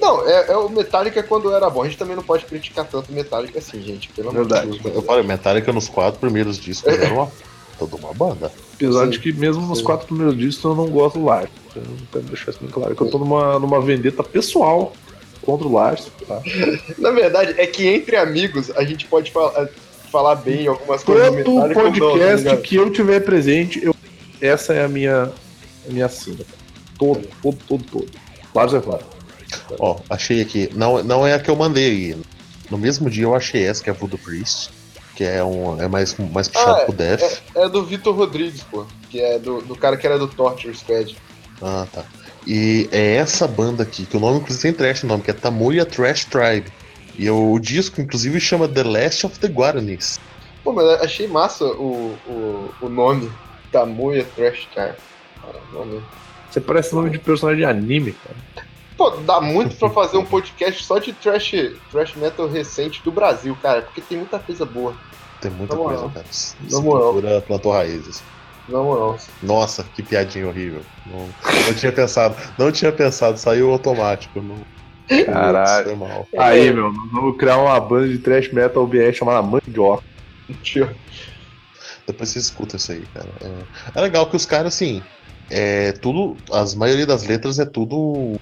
Não, 0.00 0.26
é, 0.26 0.52
é 0.52 0.56
o 0.56 0.68
Metallica 0.68 1.22
quando 1.22 1.52
era 1.52 1.68
bom. 1.68 1.82
A 1.82 1.84
gente 1.84 1.98
também 1.98 2.16
não 2.16 2.22
pode 2.22 2.44
criticar 2.46 2.86
tanto 2.86 3.10
o 3.10 3.14
Metallica 3.14 3.58
assim, 3.58 3.82
gente. 3.82 4.08
Pelo 4.08 4.30
amor 4.30 4.42
de 4.44 4.48
Verdade. 4.48 4.78
Deus. 4.78 4.94
Eu 4.94 5.02
falei, 5.02 5.22
Metallica 5.22 5.72
nos 5.72 5.88
quatro 5.88 6.18
primeiros 6.18 6.58
discos 6.58 6.92
era 6.92 7.12
uma, 7.12 7.30
toda 7.78 7.96
uma 7.96 8.14
banda. 8.14 8.50
Apesar 8.74 9.04
Sim. 9.04 9.10
de 9.10 9.20
que 9.20 9.32
mesmo 9.32 9.66
nos 9.66 9.78
Sim. 9.78 9.84
quatro 9.84 10.06
primeiros 10.06 10.36
discos 10.36 10.64
eu 10.64 10.74
não 10.74 10.88
gosto 10.88 11.18
do 11.18 11.26
Lars. 11.26 11.50
Eu 11.76 11.82
quero 12.10 12.24
deixar 12.24 12.50
isso 12.50 12.60
bem 12.60 12.70
claro. 12.70 12.96
Que 12.96 13.02
eu 13.02 13.10
tô 13.10 13.18
numa, 13.18 13.58
numa 13.58 13.80
vendetta 13.80 14.22
pessoal 14.22 14.92
contra 15.42 15.68
o 15.68 15.72
Lars. 15.72 16.10
Tá? 16.26 16.40
Na 16.98 17.10
verdade, 17.10 17.54
é 17.58 17.66
que 17.66 17.86
entre 17.86 18.16
amigos 18.16 18.70
a 18.70 18.84
gente 18.84 19.06
pode 19.06 19.30
falar, 19.30 19.68
falar 20.10 20.36
bem 20.36 20.66
algumas 20.66 21.04
coisas 21.04 21.26
Todo 21.26 21.36
Metallica 21.36 21.80
ou 21.80 21.84
não, 21.84 21.90
tá 21.90 21.90
podcast 21.90 22.56
que 22.62 22.76
eu 22.76 22.90
tiver 22.90 23.20
presente, 23.20 23.84
eu... 23.84 23.94
essa 24.40 24.72
é 24.72 24.84
a 24.84 24.88
minha, 24.88 25.30
a 25.86 25.92
minha 25.92 26.06
assina. 26.06 26.38
cara. 26.38 26.60
Todo, 26.98 27.28
todo, 27.42 27.58
todo, 27.68 27.84
todo. 27.84 28.08
Lars 28.54 28.74
é 28.74 28.80
claro. 28.80 29.19
Ó, 29.78 29.98
achei 30.08 30.40
aqui. 30.40 30.70
Não, 30.74 31.02
não 31.02 31.26
é 31.26 31.34
a 31.34 31.38
que 31.38 31.50
eu 31.50 31.56
mandei 31.56 31.90
aí. 31.90 32.16
No 32.70 32.78
mesmo 32.78 33.10
dia 33.10 33.24
eu 33.24 33.34
achei 33.34 33.64
essa, 33.64 33.82
que 33.82 33.90
é 33.90 33.92
a 33.92 33.96
Voodoo 33.96 34.18
Priest. 34.18 34.70
Que 35.14 35.24
é, 35.24 35.44
um, 35.44 35.80
é 35.80 35.86
mais, 35.86 36.16
mais 36.16 36.48
puxado 36.48 36.82
Ah, 36.82 36.84
pro 36.84 36.94
Death. 36.94 37.42
É 37.54 37.68
do 37.68 37.84
Vitor 37.84 38.14
Rodrigues, 38.14 38.62
pô. 38.62 38.86
Que 39.10 39.20
é 39.20 39.38
do, 39.38 39.60
do 39.60 39.76
cara 39.76 39.96
que 39.96 40.06
era 40.06 40.18
do 40.18 40.26
Torture 40.26 40.74
Squad. 40.74 41.16
Ah, 41.60 41.86
tá. 41.92 42.04
E 42.46 42.88
é 42.90 43.16
essa 43.16 43.46
banda 43.46 43.82
aqui, 43.82 44.06
que 44.06 44.16
o 44.16 44.20
nome 44.20 44.38
inclusive 44.38 44.62
tem 44.62 44.72
trash 44.72 45.02
no 45.02 45.10
nome, 45.10 45.22
que 45.22 45.30
é 45.30 45.34
Tamuya 45.34 45.84
Trash 45.84 46.24
Tribe. 46.24 46.72
E 47.18 47.28
o, 47.28 47.58
disco, 47.58 48.00
inclusive, 48.00 48.40
chama 48.40 48.66
The 48.66 48.82
Last 48.82 49.26
of 49.26 49.38
the 49.38 49.48
Guaranis. 49.48 50.18
Pô, 50.64 50.72
mas 50.72 50.86
achei 51.02 51.26
massa 51.26 51.64
o, 51.66 52.16
o, 52.26 52.70
o 52.80 52.88
nome. 52.88 53.30
Tamuya 53.70 54.24
Trash 54.36 54.68
Time. 54.72 54.94
Ah, 55.44 55.52
nome. 55.72 56.02
Você 56.50 56.60
parece 56.60 56.94
nome 56.94 57.10
de 57.10 57.18
personagem 57.18 57.60
de 57.60 57.64
anime, 57.66 58.12
cara. 58.12 58.66
Pô, 59.00 59.08
dá 59.12 59.40
muito 59.40 59.76
pra 59.76 59.88
fazer 59.88 60.18
um 60.18 60.26
podcast 60.26 60.84
só 60.84 60.98
de 60.98 61.14
trash, 61.14 61.52
trash 61.90 62.14
metal 62.16 62.46
recente 62.46 63.02
do 63.02 63.10
Brasil, 63.10 63.56
cara. 63.62 63.80
Porque 63.80 64.02
tem 64.02 64.18
muita 64.18 64.38
coisa 64.38 64.66
boa. 64.66 64.94
Tem 65.40 65.50
muita 65.50 65.74
Na 65.74 65.80
moral. 65.80 65.98
coisa, 66.00 66.14
cara. 66.14 66.26
Na 66.70 66.80
moral. 66.82 67.42
Plantou 67.46 67.72
raízes. 67.72 68.22
Na 68.68 68.82
moral. 68.82 69.16
Nossa, 69.42 69.84
que 69.84 70.02
piadinha 70.02 70.46
horrível. 70.46 70.82
Não, 71.06 71.30
não 71.66 71.72
tinha 71.74 71.90
pensado. 71.90 72.36
Não 72.58 72.70
tinha 72.70 72.92
pensado, 72.92 73.38
saiu 73.38 73.70
automático. 73.70 74.38
Não, 74.42 74.58
Caralho. 75.24 75.84
Foi 75.86 75.94
mal. 75.96 76.28
Aí, 76.36 76.70
meu, 76.70 76.92
nós 76.92 77.10
vamos 77.10 77.38
criar 77.38 77.56
uma 77.56 77.80
banda 77.80 78.06
de 78.06 78.18
trash 78.18 78.52
metal 78.52 78.86
BR 78.86 79.14
chamada 79.14 79.40
Mandioca. 79.40 80.04
Tio. 80.62 80.94
Depois 82.06 82.28
você 82.28 82.38
escuta 82.38 82.76
isso 82.76 82.92
aí, 82.92 83.04
cara. 83.14 83.28
É, 83.40 83.98
é 83.98 84.02
legal 84.02 84.26
que 84.26 84.36
os 84.36 84.44
caras, 84.44 84.74
assim, 84.74 85.02
é 85.50 85.92
tudo. 85.92 86.36
As 86.52 86.74
maioria 86.74 87.06
das 87.06 87.24
letras 87.24 87.58
é 87.58 87.64
tudo. 87.64 88.38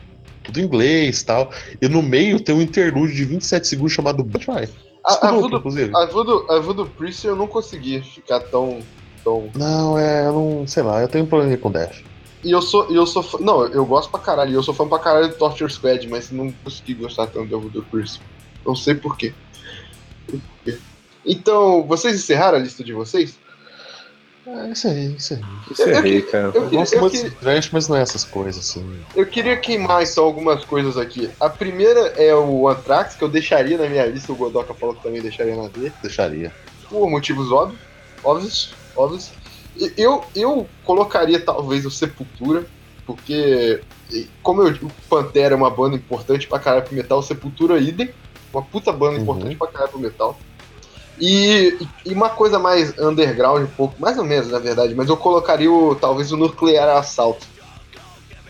Tudo 0.48 0.60
em 0.60 0.64
inglês 0.64 1.20
e 1.20 1.26
tal. 1.26 1.50
E 1.80 1.88
no 1.88 2.02
meio 2.02 2.40
tem 2.40 2.54
um 2.54 2.62
interlúdio 2.62 3.14
de 3.14 3.24
27 3.26 3.68
segundos 3.68 3.92
chamado 3.92 4.24
Bad 4.24 4.46
Vai. 4.46 4.68
A, 5.04 5.28
a, 5.28 5.32
Voodoo, 5.32 5.58
inclusive. 5.58 5.94
a, 5.94 6.06
Voodoo, 6.06 6.50
a 6.50 6.58
Voodoo 6.58 6.86
Priest 6.86 7.26
eu 7.26 7.36
não 7.36 7.46
consegui 7.46 8.00
ficar 8.00 8.40
tão. 8.40 8.80
tão... 9.22 9.50
Não, 9.54 9.98
é, 9.98 10.26
eu 10.26 10.32
não. 10.32 10.66
Sei 10.66 10.82
lá, 10.82 11.02
eu 11.02 11.08
tenho 11.08 11.24
um 11.24 11.28
problema 11.28 11.54
com 11.58 11.70
Dash. 11.70 12.02
E 12.42 12.50
eu 12.50 12.62
sou, 12.62 12.86
eu 12.90 13.06
sou 13.06 13.22
fã, 13.22 13.38
Não, 13.40 13.66
eu 13.66 13.84
gosto 13.84 14.10
pra 14.10 14.20
caralho. 14.20 14.54
Eu 14.54 14.62
sou 14.62 14.72
fã 14.72 14.88
pra 14.88 14.98
caralho 14.98 15.28
do 15.28 15.34
Torture 15.34 15.70
Squad, 15.70 16.08
mas 16.08 16.30
não 16.30 16.50
consegui 16.64 16.94
gostar 16.94 17.26
tanto 17.26 17.50
da 17.50 17.58
Voodoo 17.58 17.84
Priest. 17.90 18.22
Não 18.64 18.74
sei 18.74 18.94
porquê. 18.94 19.34
Então, 21.26 21.86
vocês 21.86 22.14
encerraram 22.14 22.56
a 22.56 22.60
lista 22.60 22.82
de 22.82 22.94
vocês? 22.94 23.38
É 24.56 24.70
isso 24.70 24.88
aí, 24.88 25.14
isso 25.14 25.34
aí. 25.34 25.40
Isso 25.70 25.82
é 25.82 26.00
rei, 26.00 26.22
cara. 26.22 26.44
Eu 26.46 26.54
Eu 26.54 26.62
queria, 26.64 26.78
gosto 26.78 26.94
eu, 26.94 27.00
muito 27.00 27.22
de 27.22 27.30
Trash, 27.30 27.70
mas 27.70 27.88
não 27.88 27.96
é 27.96 28.02
essas 28.02 28.24
coisas, 28.24 28.68
assim. 28.68 29.04
eu 29.14 29.26
queria 29.26 29.56
queimar 29.56 30.02
então 30.02 30.24
algumas 30.24 30.64
coisas 30.64 30.96
aqui. 30.96 31.30
A 31.38 31.50
primeira 31.50 32.00
é 32.16 32.34
o 32.34 32.66
Anthrax, 32.68 33.14
que 33.14 33.22
eu 33.22 33.28
deixaria 33.28 33.76
na 33.76 33.88
minha 33.88 34.06
lista. 34.06 34.32
O 34.32 34.36
Godoka 34.36 34.72
falou 34.74 34.94
que 34.94 35.02
também 35.02 35.20
deixaria 35.20 35.54
na 35.56 35.68
dele. 35.68 35.92
Deixaria. 36.02 36.52
por 36.88 37.08
motivos 37.10 37.52
óbvios, 37.52 37.80
óbvios, 38.24 38.74
óbvios. 38.96 39.30
Eu, 39.96 40.24
eu 40.34 40.66
colocaria 40.84 41.38
talvez 41.38 41.84
o 41.86 41.90
Sepultura, 41.90 42.64
porque 43.06 43.80
como 44.42 44.62
eu, 44.62 44.74
o 44.82 44.90
Pantera 45.08 45.54
é 45.54 45.56
uma 45.56 45.70
banda 45.70 45.94
importante 45.94 46.48
pra 46.48 46.58
caralho 46.58 46.84
pro 46.86 46.96
metal, 46.96 47.18
o 47.18 47.22
Sepultura 47.22 47.78
idem, 47.78 48.10
uma 48.52 48.62
puta 48.62 48.90
banda 48.92 49.16
Uhum. 49.16 49.22
importante 49.22 49.56
pra 49.56 49.68
caralho 49.68 49.90
pro 49.92 50.00
metal. 50.00 50.40
E, 51.20 51.76
e- 52.04 52.12
uma 52.14 52.28
coisa 52.30 52.58
mais 52.58 52.96
underground 52.98 53.64
um 53.64 53.66
pouco, 53.74 53.94
mais 54.00 54.16
ou 54.18 54.24
menos 54.24 54.48
na 54.50 54.58
verdade, 54.58 54.94
mas 54.94 55.08
eu 55.08 55.16
colocaria 55.16 55.70
o, 55.70 55.94
talvez 55.94 56.30
o 56.32 56.36
Nuclear 56.36 56.96
Assault. 56.96 57.44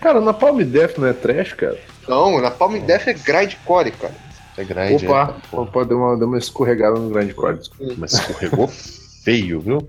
Cara, 0.01 0.21
na 0.21 0.33
Palm 0.33 0.59
Death 0.63 0.99
não 0.99 1.09
é 1.09 1.13
trash, 1.13 1.55
cara? 1.55 1.79
Não, 2.07 2.41
na 2.41 2.51
Palm 2.51 2.79
Death 2.79 3.09
é 3.09 3.13
grindcore, 3.15 3.91
cara. 3.93 4.15
É 4.57 4.65
grande, 4.65 5.07
Opa, 5.07 5.37
é, 5.53 5.57
opa, 5.57 5.85
deu 5.85 5.99
uma, 5.99 6.17
deu 6.17 6.27
uma 6.27 6.39
escorregada 6.39 6.99
no 6.99 7.11
grande 7.11 7.33
corte. 7.33 7.71
mas 7.97 8.13
escorregou 8.15 8.69
feio, 8.69 9.61
viu? 9.61 9.89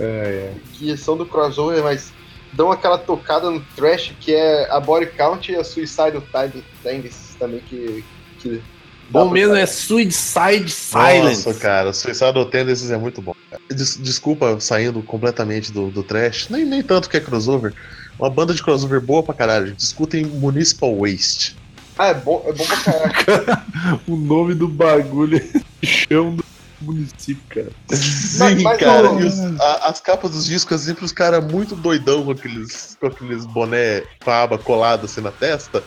É, 0.00 0.52
que 0.74 0.96
são 0.96 1.16
do 1.16 1.26
crossover, 1.26 1.82
mas 1.82 2.12
dão 2.52 2.70
aquela 2.70 2.98
tocada 2.98 3.50
no 3.50 3.60
trash 3.76 4.14
que 4.20 4.34
é 4.34 4.70
a 4.70 4.80
Body 4.80 5.06
Count 5.06 5.50
e 5.52 5.56
a 5.56 5.64
Suicidal 5.64 6.22
Tide 6.22 6.64
Tendencies 6.82 7.34
também 7.38 7.60
que. 7.60 8.04
que 8.38 8.62
Bom 9.10 9.30
mesmo 9.30 9.54
é 9.54 9.64
Suicide 9.66 10.70
Silence. 10.70 11.46
Nossa, 11.46 11.54
cara, 11.54 11.92
Suicidal 11.92 12.44
Tendencies 12.46 12.90
é 12.90 12.96
muito 12.98 13.22
bom. 13.22 13.34
cara. 13.50 13.62
Des- 13.70 13.96
desculpa 14.00 14.58
saindo 14.60 15.02
completamente 15.02 15.72
do, 15.72 15.90
do 15.90 16.02
trash, 16.02 16.48
nem, 16.50 16.64
nem 16.64 16.82
tanto 16.82 17.08
que 17.08 17.16
é 17.16 17.20
crossover. 17.20 17.72
Uma 18.18 18.28
banda 18.28 18.52
de 18.52 18.62
crossover 18.62 19.00
boa 19.00 19.22
pra 19.22 19.32
caralho. 19.34 19.72
Discutem 19.74 20.24
Municipal 20.26 20.94
Waste. 20.98 21.56
Ah, 21.98 22.08
é 22.08 22.14
bom, 22.14 22.44
é 22.46 22.52
bom 22.52 22.64
pra 22.64 22.76
caralho. 22.76 23.62
O 24.06 24.16
nome 24.16 24.54
do 24.54 24.68
bagulho 24.68 25.36
é 25.82 25.86
chão 25.86 26.34
do 26.36 26.44
município, 26.80 27.42
cara. 27.48 27.70
Sim, 27.90 28.62
mas 28.62 28.78
cara. 28.78 29.10
o- 29.12 29.20
e 29.20 29.24
os- 29.24 29.60
a- 29.60 29.88
as 29.88 30.00
capas 30.00 30.30
dos 30.32 30.44
discos 30.44 30.80
sempre 30.82 31.04
os 31.04 31.12
caras 31.12 31.44
muito 31.50 31.74
doidão 31.74 32.24
com 32.24 32.32
aqueles, 32.32 32.96
com 33.00 33.06
aqueles 33.06 33.46
boné 33.46 34.02
com 34.24 34.30
a 34.30 34.42
aba 34.42 34.58
colada 34.58 35.06
assim 35.06 35.20
na 35.20 35.30
testa, 35.32 35.82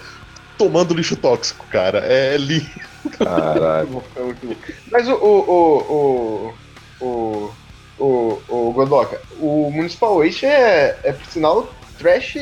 tomando 0.62 0.94
lixo 0.94 1.16
tóxico, 1.16 1.66
cara. 1.72 2.00
É 2.00 2.38
lindo. 2.38 2.70
Caralho. 3.18 4.04
É 4.16 4.22
muito 4.22 4.46
bom. 4.46 4.56
Mas 4.92 5.08
o. 5.08 5.14
O. 5.14 6.54
O. 7.02 7.06
O. 7.06 7.52
O, 8.00 8.42
o 8.50 8.72
Godoka, 8.74 9.22
o 9.40 9.70
Municipal 9.70 10.18
Waste 10.18 10.48
é, 10.48 10.98
é, 11.04 11.12
por 11.12 11.26
sinal, 11.28 11.72
trash 12.00 12.36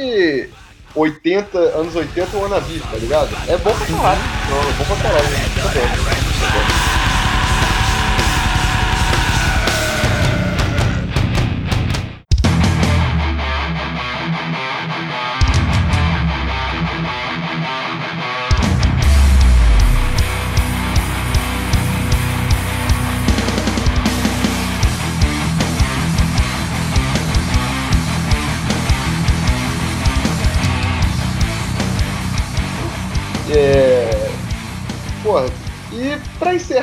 80, 0.95 1.57
anos 1.57 1.93
80 1.97 2.37
wannabe, 2.37 2.79
tá 2.79 2.95
ligado? 2.95 3.35
É 3.45 3.57
bom 3.57 3.73
pra 3.75 3.85
caralho. 3.87 4.21
Não, 4.49 4.69
é 4.69 4.73
bom 4.77 4.85
pra 4.85 4.95
caralho. 4.95 5.27
Tá 5.61 5.69
bom. 5.73 6.85
É... 6.85 6.88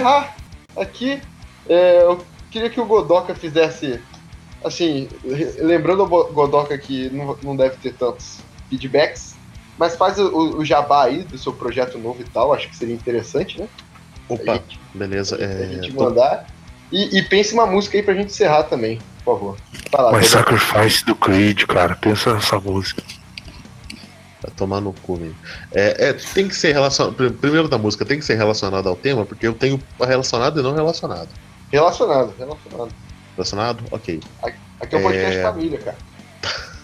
encerrar 0.07 0.35
aqui, 0.77 1.21
é, 1.69 2.03
eu 2.03 2.25
queria 2.51 2.71
que 2.71 2.81
o 2.81 2.87
Godoka 2.87 3.35
fizesse, 3.35 4.01
assim, 4.65 5.09
lembrando 5.59 6.03
ao 6.03 6.09
Bo- 6.09 6.25
Godoka 6.33 6.77
que 6.79 7.11
não, 7.11 7.37
não 7.43 7.57
deve 7.57 7.77
ter 7.77 7.93
tantos 7.95 8.39
feedbacks, 8.71 9.35
mas 9.79 9.97
faz 9.97 10.19
o, 10.19 10.29
o- 10.29 10.59
o 10.59 10.65
jabá 10.65 11.05
aí 11.05 11.23
do 11.23 11.37
seu 11.37 11.53
projeto 11.53 11.99
novo 11.99 12.21
e 12.21 12.25
tal, 12.25 12.53
acho 12.53 12.69
que 12.69 12.77
seria 12.77 12.95
interessante, 12.95 13.61
né? 13.61 13.69
A 14.29 14.35
Opa, 14.35 14.55
gente, 14.55 14.81
beleza. 14.95 15.37
a 15.37 15.43
É, 15.43 15.69
gente 15.75 15.93
tô- 15.93 16.05
mandar. 16.05 16.47
E, 16.93 17.19
e 17.19 17.23
pense 17.23 17.53
uma 17.53 17.67
música 17.67 17.97
aí 17.97 18.03
pra 18.03 18.15
gente 18.15 18.31
encerrar 18.31 18.63
também, 18.65 18.99
por 19.25 19.35
favor. 19.39 19.57
Fala, 19.91 20.13
Mas 20.13 20.33
Rodolfo. 20.33 20.59
Sacrifice 20.61 21.05
do 21.05 21.17
Creed, 21.17 21.65
cara. 21.67 21.97
Pensa 21.97 22.33
nessa 22.35 22.61
música. 22.61 23.03
Tomar 24.57 24.81
no 24.81 24.93
cu. 24.93 25.21
É, 25.73 26.09
é, 26.09 26.13
tem 26.13 26.49
que 26.49 26.55
ser 26.55 26.73
relacionado. 26.73 27.15
Primeiro 27.33 27.69
da 27.69 27.79
música, 27.79 28.05
tem 28.05 28.19
que 28.19 28.25
ser 28.25 28.37
relacionado 28.37 28.89
ao 28.89 28.97
tema, 28.97 29.25
porque 29.25 29.47
eu 29.47 29.55
tenho 29.55 29.81
relacionado 29.99 30.61
e 30.61 30.63
não 30.63 30.75
relacionado. 30.75 31.29
Relacionado, 31.73 32.35
relacionado. 32.39 32.95
Relacionado? 33.35 33.85
Ok. 33.91 34.21
Aqui 34.81 34.95
é 34.95 34.99
um 34.99 35.03
podcast 35.03 35.39
É. 35.39 35.43
família, 35.43 35.79
cara. 35.79 35.97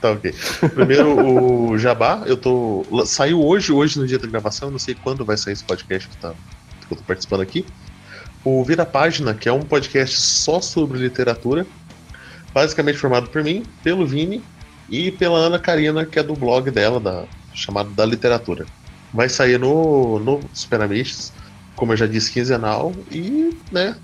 Tá 0.00 0.10
ok. 0.10 0.34
Primeiro 0.74 1.70
o 1.70 1.78
Jabá, 1.78 2.22
eu 2.26 2.36
tô. 2.36 2.84
Saiu 3.06 3.40
hoje, 3.40 3.72
hoje 3.72 3.96
no 3.98 4.08
dia 4.08 4.18
da 4.18 4.26
gravação, 4.26 4.72
não 4.72 4.78
sei 4.78 4.96
quando 4.96 5.24
vai 5.24 5.36
sair 5.36 5.52
esse 5.52 5.62
podcast 5.62 6.08
que, 6.08 6.16
tá, 6.16 6.34
que 6.86 6.92
eu 6.94 6.98
tô 6.98 7.04
participando 7.04 7.42
aqui. 7.42 7.64
O 8.44 8.64
Vira 8.64 8.84
Página, 8.84 9.34
que 9.34 9.48
é 9.48 9.52
um 9.52 9.60
podcast 9.62 10.20
só 10.20 10.60
sobre 10.60 10.98
literatura, 10.98 11.64
basicamente 12.52 12.98
formado 12.98 13.28
por 13.28 13.44
mim, 13.44 13.64
pelo 13.84 14.04
Vini 14.04 14.42
e 14.88 15.10
pela 15.10 15.38
Ana 15.38 15.58
Karina, 15.58 16.04
que 16.06 16.18
é 16.18 16.22
do 16.22 16.34
blog 16.34 16.70
dela, 16.70 16.98
da, 16.98 17.24
chamado 17.54 17.90
Da 17.90 18.04
Literatura. 18.04 18.66
Vai 19.12 19.28
sair 19.28 19.58
no, 19.58 20.18
no 20.18 20.40
Super 20.52 20.80
Amishes, 20.80 21.32
como 21.76 21.92
eu 21.92 21.96
já 21.96 22.06
disse, 22.06 22.32
quinzenal, 22.32 22.92
e, 23.10 23.56
né, 23.70 23.96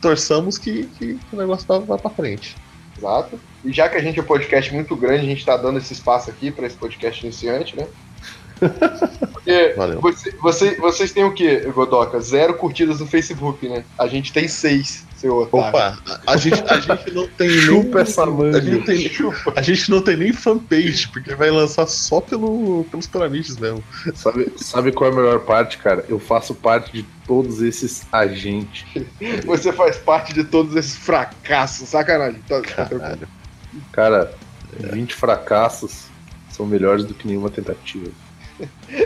torçamos 0.00 0.58
que, 0.58 0.84
que 0.98 1.18
o 1.32 1.36
negócio 1.36 1.66
vá, 1.82 1.98
pra 1.98 2.10
frente. 2.10 2.56
Exato. 2.96 3.40
E 3.64 3.72
já 3.72 3.88
que 3.88 3.96
a 3.96 4.02
gente 4.02 4.18
é 4.18 4.22
um 4.22 4.26
podcast 4.26 4.72
muito 4.72 4.94
grande, 4.96 5.22
a 5.22 5.28
gente 5.28 5.44
tá 5.44 5.56
dando 5.56 5.78
esse 5.78 5.92
espaço 5.92 6.30
aqui 6.30 6.50
pra 6.50 6.66
esse 6.66 6.76
podcast 6.76 7.24
iniciante, 7.24 7.76
né? 7.76 7.86
Porque 9.32 9.74
Valeu. 9.76 10.00
você- 10.00 10.30
você- 10.40 10.74
vocês 10.76 11.12
têm 11.12 11.24
o 11.24 11.32
quê, 11.32 11.60
Godoka? 11.74 12.20
Zero 12.20 12.54
curtidas 12.54 13.00
no 13.00 13.06
Facebook, 13.06 13.68
né? 13.68 13.84
A 13.98 14.06
gente 14.06 14.32
tem 14.32 14.46
seis, 14.48 15.06
seu 15.16 15.38
otário. 15.38 15.68
Opa, 15.68 15.98
a, 16.26 16.32
a 16.32 16.36
gente, 16.36 16.62
a 16.66 16.78
gente 16.78 17.10
não 17.12 17.26
tem 17.28 17.48
Chupa 17.48 17.94
nem, 17.94 18.02
essa 18.02 18.22
a 18.22 18.26
manga. 18.26 18.60
gente, 18.60 18.76
não 18.76 18.84
tem, 18.84 19.08
Chupa. 19.08 19.52
a 19.56 19.62
gente 19.62 19.90
não 19.90 20.02
tem 20.02 20.16
nem 20.16 20.32
fanpage, 20.32 21.08
porque 21.08 21.34
vai 21.34 21.50
lançar 21.50 21.86
só 21.86 22.20
pelo, 22.20 22.84
pelos 22.90 23.06
piramides 23.06 23.56
mesmo. 23.56 23.82
Sabe, 24.14 24.52
sabe 24.56 24.92
qual 24.92 25.10
é 25.10 25.12
a 25.12 25.16
melhor 25.16 25.40
parte, 25.40 25.78
cara? 25.78 26.04
Eu 26.08 26.18
faço 26.18 26.54
parte 26.54 26.92
de 26.92 27.02
todos 27.26 27.62
esses 27.62 28.02
agentes. 28.12 28.84
Você 29.46 29.72
faz 29.72 29.96
parte 29.96 30.32
de 30.34 30.44
todos 30.44 30.76
esses 30.76 30.96
fracassos. 30.96 31.88
Sacanagem. 31.88 32.40
Tá, 32.46 32.60
tá. 32.60 32.86
Caralho. 32.86 33.28
Cara, 33.92 34.34
20 34.78 35.14
fracassos 35.14 36.04
são 36.50 36.66
melhores 36.66 37.04
do 37.04 37.14
que 37.14 37.26
nenhuma 37.26 37.48
tentativa. 37.50 38.10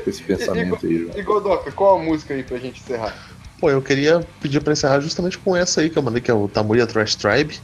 Com 0.04 0.10
esse 0.10 0.22
pensamento 0.22 0.84
aí, 0.86 0.98
João. 0.98 1.18
E 1.18 1.22
Godoka, 1.22 1.70
qual 1.72 1.98
a 1.98 2.02
música 2.02 2.34
aí 2.34 2.42
pra 2.42 2.58
gente 2.58 2.80
encerrar? 2.80 3.14
Pô, 3.60 3.70
eu 3.70 3.80
queria 3.80 4.20
pedir 4.40 4.60
pra 4.60 4.72
encerrar 4.72 5.00
justamente 5.00 5.38
com 5.38 5.56
essa 5.56 5.80
aí 5.80 5.88
que 5.90 5.96
eu 5.98 6.02
mandei, 6.02 6.20
que 6.20 6.30
é 6.30 6.34
o 6.34 6.48
Tamuya 6.48 6.86
Trash 6.86 7.14
Tribe, 7.14 7.58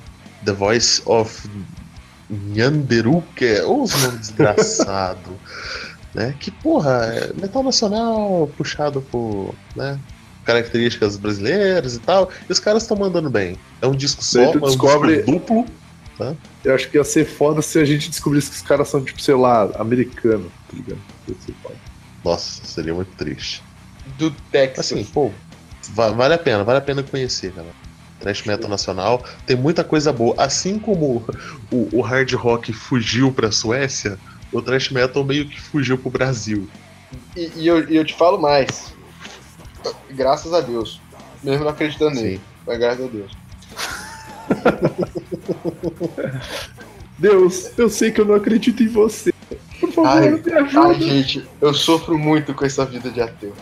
The 0.45 0.53
Voice 0.53 1.03
of 1.05 1.49
Nyanderu, 2.29 3.23
que 3.35 3.45
é 3.45 3.65
ô, 3.65 3.83
os 3.83 3.93
nome 4.03 4.19
desgraçado. 4.19 5.31
né? 6.15 6.35
Que 6.39 6.51
porra, 6.51 7.07
é 7.15 7.33
metal 7.41 7.63
nacional 7.63 8.49
puxado 8.57 9.01
por, 9.03 9.55
né? 9.75 9.99
Características 10.45 11.17
brasileiras 11.17 11.95
e 11.95 11.99
tal, 12.01 12.31
e 12.49 12.53
os 12.53 12.59
caras 12.59 12.83
estão 12.83 12.97
mandando 12.97 13.29
bem. 13.29 13.57
É 13.83 13.87
um 13.87 13.95
disco 13.95 14.25
só, 14.25 14.41
é 14.41 14.49
um 14.49 14.61
descobre- 14.61 15.17
disco 15.19 15.33
duplo. 15.33 15.67
Eu 16.65 16.75
acho 16.75 16.89
que 16.91 16.97
ia 16.97 17.05
ser 17.05 17.25
foda 17.25 17.63
se 17.63 17.79
a 17.79 17.85
gente 17.85 18.09
descobrisse 18.11 18.51
que 18.51 18.57
os 18.57 18.63
caras 18.63 18.89
são, 18.89 19.03
tipo, 19.03 19.21
sei 19.21 19.35
lá, 19.35 19.71
americano, 19.79 20.51
tá 20.69 20.77
ligado? 20.77 21.01
Nossa, 22.25 22.65
seria 22.65 22.93
muito 22.95 23.11
triste. 23.17 23.63
Do 24.19 24.31
Texas. 24.53 24.93
Assim, 24.93 25.05
pô, 25.05 25.31
va- 25.95 26.11
vale 26.11 26.35
a 26.35 26.39
pena, 26.39 26.63
vale 26.65 26.79
a 26.79 26.83
pena 26.83 27.03
conhecer, 27.03 27.53
cara. 27.53 27.69
Thrash 28.19 28.45
metal 28.45 28.69
nacional, 28.69 29.25
tem 29.47 29.57
muita 29.57 29.83
coisa 29.83 30.13
boa. 30.13 30.35
Assim 30.37 30.79
como 30.79 31.25
o, 31.73 31.89
o 31.93 32.01
hard 32.03 32.31
rock 32.35 32.71
fugiu 32.73 33.33
pra 33.33 33.51
Suécia, 33.51 34.19
o 34.53 34.61
thrash 34.61 34.91
metal 34.91 35.25
meio 35.25 35.49
que 35.49 35.59
fugiu 35.59 35.97
pro 35.97 36.11
Brasil. 36.11 36.69
E, 37.35 37.51
e 37.57 37.67
eu, 37.67 37.89
e 37.89 37.97
eu 37.97 38.05
te 38.05 38.15
falo 38.15 38.39
mais. 38.39 38.93
Graças 40.11 40.53
a 40.53 40.61
Deus. 40.61 41.01
Mesmo 41.43 41.65
não 41.65 41.71
acreditando 41.71 42.15
nele. 42.17 42.37
Sim. 42.37 42.43
Mas 42.67 42.79
graças 42.79 43.05
a 43.07 43.09
Deus. 43.09 43.33
Deus, 47.19 47.71
eu 47.79 47.89
sei 47.91 48.11
que 48.11 48.21
eu 48.21 48.25
não 48.25 48.35
acredito 48.35 48.83
em 48.83 48.89
você. 48.89 49.33
Por 49.79 49.93
favor, 49.93 50.09
Ai, 50.09 50.31
me 50.31 50.53
ajuda. 50.53 50.89
Ai, 50.89 51.01
gente, 51.01 51.49
eu 51.61 51.75
sofro 51.75 52.19
muito 52.19 52.55
com 52.55 52.65
essa 52.65 52.85
vida 52.85 53.11
de 53.11 53.21
ateu. 53.21 53.53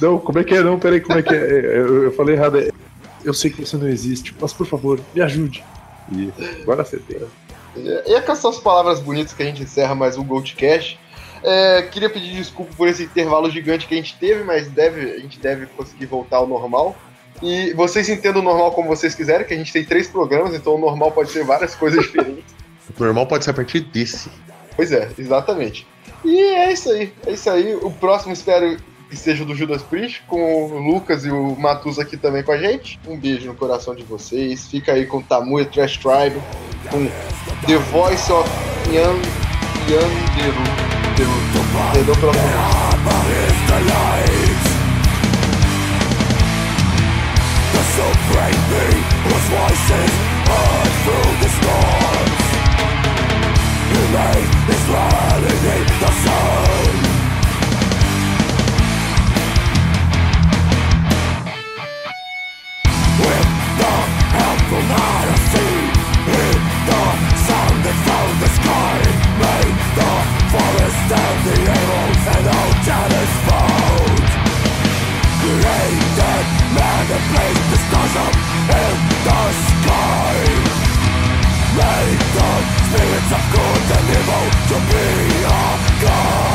Não, 0.00 0.18
como 0.18 0.38
é 0.38 0.44
que 0.44 0.54
é? 0.54 0.62
Não, 0.62 0.78
peraí, 0.78 1.00
como 1.00 1.18
é 1.18 1.22
que 1.22 1.34
é? 1.34 1.38
É, 1.38 1.78
Eu, 1.78 2.04
eu 2.04 2.12
falei 2.12 2.34
errado. 2.36 2.58
é, 2.58 2.70
Eu 3.24 3.34
sei 3.34 3.50
que 3.50 3.64
você 3.64 3.76
não 3.76 3.88
existe, 3.88 4.34
mas 4.40 4.52
por 4.52 4.66
favor, 4.66 4.98
me 5.14 5.20
ajude. 5.20 5.62
E 6.12 6.32
agora 6.62 6.82
acertei. 6.82 7.20
E 7.76 8.14
é 8.14 8.20
com 8.20 8.32
essas 8.32 8.58
palavras 8.58 9.00
bonitas 9.00 9.32
que 9.32 9.42
a 9.42 9.46
gente 9.46 9.62
encerra 9.62 9.94
mais 9.94 10.16
um 10.16 10.24
Goldcast. 10.24 10.98
É, 11.42 11.82
queria 11.82 12.10
pedir 12.10 12.34
desculpa 12.34 12.72
por 12.76 12.88
esse 12.88 13.04
intervalo 13.04 13.50
gigante 13.50 13.86
que 13.86 13.94
a 13.94 13.96
gente 13.96 14.16
teve, 14.18 14.42
mas 14.44 14.68
deve, 14.68 15.12
a 15.12 15.18
gente 15.18 15.38
deve 15.38 15.66
conseguir 15.66 16.06
voltar 16.06 16.38
ao 16.38 16.46
normal. 16.46 16.96
E 17.42 17.72
vocês 17.74 18.08
entendam 18.08 18.42
o 18.42 18.44
normal 18.44 18.72
como 18.72 18.88
vocês 18.88 19.14
quiserem, 19.14 19.46
que 19.46 19.54
a 19.54 19.56
gente 19.56 19.72
tem 19.72 19.84
três 19.84 20.08
programas, 20.08 20.54
então 20.54 20.74
o 20.74 20.78
normal 20.78 21.12
pode 21.12 21.30
ser 21.30 21.44
várias 21.44 21.74
coisas 21.74 22.04
diferentes. 22.06 22.54
O 22.98 23.04
normal 23.04 23.26
pode 23.26 23.44
ser 23.44 23.50
a 23.50 23.54
partir 23.54 23.80
desse. 23.80 24.30
Pois 24.76 24.92
é, 24.92 25.10
exatamente. 25.18 25.86
E 26.24 26.38
é 26.38 26.72
isso 26.72 26.90
aí, 26.90 27.12
é 27.26 27.32
isso 27.32 27.48
aí. 27.48 27.74
O 27.74 27.90
próximo 27.90 28.32
espero 28.32 28.76
que 29.08 29.16
seja 29.16 29.42
o 29.42 29.46
do 29.46 29.54
Judas 29.54 29.82
Priest, 29.82 30.22
com 30.28 30.64
o 30.66 30.78
Lucas 30.78 31.24
e 31.24 31.30
o 31.30 31.56
Matus 31.56 31.98
aqui 31.98 32.16
também 32.16 32.42
com 32.42 32.52
a 32.52 32.58
gente. 32.58 33.00
Um 33.06 33.18
beijo 33.18 33.46
no 33.46 33.54
coração 33.54 33.94
de 33.94 34.04
vocês. 34.04 34.68
Fica 34.68 34.92
aí 34.92 35.06
com 35.06 35.18
o 35.18 35.22
Tamuya 35.22 35.64
Trash 35.64 35.96
Tribe, 35.96 36.40
com 36.90 37.06
The 37.66 37.76
Voice 37.90 38.30
of 38.30 38.48
Yan 38.92 39.16
Yanderu. 39.88 40.90
Deru. 41.16 41.30
Perdão 41.92 42.14
pela 42.16 42.32
Take 48.40 48.56
me 48.56 48.88
with 49.26 49.44
voices 49.52 50.12
heard 50.48 50.92
through 51.04 51.32
the 51.42 51.50
storms 51.58 52.40
made 55.66 55.90
the 56.02 56.12
sun. 56.24 56.92
With 63.20 63.50
the 63.80 63.94
help 64.36 64.60
the 64.72 64.82
that 67.84 67.98
found 68.06 68.36
the 68.40 68.50
sky 68.58 68.98
Made 69.44 69.78
the 69.98 70.12
forest 70.52 71.08
and 71.24 71.38
the 71.46 71.58
animals 71.76 72.22
and 72.34 72.46
all 72.56 72.72
that 72.88 73.10
is 73.20 73.32
found 73.46 73.70
Man 76.74 77.02
that 77.10 77.24
the 77.70 77.78
stars 77.86 78.14
up 78.24 78.34
in 78.78 78.94
the 79.26 79.42
sky 79.66 80.34
Made 81.76 82.22
the 82.36 82.50
spirits 82.86 83.32
of 83.36 83.44
good 83.54 83.82
and 83.96 84.06
evil 84.18 84.46
to 84.70 84.76
be 84.90 85.06
a 85.46 85.64
god 86.02 86.49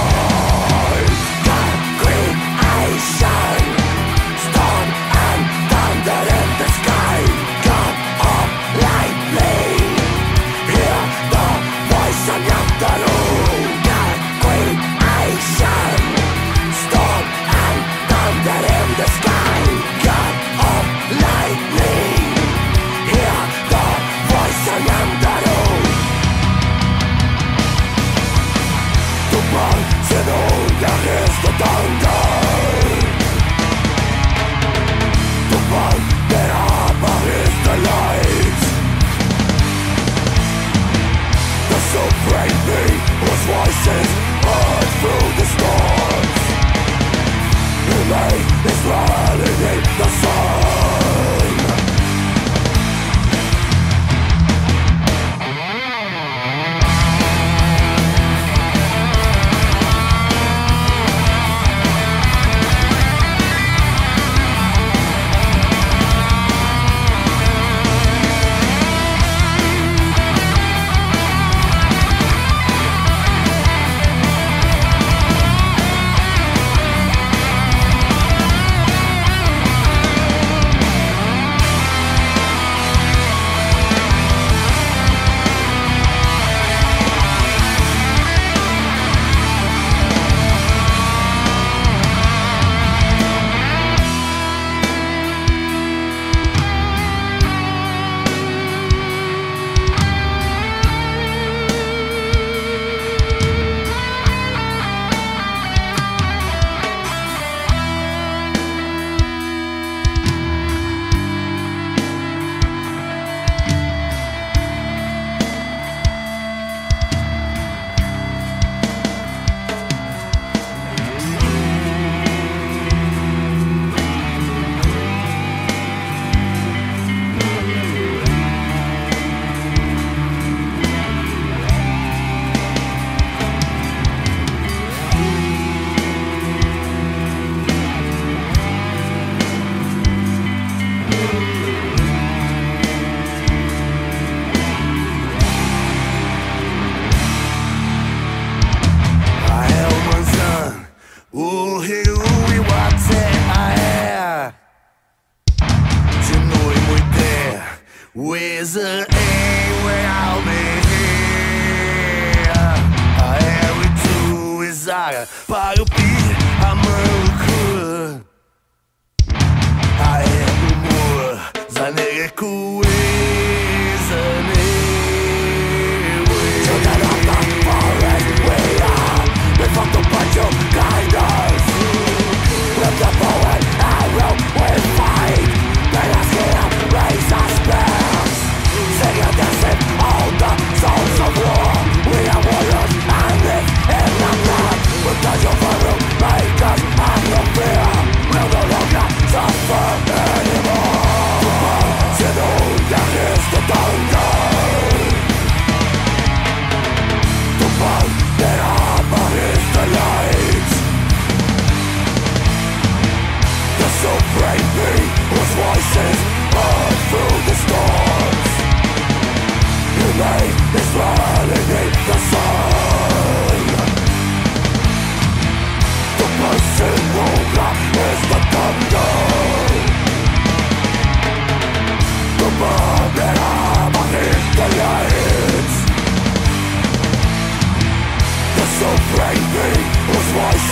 Para 165.47 165.83
o 165.83 166.04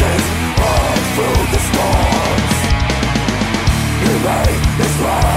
Chase 0.04 0.30
all 0.60 0.98
through 1.16 1.44
the 1.54 1.62
storms. 1.70 2.56
He 4.04 4.12
made 4.28 4.64
his 4.80 4.96
way 5.02 5.33